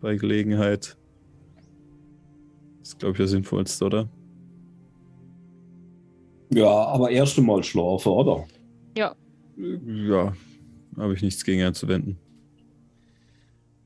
bei 0.00 0.16
Gelegenheit. 0.16 0.96
ist, 2.80 2.98
glaube 2.98 3.12
ich, 3.12 3.18
das 3.18 3.32
Sinnvollste, 3.32 3.84
oder? 3.84 4.08
Ja, 6.50 6.70
aber 6.70 7.10
erst 7.10 7.36
einmal 7.36 7.62
schlafen, 7.64 8.12
oder? 8.12 8.46
Ja, 9.58 10.32
habe 10.96 11.12
ich 11.12 11.20
nichts 11.20 11.44
gegen 11.44 11.62
einzuwenden. 11.62 12.16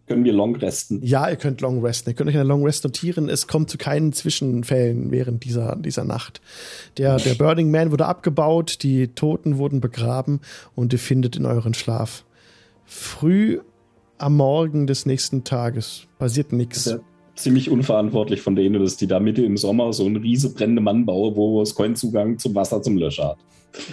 Können 0.07 0.23
wir 0.23 0.33
Long 0.33 0.55
resten? 0.55 1.01
Ja, 1.03 1.29
ihr 1.29 1.37
könnt 1.37 1.61
Long 1.63 1.85
Resten. 1.85 2.11
Ihr 2.11 2.15
könnt 2.15 2.31
euch 2.31 2.37
eine 2.37 2.49
Long 2.49 2.65
Rest 2.65 2.85
notieren. 2.85 3.29
Es 3.29 3.49
kommt 3.49 3.71
zu 3.71 3.79
keinen 3.79 4.13
Zwischenfällen 4.13 5.11
während 5.11 5.45
dieser, 5.45 5.75
dieser 5.75 6.05
Nacht. 6.05 6.41
Der, 6.97 7.17
der 7.17 7.35
Burning 7.35 7.73
Man 7.73 7.91
wurde 7.91 8.07
abgebaut, 8.07 8.85
die 8.85 9.09
Toten 9.09 9.59
wurden 9.59 9.81
begraben 9.81 10.41
und 10.77 10.93
ihr 10.93 11.01
findet 11.01 11.35
in 11.35 11.47
euren 11.47 11.75
Schlaf. 11.75 12.25
Früh 12.93 13.61
am 14.19 14.37
Morgen 14.37 14.89
des 14.89 15.07
nächsten 15.07 15.45
Tages 15.45 16.09
passiert 16.19 16.53
nichts. 16.53 16.87
Ja. 16.87 16.99
Ziemlich 17.37 17.71
unverantwortlich 17.71 18.43
von 18.43 18.57
denen, 18.57 18.83
dass 18.83 18.97
die 18.97 19.07
da 19.07 19.21
Mitte 19.21 19.45
im 19.45 19.57
Sommer 19.57 19.93
so 19.93 20.05
einen 20.05 20.17
riese 20.17 20.53
brennende 20.53 20.83
Mann 20.83 21.07
bauen, 21.07 21.37
wo 21.37 21.63
es 21.63 21.77
keinen 21.77 21.95
Zugang 21.95 22.37
zum 22.39 22.53
Wasser 22.57 22.83
zum 22.83 22.97
Löscher 22.97 23.29
hat. 23.29 23.39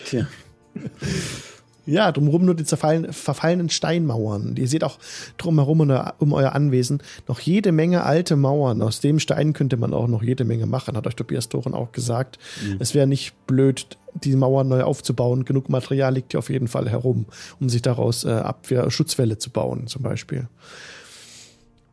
Tja. 0.06 0.28
Ja, 1.88 2.12
drumherum 2.12 2.46
nur 2.46 2.54
die 2.54 2.66
verfallenen 2.66 3.70
Steinmauern. 3.70 4.56
Ihr 4.58 4.68
seht 4.68 4.84
auch 4.84 5.00
drumherum 5.38 5.80
um 5.80 5.90
euer- 5.90 6.14
um 6.20 6.34
euer 6.34 6.52
Anwesen 6.54 7.02
noch 7.28 7.40
jede 7.40 7.72
Menge 7.72 8.04
alte 8.04 8.36
Mauern. 8.36 8.82
Aus 8.82 9.00
dem 9.00 9.20
Stein 9.20 9.54
könnte 9.54 9.78
man 9.78 9.94
auch 9.94 10.08
noch 10.08 10.22
jede 10.22 10.44
Menge 10.44 10.66
machen, 10.66 10.98
hat 10.98 11.08
euch 11.08 11.16
Tobias 11.16 11.48
Thoren 11.50 11.74
auch 11.74 11.94
gesagt. 11.94 12.38
Es 12.80 12.94
wäre 12.94 13.08
nicht 13.08 13.34
blöd, 13.48 13.98
die 14.14 14.36
Mauern 14.36 14.68
neu 14.68 14.84
aufzubauen. 14.84 15.46
Genug 15.46 15.70
Material 15.70 16.14
liegt 16.14 16.34
hier 16.34 16.40
auf 16.40 16.50
jeden 16.50 16.68
Fall 16.68 16.90
herum, 16.90 17.26
um 17.60 17.70
sich 17.70 17.82
daraus 17.82 18.26
äh, 18.26 18.32
Abwehr, 18.32 18.92
Schutzwälle 18.92 19.38
zu 19.38 19.50
bauen, 19.50 19.88
zum 19.88 20.02
Beispiel. 20.04 20.48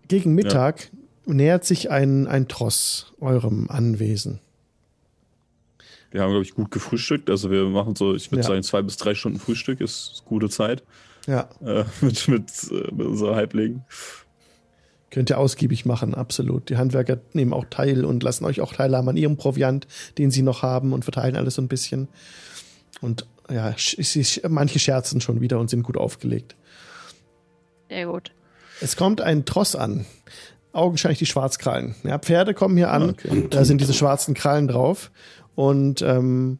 Gegen 0.08 0.34
Mittag 0.34 0.90
nähert 1.26 1.64
sich 1.64 1.90
ein, 1.90 2.26
ein 2.26 2.48
Tross 2.48 3.12
eurem 3.20 3.70
Anwesen. 3.70 4.40
Wir 6.14 6.22
haben, 6.22 6.30
glaube 6.30 6.44
ich, 6.44 6.54
gut 6.54 6.70
gefrühstückt. 6.70 7.28
Also 7.28 7.50
wir 7.50 7.64
machen 7.64 7.96
so, 7.96 8.14
ich 8.14 8.30
würde 8.30 8.42
Ja. 8.42 8.46
sagen, 8.46 8.62
zwei 8.62 8.82
bis 8.82 8.96
drei 8.98 9.16
Stunden 9.16 9.40
Frühstück 9.40 9.80
ist, 9.80 10.22
gute 10.24 10.48
Zeit. 10.48 10.84
Ja, 11.26 11.48
Äh, 11.60 11.82
mit, 12.02 12.28
mit, 12.28 12.50
äh, 12.70 12.92
mit 12.94 13.04
unserer 13.08 13.34
Halblingen. 13.34 13.82
Könnt 15.10 15.30
ihr 15.30 15.38
ausgiebig 15.38 15.84
machen, 15.86 16.14
absolut. 16.14 16.68
Die 16.70 16.76
Handwerker 16.76 17.18
nehmen 17.32 17.52
auch 17.52 17.64
teil 17.68 18.04
und 18.04 18.22
lassen 18.22 18.44
euch 18.44 18.60
auch 18.60 18.72
teilhaben 18.72 19.08
an 19.08 19.16
ihrem 19.16 19.36
Proviant, 19.36 19.88
den 20.16 20.30
sie 20.30 20.42
noch 20.42 20.62
haben 20.62 20.92
und 20.92 21.02
verteilen 21.04 21.34
alles 21.34 21.56
so 21.56 21.62
ein 21.62 21.66
bisschen. 21.68 22.06
Und 23.00 23.26
ja, 23.50 23.74
manche 24.48 24.78
scherzen 24.78 25.20
schon 25.20 25.40
wieder 25.40 25.58
und 25.58 25.68
sind 25.68 25.82
gut 25.82 25.96
aufgelegt. 25.96 26.54
Sehr 27.88 28.06
gut. 28.06 28.30
Es 28.80 28.94
kommt 28.94 29.20
ein 29.20 29.44
Tross 29.44 29.74
an. 29.74 30.06
Augenscheinlich 30.72 31.18
die 31.18 31.26
Schwarzkrallen. 31.26 31.96
Ja, 32.04 32.18
Pferde 32.20 32.54
kommen 32.54 32.76
hier 32.76 32.92
an. 32.92 33.02
Ah, 33.02 33.08
okay. 33.30 33.46
Da 33.50 33.64
sind 33.64 33.80
diese 33.80 33.94
schwarzen 33.94 34.34
Krallen 34.34 34.68
drauf. 34.68 35.10
Und 35.54 36.02
ähm, 36.02 36.58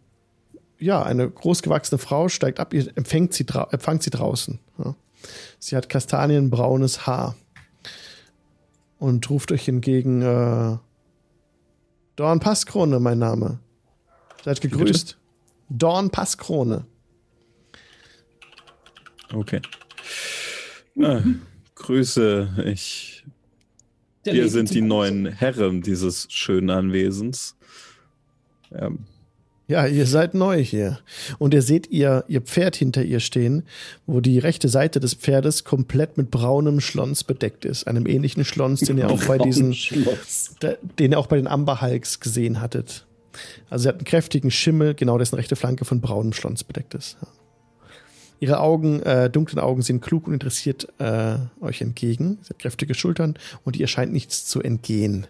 ja, 0.79 1.03
eine 1.03 1.29
großgewachsene 1.29 1.99
Frau 1.99 2.29
steigt 2.29 2.61
ab, 2.61 2.75
ihr 2.75 2.87
empfängt 2.97 3.35
sie, 3.35 3.47
empfangt 3.71 4.03
sie 4.03 4.11
draußen. 4.11 4.59
Ja. 4.79 4.95
Sie 5.59 5.77
hat 5.77 5.89
kastanienbraunes 5.89 7.07
Haar 7.07 7.35
und 8.99 9.29
ruft 9.31 9.53
euch 9.53 9.69
entgegen, 9.69 10.23
äh, 10.23 10.77
Dorn 12.17 12.41
Passkrone, 12.41 13.01
mein 13.01 13.19
Name. 13.19 13.59
Seid 14.45 14.61
gegrüßt. 14.61 15.17
Dorn 15.69 16.11
Passkrone. 16.11 16.85
Okay. 19.33 19.61
Ah, 21.03 21.23
Grüße, 21.75 22.65
ich 22.67 23.25
Der 24.25 24.35
Wir 24.35 24.49
sind 24.49 24.73
die 24.73 24.81
neuen 24.81 25.27
Herren 25.27 25.83
dieses 25.83 26.27
schönen 26.31 26.71
Anwesens. 26.71 27.57
Ähm, 28.79 29.01
Ja, 29.67 29.87
ihr 29.87 30.07
seid 30.07 30.35
neu 30.35 30.63
hier. 30.63 30.99
Und 31.39 31.55
ihr 31.55 31.63
seht 31.63 31.91
ihr, 31.91 32.25
ihr 32.29 32.43
Pferd 32.43 32.77
hinter 32.77 33.03
ihr 33.03 33.21
stehen, 33.21 33.63
wo 34.07 34.21
die 34.21 34.39
rechte 34.39 34.69
Seite 34.69 35.01
des 35.01 35.15
Pferdes 35.15 35.65
komplett 35.65 36.19
mit 36.19 36.31
braunem 36.31 36.81
Schlons 36.81 37.25
bedeckt 37.25 37.65
ist. 37.65 37.87
Einem 37.87 38.07
ähnlichen 38.07 38.45
Schlons, 38.45 38.81
den 38.81 38.99
ihr 38.99 39.09
auch 39.09 39.25
bei 39.25 39.39
diesen, 39.39 39.75
den 40.99 41.13
ihr 41.13 41.19
auch 41.19 41.29
bei 41.29 41.37
den 41.37 41.47
Amber 41.47 41.81
Hulks 41.81 42.21
gesehen 42.21 42.61
hattet. 42.61 43.07
Also 43.71 43.85
sie 43.85 43.89
hat 43.89 43.97
einen 43.97 44.05
kräftigen 44.05 44.51
Schimmel, 44.51 44.95
genau 44.95 45.17
dessen 45.17 45.37
rechte 45.37 45.57
Flanke 45.57 45.85
von 45.87 46.01
braunem 46.01 46.35
Schlons 46.35 46.63
bedeckt 46.63 46.95
ist. 46.95 47.17
Ja. 47.23 47.29
Ihre 48.41 48.61
Augen, 48.61 49.01
äh, 49.03 49.31
dunklen 49.31 49.59
Augen 49.59 49.81
sehen 49.81 50.03
klug 50.03 50.27
und 50.27 50.35
interessiert 50.35 50.89
äh, 50.99 51.37
euch 51.63 51.81
entgegen. 51.81 52.39
Sie 52.43 52.51
hat 52.51 52.59
kräftige 52.59 52.93
Schultern 52.93 53.39
und 53.65 53.77
ihr 53.77 53.87
scheint 53.87 54.13
nichts 54.13 54.45
zu 54.45 54.61
entgehen. 54.61 55.27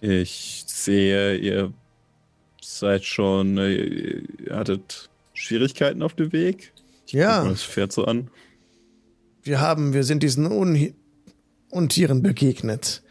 Ich 0.00 0.64
sehe, 0.66 1.36
ihr 1.36 1.72
seid 2.60 3.04
schon, 3.04 3.58
äh, 3.58 3.74
ihr 3.74 4.56
hattet 4.56 5.08
Schwierigkeiten 5.34 6.02
auf 6.02 6.14
dem 6.14 6.32
Weg. 6.32 6.72
Ja. 7.08 7.44
Das 7.44 7.62
Pferd 7.62 7.92
so 7.92 8.04
an. 8.04 8.30
Wir 9.42 9.60
haben, 9.60 9.92
wir 9.92 10.04
sind 10.04 10.22
diesen 10.22 10.46
Un 10.50 10.94
Untieren 11.70 12.22
begegnet. 12.22 13.02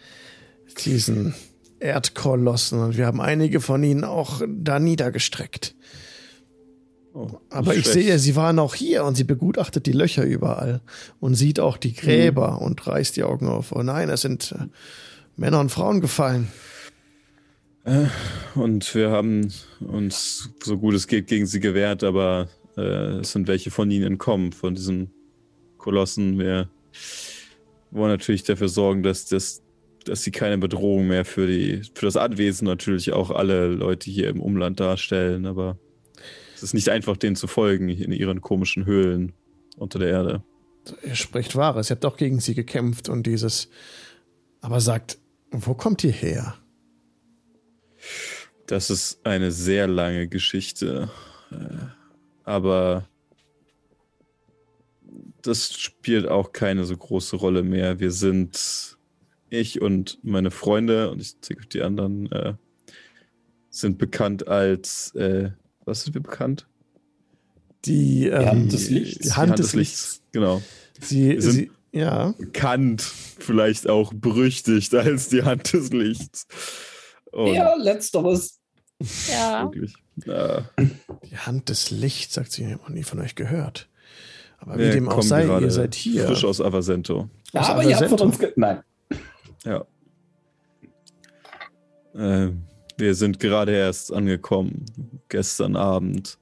Diesen 0.86 1.36
Erdkolossen 1.80 2.80
und 2.80 2.98
wir 2.98 3.06
haben 3.06 3.22
einige 3.22 3.62
von 3.62 3.84
ihnen 3.84 4.03
auch 4.03 4.41
da 4.48 4.80
niedergestreckt. 4.80 5.76
Oh, 7.14 7.30
Aber 7.49 7.76
ich 7.76 7.86
schlecht. 7.86 8.07
sehe, 8.07 8.20
sie 8.20 8.36
waren 8.36 8.60
auch 8.60 8.76
hier 8.76 9.06
und 9.06 9.16
sie 9.16 9.24
begutachtet 9.24 9.86
die 9.86 9.91
Löcher 9.94 10.24
überall 10.24 10.82
und 11.20 11.36
sieht 11.36 11.60
auch 11.60 11.78
die 11.78 11.94
Gräber 11.94 12.62
und 12.62 12.86
reißt 12.88 13.16
die 13.16 13.24
Augen 13.24 13.48
auf. 13.48 13.72
Oh 13.72 13.84
nein, 13.84 14.10
es 14.10 14.22
sind 14.22 14.53
äh, 14.53 14.66
Männer 15.38 15.60
und 15.60 15.70
Frauen 15.70 16.02
gefallen. 16.02 16.49
Und 18.56 18.95
wir 18.95 19.12
haben 19.12 19.52
uns 19.80 20.49
so 20.64 20.78
gut 20.78 20.95
es 20.95 21.07
geht 21.07 21.28
gegen 21.28 21.45
sie 21.45 21.60
gewehrt, 21.60 22.03
aber 22.03 22.49
äh, 22.78 23.20
es 23.20 23.32
sind 23.32 23.48
welche 23.48 23.70
von 23.70 23.91
ihnen 23.91 24.06
entkommen, 24.06 24.53
von 24.53 24.74
diesen 24.74 25.12
Kolossen. 25.78 26.40
Wir 26.40 26.70
wollen 27.91 28.12
natürlich 28.12 28.44
dafür 28.44 28.70
sorgen, 28.70 29.03
dass, 29.03 29.26
das, 29.26 29.62
dass 30.03 30.24
sie 30.24 30.32
keine 30.32 30.57
Bedrohung 30.57 31.07
mehr 31.07 31.26
für, 31.26 31.45
die, 31.45 31.84
für 31.94 32.07
das 32.07 32.18
Anwesen 32.18 32.66
natürlich 32.66 33.14
auch 33.14 33.30
alle 33.30 33.68
Leute 33.68 34.10
hier 34.10 34.30
im 34.30 34.41
Umland 34.41 34.80
darstellen, 34.80 35.45
aber 35.45 35.78
es 36.56 36.64
ist 36.64 36.74
nicht 36.74 36.90
einfach, 36.90 37.18
denen 37.18 37.36
zu 37.36 37.48
folgen 37.48 37.90
in 37.90 38.12
ihren 38.12 38.41
komischen 38.41 38.86
Höhlen 38.86 39.34
unter 39.78 39.99
der 39.99 40.10
Erde. 40.10 40.44
Ihr 41.03 41.16
spricht 41.16 41.56
Wahres, 41.56 41.91
ihr 41.91 41.95
habt 41.95 42.06
auch 42.06 42.18
gegen 42.18 42.40
sie 42.40 42.56
gekämpft 42.56 43.10
und 43.10 43.28
dieses. 43.28 43.70
Aber 44.62 44.80
sagt, 44.82 45.20
wo 45.52 45.76
kommt 45.76 46.03
ihr 46.03 46.12
her? 46.12 46.56
Das 48.68 48.90
ist 48.90 49.20
eine 49.26 49.52
sehr 49.52 49.88
lange 49.88 50.28
Geschichte. 50.28 51.10
Äh, 51.52 51.56
Aber 52.44 53.08
das 55.42 55.74
spielt 55.74 56.28
auch 56.28 56.52
keine 56.54 56.86
so 56.86 56.98
große 56.98 57.36
Rolle 57.36 57.62
mehr. 57.64 58.00
Wir 58.00 58.12
sind, 58.12 58.98
ich 59.50 59.82
und 59.82 60.18
meine 60.24 60.50
Freunde, 60.52 61.12
und 61.12 61.22
ich 61.22 61.40
zähle 61.42 61.62
die 61.72 61.82
anderen, 61.84 62.32
äh, 62.32 62.54
sind 63.70 63.98
bekannt 64.00 64.48
als, 64.48 65.14
äh, 65.16 65.52
was 65.86 66.04
sind 66.04 66.16
wir 66.16 66.24
bekannt? 66.24 66.68
Die, 67.86 68.26
ähm, 68.28 68.46
Hand 68.48 68.74
des 68.74 68.90
Lichts. 68.90 69.20
Die 69.28 69.34
Hand, 69.34 69.60
des 69.60 69.74
Lichts. 69.76 70.22
Genau. 70.32 70.64
Sie, 71.00 71.30
Wir 71.30 71.42
sind- 71.42 71.54
sie, 71.54 71.72
ja. 71.92 72.32
Bekannt, 72.40 73.04
vielleicht 73.04 73.88
auch 73.88 74.12
berüchtigt 74.14 74.96
als 74.96 75.30
die 75.30 75.44
Hand 75.44 75.74
des 75.74 75.92
Lichts. 75.92 76.48
Und 77.36 77.53
Ja, 77.53 77.76
letzteres. 77.76 78.60
Ja. 79.30 79.64
wirklich. 79.72 79.94
Äh, 80.26 80.62
Die 81.30 81.38
Hand 81.38 81.70
des 81.70 81.91
Lichts, 81.91 82.36
sagt 82.36 82.52
sie, 82.53 82.64
ich 82.64 82.72
habe 82.72 82.82
noch 82.84 82.90
nie 82.90 83.03
von 83.03 83.20
euch 83.20 83.36
gehört. 83.36 83.90
Aber 84.57 84.78
wie 84.80 84.90
dem 84.90 85.10
auch 85.10 85.22
sei, 85.22 85.45
ihr 85.45 85.70
seid 85.72 85.94
hier. 85.95 86.26
Frisch 86.28 86.45
aus 86.45 86.62
Avasento. 86.62 87.30
Aus 87.53 87.70
Aber 87.70 87.84
ihr 87.84 87.98
habt 87.98 88.10
von 88.10 88.20
Avasento. 88.20 88.24
uns. 88.24 88.40
Ge 88.40 88.53
Nein. 88.56 88.82
Ja. 89.66 89.86
Äh, 92.16 92.52
wir 92.98 93.16
sind 93.16 93.40
gerade 93.41 93.74
erst 93.74 94.14
angekommen, 94.14 94.86
gestern 95.28 95.76
Abend. 95.76 96.38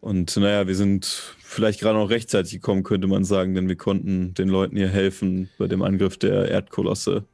Und 0.00 0.34
naja, 0.38 0.66
wir 0.66 0.74
sind 0.74 1.04
vielleicht 1.44 1.80
gerade 1.80 1.98
noch 1.98 2.08
rechtzeitig 2.08 2.52
gekommen, 2.52 2.82
könnte 2.82 3.06
man 3.06 3.24
sagen, 3.24 3.54
denn 3.54 3.68
wir 3.68 3.76
konnten 3.76 4.32
den 4.32 4.48
Leuten 4.48 4.76
hier 4.76 4.88
helfen 4.88 5.50
bei 5.58 5.68
dem 5.68 5.82
Angriff 5.82 6.16
der 6.16 6.48
Erdkolosse. 6.48 7.24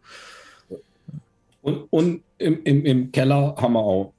Und, 1.68 1.86
und 1.90 2.22
im, 2.38 2.62
im, 2.64 2.84
im 2.84 3.12
Keller 3.12 3.54
haben 3.58 3.74
wir 3.74 3.80
auch. 3.80 4.14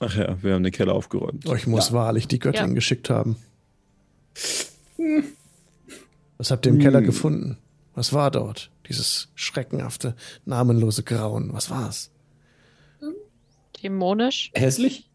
Ach 0.00 0.16
ja, 0.16 0.36
wir 0.42 0.54
haben 0.54 0.62
den 0.64 0.72
Keller 0.72 0.94
aufgeräumt. 0.94 1.46
Euch 1.46 1.66
muss 1.66 1.88
Ja. 1.90 1.94
wahrlich 1.94 2.26
die 2.26 2.38
Göttin 2.38 2.68
Ja. 2.68 2.74
geschickt 2.74 3.08
haben. 3.10 3.36
Was 6.38 6.50
habt 6.50 6.66
ihr 6.66 6.72
im 6.72 6.78
Keller 6.80 6.98
Hm. 7.00 7.06
gefunden? 7.06 7.58
Was 7.94 8.12
war 8.12 8.30
dort? 8.30 8.70
Dieses 8.88 9.28
schreckenhafte, 9.34 10.16
namenlose 10.44 11.02
Grauen. 11.02 11.52
Was 11.52 11.70
war's? 11.70 12.10
Dämonisch? 13.82 14.50
Hässlich? 14.54 15.08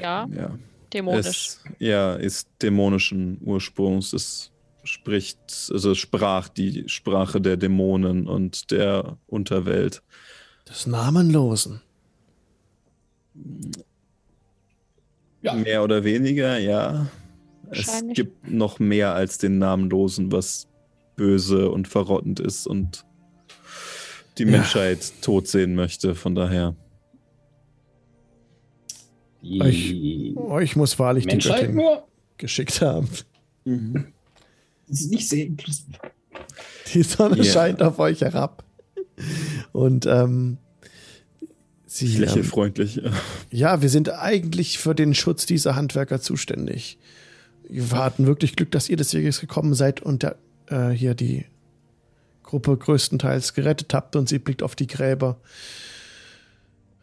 Ja, 0.00 0.26
Ja. 0.34 0.58
dämonisch. 0.92 1.26
Es 1.26 1.64
ja, 1.78 2.14
ist 2.14 2.48
dämonischen 2.60 3.38
Ursprungs. 3.42 4.12
Es 4.12 4.50
spricht, 4.84 5.38
also 5.70 5.92
es 5.92 5.98
sprach 5.98 6.48
die 6.48 6.84
Sprache 6.88 7.40
der 7.40 7.56
Dämonen 7.56 8.26
und 8.26 8.70
der 8.70 9.16
Unterwelt. 9.26 10.02
Des 10.72 10.86
Namenlosen. 10.86 11.82
Ja. 15.42 15.52
Mehr 15.52 15.84
oder 15.84 16.02
weniger, 16.02 16.56
ja. 16.58 17.08
Es 17.70 18.02
gibt 18.14 18.48
noch 18.50 18.78
mehr 18.78 19.14
als 19.14 19.36
den 19.36 19.58
Namenlosen, 19.58 20.32
was 20.32 20.68
böse 21.16 21.70
und 21.70 21.88
verrottend 21.88 22.40
ist 22.40 22.66
und 22.66 23.04
die 24.38 24.44
Ja. 24.44 24.50
Menschheit 24.50 25.12
tot 25.20 25.46
sehen 25.46 25.74
möchte. 25.74 26.14
Von 26.14 26.34
daher. 26.34 26.74
Die 29.42 30.34
Euch 30.36 30.74
muss 30.76 30.98
wahrlich 30.98 31.24
die 31.26 31.32
Menschheit 31.34 31.60
Göttin 31.62 31.74
nur? 31.76 32.06
geschickt 32.38 32.80
haben. 32.80 33.08
Das 34.88 35.00
ist 35.00 35.10
nicht 35.10 35.32
inklusiv. 35.32 35.84
Die 36.94 37.02
Sonne 37.02 37.36
Ja. 37.38 37.44
scheint 37.44 37.82
auf 37.82 37.98
euch 37.98 38.22
herab. 38.22 38.64
Und 39.72 40.06
ähm, 40.06 40.58
sie, 41.86 42.06
Ich 42.06 42.18
lächle 42.18 42.40
ähm, 42.40 42.44
freundlich. 42.44 43.00
Ja, 43.50 43.82
wir 43.82 43.88
sind 43.88 44.10
eigentlich 44.10 44.78
für 44.78 44.94
den 44.94 45.14
Schutz 45.14 45.46
dieser 45.46 45.76
Handwerker 45.76 46.20
zuständig. 46.20 46.98
Wir 47.68 47.90
hatten 47.92 48.26
wirklich 48.26 48.56
Glück, 48.56 48.70
dass 48.70 48.88
ihr 48.88 48.96
des 48.96 49.14
Weges 49.14 49.40
gekommen 49.40 49.74
seid 49.74 50.00
und 50.00 50.22
der, 50.22 50.36
äh, 50.66 50.90
hier 50.90 51.14
die 51.14 51.46
Gruppe 52.42 52.76
größtenteils 52.76 53.54
gerettet 53.54 53.94
habt 53.94 54.14
und 54.14 54.28
sie 54.28 54.38
blickt 54.38 54.62
auf 54.62 54.76
die 54.76 54.86
Gräber. 54.86 55.40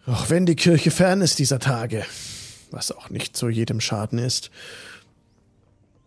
Auch 0.05 0.29
wenn 0.29 0.45
die 0.45 0.55
Kirche 0.55 0.91
fern 0.91 1.21
ist 1.21 1.39
dieser 1.39 1.59
Tage, 1.59 2.05
was 2.71 2.91
auch 2.91 3.09
nicht 3.09 3.35
zu 3.35 3.49
jedem 3.49 3.79
Schaden 3.79 4.19
ist. 4.19 4.51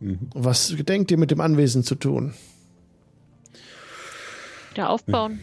Mhm. 0.01 0.18
Was 0.34 0.76
gedenkt 0.76 1.10
ihr 1.10 1.18
mit 1.18 1.30
dem 1.30 1.40
Anwesen 1.40 1.82
zu 1.82 1.94
tun? 1.94 2.34
Wieder 4.72 4.90
aufbauen. 4.90 5.40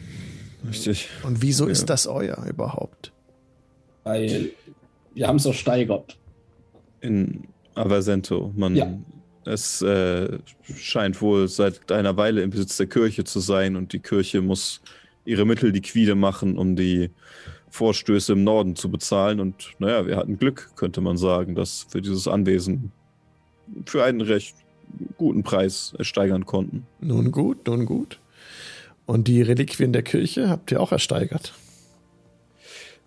Richtig. 0.67 1.09
Und 1.23 1.41
wieso 1.41 1.65
Ja. 1.65 1.71
ist 1.71 1.85
das 1.89 2.07
euer 2.07 2.43
überhaupt? 2.47 3.11
Weil 4.03 4.51
wir 5.13 5.27
haben 5.27 5.37
es 5.37 5.45
ersteigert. 5.45 6.17
In 7.01 7.47
Avasento. 7.75 8.51
Man, 8.55 8.75
Ja. 8.75 8.91
Es 9.45 9.81
äh, 9.81 10.37
scheint 10.75 11.21
wohl 11.21 11.47
seit 11.47 11.91
einer 11.91 12.17
Weile 12.17 12.41
im 12.43 12.49
Besitz 12.51 12.77
der 12.77 12.87
Kirche 12.87 13.23
zu 13.23 13.39
sein 13.39 13.75
und 13.75 13.93
die 13.93 13.99
Kirche 13.99 14.41
muss 14.41 14.81
ihre 15.25 15.45
Mittel 15.45 15.71
liquide 15.71 16.13
machen, 16.15 16.57
um 16.57 16.75
die 16.75 17.09
Vorstöße 17.69 18.33
im 18.33 18.43
Norden 18.43 18.75
zu 18.75 18.91
bezahlen. 18.91 19.39
Und 19.39 19.71
naja, 19.79 20.05
wir 20.05 20.17
hatten 20.17 20.37
Glück, 20.37 20.71
könnte 20.75 21.01
man 21.01 21.17
sagen, 21.17 21.55
dass 21.55 21.87
wir 21.91 22.01
dieses 22.01 22.27
Anwesen 22.27 22.91
für 23.85 24.03
einen 24.03 24.21
recht 24.21 24.55
guten 25.17 25.41
Preis 25.43 25.93
ersteigern 25.97 26.45
konnten. 26.45 26.85
Nun 26.99 27.31
gut, 27.31 27.65
nun 27.67 27.85
gut. 27.85 28.19
Und 29.09 29.27
die 29.27 29.41
Reliquien 29.41 29.91
der 29.91 30.03
Kirche 30.03 30.49
habt 30.51 30.71
ihr 30.71 30.79
auch 30.79 30.91
ersteigert. 30.91 31.55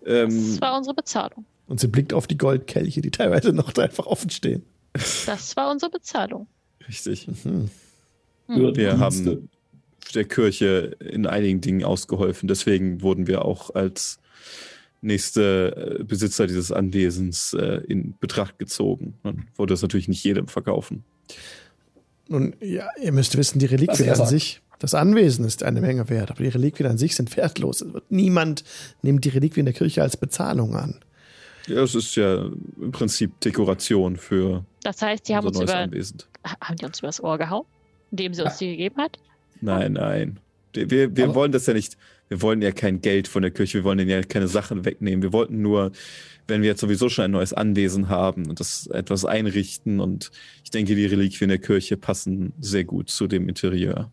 Ähm, 0.05 0.27
Das 0.51 0.59
war 0.59 0.75
unsere 0.77 0.93
Bezahlung. 0.93 1.45
Und 1.65 1.79
sie 1.79 1.87
blickt 1.87 2.11
auf 2.13 2.27
die 2.27 2.37
Goldkelche, 2.37 2.99
die 2.99 3.09
teilweise 3.09 3.53
noch 3.53 3.71
da 3.71 3.83
einfach 3.83 4.05
offen 4.05 4.29
stehen. 4.29 4.63
Das 5.25 5.55
war 5.55 5.71
unsere 5.71 5.89
Bezahlung. 5.89 6.47
richtig. 6.89 7.27
Hm. 7.27 7.35
Hm. 7.43 7.69
Wir 8.47 8.73
Dienste. 8.73 8.99
haben 8.99 9.49
der 10.13 10.25
Kirche 10.25 10.97
in 10.99 11.25
einigen 11.25 11.61
Dingen 11.61 11.85
ausgeholfen. 11.85 12.49
Deswegen 12.49 13.01
wurden 13.01 13.25
wir 13.27 13.45
auch 13.45 13.73
als 13.73 14.19
nächste 14.99 15.99
äh, 16.01 16.03
Besitzer 16.03 16.47
dieses 16.47 16.73
Anwesens 16.73 17.53
äh, 17.53 17.81
in 17.87 18.13
Betracht 18.19 18.59
gezogen. 18.59 19.13
Man 19.23 19.47
wollte 19.55 19.73
es 19.73 19.81
natürlich 19.81 20.09
nicht 20.09 20.25
jedem 20.25 20.47
verkaufen. 20.49 21.05
Nun, 22.27 22.55
ja, 22.59 22.89
ihr 23.01 23.13
müsst 23.13 23.37
wissen, 23.37 23.59
die 23.59 23.67
Reliquien 23.67 24.09
an 24.09 24.15
sagt. 24.15 24.29
sich, 24.29 24.61
das 24.83 24.93
Anwesen 24.93 25.45
ist 25.45 25.63
eine 25.63 25.79
Menge 25.79 26.09
wert, 26.09 26.29
aber 26.29 26.43
die 26.43 26.49
Reliquien 26.49 26.89
an 26.89 26.97
sich 26.97 27.15
sind 27.15 27.35
wertlos. 27.37 27.85
Niemand 28.09 28.65
nimmt 29.01 29.23
die 29.23 29.29
Reliquien 29.29 29.65
der 29.65 29.73
Kirche 29.73 30.01
als 30.01 30.17
Bezahlung 30.17 30.75
an. 30.75 30.99
Ja, 31.67 31.83
es 31.83 31.95
ist 31.95 32.13
ja 32.17 32.49
im 32.81 32.91
Prinzip 32.91 33.39
Dekoration 33.39 34.17
für 34.17 34.65
Das 34.83 35.01
heißt, 35.01 35.29
die 35.29 35.35
haben 35.37 35.47
uns 35.47 35.61
über, 35.61 35.73
Anwesen. 35.73 36.17
haben 36.59 36.75
die 36.75 36.83
uns 36.85 36.99
übers 36.99 37.23
Ohr 37.23 37.37
gehauen, 37.37 37.65
indem 38.11 38.33
sie 38.33 38.41
uns 38.41 38.57
die 38.57 38.71
gegeben 38.71 38.97
hat? 38.97 39.17
Nein, 39.61 39.93
nein. 39.93 40.39
Wir, 40.73 40.89
wir, 40.91 41.15
wir 41.15 41.23
Aber- 41.25 41.35
wollen 41.35 41.53
das 41.53 41.65
ja 41.65 41.73
nicht. 41.73 41.97
Wir 42.27 42.41
wollen 42.41 42.61
ja 42.61 42.71
kein 42.73 42.99
Geld 42.99 43.29
von 43.29 43.41
der 43.43 43.51
Kirche, 43.51 43.77
wir 43.79 43.83
wollen 43.85 43.99
denen 43.99 44.09
ja 44.09 44.21
keine 44.21 44.47
Sachen 44.49 44.83
wegnehmen. 44.83 45.21
Wir 45.21 45.31
wollten 45.31 45.61
nur, 45.61 45.93
wenn 46.47 46.61
wir 46.61 46.69
jetzt 46.69 46.81
sowieso 46.81 47.07
schon 47.07 47.25
ein 47.25 47.31
neues 47.31 47.53
Anwesen 47.53 48.09
haben 48.09 48.47
und 48.49 48.59
das 48.59 48.87
etwas 48.87 49.23
einrichten 49.23 50.01
und 50.01 50.31
ich 50.65 50.71
denke, 50.71 50.95
die 50.95 51.05
Reliquien 51.05 51.47
der 51.49 51.59
Kirche 51.59 51.95
passen 51.95 52.51
sehr 52.59 52.83
gut 52.83 53.09
zu 53.09 53.27
dem 53.27 53.47
Interieur. 53.47 54.11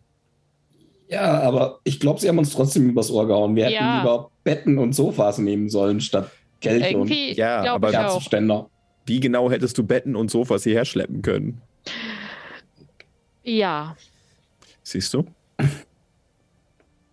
Ja, 1.11 1.41
aber 1.41 1.79
ich 1.83 1.99
glaube, 1.99 2.21
sie 2.21 2.29
haben 2.29 2.37
uns 2.37 2.51
trotzdem 2.53 2.89
übers 2.89 3.11
Ohr 3.11 3.27
gehauen. 3.27 3.55
Wir 3.55 3.65
hätten 3.65 3.73
Ja. 3.75 3.97
lieber 3.99 4.31
Betten 4.45 4.77
und 4.77 4.93
Sofas 4.93 5.37
nehmen 5.39 5.69
sollen, 5.69 5.99
statt 5.99 6.31
und 6.63 6.71
Irgendwie, 6.71 7.33
Ja, 7.33 7.61
glaube 7.63 7.87
aber. 7.87 7.91
Kerzenständer. 7.91 8.69
Wie 9.05 9.19
genau 9.19 9.49
hättest 9.51 9.77
du 9.77 9.83
Betten 9.83 10.15
und 10.15 10.31
Sofas 10.31 10.63
hierher 10.63 10.85
schleppen 10.85 11.21
können? 11.21 11.61
Ja, 13.43 13.95
Siehst 14.83 15.13
du? 15.13 15.25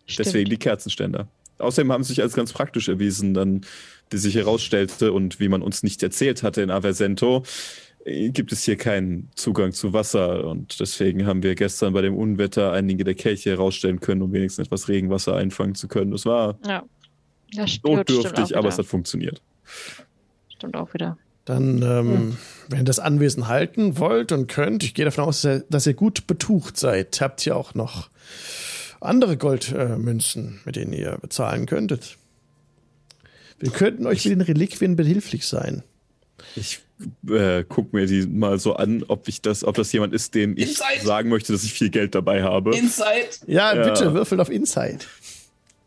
stimmt. 0.06 0.26
Deswegen 0.26 0.50
die 0.50 0.56
Kerzenständer. 0.58 1.28
Außerdem 1.58 1.90
haben 1.92 2.02
sie 2.04 2.08
sich 2.14 2.22
als 2.22 2.34
ganz 2.34 2.52
praktisch 2.52 2.88
erwiesen, 2.88 3.34
dann, 3.34 3.62
wie 4.10 4.16
sich 4.16 4.34
herausstellte 4.36 5.12
und 5.12 5.40
wie 5.40 5.48
man 5.48 5.60
uns 5.62 5.82
nicht 5.82 6.02
erzählt 6.02 6.42
hatte 6.42 6.62
in 6.62 6.70
Aversento, 6.70 7.42
gibt 8.32 8.52
es 8.52 8.64
hier 8.64 8.76
keinen 8.76 9.30
Zugang 9.34 9.72
zu 9.72 9.92
Wasser 9.92 10.44
und 10.44 10.80
deswegen 10.80 11.26
haben 11.26 11.42
wir 11.42 11.54
gestern 11.54 11.92
bei 11.92 12.02
dem 12.02 12.16
Unwetter 12.16 12.72
einige 12.72 13.04
der 13.04 13.14
Kelche 13.14 13.50
herausstellen 13.50 14.00
können, 14.00 14.22
um 14.22 14.32
wenigstens 14.32 14.66
etwas 14.66 14.88
Regenwasser 14.88 15.36
einfangen 15.36 15.74
zu 15.74 15.88
können. 15.88 16.10
Das 16.10 16.26
war 16.26 16.58
Ja. 16.66 16.84
Das 17.54 17.78
notdürftig, 17.82 18.56
aber 18.56 18.68
es 18.68 18.78
hat 18.78 18.86
funktioniert. 18.86 19.40
stimmt 20.50 20.76
auch 20.76 20.92
wieder. 20.92 21.16
Dann, 21.46 21.80
ähm, 21.80 22.36
wenn 22.68 22.80
ihr 22.80 22.84
das 22.84 22.98
Anwesen 22.98 23.48
halten 23.48 23.98
wollt 23.98 24.32
und 24.32 24.48
könnt, 24.48 24.84
ich 24.84 24.92
gehe 24.92 25.06
davon 25.06 25.24
aus, 25.24 25.40
dass 25.40 25.60
ihr, 25.60 25.64
dass 25.70 25.86
ihr 25.86 25.94
gut 25.94 26.26
betucht 26.26 26.76
seid, 26.76 27.18
habt 27.22 27.46
ihr 27.46 27.56
auch 27.56 27.74
noch 27.74 28.10
andere 29.00 29.38
Goldmünzen, 29.38 30.60
mit 30.66 30.76
denen 30.76 30.92
ihr 30.92 31.16
bezahlen 31.22 31.64
könntet. 31.64 32.18
Wir 33.58 33.70
könnten 33.70 34.06
euch 34.06 34.24
mit 34.24 34.32
den 34.32 34.40
Reliquien 34.42 34.94
behilflich 34.94 35.46
sein. 35.46 35.82
Ich 36.56 36.80
äh, 37.28 37.64
guck 37.68 37.92
mir 37.92 38.06
die 38.06 38.26
mal 38.26 38.58
so 38.58 38.74
an, 38.74 39.04
ob 39.08 39.28
ich 39.28 39.40
das, 39.42 39.62
ob 39.64 39.76
das 39.76 39.92
jemand 39.92 40.12
ist, 40.14 40.34
dem 40.34 40.56
ich 40.56 40.70
Inside. 40.70 41.06
sagen 41.06 41.28
möchte, 41.28 41.52
dass 41.52 41.62
ich 41.64 41.72
viel 41.72 41.90
Geld 41.90 42.14
dabei 42.14 42.42
habe. 42.42 42.76
Inside! 42.76 43.28
Ja, 43.46 43.74
Ja. 43.74 43.82
bitte, 43.88 44.14
würfelt 44.14 44.40
auf 44.40 44.50
Insight. 44.50 45.06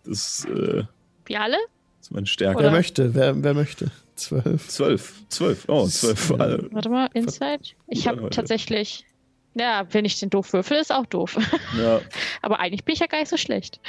Das 0.06 0.46
äh, 0.46 0.84
Wir 1.26 1.42
alle? 1.42 1.58
ist 2.00 2.12
meine 2.12 2.26
Stärke. 2.28 2.64
Wer 2.64 2.72
möchte, 2.72 3.14
wer, 3.14 3.44
wer 3.44 3.54
möchte? 3.54 3.92
Zwölf. 4.16 4.68
Zwölf. 4.68 5.14
Zwölf. 5.30 5.66
Oh, 5.68 5.88
zwölf. 5.88 6.30
Ja. 6.30 6.36
Alle. 6.38 6.68
Warte 6.72 6.90
mal, 6.90 7.10
Inside? 7.14 7.62
Ich 7.88 8.08
habe 8.08 8.30
tatsächlich. 8.30 9.06
Ja, 9.54 9.86
wenn 9.92 10.06
ich 10.06 10.18
den 10.20 10.30
doof 10.30 10.54
würfel, 10.54 10.78
ist 10.78 10.94
auch 10.94 11.06
doof. 11.08 11.38
Ja. 11.78 12.00
Aber 12.42 12.60
eigentlich 12.60 12.86
bin 12.86 12.94
ich 12.94 13.00
ja 13.00 13.08
gar 13.08 13.20
nicht 13.20 13.30
so 13.30 13.36
schlecht. 13.38 13.82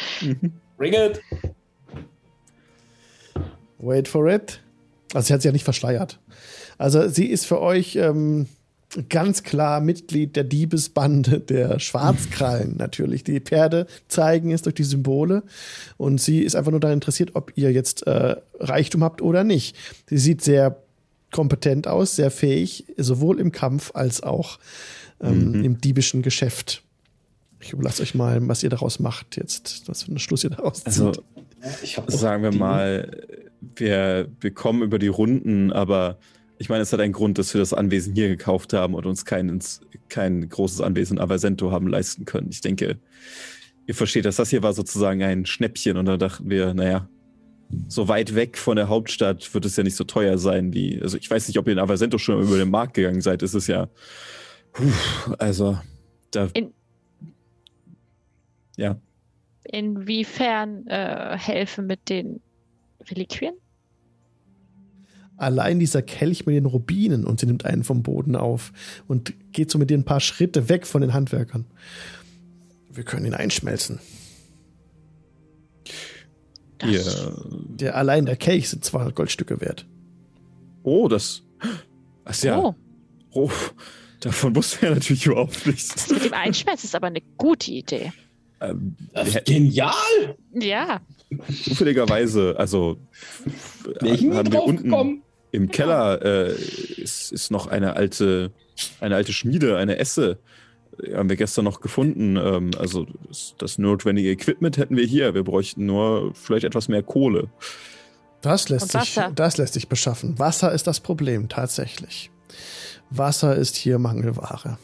Bring 0.77 0.93
it! 0.95 1.21
Wait 3.79 4.09
for 4.09 4.29
it. 4.29 4.61
Also 5.15 5.27
sie 5.29 5.35
hat 5.35 5.43
sich 5.43 5.49
ja 5.49 5.53
nicht 5.53 5.65
verschleiert. 5.65 6.19
Also 6.83 7.09
sie 7.09 7.27
ist 7.27 7.47
für 7.47 7.61
euch 7.61 7.95
ähm, 7.95 8.49
ganz 9.09 9.45
klar 9.45 9.81
Mitglied 9.81 10.35
der 10.35 10.43
Diebesbande 10.43 11.39
der 11.39 11.79
Schwarzkrallen 11.79 12.77
natürlich. 12.79 13.23
Die 13.23 13.39
Pferde 13.39 13.87
zeigen 14.09 14.51
es 14.51 14.63
durch 14.63 14.75
die 14.75 14.83
Symbole 14.83 15.45
und 15.97 16.21
sie 16.21 16.41
ist 16.41 16.57
einfach 16.57 16.73
nur 16.73 16.81
daran 16.81 16.97
interessiert, 16.97 17.31
ob 17.35 17.53
ihr 17.55 17.71
jetzt 17.71 18.05
äh, 18.09 18.35
Reichtum 18.59 19.05
habt 19.05 19.23
oder 19.23 19.45
nicht. 19.45 19.77
Sie 20.11 20.19
sieht 20.19 20.43
sehr 20.43 20.77
kompetent 21.31 21.87
aus, 21.87 22.17
sehr 22.17 22.33
fähig, 22.33 22.85
sowohl 22.97 23.39
im 23.39 23.53
Kampf 23.53 23.93
als 23.95 24.25
auch 24.25 24.59
ähm, 25.21 25.63
im 25.63 25.81
diebischen 25.81 26.23
Geschäft. 26.23 26.83
Ich 27.61 27.73
überlasse 27.73 28.03
euch 28.03 28.17
mal, 28.17 28.49
was 28.49 28.65
ihr 28.65 28.71
daraus 28.71 28.99
macht 28.99 29.37
jetzt, 29.37 29.85
was 29.87 30.03
für 30.03 30.09
einen 30.09 30.19
Schluss 30.19 30.43
ihr 30.43 30.51
daraus 30.51 30.79
zieht. 30.79 30.87
Also 30.89 31.13
Ich 31.85 31.97
sagen 32.09 32.43
wir 32.43 32.53
mal, 32.53 33.23
wir, 33.77 34.27
wir 34.41 34.51
kommen 34.53 34.83
über 34.83 34.99
die 34.99 35.07
Runden, 35.07 35.73
aber 35.73 36.19
ich 36.63 36.69
meine, 36.69 36.83
es 36.83 36.93
hat 36.93 37.01
einen 37.01 37.13
Grund, 37.13 37.39
dass 37.39 37.53
wir 37.53 37.59
das 37.61 37.75
Anwesen 37.75 38.15
hier 38.15 38.29
gekauft 38.29 38.73
haben 38.73 38.95
und 38.95 39.05
uns 39.05 39.25
kein, 39.25 39.61
kein 40.09 40.49
großes 40.49 40.81
Anwesen 40.81 41.17
in 41.17 41.23
Aversento 41.23 41.73
haben 41.73 41.89
leisten 41.89 42.25
können. 42.25 42.51
Ich 42.51 42.61
denke, 42.61 43.01
ihr 43.87 43.95
versteht 43.95 44.25
das. 44.25 44.37
Das 44.37 44.51
hier 44.51 44.63
war 44.63 44.73
sozusagen 44.73 45.25
ein 45.25 45.45
Schnäppchen 45.45 45.97
und 45.97 46.07
da 46.07 46.17
dachten 46.17 46.49
wir, 46.49 46.73
naja, 46.73 47.09
so 47.89 48.07
weit 48.07 48.37
weg 48.37 48.59
von 48.59 48.77
der 48.77 48.89
Hauptstadt 48.89 49.53
wird 49.55 49.65
es 49.65 49.77
ja 49.77 49.83
nicht 49.83 49.97
so 49.97 50.05
teuer 50.05 50.39
sein 50.39 50.73
wie, 50.73 51.03
also 51.03 51.17
ich 51.17 51.29
weiß 51.29 51.49
nicht, 51.49 51.59
ob 51.59 51.67
ihr 51.67 51.73
in 51.73 51.79
Aversento 51.81 52.19
schon 52.19 52.41
über 52.41 52.59
den 52.59 52.71
Markt 52.71 52.95
gegangen 52.95 53.23
seid. 53.23 53.43
Es 53.43 53.55
ist 53.55 53.67
ja, 53.67 53.89
puh, 54.73 54.85
also 55.39 55.81
da, 56.31 56.49
In- 56.55 56.75
ja, 58.77 59.01
Inwiefern 59.65 60.87
äh, 60.87 61.37
helfen 61.39 61.87
mit 61.87 62.09
den 62.09 62.41
Reliquien? 63.11 63.55
Allein 65.37 65.79
dieser 65.81 66.03
Kelch 66.03 66.47
mit 66.47 66.55
den 66.55 66.67
Rubinen 66.67 67.25
und 67.25 67.41
sie 67.41 67.47
nimmt 67.47 67.65
einen 67.65 67.83
vom 67.85 68.03
Boden 68.03 68.37
auf 68.37 68.73
und 69.09 69.35
geht 69.53 69.71
so 69.71 69.79
mit 69.79 69.91
dir 69.91 69.99
ein 69.99 70.05
paar 70.05 70.21
Schritte 70.21 70.69
weg 70.69 70.87
von 70.87 71.01
den 71.01 71.13
Handwerkern. 71.15 71.65
Wir 72.93 73.05
können 73.05 73.27
ihn 73.27 73.35
einschmelzen. 73.35 73.99
Ihr, 76.85 77.05
Der 77.79 77.97
allein 77.97 78.27
der 78.27 78.37
Kelch 78.37 78.69
sind 78.69 78.85
200 78.85 79.15
Goldstücke 79.15 79.61
wert. 79.61 79.87
oh, 80.83 81.07
das, 81.09 81.43
ach 82.25 82.43
ja, 82.43 82.59
Oh, 82.59 82.75
Oh, 83.35 83.51
davon 84.21 84.55
wussten 84.57 84.83
wir 84.83 84.91
natürlich 84.91 85.27
überhaupt 85.27 85.65
nichts. 85.67 85.95
das 85.95 86.11
mit 86.11 86.25
dem 86.25 86.35
Einschmelzen 86.35 86.87
ist 86.87 86.95
aber 86.95 87.07
eine 87.07 87.23
gute 87.39 87.71
Idee. 87.71 88.13
Ähm, 88.61 88.97
genial! 89.47 89.95
Ja, 90.55 91.01
zufälligerweise, 91.49 92.55
also 92.59 92.99
nie 94.01 94.33
haben 94.33 94.53
wir 94.53 94.63
unten 94.63 94.85
gekommen. 94.85 95.23
im 95.51 95.71
Keller 95.71 96.23
äh, 96.23 96.53
ist, 96.53 97.33
ist 97.33 97.51
noch 97.51 97.67
eine 97.67 97.97
alte, 97.97 98.53
eine 99.01 99.17
alte 99.17 99.33
Schmiede, 99.33 99.77
eine 99.77 99.99
Esse. 99.99 100.39
Die 101.05 101.15
Haben 101.15 101.29
wir 101.29 101.37
gestern 101.37 101.65
noch 101.65 101.81
gefunden. 101.81 102.37
Ähm, 102.37 102.71
also 102.79 103.07
das, 103.29 103.55
das 103.59 103.79
notwendige 103.79 104.31
Equipment 104.31 104.77
hätten 104.77 104.97
wir 104.97 105.05
hier. 105.05 105.35
Wir 105.35 105.45
bräuchten 105.45 105.87
nur 105.87 106.35
vielleicht 106.35 106.65
etwas 106.65 106.89
mehr 106.89 107.03
Kohle. 107.03 107.49
Das 108.43 108.69
lässt, 108.69 108.93
sich, 108.93 109.19
das 109.35 109.57
lässt 109.57 109.75
sich 109.75 109.89
beschaffen. 109.89 110.39
Wasser 110.39 110.73
ist 110.73 110.87
das 110.87 111.01
Problem, 111.01 111.49
tatsächlich. 111.49 112.31
Wasser 113.09 113.55
ist 113.57 113.77
hier 113.77 113.99
Mangelware. 113.99 114.79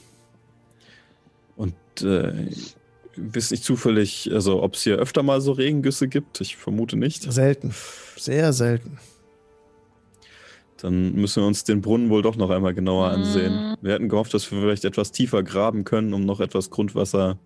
Und 1.57 1.75
äh, 2.03 2.51
wisst 3.19 3.51
nicht 3.51 3.65
zufällig, 3.65 4.31
also 4.33 4.63
ob 4.63 4.75
es 4.75 4.83
hier 4.83 4.97
öfter 4.97 5.23
mal 5.23 5.41
so 5.41 5.53
Regengüsse 5.53 6.09
gibt. 6.09 6.41
Ich 6.41 6.57
vermute 6.57 6.97
nicht. 6.97 7.31
Selten. 7.33 7.75
Sehr 8.17 8.53
selten. 8.53 8.99
Dann 10.81 11.15
müssen 11.15 11.43
wir 11.43 11.47
uns 11.49 11.65
den 11.65 11.81
Brunnen 11.81 12.09
wohl 12.09 12.23
doch 12.23 12.37
noch 12.37 12.51
einmal 12.51 12.73
genauer 12.75 13.09
Mhm. 13.09 13.15
ansehen. 13.17 13.77
Wir 13.83 13.95
hätten 13.95 14.09
gehofft, 14.09 14.33
dass 14.35 14.51
wir 14.53 14.61
vielleicht 14.61 14.85
etwas 14.85 15.11
tiefer 15.11 15.43
graben 15.43 15.85
können, 15.85 16.15
um 16.15 16.25
noch 16.25 16.41
etwas 16.41 16.71
Grundwasser 16.71 17.39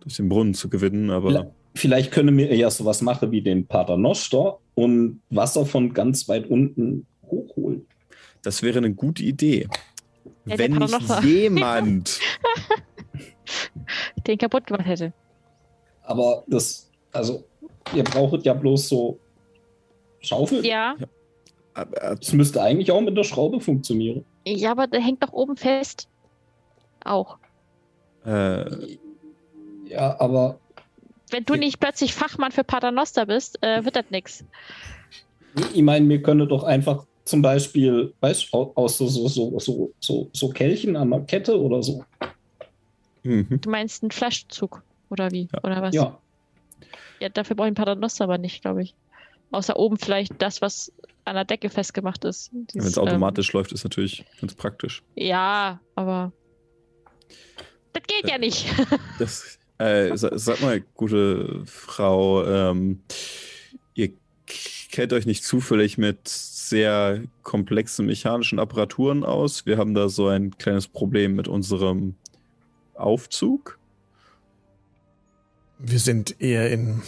durch 0.00 0.16
den 0.16 0.28
Brunnen 0.28 0.54
zu 0.54 0.68
gewinnen, 0.68 1.10
aber 1.10 1.28
Vielleicht- 1.30 1.50
Vielleicht 1.74 2.12
können 2.12 2.36
wir 2.36 2.54
ja 2.54 2.70
sowas 2.70 3.00
machen 3.00 3.30
wie 3.30 3.40
den 3.40 3.66
Pater 3.66 3.96
Noster 3.96 4.58
und 4.74 5.20
Wasser 5.30 5.64
von 5.64 5.94
ganz 5.94 6.28
weit 6.28 6.46
unten 6.50 7.06
hochholen. 7.24 7.86
das 8.42 8.62
wäre 8.62 8.76
eine 8.78 8.92
gute 8.92 9.22
Idee. 9.22 9.68
Ja, 10.44 10.58
Wenn 10.58 10.72
nicht 10.72 10.80
Paternoster. 10.92 11.24
jemand, 11.26 12.20
den 14.26 14.38
kaputt 14.38 14.66
gemacht 14.66 14.86
hätte. 14.86 15.12
Aber 16.02 16.42
das, 16.46 16.90
also, 17.12 17.44
ihr 17.94 18.04
braucht 18.04 18.44
ja 18.44 18.54
bloß 18.54 18.88
so 18.88 19.18
Schaufel. 20.20 20.64
Ja, 20.64 20.96
Das 21.74 22.32
müsste 22.32 22.62
eigentlich 22.62 22.90
auch 22.92 23.00
mit 23.00 23.16
der 23.16 23.24
Schraube 23.24 23.60
funktionieren. 23.60 24.24
ja, 24.46 24.70
aber 24.72 24.86
der 24.86 25.00
hängt 25.00 25.22
doch 25.22 25.32
oben 25.32 25.56
fest. 25.56 26.08
Auch. 27.04 27.38
äh, 28.24 28.64
Ja, 29.86 30.18
aber 30.20 30.58
Wenn 31.30 31.44
du 31.44 31.54
nicht 31.54 31.80
plötzlich 31.80 32.14
Fachmann 32.14 32.52
für 32.52 32.64
Paternoster 32.64 33.26
bist, 33.26 33.62
äh, 33.62 33.84
wird 33.84 33.96
das 33.96 34.04
nix. 34.10 34.44
ich 35.74 35.82
meine, 35.82 36.08
wir 36.08 36.22
können 36.22 36.48
doch 36.48 36.62
einfach 36.64 37.04
zum 37.24 37.42
Beispiel, 37.42 38.12
weißt 38.20 38.52
du, 38.52 38.72
aus 38.74 38.98
so, 38.98 39.06
so, 39.06 39.28
so, 39.28 39.58
so, 39.58 39.92
so, 40.00 40.28
so 40.32 40.48
Kelchen 40.50 40.96
an 40.96 41.10
der 41.10 41.20
Kette 41.20 41.60
oder 41.60 41.82
so. 41.82 42.04
Mhm. 43.22 43.60
Du 43.60 43.70
meinst 43.70 44.02
einen 44.02 44.10
Flaschenzug, 44.10 44.82
oder 45.10 45.30
wie? 45.30 45.48
Oder 45.62 45.82
was? 45.82 45.94
Ja, 45.94 46.18
Ja, 47.20 47.28
dafür 47.28 47.56
brauche 47.56 47.66
ich 47.66 47.68
einen 47.68 47.74
Paternoster 47.76 48.24
aber 48.24 48.38
nicht, 48.38 48.62
glaube 48.62 48.82
ich. 48.82 48.94
Außer 49.50 49.76
oben 49.76 49.98
vielleicht 49.98 50.32
das, 50.40 50.62
was 50.62 50.92
an 51.24 51.34
der 51.34 51.44
Decke 51.44 51.68
festgemacht 51.70 52.24
ist. 52.24 52.50
wenn 52.52 52.82
es 52.82 52.98
automatisch 52.98 53.52
läuft, 53.52 53.72
ist 53.72 53.84
natürlich 53.84 54.24
ganz 54.40 54.54
praktisch. 54.54 55.02
Ähm, 55.16 55.26
ja, 55.26 55.80
aber. 55.94 56.32
Das 57.92 58.02
geht 58.06 58.28
ja 58.30 58.38
nicht. 58.38 58.66
Das, 59.18 59.58
äh, 59.78 60.16
sa- 60.16 60.36
sag 60.38 60.60
mal, 60.62 60.80
gute 60.94 61.62
Frau, 61.66 62.44
ähm, 62.46 63.02
ihr 63.94 64.12
kennt 64.90 65.12
euch 65.12 65.26
nicht 65.26 65.44
zufällig 65.44 65.98
mit 65.98 66.26
sehr 66.28 67.22
komplexen 67.42 68.06
mechanischen 68.06 68.58
Apparaturen 68.58 69.24
aus. 69.24 69.66
Wir 69.66 69.76
haben 69.78 69.94
da 69.94 70.08
so 70.08 70.28
ein 70.28 70.56
kleines 70.58 70.88
Problem 70.88 71.34
mit 71.36 71.46
unserem 71.48 72.14
Aufzug. 72.94 73.78
Wir 75.78 75.98
sind 75.98 76.40
eher 76.40 76.70
in, 76.70 77.02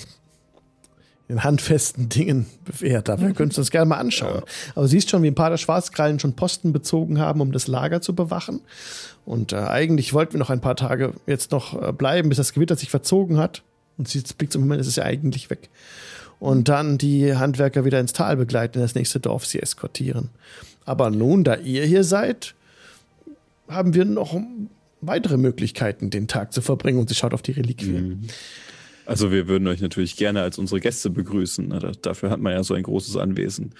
in 1.28 1.44
handfesten 1.44 2.08
Dingen 2.08 2.46
bewährt, 2.64 3.08
aber 3.08 3.22
wir 3.22 3.34
können 3.34 3.50
uns 3.50 3.56
das 3.56 3.70
gerne 3.70 3.86
mal 3.86 3.98
anschauen. 3.98 4.42
Aber 4.74 4.82
du 4.82 4.88
siehst 4.88 5.10
schon, 5.10 5.22
wie 5.22 5.28
ein 5.28 5.34
paar 5.34 5.50
der 5.50 5.58
Schwarzkrallen 5.58 6.18
schon 6.18 6.34
Posten 6.34 6.72
bezogen 6.72 7.18
haben, 7.18 7.40
um 7.40 7.52
das 7.52 7.68
Lager 7.68 8.00
zu 8.00 8.14
bewachen. 8.14 8.60
Und 9.24 9.52
äh, 9.52 9.56
eigentlich 9.56 10.12
wollten 10.12 10.34
wir 10.34 10.40
noch 10.40 10.50
ein 10.50 10.60
paar 10.60 10.76
Tage 10.76 11.12
jetzt 11.26 11.52
noch 11.52 11.80
äh, 11.80 11.92
bleiben, 11.92 12.28
bis 12.28 12.38
das 12.38 12.52
Gewitter 12.52 12.76
sich 12.76 12.90
verzogen 12.90 13.38
hat. 13.38 13.62
Und 13.96 14.08
sie 14.08 14.22
blickt 14.36 14.52
zum 14.52 14.62
Moment, 14.62 14.80
es 14.80 14.88
ist 14.88 14.96
ja 14.96 15.04
eigentlich 15.04 15.50
weg. 15.50 15.70
Und 16.40 16.68
dann 16.68 16.98
die 16.98 17.36
Handwerker 17.36 17.84
wieder 17.84 18.00
ins 18.00 18.12
Tal 18.12 18.36
begleiten, 18.36 18.78
in 18.78 18.82
das 18.82 18.94
nächste 18.94 19.20
Dorf 19.20 19.46
sie 19.46 19.60
eskortieren. 19.60 20.30
Aber 20.84 21.10
nun, 21.10 21.44
da 21.44 21.54
ihr 21.56 21.86
hier 21.86 22.04
seid, 22.04 22.54
haben 23.68 23.94
wir 23.94 24.04
noch 24.04 24.38
weitere 25.06 25.36
Möglichkeiten, 25.36 26.10
den 26.10 26.28
Tag 26.28 26.52
zu 26.52 26.60
verbringen. 26.62 26.98
Und 26.98 27.08
sie 27.08 27.14
schaut 27.14 27.34
auf 27.34 27.42
die 27.42 27.52
Reliquien. 27.52 28.28
Also 29.06 29.30
wir 29.30 29.48
würden 29.48 29.68
euch 29.68 29.80
natürlich 29.80 30.16
gerne 30.16 30.40
als 30.42 30.58
unsere 30.58 30.80
Gäste 30.80 31.10
begrüßen. 31.10 31.70
Da- 31.70 31.92
Dafür 32.00 32.30
hat 32.30 32.40
man 32.40 32.52
ja 32.52 32.62
so 32.62 32.74
ein 32.74 32.82
großes 32.82 33.16
Anwesen. 33.16 33.74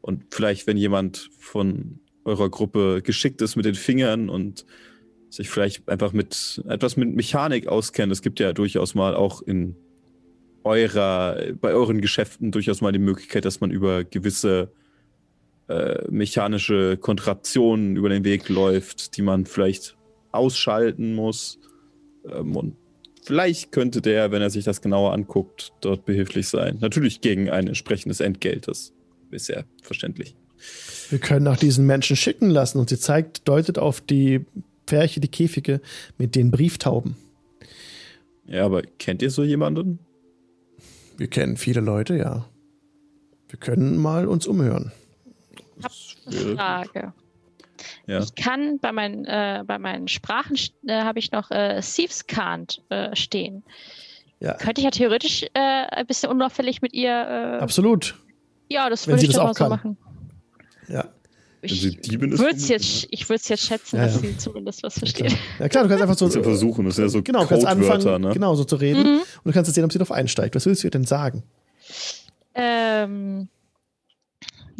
Und 0.00 0.24
vielleicht, 0.30 0.66
wenn 0.66 0.76
jemand 0.76 1.30
von 1.38 1.98
eurer 2.24 2.48
Gruppe 2.50 3.02
geschickt 3.02 3.42
ist 3.42 3.56
mit 3.56 3.64
den 3.64 3.74
Fingern 3.74 4.28
und 4.28 4.64
sich 5.28 5.48
vielleicht 5.48 5.88
einfach 5.88 6.12
mit 6.12 6.62
etwas 6.68 6.96
mit 6.96 7.14
Mechanik 7.14 7.66
auskennt. 7.68 8.12
Es 8.12 8.22
gibt 8.22 8.40
ja 8.40 8.52
durchaus 8.52 8.94
mal 8.94 9.14
auch 9.14 9.42
in 9.42 9.76
eurer, 10.64 11.40
bei 11.60 11.72
euren 11.72 12.00
Geschäften 12.00 12.50
durchaus 12.52 12.80
mal 12.80 12.92
die 12.92 12.98
Möglichkeit, 12.98 13.44
dass 13.44 13.60
man 13.60 13.70
über 13.70 14.04
gewisse 14.04 14.72
äh, 15.68 16.02
mechanische 16.10 16.96
Kontraktionen 16.96 17.96
über 17.96 18.08
den 18.08 18.24
Weg 18.24 18.48
läuft, 18.48 19.16
die 19.16 19.22
man 19.22 19.46
vielleicht 19.46 19.96
ausschalten 20.32 21.14
muss. 21.14 21.58
Ähm, 22.30 22.56
und 22.56 22.76
vielleicht 23.22 23.72
könnte 23.72 24.00
der, 24.00 24.30
wenn 24.32 24.42
er 24.42 24.50
sich 24.50 24.64
das 24.64 24.80
genauer 24.82 25.12
anguckt, 25.12 25.72
dort 25.80 26.04
behilflich 26.04 26.48
sein. 26.48 26.78
Natürlich 26.80 27.20
gegen 27.20 27.50
ein 27.50 27.66
entsprechendes 27.68 28.20
Entgelt. 28.20 28.68
Das 28.68 28.92
ist 29.30 29.48
ja 29.48 29.62
verständlich. 29.82 30.34
Wir 31.08 31.18
können 31.18 31.48
auch 31.48 31.56
diesen 31.56 31.86
Menschen 31.86 32.16
schicken 32.16 32.50
lassen. 32.50 32.78
Und 32.78 32.90
sie 32.90 32.98
zeigt, 32.98 33.48
deutet 33.48 33.78
auf 33.78 34.00
die 34.00 34.44
Pferche, 34.86 35.20
die 35.20 35.28
Käfige 35.28 35.80
mit 36.18 36.34
den 36.34 36.50
Brieftauben. 36.50 37.16
Ja, 38.46 38.64
aber 38.66 38.82
kennt 38.82 39.22
ihr 39.22 39.30
so 39.30 39.44
jemanden? 39.44 40.00
Wir 41.16 41.28
kennen 41.28 41.56
viele 41.56 41.80
Leute, 41.80 42.16
ja. 42.16 42.46
Wir 43.48 43.58
können 43.58 43.96
mal 43.98 44.26
uns 44.26 44.46
umhören. 44.46 44.90
wäre- 46.26 46.56
Frage. 46.56 47.12
Ja. 48.06 48.20
Ich 48.20 48.34
kann 48.34 48.78
bei 48.80 48.92
meinen, 48.92 49.24
äh, 49.24 49.62
bei 49.66 49.78
meinen 49.78 50.08
Sprachen 50.08 50.56
äh, 50.86 51.02
habe 51.02 51.18
ich 51.18 51.32
noch 51.32 51.50
äh, 51.50 51.80
Thieves 51.80 52.26
Can't 52.28 52.80
äh, 52.90 53.14
stehen. 53.16 53.62
Ja, 54.40 54.54
Könnte 54.54 54.80
ich 54.80 54.84
ja 54.86 54.90
theoretisch 54.90 55.42
äh, 55.54 55.58
ein 55.58 56.06
bisschen 56.06 56.30
unauffällig 56.30 56.80
mit 56.82 56.92
ihr. 56.94 57.10
Äh, 57.10 57.62
absolut. 57.62 58.16
ja, 58.70 58.88
das 58.88 59.06
wenn 59.06 59.14
würde 59.14 59.22
ich 59.24 59.28
das 59.32 59.36
dann 59.36 59.46
auch 59.48 59.58
mal 59.58 59.64
so 59.66 59.68
machen. 59.68 59.96
Ja. 60.88 61.04
Ich 61.62 61.84
ist, 61.84 62.10
würde 62.38 62.56
es 62.56 62.68
jetzt, 62.68 63.06
ich 63.10 63.28
würde 63.28 63.36
es 63.42 63.48
jetzt 63.48 63.66
schätzen, 63.66 63.96
Ja, 63.98 64.04
dass 64.06 64.14
ja. 64.14 64.20
sie 64.22 64.38
zumindest 64.38 64.82
was 64.82 64.98
versteht. 64.98 65.36
Ja 65.58 65.68
klar, 65.68 65.82
du 65.84 65.90
kannst 65.90 66.00
einfach 66.02 66.16
so 66.16 66.26
ist 66.26 66.34
ja 66.36 66.42
versuchen, 66.42 66.86
das 66.86 66.96
sind 66.96 67.04
ja 67.04 67.08
so 67.10 67.22
genau, 67.22 67.42
du 67.42 67.48
kannst 67.48 67.66
anfangen, 67.66 68.22
ne? 68.22 68.32
genau 68.32 68.54
so 68.54 68.64
zu 68.64 68.76
reden 68.76 69.02
Mhm. 69.02 69.18
und 69.18 69.44
du 69.44 69.52
kannst 69.52 69.68
jetzt 69.68 69.74
sehen, 69.74 69.84
ob 69.84 69.92
sie 69.92 69.98
darauf 69.98 70.12
einsteigt. 70.12 70.54
Was 70.54 70.64
willst 70.64 70.82
du 70.82 70.86
ihr 70.86 70.90
denn 70.90 71.04
sagen? 71.04 71.42
Ähm, 72.54 73.48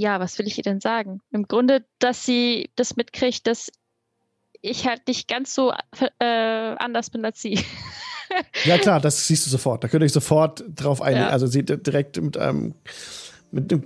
ja, 0.01 0.19
was 0.19 0.39
will 0.39 0.47
ich 0.47 0.57
ihr 0.57 0.65
denn 0.65 0.81
sagen? 0.81 1.21
Im 1.31 1.47
Grunde, 1.47 1.85
dass 1.99 2.25
sie 2.25 2.71
das 2.77 2.97
mitkriegt, 2.97 3.47
dass 3.47 3.71
ich 4.63 4.87
halt 4.87 5.07
nicht 5.07 5.29
ganz 5.29 5.55
so 5.55 5.73
äh, 6.19 6.25
anders 6.25 7.11
bin 7.11 7.25
als 7.25 7.41
sie. 7.43 7.59
Ja 8.65 8.79
klar, 8.79 9.01
das 9.01 9.27
siehst 9.27 9.45
du 9.45 9.51
sofort. 9.51 9.83
Da 9.83 9.89
könnt 9.89 10.03
ihr 10.03 10.05
euch 10.05 10.13
sofort 10.13 10.63
drauf 10.77 11.03
einigen. 11.03 11.23
Ja. 11.25 11.31
Also 11.31 11.49
sie 11.49 11.65
direkt 11.65 12.17
mit 12.23 12.39
einem 12.39 12.75
mit 13.51 13.73
einem, 13.73 13.83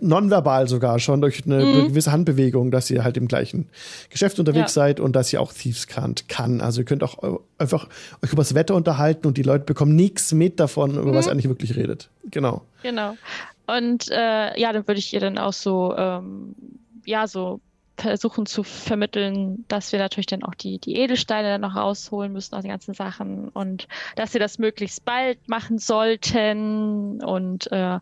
nonverbal 0.00 0.66
sogar 0.66 0.98
schon 0.98 1.20
durch 1.20 1.44
eine 1.46 1.64
Mhm. 1.64 1.88
gewisse 1.90 2.10
Handbewegung, 2.10 2.72
dass 2.72 2.90
ihr 2.90 3.04
halt 3.04 3.16
im 3.16 3.28
gleichen 3.28 3.68
Geschäft 4.10 4.40
unterwegs 4.40 4.74
Ja. 4.74 4.82
seid 4.82 4.98
und 4.98 5.14
dass 5.14 5.32
ihr 5.32 5.40
auch 5.40 5.52
Thieves 5.52 5.86
Can't 5.86 6.24
kann. 6.26 6.60
Also 6.60 6.80
ihr 6.80 6.84
könnt 6.84 7.04
auch 7.04 7.22
eu- 7.22 7.38
einfach 7.56 7.88
euch 8.24 8.32
über 8.32 8.42
das 8.42 8.56
Wetter 8.56 8.74
unterhalten 8.74 9.28
und 9.28 9.36
die 9.38 9.44
Leute 9.44 9.64
bekommen 9.64 9.94
nichts 9.94 10.32
mit 10.32 10.58
davon, 10.58 10.96
über 10.98 11.14
was 11.14 11.26
Mhm. 11.26 11.28
ihr 11.28 11.32
eigentlich 11.34 11.48
wirklich 11.48 11.76
redet. 11.76 12.10
Genau. 12.32 12.62
Genau. 12.82 13.16
Und 13.66 14.10
äh, 14.10 14.58
ja, 14.60 14.72
dann 14.72 14.86
würde 14.86 14.98
ich 14.98 15.12
ihr 15.12 15.20
dann 15.20 15.38
auch 15.38 15.52
so, 15.52 15.96
ähm, 15.96 16.54
ja, 17.06 17.26
so 17.26 17.60
versuchen 17.96 18.44
zu 18.46 18.64
vermitteln, 18.64 19.64
dass 19.68 19.92
wir 19.92 19.98
natürlich 20.00 20.26
dann 20.26 20.42
auch 20.42 20.54
die, 20.54 20.78
die 20.78 20.96
Edelsteine 20.96 21.48
dann 21.48 21.60
noch 21.60 21.76
rausholen 21.76 22.32
müssen 22.32 22.54
aus 22.54 22.62
den 22.62 22.70
ganzen 22.70 22.92
Sachen 22.94 23.48
und 23.50 23.86
dass 24.16 24.32
wir 24.32 24.40
das 24.40 24.58
möglichst 24.58 25.04
bald 25.04 25.38
machen 25.48 25.78
sollten 25.78 27.22
und 27.22 27.70
äh, 27.72 27.98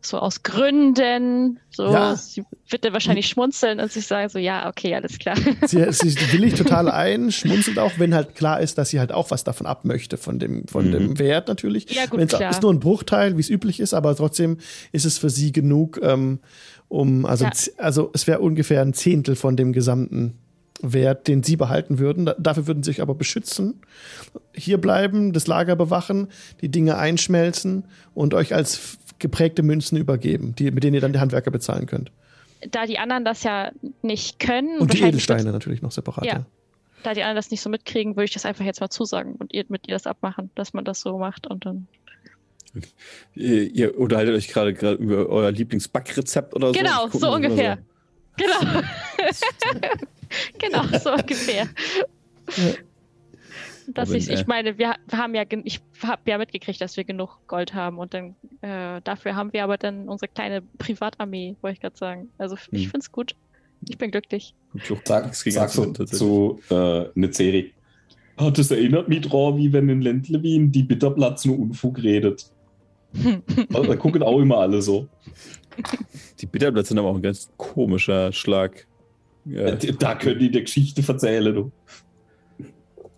so 0.00 0.18
aus 0.18 0.42
Gründen. 0.42 1.60
So, 1.70 1.92
Ja. 1.92 2.16
sie 2.16 2.42
wird 2.70 2.84
dann 2.84 2.92
wahrscheinlich 2.92 3.26
schmunzeln 3.28 3.80
und 3.80 3.92
sich 3.92 4.06
sagen 4.06 4.28
so, 4.28 4.38
ja, 4.38 4.68
okay, 4.68 4.94
alles 4.94 5.18
klar. 5.18 5.36
Sie, 5.66 5.84
sie 5.92 6.16
willigt 6.32 6.56
total 6.56 6.90
ein, 6.90 7.30
schmunzelt 7.30 7.78
auch, 7.78 7.98
wenn 7.98 8.14
halt 8.14 8.34
klar 8.34 8.60
ist, 8.60 8.78
dass 8.78 8.90
sie 8.90 8.98
halt 8.98 9.12
auch 9.12 9.30
was 9.30 9.44
davon 9.44 9.66
ab 9.66 9.84
möchte, 9.84 10.16
von 10.16 10.38
dem, 10.38 10.66
von 10.66 10.86
Mhm. 10.88 10.92
dem 10.92 11.18
Wert 11.18 11.48
natürlich. 11.48 11.90
Ja, 11.94 12.06
gut, 12.06 12.18
Wenn's 12.20 12.34
klar. 12.34 12.50
ist 12.50 12.62
nur 12.62 12.72
ein 12.72 12.80
Bruchteil, 12.80 13.36
wie 13.36 13.40
es 13.40 13.50
üblich 13.50 13.80
ist, 13.80 13.92
aber 13.94 14.16
trotzdem 14.16 14.58
ist 14.92 15.04
es 15.04 15.18
für 15.18 15.30
sie 15.30 15.52
genug, 15.52 16.00
ähm, 16.02 16.40
um, 16.88 17.26
also, 17.26 17.44
Ja. 17.44 17.50
also 17.78 18.10
es 18.14 18.26
wäre 18.26 18.40
ungefähr 18.40 18.82
ein 18.82 18.94
Zehntel 18.94 19.36
von 19.36 19.56
dem 19.56 19.72
gesamten 19.72 20.38
Wert, 20.80 21.26
den 21.28 21.42
sie 21.42 21.56
behalten 21.56 21.98
würden. 21.98 22.26
Da, 22.26 22.34
dafür 22.38 22.66
würden 22.66 22.82
sie 22.82 22.90
sich 22.90 23.02
aber 23.02 23.14
beschützen, 23.14 23.80
hier 24.54 24.78
bleiben, 24.80 25.32
das 25.32 25.46
Lager 25.46 25.74
bewachen, 25.76 26.28
die 26.60 26.68
Dinge 26.68 26.96
einschmelzen 26.98 27.84
und 28.14 28.32
euch 28.34 28.54
als 28.54 28.98
geprägte 29.18 29.62
Münzen 29.64 29.98
übergeben, 29.98 30.54
die, 30.56 30.70
mit 30.70 30.84
denen 30.84 30.94
ihr 30.94 31.00
dann 31.00 31.12
die 31.12 31.18
Handwerker 31.18 31.50
bezahlen 31.50 31.86
könnt. 31.86 32.12
da 32.70 32.86
die 32.86 32.98
anderen 32.98 33.24
das 33.24 33.42
ja 33.42 33.72
nicht 34.02 34.38
können, 34.38 34.78
Und 34.78 34.92
die 34.92 35.02
Edelsteine 35.02 35.50
natürlich 35.52 35.82
noch 35.82 35.90
separat. 35.92 36.24
Ja. 36.24 36.32
Ja. 36.32 36.46
da 37.02 37.14
die 37.14 37.22
anderen 37.22 37.36
das 37.36 37.50
nicht 37.50 37.60
so 37.60 37.70
mitkriegen, 37.70 38.14
würde 38.14 38.24
ich 38.26 38.32
das 38.32 38.44
einfach 38.46 38.64
jetzt 38.64 38.80
mal 38.80 38.88
zusagen 38.90 39.34
und 39.34 39.52
ihr 39.52 39.64
mit 39.68 39.88
ihr 39.88 39.94
das 39.94 40.06
abmachen, 40.06 40.50
dass 40.54 40.72
man 40.74 40.84
das 40.84 41.00
so 41.00 41.18
macht 41.18 41.46
und 41.48 41.66
dann. 41.66 41.88
Ihr, 43.34 43.74
ihr 43.74 43.98
unterhaltet 43.98 44.34
euch 44.34 44.48
gerade 44.48 44.74
gerade 44.74 44.96
über 45.02 45.28
euer 45.28 45.50
Lieblingsbackrezept 45.50 46.54
oder 46.54 46.68
so. 46.68 46.72
Genau, 46.74 47.06
Ich 47.06 47.12
so 47.12 47.32
ungefähr. 47.32 47.78
Genau. 48.36 48.82
genau, 50.58 50.98
so 50.98 51.12
ungefähr. 51.12 51.68
Dass 53.94 54.08
Robin, 54.10 54.22
ich, 54.22 54.30
äh. 54.30 54.34
ich 54.34 54.46
meine, 54.46 54.78
wir, 54.78 54.96
haben 55.12 55.34
ja, 55.34 55.44
ich 55.64 55.80
habe 56.02 56.22
ja 56.26 56.38
mitgekriegt, 56.38 56.80
dass 56.80 56.96
wir 56.96 57.04
genug 57.04 57.38
Gold 57.46 57.74
haben 57.74 57.98
und 57.98 58.12
dann 58.12 58.34
äh, 58.60 59.00
dafür 59.02 59.34
haben 59.34 59.52
wir 59.52 59.64
aber 59.64 59.78
dann 59.78 60.08
unsere 60.08 60.28
kleine 60.30 60.62
Privatarmee, 60.78 61.56
wollte 61.62 61.74
ich 61.74 61.80
gerade 61.80 61.96
sagen. 61.96 62.28
Also 62.38 62.56
ich 62.70 62.84
Hm. 62.84 62.90
finde 62.90 62.98
es 62.98 63.12
gut. 63.12 63.34
Ich 63.88 63.96
bin 63.96 64.10
glücklich. 64.10 64.54
Ich 64.74 64.92
Sag, 65.04 65.24
nichts 65.24 65.44
gegen 65.44 65.54
sag 65.54 65.70
so 65.70 65.92
zu 65.92 66.60
äh, 66.70 67.06
eine 67.14 67.32
Serie. 67.32 67.70
Ah, 68.36 68.50
das 68.50 68.70
erinnert 68.70 69.08
mich 69.08 69.22
dran, 69.22 69.56
wie 69.56 69.72
wenn 69.72 69.88
in 69.88 70.02
Ländle 70.02 70.42
Wien 70.42 70.70
die 70.70 70.82
Bitterplatz 70.82 71.44
nur 71.44 71.58
Unfug 71.58 72.02
redet. 72.02 72.50
Da 73.70 73.96
gucken 73.96 74.22
auch 74.22 74.38
immer 74.40 74.58
alle 74.58 74.82
so. 74.82 75.08
Die 76.40 76.46
Bitterblätter 76.46 76.88
sind 76.88 76.98
aber 76.98 77.08
auch 77.08 77.16
ein 77.16 77.22
ganz 77.22 77.50
komischer 77.56 78.32
Schlag. 78.32 78.86
Ja. 79.44 79.72
Da 79.72 80.14
können 80.14 80.38
die 80.38 80.50
der 80.50 80.62
Geschichte 80.62 81.02
erzählen, 81.06 81.54
du. 81.54 81.72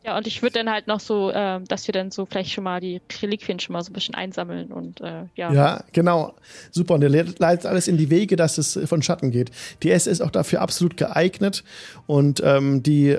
Ja, 0.02 0.16
und 0.16 0.26
ich 0.26 0.40
würde 0.40 0.58
dann 0.60 0.70
halt 0.70 0.86
noch 0.86 0.98
so, 1.00 1.30
ähm, 1.34 1.64
dass 1.66 1.86
wir 1.86 1.92
dann 1.92 2.10
so 2.10 2.24
vielleicht 2.24 2.52
schon 2.52 2.64
mal 2.64 2.80
die 2.80 3.02
Reliquien 3.20 3.60
schon 3.60 3.74
mal 3.74 3.82
so 3.82 3.90
ein 3.90 3.92
bisschen 3.92 4.14
einsammeln 4.14 4.72
und 4.72 5.02
äh, 5.02 5.24
ja. 5.34 5.52
Ja, 5.52 5.84
genau. 5.92 6.32
Super. 6.70 6.94
Und 6.94 7.02
er 7.02 7.10
le- 7.10 7.34
leitet 7.38 7.66
alles 7.66 7.86
in 7.86 7.98
die 7.98 8.08
Wege, 8.08 8.36
dass 8.36 8.56
es 8.56 8.76
äh, 8.76 8.86
von 8.86 9.02
Schatten 9.02 9.30
geht. 9.30 9.50
Die 9.82 9.90
Esse 9.90 10.08
ist 10.08 10.22
auch 10.22 10.30
dafür 10.30 10.62
absolut 10.62 10.96
geeignet. 10.96 11.64
Und 12.06 12.40
ähm, 12.42 12.82
die, 12.82 13.18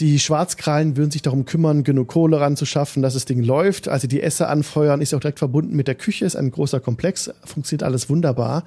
die 0.00 0.18
Schwarzkrallen 0.18 0.96
würden 0.96 1.10
sich 1.10 1.22
darum 1.22 1.44
kümmern, 1.44 1.84
genug 1.84 2.08
Kohle 2.08 2.40
ranzuschaffen, 2.40 3.02
dass 3.02 3.14
das 3.14 3.26
Ding 3.26 3.42
läuft. 3.42 3.86
Also 3.88 4.08
die 4.08 4.22
Esse 4.22 4.48
anfeuern 4.48 5.00
ist 5.00 5.14
auch 5.14 5.20
direkt 5.20 5.38
verbunden 5.38 5.76
mit 5.76 5.86
der 5.86 5.94
Küche, 5.94 6.24
ist 6.24 6.36
ein 6.36 6.50
großer 6.50 6.80
Komplex, 6.80 7.30
funktioniert 7.44 7.82
alles 7.82 8.08
wunderbar. 8.10 8.64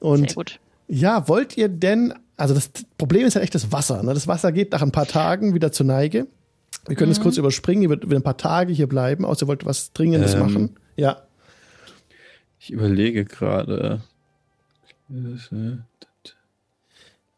Und 0.00 0.30
Sehr 0.30 0.34
gut. 0.36 0.60
ja, 0.88 1.28
wollt 1.28 1.56
ihr 1.56 1.68
denn, 1.68 2.14
also 2.36 2.54
das 2.54 2.70
Problem 2.96 3.26
ist 3.26 3.34
halt 3.34 3.42
echt 3.44 3.54
das 3.54 3.72
Wasser. 3.72 4.02
Ne? 4.02 4.14
Das 4.14 4.26
Wasser 4.28 4.52
geht 4.52 4.72
nach 4.72 4.82
ein 4.82 4.92
paar 4.92 5.06
Tagen 5.06 5.54
wieder 5.54 5.72
zur 5.72 5.86
Neige. 5.86 6.26
Wir 6.86 6.94
können 6.96 7.10
es 7.10 7.20
kurz 7.20 7.36
überspringen, 7.36 7.82
ihr 7.82 7.88
würdet 7.88 8.08
wieder 8.08 8.20
ein 8.20 8.22
paar 8.22 8.36
Tage 8.36 8.72
hier 8.72 8.86
bleiben, 8.86 9.24
außer 9.24 9.44
ihr 9.44 9.48
wollt 9.48 9.66
was 9.66 9.92
Dringendes 9.92 10.34
Ähm, 10.34 10.40
machen. 10.40 10.76
Ja. 10.96 11.22
Ich 12.60 12.70
überlege 12.70 13.24
gerade. 13.24 14.02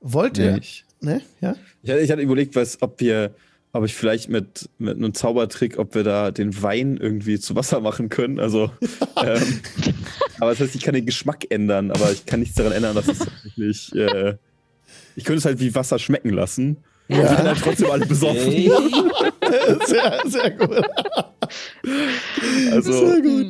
Wollt 0.00 0.38
Ja, 0.38 0.44
ihr? 0.44 0.56
ich, 0.58 0.84
Ne? 1.00 1.22
Ja? 1.40 1.54
ich 1.82 1.90
hatte- 1.90 2.00
ich 2.00 2.10
hatte 2.10 2.22
überlegt, 2.22 2.54
was, 2.56 2.80
ob 2.82 3.00
wir 3.00 3.34
ob 3.72 3.84
ich 3.84 3.94
vielleicht 3.94 4.30
mit, 4.30 4.68
mit 4.78 4.96
einem 4.96 5.12
Zaubertrick, 5.12 5.78
ob 5.78 5.94
wir 5.94 6.02
da 6.02 6.30
den 6.30 6.62
Wein 6.62 6.96
irgendwie 6.96 7.38
zu 7.38 7.54
Wasser 7.54 7.80
machen 7.80 8.08
können. 8.08 8.40
Also, 8.40 8.70
ähm, 9.22 9.60
aber 10.40 10.50
das 10.50 10.60
heißt, 10.60 10.74
ich 10.74 10.82
kann 10.82 10.94
den 10.94 11.04
Geschmack 11.04 11.44
ändern, 11.50 11.90
aber 11.90 12.10
ich 12.10 12.24
kann 12.24 12.40
nichts 12.40 12.54
daran 12.56 12.72
ändern, 12.72 12.94
dass 12.96 13.08
es 13.08 13.18
tatsächlich. 13.18 13.94
Äh, 13.94 14.36
ich 15.16 15.24
könnte 15.24 15.38
es 15.38 15.44
halt 15.44 15.60
wie 15.60 15.74
Wasser 15.74 15.98
schmecken 15.98 16.30
lassen. 16.30 16.78
Ja. 17.08 17.20
Und 17.20 17.38
dann 17.38 17.46
halt 17.46 17.58
trotzdem 17.62 17.90
alle 17.90 18.06
besoffen. 18.06 18.52
Hey. 18.52 18.70
sehr, 19.86 20.20
sehr 20.26 20.50
gut. 20.50 20.84
Also, 22.70 22.92
sehr 22.92 23.22
gut. 23.22 23.46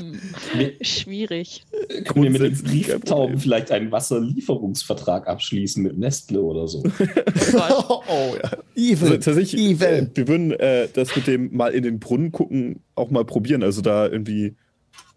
Hm, 0.53 0.71
schwierig. 0.81 1.65
Können 2.05 2.23
wir 2.23 2.31
mit 2.31 2.41
den 2.41 2.63
Brieftauben 2.63 3.39
vielleicht 3.39 3.73
einen 3.73 3.91
Wasserlieferungsvertrag 3.91 5.27
abschließen 5.27 5.83
mit 5.83 5.99
Nestle 5.99 6.41
oder 6.41 6.69
so? 6.69 6.85
oh, 7.89 8.03
oh, 8.09 8.37
ja. 8.41 8.51
Evil. 8.77 9.09
Also, 9.09 9.17
tatsächlich, 9.17 9.61
Evil. 9.61 9.87
Äh, 9.87 10.07
wir 10.15 10.29
würden 10.29 10.53
äh, 10.53 10.89
das 10.93 11.17
mit 11.17 11.27
dem 11.27 11.57
mal 11.57 11.73
in 11.75 11.83
den 11.83 11.99
Brunnen 11.99 12.31
gucken 12.31 12.81
auch 12.95 13.11
mal 13.11 13.25
probieren. 13.25 13.65
Also 13.65 13.83
da 13.83 14.07
irgendwie 14.07 14.55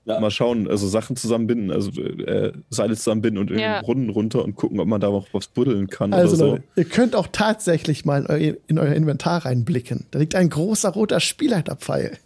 ja. 0.05 0.19
mal 0.19 0.31
schauen, 0.31 0.67
also 0.67 0.87
Sachen 0.87 1.15
zusammenbinden, 1.15 1.71
also 1.71 1.91
äh, 2.01 2.53
Seile 2.69 2.95
zusammenbinden 2.95 3.41
und 3.41 3.51
in 3.51 3.59
ja. 3.59 3.81
Brunnen 3.81 4.09
runter 4.09 4.43
und 4.43 4.55
gucken, 4.55 4.79
ob 4.79 4.87
man 4.87 4.99
da 4.99 5.09
noch 5.09 5.27
was 5.33 5.47
buddeln 5.47 5.87
kann. 5.87 6.13
Also 6.13 6.35
so. 6.35 6.45
Leute, 6.45 6.63
ihr 6.75 6.85
könnt 6.85 7.15
auch 7.15 7.27
tatsächlich 7.31 8.05
mal 8.05 8.21
in 8.21 8.27
euer, 8.27 8.53
in 8.67 8.79
euer 8.79 8.93
Inventar 8.93 9.45
reinblicken. 9.45 10.07
Da 10.11 10.19
liegt 10.19 10.35
ein 10.35 10.49
großer 10.49 10.89
roter 10.89 11.19
Spielleiterpfeil 11.19 12.17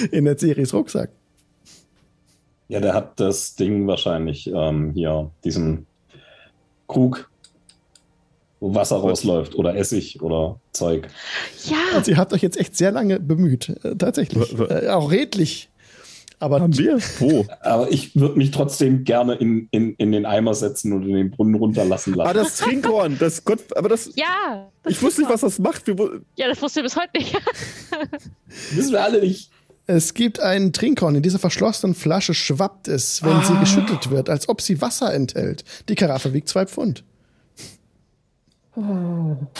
in 0.10 0.24
der 0.24 0.38
Series 0.38 0.72
Rucksack. 0.72 1.10
Ja, 2.68 2.80
der 2.80 2.92
hat 2.92 3.18
das 3.18 3.54
Ding 3.54 3.86
wahrscheinlich 3.86 4.50
ähm, 4.54 4.92
hier, 4.92 5.30
diesen 5.42 5.86
Krug, 6.86 7.30
wo 8.60 8.74
Wasser 8.74 8.96
rausläuft 8.96 9.54
oder 9.54 9.74
Essig 9.74 10.20
oder 10.20 10.60
Zeug. 10.72 11.08
Ja. 11.64 11.76
Also 11.94 12.10
ihr 12.10 12.18
habt 12.18 12.32
euch 12.32 12.42
jetzt 12.42 12.58
echt 12.58 12.76
sehr 12.76 12.90
lange 12.90 13.20
bemüht. 13.20 13.70
Äh, 13.84 13.96
tatsächlich. 13.96 14.58
Äh, 14.58 14.88
auch 14.88 15.10
redlich. 15.10 15.70
Aber 16.40 16.60
Haben 16.60 16.76
wir? 16.78 16.98
Wo? 17.18 17.46
Aber 17.60 17.90
ich 17.90 18.14
würde 18.14 18.36
mich 18.36 18.52
trotzdem 18.52 19.04
gerne 19.04 19.34
in, 19.34 19.68
in, 19.72 19.94
in 19.94 20.12
den 20.12 20.24
Eimer 20.24 20.54
setzen 20.54 20.92
und 20.92 21.02
in 21.02 21.14
den 21.14 21.30
Brunnen 21.30 21.56
runterlassen 21.56 22.14
lassen. 22.14 22.30
Ah, 22.30 22.32
das 22.32 22.58
Trinkhorn, 22.58 23.18
das 23.18 23.44
Gott, 23.44 23.76
aber 23.76 23.88
das. 23.88 24.10
Ja. 24.14 24.70
Das 24.84 24.92
ich 24.92 25.02
wusste 25.02 25.22
nicht, 25.22 25.30
was 25.30 25.40
das 25.40 25.58
macht. 25.58 25.86
Wir, 25.86 26.20
ja, 26.36 26.48
das 26.48 26.62
wussten 26.62 26.76
wir 26.76 26.82
bis 26.84 26.96
heute 26.96 27.10
nicht. 27.16 27.34
Wissen 28.72 28.92
wir 28.92 29.02
alle 29.02 29.20
nicht. 29.20 29.50
Es 29.86 30.14
gibt 30.14 30.38
ein 30.38 30.72
Trinkhorn. 30.72 31.16
In 31.16 31.22
dieser 31.22 31.38
verschlossenen 31.38 31.94
Flasche 31.94 32.34
schwappt 32.34 32.88
es, 32.88 33.22
wenn 33.24 33.32
ah. 33.32 33.42
sie 33.42 33.58
geschüttelt 33.58 34.10
wird, 34.10 34.28
als 34.28 34.48
ob 34.48 34.60
sie 34.60 34.80
Wasser 34.80 35.12
enthält. 35.12 35.64
Die 35.88 35.94
Karaffe 35.94 36.34
wiegt 36.34 36.48
zwei 36.48 36.66
Pfund. 36.66 37.04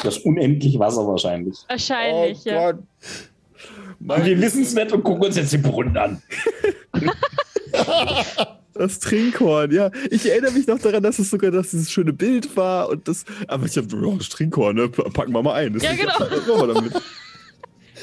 Das 0.02 0.18
ist 0.18 0.24
unendlich 0.24 0.78
Wasser 0.78 1.06
wahrscheinlich. 1.06 1.58
Wahrscheinlich, 1.66 2.38
oh 2.44 2.48
ja. 2.48 2.72
Gott. 2.72 2.82
Wir 4.00 4.40
wissen 4.40 4.62
es 4.62 4.74
nicht 4.74 4.92
und 4.92 5.02
gucken 5.02 5.24
uns 5.24 5.36
jetzt 5.36 5.52
den 5.52 5.62
Brunnen 5.62 5.96
an. 5.96 6.22
Das 8.78 9.00
Trinkhorn, 9.00 9.72
ja. 9.72 9.90
Ich 10.08 10.24
erinnere 10.30 10.52
mich 10.52 10.68
noch 10.68 10.78
daran, 10.78 11.02
dass 11.02 11.18
es 11.18 11.30
sogar 11.30 11.50
dass 11.50 11.72
dieses 11.72 11.90
schöne 11.90 12.12
Bild 12.12 12.56
war 12.56 12.88
und 12.88 13.08
das. 13.08 13.24
Aber 13.48 13.66
ich 13.66 13.76
habe, 13.76 13.88
oh, 14.06 14.14
das 14.16 14.28
Trinkhorn, 14.28 14.76
ne? 14.76 14.88
Packen 14.88 15.32
wir 15.32 15.42
mal 15.42 15.54
ein. 15.54 15.72
Das 15.72 15.82
ja, 15.82 15.94
genau. 15.94 16.16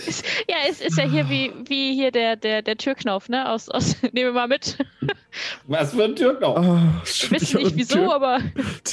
ja, 0.49 0.57
es 0.69 0.81
ist 0.81 0.97
ja 0.97 1.05
hier 1.05 1.29
wie, 1.29 1.53
wie 1.67 1.93
hier 1.93 2.11
der, 2.11 2.35
der, 2.35 2.61
der 2.61 2.75
Türknauf, 2.75 3.29
ne? 3.29 3.49
Aus, 3.49 3.69
aus, 3.69 3.95
nehmen 4.11 4.27
wir 4.27 4.33
mal 4.33 4.49
mit. 4.49 4.77
Was 5.65 5.93
für 5.93 6.03
ein 6.03 6.15
Türknauf? 6.15 6.57
Oh, 6.57 6.61
wir 6.63 7.31
wissen 7.31 7.63
nicht 7.63 7.75
wieso, 7.77 7.95
Tür, 7.95 8.13
aber. 8.13 8.39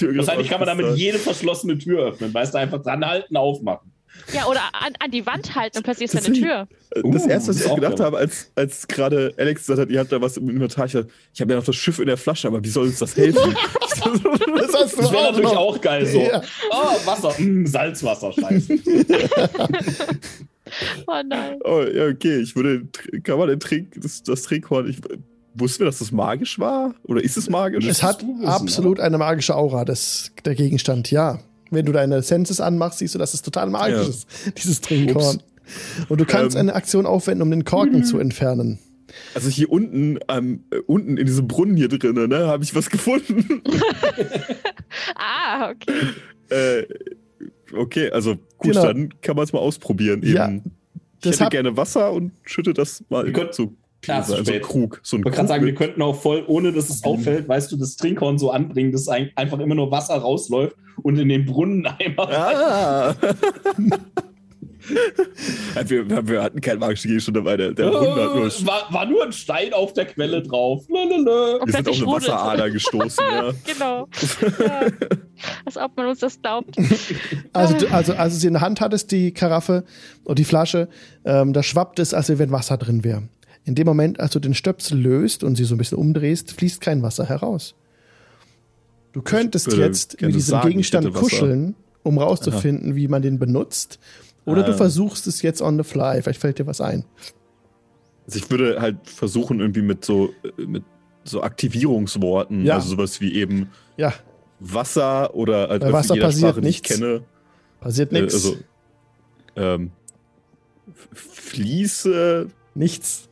Wahrscheinlich 0.00 0.48
kann 0.48 0.60
man 0.60 0.68
damit 0.68 0.96
jede 0.96 1.18
verschlossene 1.18 1.78
Tür 1.78 2.06
öffnen. 2.06 2.32
Weißt 2.32 2.54
du, 2.54 2.58
einfach 2.58 2.82
dran 2.82 3.04
halten, 3.04 3.36
aufmachen. 3.36 3.91
Ja, 4.32 4.47
oder 4.47 4.60
an, 4.72 4.93
an 4.98 5.10
die 5.10 5.26
Wand 5.26 5.55
halten 5.55 5.78
und 5.78 5.84
plötzlich 5.84 6.12
ist 6.12 6.14
da 6.14 6.26
eine 6.26 6.32
Tür. 6.34 6.68
Das 6.90 7.24
uh, 7.24 7.28
erste, 7.28 7.51
was 7.51 7.64
ich 7.64 7.74
gedacht 7.74 8.01
habe, 8.01 8.16
als, 8.18 8.51
als 8.55 8.86
gerade 8.89 9.34
Alex 9.36 9.62
gesagt 9.62 9.80
hat, 9.80 9.90
ihr 9.90 10.01
habt 10.01 10.12
da 10.12 10.20
was 10.20 10.36
im 10.36 10.48
Inventar, 10.48 10.86
ich, 10.86 10.94
ich 10.94 11.40
habe 11.40 11.52
ja 11.52 11.59
noch 11.59 11.64
das 11.64 11.76
Schiff 11.76 11.98
in 11.98 12.06
der 12.06 12.16
Flasche, 12.16 12.48
aber 12.48 12.62
wie 12.62 12.68
soll 12.68 12.86
uns 12.86 12.98
das 12.98 13.16
helfen? 13.16 13.40
das, 14.56 14.72
das 14.72 15.12
wäre 15.12 15.32
natürlich 15.32 15.51
auch 15.51 15.80
geil 15.80 16.06
so. 16.06 16.20
Ja. 16.20 16.43
Oh, 16.70 17.06
Wasser, 17.06 17.34
mm, 17.40 17.66
Salzwasser, 17.66 18.32
scheiße. 18.32 18.78
oh 21.06 21.22
nein. 21.26 21.59
Oh, 21.64 21.82
ja, 21.82 22.06
okay, 22.06 22.40
ich 22.40 22.55
würde, 22.56 22.86
kann 23.22 23.39
man 23.39 23.48
den 23.48 23.60
Trink, 23.60 23.94
das, 23.97 24.22
das 24.22 24.43
Trinkhorn, 24.43 24.89
ich, 24.89 24.98
Wussten 25.55 25.80
wir, 25.80 25.84
dass 25.86 25.98
das 25.98 26.12
magisch 26.12 26.59
war? 26.59 26.94
Oder 27.05 27.22
ist 27.22 27.36
es 27.36 27.51
magisch? 27.51 27.84
Es 27.84 28.02
hat 28.02 28.24
absolut 28.43 29.01
eine 29.01 29.18
magische 29.18 29.55
Aura, 29.55 29.84
das, 29.84 30.32
der 30.47 30.55
Gegenstand, 30.55 31.10
ja 31.10 31.40
wenn 31.73 31.86
du 31.86 31.93
deine 31.93 32.23
Senses 32.23 32.61
anmachst, 32.61 32.99
siehst 32.99 33.15
du, 33.15 33.19
dass 33.19 33.35
es 33.35 33.43
total 33.43 33.70
magisch 33.70 34.03
ja. 34.03 34.09
ist, 34.09 34.28
dieses 34.62 34.81
Trinkhorn. 34.81 35.43
Und 36.09 36.20
du 36.20 36.24
kannst 36.24 36.57
ähm, 36.57 36.61
eine 36.61 36.74
Aktion 36.74 37.07
aufwenden, 37.07 37.43
um 37.43 37.51
den 37.51 37.65
Korken 37.65 37.99
mhm. 37.99 38.05
zu 38.05 38.19
entfernen. 38.19 38.78
Also 39.35 39.49
hier 39.49 39.70
unten, 39.70 40.19
ähm, 40.28 40.65
unten 40.86 41.16
in 41.16 41.27
diesem 41.27 41.47
Brunnen 41.47 41.77
hier 41.77 41.89
drinnen, 41.89 42.31
ne, 42.31 42.47
habe 42.47 42.65
ich 42.65 42.74
was 42.74 42.89
gefunden. 42.89 43.62
ah, 45.16 45.70
okay. 45.70 45.93
Äh, 46.51 46.86
okay, 47.77 48.11
also 48.11 48.36
gut, 48.59 48.73
genau. 48.73 48.86
dann 48.86 49.20
kann 49.20 49.36
man 49.36 49.44
es 49.44 49.53
mal 49.53 49.59
ausprobieren. 49.59 50.23
Eben. 50.23 50.35
Ja, 50.35 50.51
ich 51.24 51.40
hätte 51.40 51.51
gerne 51.51 51.77
Wasser 51.77 52.12
und 52.12 52.32
schütte 52.43 52.73
das 52.73 53.05
mal 53.09 53.27
in 53.27 53.35
so 53.53 53.74
Klar, 54.02 54.24
so 54.24 54.34
ein 54.34 54.62
Krug. 54.62 55.00
So 55.04 55.16
ein 55.16 55.20
ich 55.20 55.24
wollte 55.24 55.36
gerade 55.36 55.48
sagen, 55.48 55.64
wir 55.64 55.74
könnten 55.74 56.02
auch 56.02 56.20
voll, 56.20 56.42
ohne 56.48 56.72
dass 56.72 56.90
es 56.90 57.04
auffällt, 57.04 57.48
weißt 57.48 57.70
du, 57.70 57.76
das 57.76 57.96
Trinkhorn 57.96 58.36
so 58.36 58.50
anbringen, 58.50 58.90
dass 58.90 59.06
einfach 59.08 59.60
immer 59.60 59.76
nur 59.76 59.92
Wasser 59.92 60.16
rausläuft 60.16 60.76
und 61.02 61.18
in 61.18 61.28
den 61.28 61.46
Brunneneimer. 61.46 63.16
Ah. 65.74 65.84
wir, 65.86 66.28
wir, 66.28 66.42
hatten 66.42 66.60
keinen 66.60 66.80
magischen 66.80 67.08
Gegenstand 67.08 67.36
dabei. 67.36 67.56
Der, 67.56 67.72
der 67.72 67.86
nur 67.86 68.02
war, 68.02 68.92
war, 68.92 69.06
nur 69.06 69.24
ein 69.24 69.32
Stein 69.32 69.72
auf 69.72 69.92
der 69.92 70.06
Quelle 70.06 70.42
drauf. 70.42 70.84
Lalalala. 70.88 71.64
Wir 71.64 71.72
sind 71.72 71.88
auf 71.88 71.96
eine 71.96 72.06
Wasserader 72.06 72.70
gestoßen. 72.70 73.24
ja. 73.30 73.52
genau. 73.64 74.08
Ja. 74.58 74.86
Als 75.64 75.76
ob 75.76 75.96
man 75.96 76.06
uns 76.06 76.18
das 76.20 76.40
glaubt. 76.40 76.76
Also, 77.52 77.76
du, 77.76 77.92
also, 77.92 78.14
als 78.14 78.34
du 78.34 78.40
sie 78.40 78.46
in 78.48 78.54
der 78.54 78.62
Hand 78.62 78.80
hattest, 78.80 79.10
die 79.12 79.32
Karaffe 79.32 79.84
oder 80.24 80.34
die 80.34 80.44
Flasche, 80.44 80.88
ähm, 81.24 81.52
da 81.52 81.62
schwappt 81.62 81.98
es, 81.98 82.12
als 82.14 82.36
wenn 82.36 82.50
Wasser 82.50 82.76
drin 82.76 83.04
wäre. 83.04 83.22
In 83.64 83.74
dem 83.74 83.86
Moment, 83.86 84.18
als 84.18 84.32
du 84.32 84.40
den 84.40 84.55
Stöpsel 84.55 84.98
löst 84.98 85.44
und 85.44 85.56
sie 85.56 85.64
so 85.64 85.74
ein 85.74 85.78
bisschen 85.78 85.98
umdrehst, 85.98 86.52
fließt 86.52 86.80
kein 86.80 87.02
Wasser 87.02 87.26
heraus. 87.26 87.74
Du 89.12 89.22
könntest 89.22 89.72
jetzt 89.72 90.20
mit 90.20 90.34
diesem 90.34 90.52
sagen, 90.52 90.68
Gegenstand 90.70 91.12
kuscheln, 91.12 91.76
um 92.02 92.18
rauszufinden, 92.18 92.90
Aha. 92.90 92.97
wie 92.97 93.09
man 93.09 93.22
den 93.22 93.39
benutzt. 93.39 93.98
Oder 94.44 94.62
ähm. 94.62 94.72
du 94.72 94.76
versuchst 94.76 95.26
es 95.26 95.43
jetzt 95.43 95.62
on 95.62 95.76
the 95.76 95.84
fly. 95.84 96.20
Vielleicht 96.22 96.40
fällt 96.40 96.59
dir 96.59 96.66
was 96.66 96.80
ein. 96.80 97.05
Also 98.26 98.39
ich 98.39 98.51
würde 98.51 98.80
halt 98.80 98.97
versuchen, 99.05 99.60
irgendwie 99.60 99.82
mit 99.82 100.05
so, 100.05 100.30
mit 100.56 100.84
so 101.24 101.43
Aktivierungsworten, 101.43 102.64
ja. 102.64 102.76
also 102.76 102.90
sowas 102.90 103.20
wie 103.20 103.34
eben 103.34 103.70
ja. 103.97 104.12
Wasser 104.59 105.34
oder 105.34 105.68
halt 105.68 105.82
Bei 105.82 105.93
Wasser 105.93 106.16
passiert 106.16 106.52
Sprache, 106.52 106.60
nichts. 106.60 106.90
ich 106.90 106.97
kenne. 106.97 107.22
Passiert 107.80 108.12
nichts. 108.12 108.32
Äh, 108.32 108.36
also, 108.36 108.56
ähm, 109.56 109.90
Fließe. 111.12 112.48
Nichts. 112.74 113.28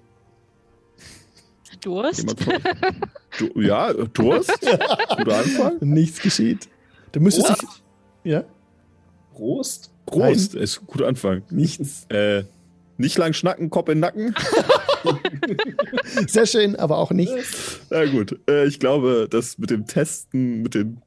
Durst? 1.80 2.26
du, 3.38 3.60
ja, 3.60 3.92
Durst. 3.92 4.52
Guter 5.16 5.38
Anfang. 5.38 5.76
Nichts 5.80 6.20
geschieht. 6.20 6.68
Du 7.12 7.20
müsstest 7.20 7.62
dich. 7.62 7.68
Ja? 8.24 8.44
Prost. 9.32 9.90
Prost. 10.06 10.54
Nein. 10.54 10.62
Ist 10.62 10.80
ein 10.80 10.86
guter 10.86 11.06
Anfang. 11.06 11.42
Nichts. 11.50 12.06
Äh, 12.08 12.44
nicht 12.98 13.16
lang 13.16 13.32
schnacken, 13.32 13.70
Kopf 13.70 13.88
in 13.88 13.94
den 13.96 14.00
Nacken. 14.00 14.34
Sehr 16.26 16.46
schön, 16.46 16.76
aber 16.76 16.98
auch 16.98 17.10
nichts. 17.10 17.80
Na 17.88 18.04
gut. 18.04 18.38
Äh, 18.48 18.66
ich 18.66 18.78
glaube, 18.78 19.26
das 19.30 19.56
mit 19.56 19.70
dem 19.70 19.86
Testen, 19.86 20.62
mit 20.62 20.74
dem 20.74 21.00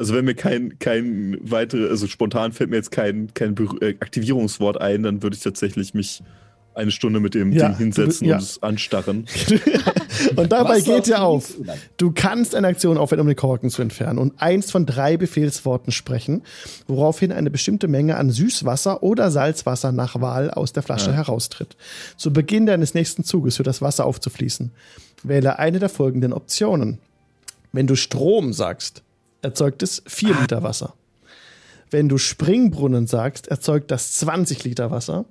also 0.00 0.14
wenn 0.14 0.24
mir 0.24 0.34
kein, 0.34 0.78
kein 0.78 1.36
weitere, 1.42 1.90
also 1.90 2.06
spontan 2.06 2.52
fällt 2.52 2.70
mir 2.70 2.76
jetzt 2.76 2.90
kein, 2.90 3.34
kein 3.34 3.54
äh, 3.82 3.96
Aktivierungswort 4.00 4.80
ein, 4.80 5.02
dann 5.02 5.22
würde 5.22 5.36
ich 5.36 5.42
tatsächlich 5.42 5.92
mich 5.92 6.22
eine 6.74 6.90
Stunde 6.90 7.20
mit 7.20 7.34
dem 7.34 7.52
ja, 7.52 7.68
Ding 7.68 7.78
hinsetzen 7.78 8.26
ja. 8.28 8.36
und 8.36 8.42
es 8.42 8.62
anstarren. 8.62 9.26
und 10.36 10.52
dabei 10.52 10.80
geht 10.80 11.06
ja 11.08 11.22
auf. 11.22 11.54
Du 11.96 12.12
kannst 12.12 12.54
eine 12.54 12.68
Aktion 12.68 12.96
aufwenden, 12.96 13.22
um 13.22 13.26
den 13.28 13.36
Korken 13.36 13.70
zu 13.70 13.82
entfernen 13.82 14.18
und 14.18 14.40
eins 14.40 14.70
von 14.70 14.86
drei 14.86 15.16
Befehlsworten 15.16 15.92
sprechen, 15.92 16.42
woraufhin 16.86 17.32
eine 17.32 17.50
bestimmte 17.50 17.88
Menge 17.88 18.16
an 18.16 18.30
Süßwasser 18.30 19.02
oder 19.02 19.30
Salzwasser 19.30 19.92
nach 19.92 20.20
Wahl 20.20 20.50
aus 20.50 20.72
der 20.72 20.82
Flasche 20.82 21.10
ja. 21.10 21.16
heraustritt. 21.16 21.76
Zu 22.16 22.32
Beginn 22.32 22.66
deines 22.66 22.94
nächsten 22.94 23.24
Zuges 23.24 23.58
hört 23.58 23.66
das 23.66 23.82
Wasser 23.82 24.06
aufzufließen. 24.06 24.70
Wähle 25.22 25.58
eine 25.58 25.78
der 25.78 25.88
folgenden 25.88 26.32
Optionen. 26.32 26.98
Wenn 27.72 27.86
du 27.86 27.94
Strom 27.94 28.52
sagst, 28.52 29.02
erzeugt 29.42 29.82
es 29.82 30.02
vier. 30.06 30.34
Liter 30.40 30.62
Wasser. 30.62 30.94
Wenn 31.90 32.08
du 32.08 32.18
Springbrunnen 32.18 33.06
sagst, 33.06 33.48
erzeugt 33.48 33.90
das 33.90 34.14
20 34.14 34.64
Liter 34.64 34.90
Wasser. 34.90 35.24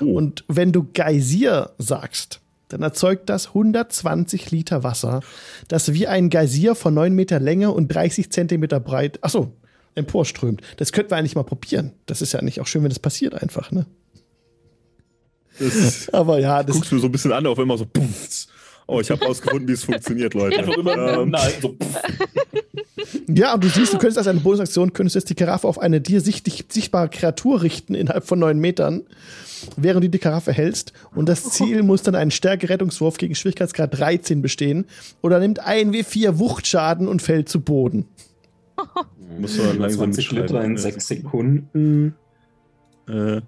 Oh. 0.00 0.14
Und 0.14 0.44
wenn 0.48 0.72
du 0.72 0.86
Geysir 0.92 1.70
sagst, 1.78 2.40
dann 2.68 2.82
erzeugt 2.82 3.28
das 3.28 3.48
120 3.48 4.50
Liter 4.50 4.82
Wasser, 4.82 5.20
das 5.68 5.92
wie 5.92 6.06
ein 6.06 6.30
Geysir 6.30 6.74
von 6.74 6.94
9 6.94 7.14
Meter 7.14 7.38
Länge 7.38 7.70
und 7.70 7.88
30 7.88 8.32
Zentimeter 8.32 8.80
breit, 8.80 9.22
achso, 9.22 9.52
emporströmt. 9.94 10.62
Das 10.78 10.92
könnten 10.92 11.10
wir 11.10 11.16
eigentlich 11.16 11.36
mal 11.36 11.44
probieren. 11.44 11.92
Das 12.06 12.22
ist 12.22 12.32
ja 12.32 12.40
eigentlich 12.40 12.60
auch 12.60 12.66
schön, 12.66 12.82
wenn 12.82 12.88
das 12.88 12.98
passiert 12.98 13.34
einfach, 13.34 13.70
ne? 13.70 13.86
Das 15.58 16.08
Aber 16.12 16.40
ja, 16.40 16.62
das, 16.62 16.74
guckst 16.74 16.92
du 16.92 16.98
so 16.98 17.06
ein 17.06 17.12
bisschen 17.12 17.32
an, 17.32 17.46
auf 17.46 17.58
immer 17.58 17.78
so. 17.78 17.86
Pumps. 17.86 18.48
Oh, 18.86 19.00
ich 19.00 19.10
habe 19.10 19.24
rausgefunden, 19.24 19.66
wie 19.68 19.72
es 19.72 19.84
funktioniert, 19.84 20.34
Leute. 20.34 20.56
Ähm, 20.56 21.30
nein, 21.30 21.52
so, 21.60 21.74
ja, 23.28 23.54
und 23.54 23.64
du 23.64 23.68
siehst, 23.68 23.92
du 23.92 23.98
könntest 23.98 24.18
als 24.18 24.26
eine 24.26 24.40
Bonusaktion, 24.40 24.92
könntest 24.92 25.16
jetzt 25.16 25.30
die 25.30 25.34
Karaffe 25.34 25.66
auf 25.66 25.78
eine 25.78 26.00
dir 26.00 26.20
sichtlich, 26.20 26.64
sichtbare 26.68 27.08
Kreatur 27.08 27.62
richten 27.62 27.94
innerhalb 27.94 28.26
von 28.26 28.38
neun 28.38 28.58
Metern, 28.58 29.02
während 29.76 30.04
du 30.04 30.10
die 30.10 30.18
Karaffe 30.18 30.52
hältst. 30.52 30.92
Und 31.14 31.28
das 31.28 31.50
Ziel 31.50 31.82
muss 31.82 32.02
dann 32.02 32.14
einen 32.14 32.30
Stärke-Rettungswurf 32.30 33.16
gegen 33.16 33.34
Schwierigkeitsgrad 33.34 33.98
13 33.98 34.42
bestehen 34.42 34.86
oder 35.22 35.38
nimmt 35.40 35.60
ein 35.60 35.92
W4 35.92 36.38
Wuchtschaden 36.38 37.08
und 37.08 37.22
fällt 37.22 37.48
zu 37.48 37.60
Boden. 37.60 38.06
Muss 39.38 39.56
man 39.58 39.78
langsam 39.78 40.12
20 40.12 40.32
Liter 40.32 40.62
in 40.64 40.72
Ja. 40.72 40.78
6 40.78 41.06
Sekunden. 41.06 42.14
Äh, 43.08 43.40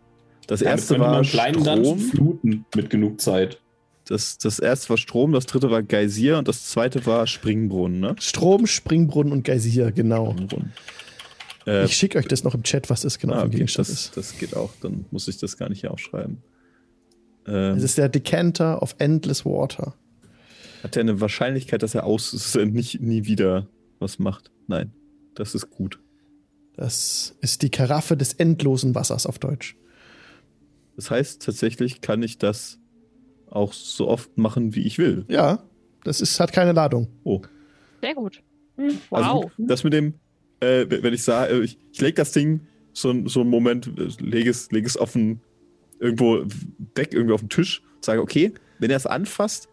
das 0.47 0.63
erste 0.63 0.95
könnte 0.95 1.09
man 1.09 1.33
war 1.33 1.53
Dungeon 1.53 1.85
Strom. 1.85 1.99
fluten 1.99 2.65
mit 2.75 2.91
genug 2.91 3.21
Zeit. 3.21 3.61
Das, 4.09 4.39
das 4.39 4.59
erste 4.61 4.91
war 4.91 4.97
Strom, 4.99 5.33
das 5.33 5.47
dritte 5.47 5.71
war 5.71 5.83
Geysir 5.83 6.39
und 6.39 6.47
das 6.47 6.67
zweite 6.67 7.07
war 7.07 7.27
Springbrunnen, 7.27 7.99
ne? 8.01 8.15
Strom, 8.21 8.67
Springbrunnen 8.67 9.33
und 9.33 9.43
Geysir, 9.45 9.91
genau. 9.91 10.31
Springbrunnen. 10.33 10.73
Äh, 11.67 11.85
Ich 11.87 11.97
schicke 11.97 12.19
euch 12.19 12.29
das 12.29 12.45
noch 12.45 12.55
im 12.55 12.63
Chat, 12.63 12.89
was 12.89 13.01
das 13.01 13.19
genau 13.19 13.35
ah, 13.35 13.37
für 13.39 13.43
ein 13.43 13.49
okay, 13.49 13.57
Gegenstand 13.59 13.89
das, 13.89 13.95
ist. 14.07 14.17
das 14.17 14.39
geht 14.39 14.55
auch, 14.55 14.73
dann 14.81 15.07
muss 15.11 15.27
ich 15.27 15.39
das 15.39 15.57
gar 15.57 15.69
nicht 15.69 15.81
hier 15.81 15.91
aufschreiben. 15.91 16.39
Ähm, 17.49 17.77
Es 17.77 17.83
ist 17.83 17.99
der 17.99 18.09
Decanter 18.09 18.81
of 18.81 18.95
Endless 18.99 19.45
Water. 19.45 19.95
hat 20.85 20.95
er 20.97 21.01
eine 21.01 21.21
Wahrscheinlichkeit, 21.21 21.83
dass 21.83 21.97
er 21.97 22.05
aus 22.05 22.31
dass 22.31 22.55
er 22.55 22.67
nicht 22.67 23.01
nie 23.01 23.25
wieder 23.25 23.67
was 23.99 24.21
macht? 24.21 24.53
Nein, 24.69 24.93
das 25.35 25.55
ist 25.57 25.71
gut. 25.71 25.99
Das 26.77 27.35
ist 27.41 27.63
die 27.63 27.71
Karaffe 27.71 28.17
des 28.17 28.35
endlosen 28.35 28.95
Wassers 28.95 29.27
auf 29.27 29.39
Deutsch. 29.41 29.75
Das 30.95 31.11
heißt, 31.11 31.43
tatsächlich 31.43 32.01
kann 32.03 32.23
ich 32.23 32.39
das 32.39 32.79
auch 33.57 33.73
so 33.73 34.09
oft 34.09 34.37
machen, 34.39 34.75
wie 34.75 34.83
ich 34.83 34.99
will. 34.99 35.25
Ja, 35.29 35.63
das 36.05 36.21
ist, 36.21 36.39
hat 36.39 36.53
keine 36.53 36.73
Ladung. 36.73 37.09
Oh. 37.25 37.43
Sehr 38.01 38.15
gut. 38.15 38.43
Also 39.11 39.43
Wow. 39.43 39.51
das 39.59 39.83
mit 39.85 39.93
dem, 39.93 40.15
äh, 40.61 40.85
wenn 40.89 41.15
ich 41.15 41.23
sage, 41.23 41.55
äh, 41.55 41.61
ich, 41.63 41.79
ich 41.93 42.01
lege 42.01 42.15
das 42.15 42.33
Ding 42.33 42.61
so, 42.93 43.27
so 43.27 43.41
einen 43.41 43.51
Moment, 43.51 43.87
äh, 43.99 44.09
lege 44.23 44.51
es, 44.51 44.71
lege 44.71 44.87
es 44.87 44.97
auf 44.97 45.13
den, 45.15 45.41
irgendwo 45.99 46.45
weg, 46.95 47.13
irgendwie 47.13 47.33
auf 47.35 47.41
den 47.41 47.49
Tisch, 47.49 47.83
sage, 48.01 48.21
okay, 48.21 48.53
wenn 48.79 48.91
ihr 48.91 48.97
es 48.97 49.07
anfasst, 49.07 49.69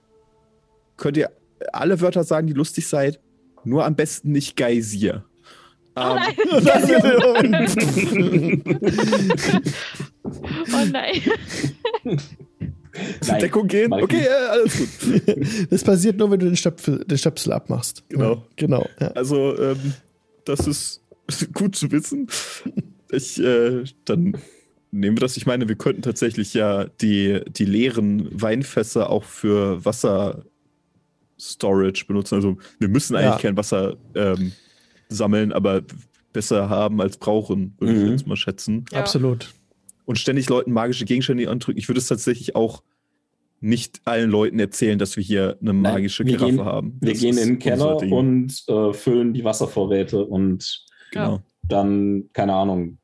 könnt 0.97 1.17
ihr 1.17 1.29
alle 1.71 1.99
Wörter 2.01 2.23
sagen, 2.23 2.47
die 2.47 2.53
lustig 2.53 2.87
seid, 2.87 3.19
nur 3.65 3.85
am 3.85 3.95
besten 3.95 4.31
nicht 4.31 4.55
Geysir. 4.55 5.23
oh 5.95 6.17
Ähm, 6.17 6.19
nein. 6.63 7.67
oh 10.23 10.85
nein. 10.91 11.21
zur 13.21 13.35
Deckung 13.37 13.67
gehen? 13.67 13.91
Ich 13.97 14.03
Okay, 14.03 14.23
äh, 14.25 14.49
alles 14.49 14.77
gut. 14.77 15.67
Das 15.69 15.83
passiert 15.83 16.17
nur, 16.17 16.29
wenn 16.31 16.39
du 16.39 16.45
den 16.47 16.55
Stöpsel, 16.55 17.03
den 17.05 17.17
Stöpsel 17.17 17.51
abmachst. 17.53 18.03
Genau. 18.09 18.33
Ja, 18.33 18.43
genau. 18.55 18.87
Ja. 18.99 19.07
Also, 19.11 19.57
ähm, 19.59 19.93
das 20.45 20.67
ist 20.67 21.01
gut 21.53 21.75
zu 21.75 21.91
wissen. 21.91 22.27
Ich, 23.11 23.39
äh, 23.41 23.83
dann 24.05 24.37
nehmen 24.91 25.17
wir 25.17 25.21
das. 25.21 25.37
Ich 25.37 25.45
meine, 25.45 25.67
wir 25.67 25.75
könnten 25.75 26.01
tatsächlich 26.01 26.53
ja 26.53 26.85
die, 27.01 27.41
die 27.47 27.65
leeren 27.65 28.29
Weinfässer 28.31 29.09
auch 29.09 29.23
für 29.23 29.83
Wasser 29.85 30.43
Storage 31.39 32.05
benutzen. 32.07 32.35
Also, 32.35 32.57
wir 32.79 32.87
müssen 32.89 33.15
eigentlich 33.15 33.31
Ja. 33.33 33.39
kein 33.39 33.57
Wasser 33.57 33.97
ähm, 34.15 34.51
sammeln, 35.09 35.51
aber 35.51 35.81
besser 36.31 36.69
haben 36.69 37.01
als 37.01 37.17
brauchen, 37.17 37.75
würde 37.79 37.93
ich 37.93 38.03
Mhm. 38.03 38.11
jetzt 38.11 38.27
mal 38.27 38.35
schätzen. 38.37 38.85
Ja. 38.91 38.99
Absolut. 38.99 39.53
Und 40.05 40.17
ständig 40.19 40.49
Leuten 40.49 40.71
magische 40.73 41.05
Gegenstände 41.05 41.49
andrücken. 41.49 41.79
Ich 41.79 41.87
würde 41.87 41.99
es 41.99 42.07
tatsächlich 42.07 42.55
auch 42.55 42.83
nicht 43.61 44.01
allen 44.05 44.29
Leuten 44.29 44.59
erzählen, 44.59 44.99
dass 44.99 45.15
wir 45.15 45.23
hier 45.23 45.57
eine 45.61 45.71
magische 45.73 46.25
wir 46.25 46.33
Giraffe 46.33 46.51
gehen- 46.57 46.65
haben. 46.65 46.97
Wir 46.99 47.13
Das 47.13 47.21
gehen 47.21 47.37
in 47.37 47.47
den 47.47 47.59
Keller 47.59 47.97
Ding. 47.97 48.11
und 48.11 48.63
äh, 48.67 48.93
füllen 48.93 49.33
die 49.33 49.43
Wasservorräte 49.45 50.25
und 50.25 50.85
Genau. 51.11 51.41
dann, 51.61 52.25
keine 52.33 52.53
Ahnung, 52.55 52.97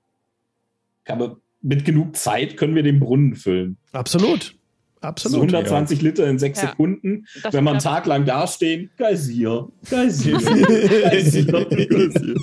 aber 1.06 1.38
mit 1.62 1.86
genug 1.86 2.16
Zeit 2.16 2.58
können 2.58 2.76
wir 2.76 2.84
den 2.84 3.00
Brunnen 3.00 3.36
füllen. 3.36 3.78
Absolut. 3.94 4.56
So 5.02 5.08
Absolut. 5.08 5.54
120 5.54 6.02
Liter 6.02 6.28
in 6.28 6.38
sechs 6.40 6.62
Ja. 6.62 6.70
Sekunden. 6.70 7.26
Das 7.42 7.54
Wenn 7.54 7.64
man 7.64 7.76
einen. 7.76 7.84
Tag 7.84 8.06
lang 8.06 8.26
dastehen, 8.26 8.90
Geysir, 8.98 9.70
Geysir, 9.90 10.38
Geysir. 10.40 12.36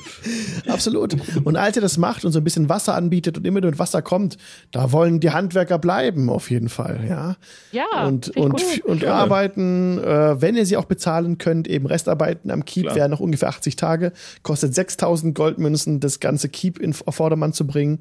Absolut. 0.67 1.17
Und 1.45 1.57
als 1.57 1.77
ihr 1.77 1.83
das 1.83 1.99
macht 1.99 2.25
und 2.25 2.33
so 2.33 2.39
ein 2.41 2.45
bisschen 2.45 2.71
Wasser 2.71 2.95
anbietet 2.95 3.37
und 3.37 3.47
immer 3.47 3.61
nur 3.61 3.79
Wasser 3.79 4.01
kommt, 4.01 4.39
da 4.71 4.91
wollen 4.93 5.21
die 5.21 5.31
Handwerker 5.31 5.79
bleiben, 5.79 6.31
auf 6.31 6.51
jeden 6.51 6.71
Fall, 6.71 7.05
ja. 7.07 7.37
Ja. 7.73 8.07
und 8.07 8.35
und, 8.37 8.53
gut. 8.53 8.81
und 8.85 9.01
Gerne. 9.01 9.15
arbeiten, 9.15 9.99
äh, 9.99 10.41
wenn 10.41 10.57
ihr 10.57 10.65
sie 10.65 10.79
auch 10.79 10.87
bezahlen 10.87 11.37
könnt, 11.37 11.69
eben 11.69 11.87
Restarbeiten 11.87 12.51
am 12.51 12.65
Keep 12.65 12.85
Klar. 12.85 12.97
wären 12.97 13.11
noch 13.11 13.21
ungefähr 13.21 13.51
80 13.51 13.77
Tage, 13.77 14.13
kostet 14.43 14.75
6000 14.75 15.35
Goldmünzen, 15.35 16.01
das 16.01 16.21
ganze 16.21 16.49
Keep 16.49 16.79
in, 16.79 16.95
auf 17.05 17.17
Vordermann 17.17 17.53
zu 17.53 17.67
bringen. 17.67 17.99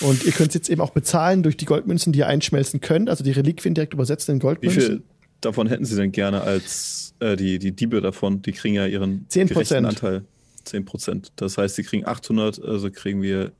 Und 0.00 0.24
ihr 0.24 0.32
könnt 0.32 0.48
es 0.50 0.54
jetzt 0.54 0.68
eben 0.68 0.80
auch 0.80 0.90
bezahlen 0.90 1.42
durch 1.42 1.56
die 1.56 1.64
Goldmünzen, 1.64 2.12
die 2.12 2.20
ihr 2.20 2.26
einschmelzen 2.26 2.80
könnt, 2.80 3.08
also 3.08 3.24
die 3.24 3.32
Reliquien 3.32 3.74
direkt 3.74 3.94
übersetzen 3.94 4.32
in 4.32 4.38
Wie 4.38 4.42
Goldmünzen. 4.42 4.80
viel 4.82 5.02
davon 5.40 5.66
hätten 5.68 5.84
Sie 5.84 5.96
denn 5.96 6.12
gerne 6.12 6.42
als 6.42 7.14
äh, 7.20 7.36
die, 7.36 7.58
die 7.58 7.72
Diebe 7.72 8.00
davon? 8.00 8.42
Die 8.42 8.52
kriegen 8.52 8.74
ja 8.74 8.86
ihren 8.86 9.26
10%. 9.28 9.46
gerechten 9.48 9.84
Anteil. 9.86 10.24
10 10.64 10.84
Prozent. 10.84 11.32
Das 11.36 11.56
heißt, 11.58 11.76
sie 11.76 11.84
kriegen 11.84 12.06
800, 12.06 12.60
also 12.62 12.90
kriegen 12.90 13.22
wir 13.22 13.52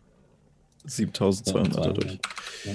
7200 0.85 1.75
Ja, 1.75 1.81
dadurch. 1.83 2.19
ja. 2.65 2.73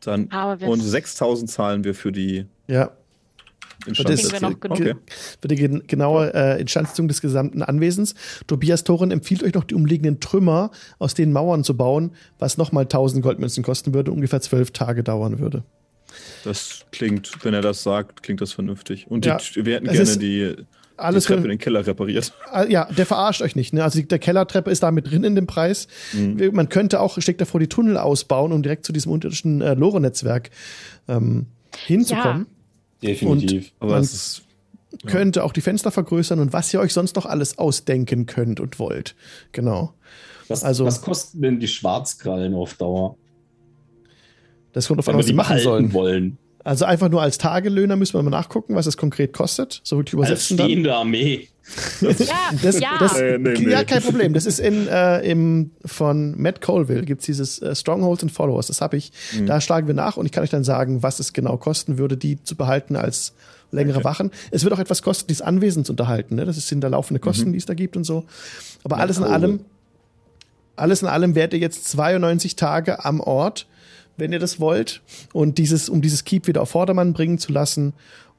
Dann, 0.00 0.26
und 0.66 0.80
6000 0.80 1.48
zahlen 1.48 1.84
wir 1.84 1.94
für 1.94 2.10
die 2.10 2.46
Ja, 2.66 2.90
Instandsetzung. 3.86 4.30
Kriegen 4.30 4.42
wir 4.42 4.50
noch 4.50 4.60
genug. 4.60 4.78
Okay. 4.80 4.94
für 5.40 5.48
die 5.48 5.56
gen- 5.56 5.82
genaue 5.86 6.32
äh, 6.34 6.60
Instandsetzung 6.60 7.08
des 7.08 7.20
gesamten 7.20 7.62
Anwesens. 7.62 8.14
Tobias 8.46 8.84
Thoren 8.84 9.10
empfiehlt 9.10 9.42
euch 9.42 9.54
noch, 9.54 9.64
die 9.64 9.74
umliegenden 9.74 10.20
Trümmer 10.20 10.70
aus 10.98 11.14
den 11.14 11.32
Mauern 11.32 11.64
zu 11.64 11.76
bauen, 11.76 12.12
was 12.38 12.58
nochmal 12.58 12.84
1000 12.84 13.22
Goldmünzen 13.22 13.62
kosten 13.62 13.94
würde, 13.94 14.12
ungefähr 14.12 14.40
zwölf 14.40 14.70
Tage 14.70 15.02
dauern 15.02 15.38
würde. 15.38 15.62
Das 16.44 16.84
klingt, 16.92 17.32
wenn 17.44 17.54
er 17.54 17.62
das 17.62 17.82
sagt, 17.82 18.22
klingt 18.22 18.40
das 18.40 18.52
vernünftig. 18.52 19.06
Und 19.10 19.24
Ja, 19.24 19.38
die, 19.38 19.64
wir 19.64 19.76
hätten 19.76 19.86
gerne 19.86 20.00
ist 20.00 20.20
die, 20.20 20.54
Alles 20.98 21.24
die 21.24 21.28
Treppe 21.28 21.40
für, 21.42 21.46
in 21.46 21.50
den 21.52 21.58
Keller 21.58 21.86
repariert. 21.86 22.34
Ah, 22.50 22.64
Ja, 22.64 22.84
der 22.92 23.06
verarscht 23.06 23.40
euch 23.42 23.56
nicht. 23.56 23.72
Ne? 23.72 23.82
Also 23.82 23.98
die- 23.98 24.06
der 24.08 24.18
Kellertreppe 24.18 24.70
ist 24.70 24.82
da 24.82 24.90
mit 24.90 25.10
drin 25.10 25.24
in 25.24 25.34
dem 25.34 25.46
Preis. 25.46 25.88
Mhm. 26.12 26.50
Man 26.52 26.68
könnte 26.68 27.00
auch, 27.00 27.18
steckt 27.20 27.40
davor, 27.40 27.60
die 27.60 27.68
Tunnel 27.68 27.96
ausbauen, 27.96 28.52
um 28.52 28.62
direkt 28.62 28.84
zu 28.84 28.92
diesem 28.92 29.10
unterirdischen 29.10 29.62
äh, 29.62 29.72
Lore-Netzwerk 29.74 30.50
ähm, 31.08 31.46
hinzukommen. 31.86 32.46
Definitiv. 33.02 33.72
Aber 33.80 33.92
Man- 33.92 34.02
es 34.02 34.12
ist, 34.14 34.42
Ja. 35.04 35.10
Könnte 35.10 35.42
auch 35.42 35.52
die 35.52 35.62
Fenster 35.62 35.90
vergrößern 35.90 36.38
und 36.38 36.52
was 36.52 36.72
ihr 36.74 36.78
euch 36.80 36.92
sonst 36.92 37.16
noch 37.16 37.24
alles 37.26 37.56
ausdenken 37.58 38.26
könnt 38.26 38.60
und 38.60 38.78
wollt. 38.78 39.14
Genau. 39.52 39.94
was, 40.48 40.64
also- 40.64 40.84
was 40.84 41.00
kosten 41.00 41.40
denn 41.40 41.58
die 41.60 41.66
Schwarzkrallen 41.68 42.52
auf 42.54 42.74
Dauer? 42.74 43.16
Das 44.72 44.88
kommt 44.88 45.06
Wenn 45.06 45.14
wir 45.14 45.18
was 45.18 45.26
sie 45.26 45.32
machen 45.32 45.58
sollen. 45.58 45.92
wollen. 45.94 46.38
Also 46.64 46.84
einfach 46.84 47.08
nur 47.08 47.20
als 47.22 47.38
Tagelöhner 47.38 47.96
müssen 47.96 48.14
wir 48.14 48.22
mal 48.22 48.30
nachgucken, 48.30 48.74
was 48.76 48.86
es 48.86 48.96
konkret 48.96 49.32
kostet. 49.32 49.80
So 49.84 49.96
wirklich 49.96 50.14
Als 50.14 50.28
übersetzen 50.28 50.56
dann. 50.56 50.66
stehende 50.66 50.94
Armee. 50.94 51.48
Ja, 52.00 52.08
Das, 52.62 52.78
ja. 52.80 52.90
das, 52.98 53.20
nee, 53.20 53.38
nee. 53.38 53.70
Ja, 53.70 53.84
kein 53.84 54.02
Problem. 54.02 54.32
Das 54.34 54.46
ist 54.46 54.58
in, 54.58 54.86
äh, 54.88 55.20
im, 55.28 55.70
von 55.84 56.40
Matt 56.40 56.60
Colville 56.60 57.02
gibt's 57.02 57.26
dieses 57.26 57.60
äh, 57.62 57.74
Strongholds 57.74 58.22
and 58.22 58.32
Followers. 58.32 58.66
Das 58.68 58.80
habe 58.80 58.96
ich. 58.96 59.12
Mhm. 59.36 59.46
Da 59.46 59.60
schlagen 59.60 59.86
wir 59.86 59.94
nach 59.94 60.16
und 60.16 60.26
ich 60.26 60.32
kann 60.32 60.42
euch 60.44 60.50
dann 60.50 60.64
sagen, 60.64 61.02
was 61.02 61.18
es 61.20 61.32
genau 61.32 61.56
kosten 61.56 61.98
würde, 61.98 62.16
die 62.16 62.42
zu 62.42 62.56
behalten 62.56 62.94
als 62.96 63.32
längere 63.70 63.96
Okay. 63.98 64.04
Wachen. 64.04 64.30
Es 64.50 64.64
wird 64.64 64.74
auch 64.74 64.78
etwas 64.78 65.02
kosten, 65.02 65.28
dieses 65.28 65.40
Anwesen 65.42 65.84
zu 65.84 65.92
unterhalten. 65.92 66.34
Ne? 66.34 66.44
Das 66.44 66.68
sind 66.68 66.80
da 66.82 66.88
laufende 66.88 67.20
Kosten, 67.20 67.48
Mhm. 67.48 67.52
die 67.52 67.58
es 67.58 67.66
da 67.66 67.74
gibt 67.74 67.96
und 67.96 68.04
so. 68.04 68.24
Aber 68.84 68.96
Ja, 68.96 69.02
alles 69.02 69.16
in 69.18 69.24
cool. 69.24 69.30
allem, 69.30 69.60
alles 70.76 71.02
in 71.02 71.08
allem 71.08 71.34
werdet 71.34 71.54
ihr 71.54 71.60
jetzt 71.60 71.88
92 71.88 72.56
Tage 72.56 73.04
am 73.04 73.20
Ort, 73.20 73.66
wenn 74.16 74.32
ihr 74.32 74.38
das 74.38 74.60
wollt. 74.60 75.02
Und 75.32 75.58
dieses, 75.58 75.88
um 75.88 76.02
dieses 76.02 76.24
Keep 76.24 76.46
wieder 76.46 76.62
auf 76.62 76.70
Vordermann 76.70 77.12
bringen 77.12 77.38
zu 77.38 77.52
lassen. 77.52 77.92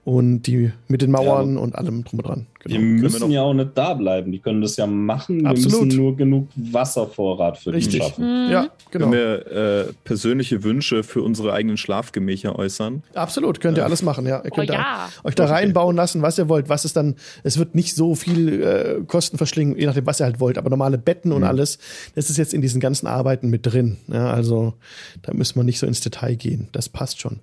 Und 0.05 0.41
die 0.43 0.73
mit 0.89 1.01
den 1.01 1.11
Mauern 1.11 1.57
und 1.57 1.75
allem 1.75 2.03
drum 2.03 2.19
und 2.19 2.27
dran. 2.27 2.47
Die 2.65 2.73
Genau. 2.73 2.79
wir 2.81 3.01
müssen 3.03 3.31
ja 3.31 3.41
auch 3.41 3.53
nicht 3.53 3.71
da 3.75 3.93
bleiben. 3.93 4.31
Die 4.33 4.39
können 4.39 4.61
das 4.61 4.75
ja 4.75 4.85
machen. 4.85 5.45
Absolut. 5.45 5.71
Wir 5.79 5.85
müssen 5.85 5.97
nur 5.97 6.17
genug 6.17 6.47
Wasservorrat 6.55 7.57
für 7.57 7.71
Richtig. 7.73 7.93
die 7.93 8.05
schaffen. 8.05 8.45
Mhm. 8.45 8.51
Ja, 8.51 8.67
genau. 8.91 9.09
Können 9.09 9.11
wir 9.13 9.47
äh, 9.87 9.93
persönliche 10.03 10.63
Wünsche 10.63 11.03
für 11.03 11.21
unsere 11.21 11.53
eigenen 11.53 11.77
Schlafgemächer 11.77 12.57
äußern? 12.59 13.03
Absolut, 13.13 13.61
könnt 13.61 13.77
ihr 13.77 13.85
alles 13.85 14.01
machen, 14.01 14.25
ja. 14.25 14.39
Ihr 14.43 14.51
Oh 14.51 14.55
könnt 14.55 14.69
da 14.69 14.73
ja. 14.73 15.09
euch 15.23 15.35
da 15.35 15.43
Okay. 15.45 15.53
reinbauen 15.53 15.95
lassen, 15.95 16.21
was 16.21 16.37
ihr 16.37 16.49
wollt. 16.49 16.67
Was 16.67 16.83
ist 16.83 16.97
dann, 16.97 17.15
es 17.43 17.57
wird 17.57 17.73
nicht 17.75 17.95
so 17.95 18.13
viel 18.15 18.61
äh, 18.61 19.03
Kosten 19.07 19.37
verschlingen, 19.37 19.77
je 19.77 19.85
nachdem, 19.85 20.05
was 20.05 20.19
ihr 20.19 20.25
halt 20.25 20.39
wollt, 20.41 20.57
aber 20.57 20.69
normale 20.69 20.97
Betten 20.97 21.31
und 21.31 21.41
Mhm. 21.43 21.47
alles, 21.47 21.79
das 22.15 22.29
ist 22.29 22.37
jetzt 22.37 22.53
in 22.53 22.61
diesen 22.61 22.79
ganzen 22.81 23.07
Arbeiten 23.07 23.49
mit 23.49 23.65
drin. 23.65 23.97
Ja, 24.09 24.31
also 24.31 24.73
da 25.21 25.33
müssen 25.33 25.57
wir 25.57 25.63
nicht 25.63 25.79
so 25.79 25.87
ins 25.87 26.01
Detail 26.01 26.35
gehen. 26.35 26.67
Das 26.73 26.89
passt 26.89 27.21
schon. 27.21 27.39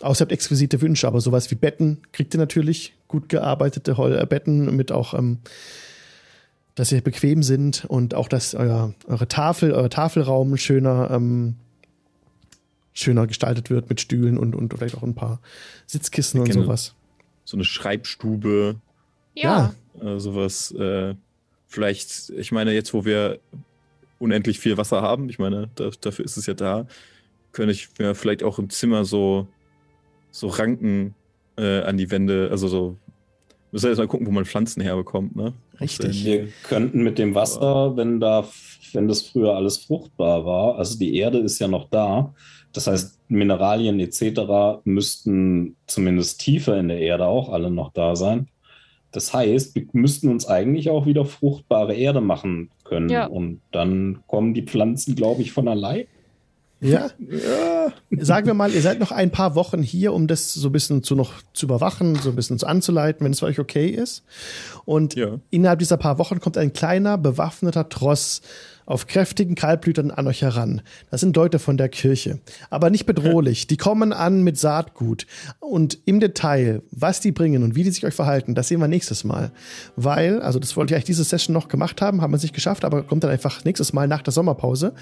Außer 0.00 0.22
ihr 0.22 0.24
habt 0.26 0.32
exquisite 0.32 0.80
Wünsche, 0.80 1.06
aber 1.06 1.20
sowas 1.20 1.50
wie 1.50 1.54
Betten 1.54 2.02
kriegt 2.12 2.34
ihr 2.34 2.38
natürlich, 2.38 2.94
gut 3.08 3.28
gearbeitete 3.28 3.92
äh, 3.92 4.26
Betten 4.26 4.74
mit 4.74 4.90
auch 4.92 5.14
ähm, 5.14 5.38
dass 6.74 6.88
sie 6.88 7.00
bequem 7.00 7.42
sind 7.42 7.84
und 7.84 8.14
auch, 8.14 8.28
dass 8.28 8.54
euer, 8.54 8.94
eure 9.06 9.28
Tafel, 9.28 9.72
euer 9.72 9.90
Tafelraum 9.90 10.56
schöner, 10.56 11.10
ähm, 11.12 11.54
schöner 12.92 13.26
gestaltet 13.26 13.70
wird 13.70 13.88
mit 13.88 14.00
Stühlen 14.00 14.38
und, 14.38 14.54
und 14.54 14.74
vielleicht 14.74 14.96
auch 14.96 15.02
ein 15.02 15.14
paar 15.14 15.40
Sitzkissen 15.86 16.40
und 16.40 16.48
Genau. 16.48 16.64
sowas. 16.64 16.94
So 17.44 17.56
eine 17.56 17.64
Schreibstube, 17.64 18.76
Ja. 19.34 19.74
äh, 20.00 20.18
sowas. 20.18 20.72
Äh, 20.72 21.14
vielleicht, 21.68 22.30
ich 22.30 22.50
meine, 22.52 22.72
jetzt, 22.72 22.92
wo 22.94 23.04
wir 23.04 23.38
unendlich 24.18 24.58
viel 24.58 24.76
Wasser 24.76 25.02
haben, 25.02 25.28
ich 25.28 25.38
meine, 25.38 25.70
da, 25.74 25.90
dafür 26.00 26.24
ist 26.24 26.36
es 26.36 26.46
ja 26.46 26.54
da, 26.54 26.86
könnte 27.52 27.72
ich 27.72 27.88
mir 27.98 28.14
vielleicht 28.14 28.42
auch 28.42 28.58
im 28.58 28.70
Zimmer 28.70 29.04
so, 29.04 29.46
so 30.34 30.48
Ranken 30.48 31.14
äh, 31.56 31.82
an 31.82 31.96
die 31.96 32.10
Wände, 32.10 32.48
also 32.50 32.66
so. 32.68 32.96
Müssen 33.70 33.84
wir 33.84 33.90
jetzt 33.90 33.98
mal 33.98 34.06
gucken, 34.08 34.26
wo 34.26 34.30
man 34.30 34.44
Pflanzen 34.44 34.82
herbekommt, 34.82 35.34
ne? 35.34 35.52
Richtig. 35.80 36.24
Wir 36.24 36.48
könnten 36.64 37.02
mit 37.02 37.18
dem 37.18 37.34
Wasser, 37.34 37.96
wenn 37.96 38.20
da, 38.20 38.44
wenn 38.92 39.08
das 39.08 39.22
früher 39.22 39.56
alles 39.56 39.78
fruchtbar 39.78 40.44
war, 40.46 40.76
also 40.76 40.98
die 40.98 41.16
Erde 41.16 41.38
ist 41.38 41.58
ja 41.58 41.66
noch 41.66 41.88
da, 41.90 42.34
das 42.72 42.86
heißt 42.86 43.18
Mineralien 43.28 43.98
etc. 44.00 44.80
müssten 44.84 45.76
zumindest 45.86 46.40
tiefer 46.40 46.78
in 46.78 46.88
der 46.88 46.98
Erde 47.00 47.26
auch 47.26 47.48
alle 47.52 47.70
noch 47.70 47.92
da 47.92 48.14
sein. 48.16 48.48
Das 49.10 49.32
heißt, 49.32 49.74
wir 49.76 49.86
müssten 49.92 50.28
uns 50.28 50.46
eigentlich 50.46 50.90
auch 50.90 51.06
wieder 51.06 51.24
fruchtbare 51.24 51.94
Erde 51.94 52.20
machen 52.20 52.70
können 52.84 53.08
Ja. 53.08 53.26
und 53.26 53.60
dann 53.70 54.20
kommen 54.26 54.54
die 54.54 54.62
Pflanzen, 54.62 55.14
glaube 55.14 55.42
ich, 55.42 55.52
von 55.52 55.68
allein. 55.68 56.06
Ja, 56.84 57.10
Ja. 57.18 57.92
sagen 58.18 58.46
wir 58.46 58.54
mal, 58.54 58.72
ihr 58.72 58.82
seid 58.82 58.98
noch 59.00 59.10
ein 59.12 59.30
paar 59.30 59.54
Wochen 59.54 59.82
hier, 59.82 60.12
um 60.12 60.26
das 60.26 60.52
so 60.52 60.68
ein 60.68 60.72
bisschen 60.72 61.02
zu 61.02 61.14
noch 61.16 61.32
zu 61.52 61.66
überwachen, 61.66 62.16
so 62.16 62.30
ein 62.30 62.36
bisschen 62.36 62.58
zu 62.58 62.66
anzuleiten, 62.66 63.24
wenn 63.24 63.32
es 63.32 63.40
für 63.40 63.46
euch 63.46 63.58
okay 63.58 63.88
ist. 63.88 64.22
Und 64.84 65.14
Ja. 65.14 65.38
innerhalb 65.50 65.78
dieser 65.78 65.96
paar 65.96 66.18
Wochen 66.18 66.40
kommt 66.40 66.58
ein 66.58 66.72
kleiner 66.72 67.18
bewaffneter 67.18 67.88
Tross 67.88 68.42
auf 68.86 69.06
kräftigen 69.06 69.54
Kaltblütern 69.54 70.10
an 70.10 70.26
euch 70.26 70.42
heran. 70.42 70.82
Das 71.10 71.20
sind 71.20 71.36
Leute 71.36 71.58
von 71.58 71.76
der 71.76 71.88
Kirche, 71.88 72.40
aber 72.70 72.90
nicht 72.90 73.06
bedrohlich. 73.06 73.66
Die 73.66 73.76
kommen 73.76 74.12
an 74.12 74.42
mit 74.42 74.58
Saatgut 74.58 75.26
und 75.60 75.98
im 76.04 76.20
Detail, 76.20 76.82
was 76.90 77.20
die 77.20 77.32
bringen 77.32 77.62
und 77.62 77.74
wie 77.74 77.84
die 77.84 77.90
sich 77.90 78.04
euch 78.04 78.14
verhalten, 78.14 78.54
das 78.54 78.68
sehen 78.68 78.80
wir 78.80 78.88
nächstes 78.88 79.24
Mal. 79.24 79.52
Weil, 79.96 80.40
also 80.42 80.58
das 80.58 80.76
wollte 80.76 80.92
ich 80.92 80.96
eigentlich 80.96 81.04
diese 81.04 81.24
Session 81.24 81.54
noch 81.54 81.68
gemacht 81.68 82.02
haben, 82.02 82.20
haben 82.20 82.32
wir 82.32 82.36
es 82.36 82.42
nicht 82.42 82.54
geschafft, 82.54 82.84
aber 82.84 83.02
kommt 83.02 83.24
dann 83.24 83.30
einfach 83.30 83.64
nächstes 83.64 83.92
Mal 83.92 84.08
nach 84.08 84.22
der 84.22 84.32
Sommerpause. 84.32 84.94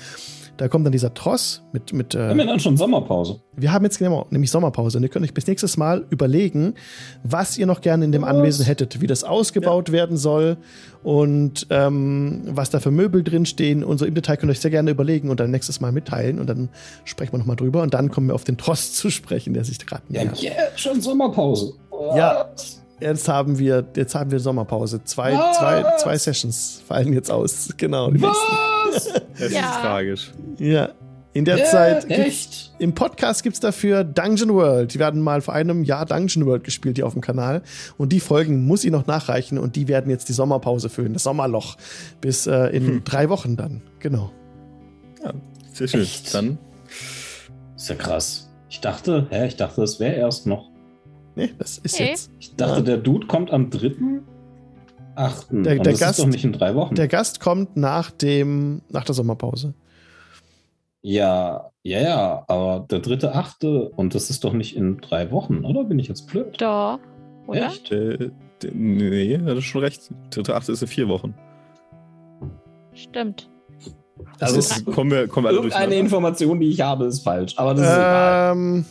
Da 0.58 0.68
kommt 0.68 0.84
dann 0.84 0.92
dieser 0.92 1.14
Tross 1.14 1.62
mit 1.72 1.92
mit 1.92 2.14
äh, 2.14 2.28
Haben 2.28 2.38
wir 2.38 2.46
dann 2.46 2.60
schon 2.60 2.76
Sommerpause? 2.76 3.40
wir 3.54 3.72
haben 3.72 3.84
jetzt 3.84 3.98
genau, 3.98 4.26
nämlich 4.30 4.50
Sommerpause 4.50 4.98
und 4.98 5.04
ihr 5.04 5.10
könnt 5.10 5.24
euch 5.24 5.34
bis 5.34 5.46
nächstes 5.46 5.76
Mal 5.76 6.06
überlegen, 6.10 6.74
was 7.22 7.58
ihr 7.58 7.66
noch 7.66 7.82
gerne 7.82 8.04
in 8.04 8.12
dem 8.12 8.24
Anwesen 8.24 8.64
hättet, 8.64 9.00
wie 9.00 9.06
das 9.06 9.24
ausgebaut 9.24 9.92
werden 9.92 10.16
soll 10.16 10.56
und 11.02 11.66
ähm, 11.70 12.42
was 12.46 12.70
da 12.70 12.80
für 12.80 12.90
Möbel 12.90 13.22
drinstehen 13.24 13.82
und 13.84 13.98
so 13.98 14.04
im 14.06 14.14
Detail 14.14 14.36
könnt 14.36 14.50
ihr 14.50 14.52
euch 14.52 14.60
sehr 14.60 14.70
gerne 14.70 14.90
überlegen 14.90 15.30
und 15.30 15.40
dann 15.40 15.50
nächstes 15.50 15.80
Mal 15.80 15.92
mitteilen 15.92 16.38
und 16.38 16.48
dann 16.48 16.68
sprechen 17.04 17.32
wir 17.32 17.38
nochmal 17.38 17.56
drüber 17.56 17.82
und 17.82 17.92
dann 17.94 18.10
kommen 18.10 18.28
wir 18.28 18.34
auf 18.34 18.44
den 18.44 18.56
Trost 18.56 18.96
zu 18.98 19.10
sprechen, 19.10 19.54
der 19.54 19.64
sich 19.64 19.84
gerade 19.84 20.02
Ja, 20.08 20.22
yeah, 20.22 20.54
schon 20.76 21.00
Sommerpause. 21.00 21.74
Ja. 22.16 22.46
Jetzt 23.00 23.28
haben 23.28 23.58
wir, 23.58 23.84
jetzt 23.96 24.14
haben 24.14 24.30
wir 24.30 24.38
Sommerpause. 24.38 25.02
Zwei, 25.02 25.32
Was? 25.34 25.58
zwei, 25.58 25.84
zwei 25.98 26.16
Sessions 26.18 26.82
fallen 26.86 27.12
jetzt 27.12 27.32
aus. 27.32 27.70
Genau. 27.76 28.12
die 28.12 28.22
Was? 28.22 28.36
Es 29.34 29.40
ist 29.46 29.52
Ja. 29.54 29.80
tragisch. 29.80 30.30
nächsten. 30.56 30.64
Ja. 30.64 30.90
In 31.34 31.46
der 31.46 31.56
Ja, 31.58 31.64
Zeit 31.64 32.10
echt? 32.10 32.72
Im 32.78 32.94
Podcast 32.94 33.42
gibt's 33.42 33.58
dafür 33.58 34.04
Dungeon 34.04 34.52
World. 34.52 34.92
Die 34.92 34.98
werden 34.98 35.22
mal 35.22 35.40
vor 35.40 35.54
einem 35.54 35.82
Jahr 35.82 36.04
Dungeon 36.04 36.44
World 36.44 36.62
gespielt 36.64 36.96
hier 36.98 37.06
auf 37.06 37.14
dem 37.14 37.22
Kanal. 37.22 37.62
Und 37.96 38.12
die 38.12 38.20
Folgen 38.20 38.66
muss 38.66 38.84
ich 38.84 38.90
noch 38.90 39.06
nachreichen 39.06 39.56
und 39.58 39.74
die 39.76 39.88
werden 39.88 40.10
jetzt 40.10 40.28
die 40.28 40.34
Sommerpause 40.34 40.90
füllen, 40.90 41.14
das 41.14 41.22
Sommerloch. 41.22 41.76
Bis 42.20 42.46
äh, 42.46 42.66
in 42.76 42.86
Hm. 42.86 43.04
drei 43.04 43.30
Wochen 43.30 43.56
dann. 43.56 43.80
Genau. 43.98 44.30
Ja, 45.24 45.32
sehr 45.72 45.88
schön. 45.88 46.02
Echt? 46.02 46.34
Dann 46.34 46.58
Ist 47.76 47.88
ja 47.88 47.94
krass. 47.94 48.50
Ich 48.68 48.80
dachte, 48.80 49.26
hä, 49.30 49.46
ich 49.46 49.56
dachte, 49.56 49.82
es 49.82 50.00
wäre 50.00 50.14
erst 50.16 50.46
noch. 50.46 50.70
Nee, 51.34 51.50
das 51.58 51.78
ist 51.78 51.98
Nee. 51.98 52.08
jetzt. 52.10 52.30
Ich 52.40 52.56
dachte, 52.56 52.76
Ja. 52.76 52.80
der 52.82 52.96
Dude 52.98 53.26
kommt 53.26 53.50
am 53.52 53.70
3.8. 53.70 55.64
Der- 55.64 55.78
Und 55.78 55.84
der 55.86 55.92
das 55.92 55.98
Gast- 56.00 56.18
ist 56.18 56.24
doch 56.24 56.30
nicht 56.30 56.44
in 56.44 56.52
drei 56.52 56.74
Wochen. 56.74 56.94
Der 56.94 57.08
Gast 57.08 57.40
kommt 57.40 57.76
nach 57.76 58.10
dem, 58.10 58.82
nach 58.90 59.04
der 59.04 59.14
Sommerpause. 59.14 59.72
Ja, 61.02 61.70
ja, 61.82 62.00
ja, 62.00 62.44
aber 62.48 62.86
der 62.90 63.02
3.8. 63.02 63.88
und 63.96 64.14
das 64.14 64.30
ist 64.30 64.44
doch 64.44 64.52
nicht 64.52 64.76
in 64.76 64.98
drei 65.00 65.30
Wochen, 65.30 65.64
oder? 65.64 65.84
Bin 65.84 65.98
ich 65.98 66.08
jetzt 66.08 66.28
blöd? 66.28 66.60
Doch. 66.60 66.98
Oder? 67.46 67.66
Echt? 67.66 67.90
äh, 67.90 68.30
nee, 68.72 69.36
hat 69.38 69.46
er 69.48 69.60
schon 69.62 69.80
recht. 69.82 70.10
Dritte 70.30 70.54
Achte 70.54 70.72
ist 70.72 70.82
in 70.82 70.88
vier 70.88 71.08
Wochen. 71.08 71.34
Stimmt. 72.94 73.48
Das 74.38 74.54
Also 74.54 74.58
ist, 74.60 74.86
Kommen 74.86 75.10
wir, 75.10 75.26
kommen 75.26 75.44
wir 75.44 75.48
alle 75.48 75.58
Irgendeine. 75.58 75.96
Information, 75.96 76.60
die 76.60 76.68
ich 76.70 76.80
habe, 76.80 77.06
ist 77.06 77.20
falsch. 77.22 77.54
Aber 77.56 77.74
das 77.74 77.82
ist 77.86 77.92
egal. 77.92 78.52
ähm, 78.52 78.84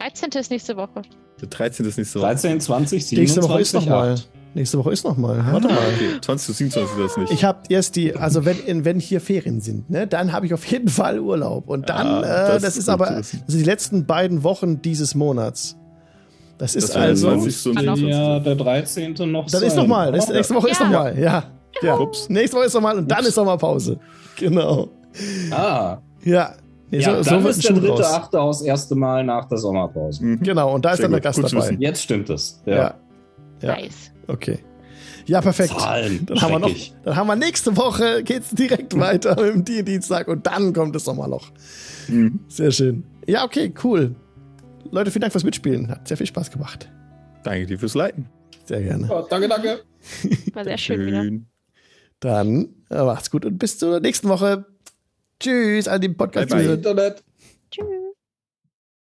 13. 0.00 0.30
ist 0.40 0.50
nächste 0.50 0.76
Woche. 0.76 1.02
Der 1.40 1.48
13. 1.48 1.86
ist 1.86 1.98
nächste 1.98 2.18
Woche. 2.18 2.26
13, 2.28 2.60
20, 2.60 3.06
27, 3.06 3.18
nächste 3.18 3.42
Woche 3.42 3.60
ist 3.60 3.74
noch 3.74 3.86
mal. 3.86 4.16
8. 4.54 4.56
Nächste 4.56 4.78
Woche 4.78 4.92
ist 4.92 5.04
noch 5.04 5.16
mal. 5.16 5.44
Warte 5.50 5.68
mal. 5.68 5.76
Okay, 5.94 6.20
20 6.20 6.56
27 6.56 6.98
ist 6.98 7.10
das 7.10 7.16
nicht. 7.16 7.32
Ich 7.32 7.44
habe 7.44 7.58
erst 7.68 7.96
die, 7.96 8.14
also 8.16 8.44
wenn, 8.44 8.84
wenn 8.84 8.98
hier 9.00 9.20
Ferien 9.20 9.60
sind, 9.60 9.90
ne, 9.90 10.06
dann 10.06 10.32
habe 10.32 10.46
ich 10.46 10.54
auf 10.54 10.64
jeden 10.66 10.88
Fall 10.88 11.18
Urlaub. 11.20 11.68
Und 11.68 11.88
dann, 11.88 12.06
Ah, 12.06 12.20
äh, 12.20 12.22
das 12.52 12.62
das, 12.62 12.72
ist 12.74 12.78
ist 12.84 12.88
aber 12.88 13.06
das 13.10 13.30
sind 13.30 13.48
die 13.48 13.62
letzten 13.64 14.06
beiden 14.06 14.42
Wochen 14.44 14.80
dieses 14.82 15.14
Monats. 15.14 15.76
Das 16.58 16.76
ist 16.76 16.90
Das 16.90 16.96
also. 16.96 17.28
20 17.30 17.66
und 17.66 17.74
Kann 17.76 17.88
auch- 17.88 17.96
Ja, 17.96 18.38
der 18.40 18.54
13. 18.54 19.12
noch 19.30 19.46
Dann 19.50 19.62
ist 19.62 19.70
sein. 19.74 19.76
noch 19.82 19.86
mal. 19.88 20.12
Das 20.12 20.24
ist, 20.28 20.32
nächste 20.34 20.54
Woche 20.54 20.68
ist 20.70 20.78
Ja. 20.80 20.86
noch 20.86 20.92
mal. 20.92 21.18
Ja. 21.18 21.44
ja. 21.82 21.98
Ups. 21.98 22.28
Nächste 22.28 22.56
Woche 22.56 22.66
ist 22.66 22.74
noch 22.74 22.80
mal 22.80 22.96
und 22.96 23.10
dann 23.10 23.18
Ups. 23.18 23.28
ist 23.28 23.34
Sommerpause. 23.34 23.98
Genau. 24.38 24.88
Ah, 25.50 25.98
Ja. 26.24 26.54
Nee, 26.90 27.00
ja, 27.00 27.22
so, 27.24 27.30
dann 27.30 27.42
so 27.42 27.48
ist 27.48 27.64
der 27.64 27.72
dritte 27.72 27.88
raus. 27.92 28.12
Achte 28.12 28.36
das 28.36 28.62
erste 28.62 28.94
Mal 28.94 29.24
nach 29.24 29.46
der 29.46 29.58
Sommerpause. 29.58 30.22
Mhm. 30.24 30.40
Genau. 30.42 30.74
Und 30.74 30.84
da 30.84 30.90
ist 30.92 30.98
Sehr 30.98 31.04
dann 31.08 31.12
der 31.12 31.20
gut. 31.20 31.24
Gast 31.24 31.52
dabei. 31.52 31.66
wissen. 31.66 31.80
Jetzt 31.80 32.02
stimmt 32.02 32.30
es. 32.30 32.62
Ja. 32.66 32.74
Ja. 32.76 32.94
Nice. 33.68 34.10
Okay. 34.26 34.58
Ja, 35.26 35.40
perfekt. 35.40 35.70
Zahlen. 35.78 36.26
Dann 36.26 36.40
haben, 36.40 36.52
wir 36.52 36.58
noch, 36.58 36.74
dann 37.02 37.16
haben 37.16 37.26
wir 37.26 37.36
nächste 37.36 37.76
Woche, 37.76 38.22
geht's 38.22 38.50
direkt 38.50 38.98
weiter 38.98 39.36
mit 39.40 39.54
dem 39.54 39.64
D-Dienstag 39.64 40.28
und 40.28 40.46
dann 40.46 40.72
kommt 40.72 40.94
das 40.94 41.04
Sommerloch. 41.04 41.50
Mhm. 42.08 42.40
Sehr 42.48 42.70
schön. 42.70 43.04
Ja, 43.26 43.44
okay, 43.44 43.72
cool. 43.82 44.14
Leute, 44.90 45.10
vielen 45.10 45.22
Dank 45.22 45.32
fürs 45.32 45.44
Mitspielen. 45.44 45.88
Hat 45.88 46.06
sehr 46.06 46.16
viel 46.16 46.26
Spaß 46.26 46.50
gemacht. 46.50 46.90
Danke 47.42 47.66
dir 47.66 47.78
fürs 47.78 47.94
Leiten. 47.94 48.28
Sehr 48.64 48.82
gerne. 48.82 49.08
Ja, 49.08 49.22
danke, 49.22 49.48
danke. 49.48 49.80
War 50.52 50.64
sehr 50.64 50.78
schön 50.78 51.06
wieder. 51.06 51.24
Dann 52.20 52.68
äh, 52.90 53.02
macht's 53.02 53.30
gut 53.30 53.44
und 53.44 53.58
bis 53.58 53.78
zur 53.78 54.00
nächsten 54.00 54.28
Woche. 54.28 54.66
Tschüss 55.40 55.88
an 55.88 56.00
die 56.00 56.08
podcast 56.08 56.50
Bye, 56.50 56.64
bye. 56.64 56.74
Internet. 56.74 57.24
Tschüss. 57.70 58.03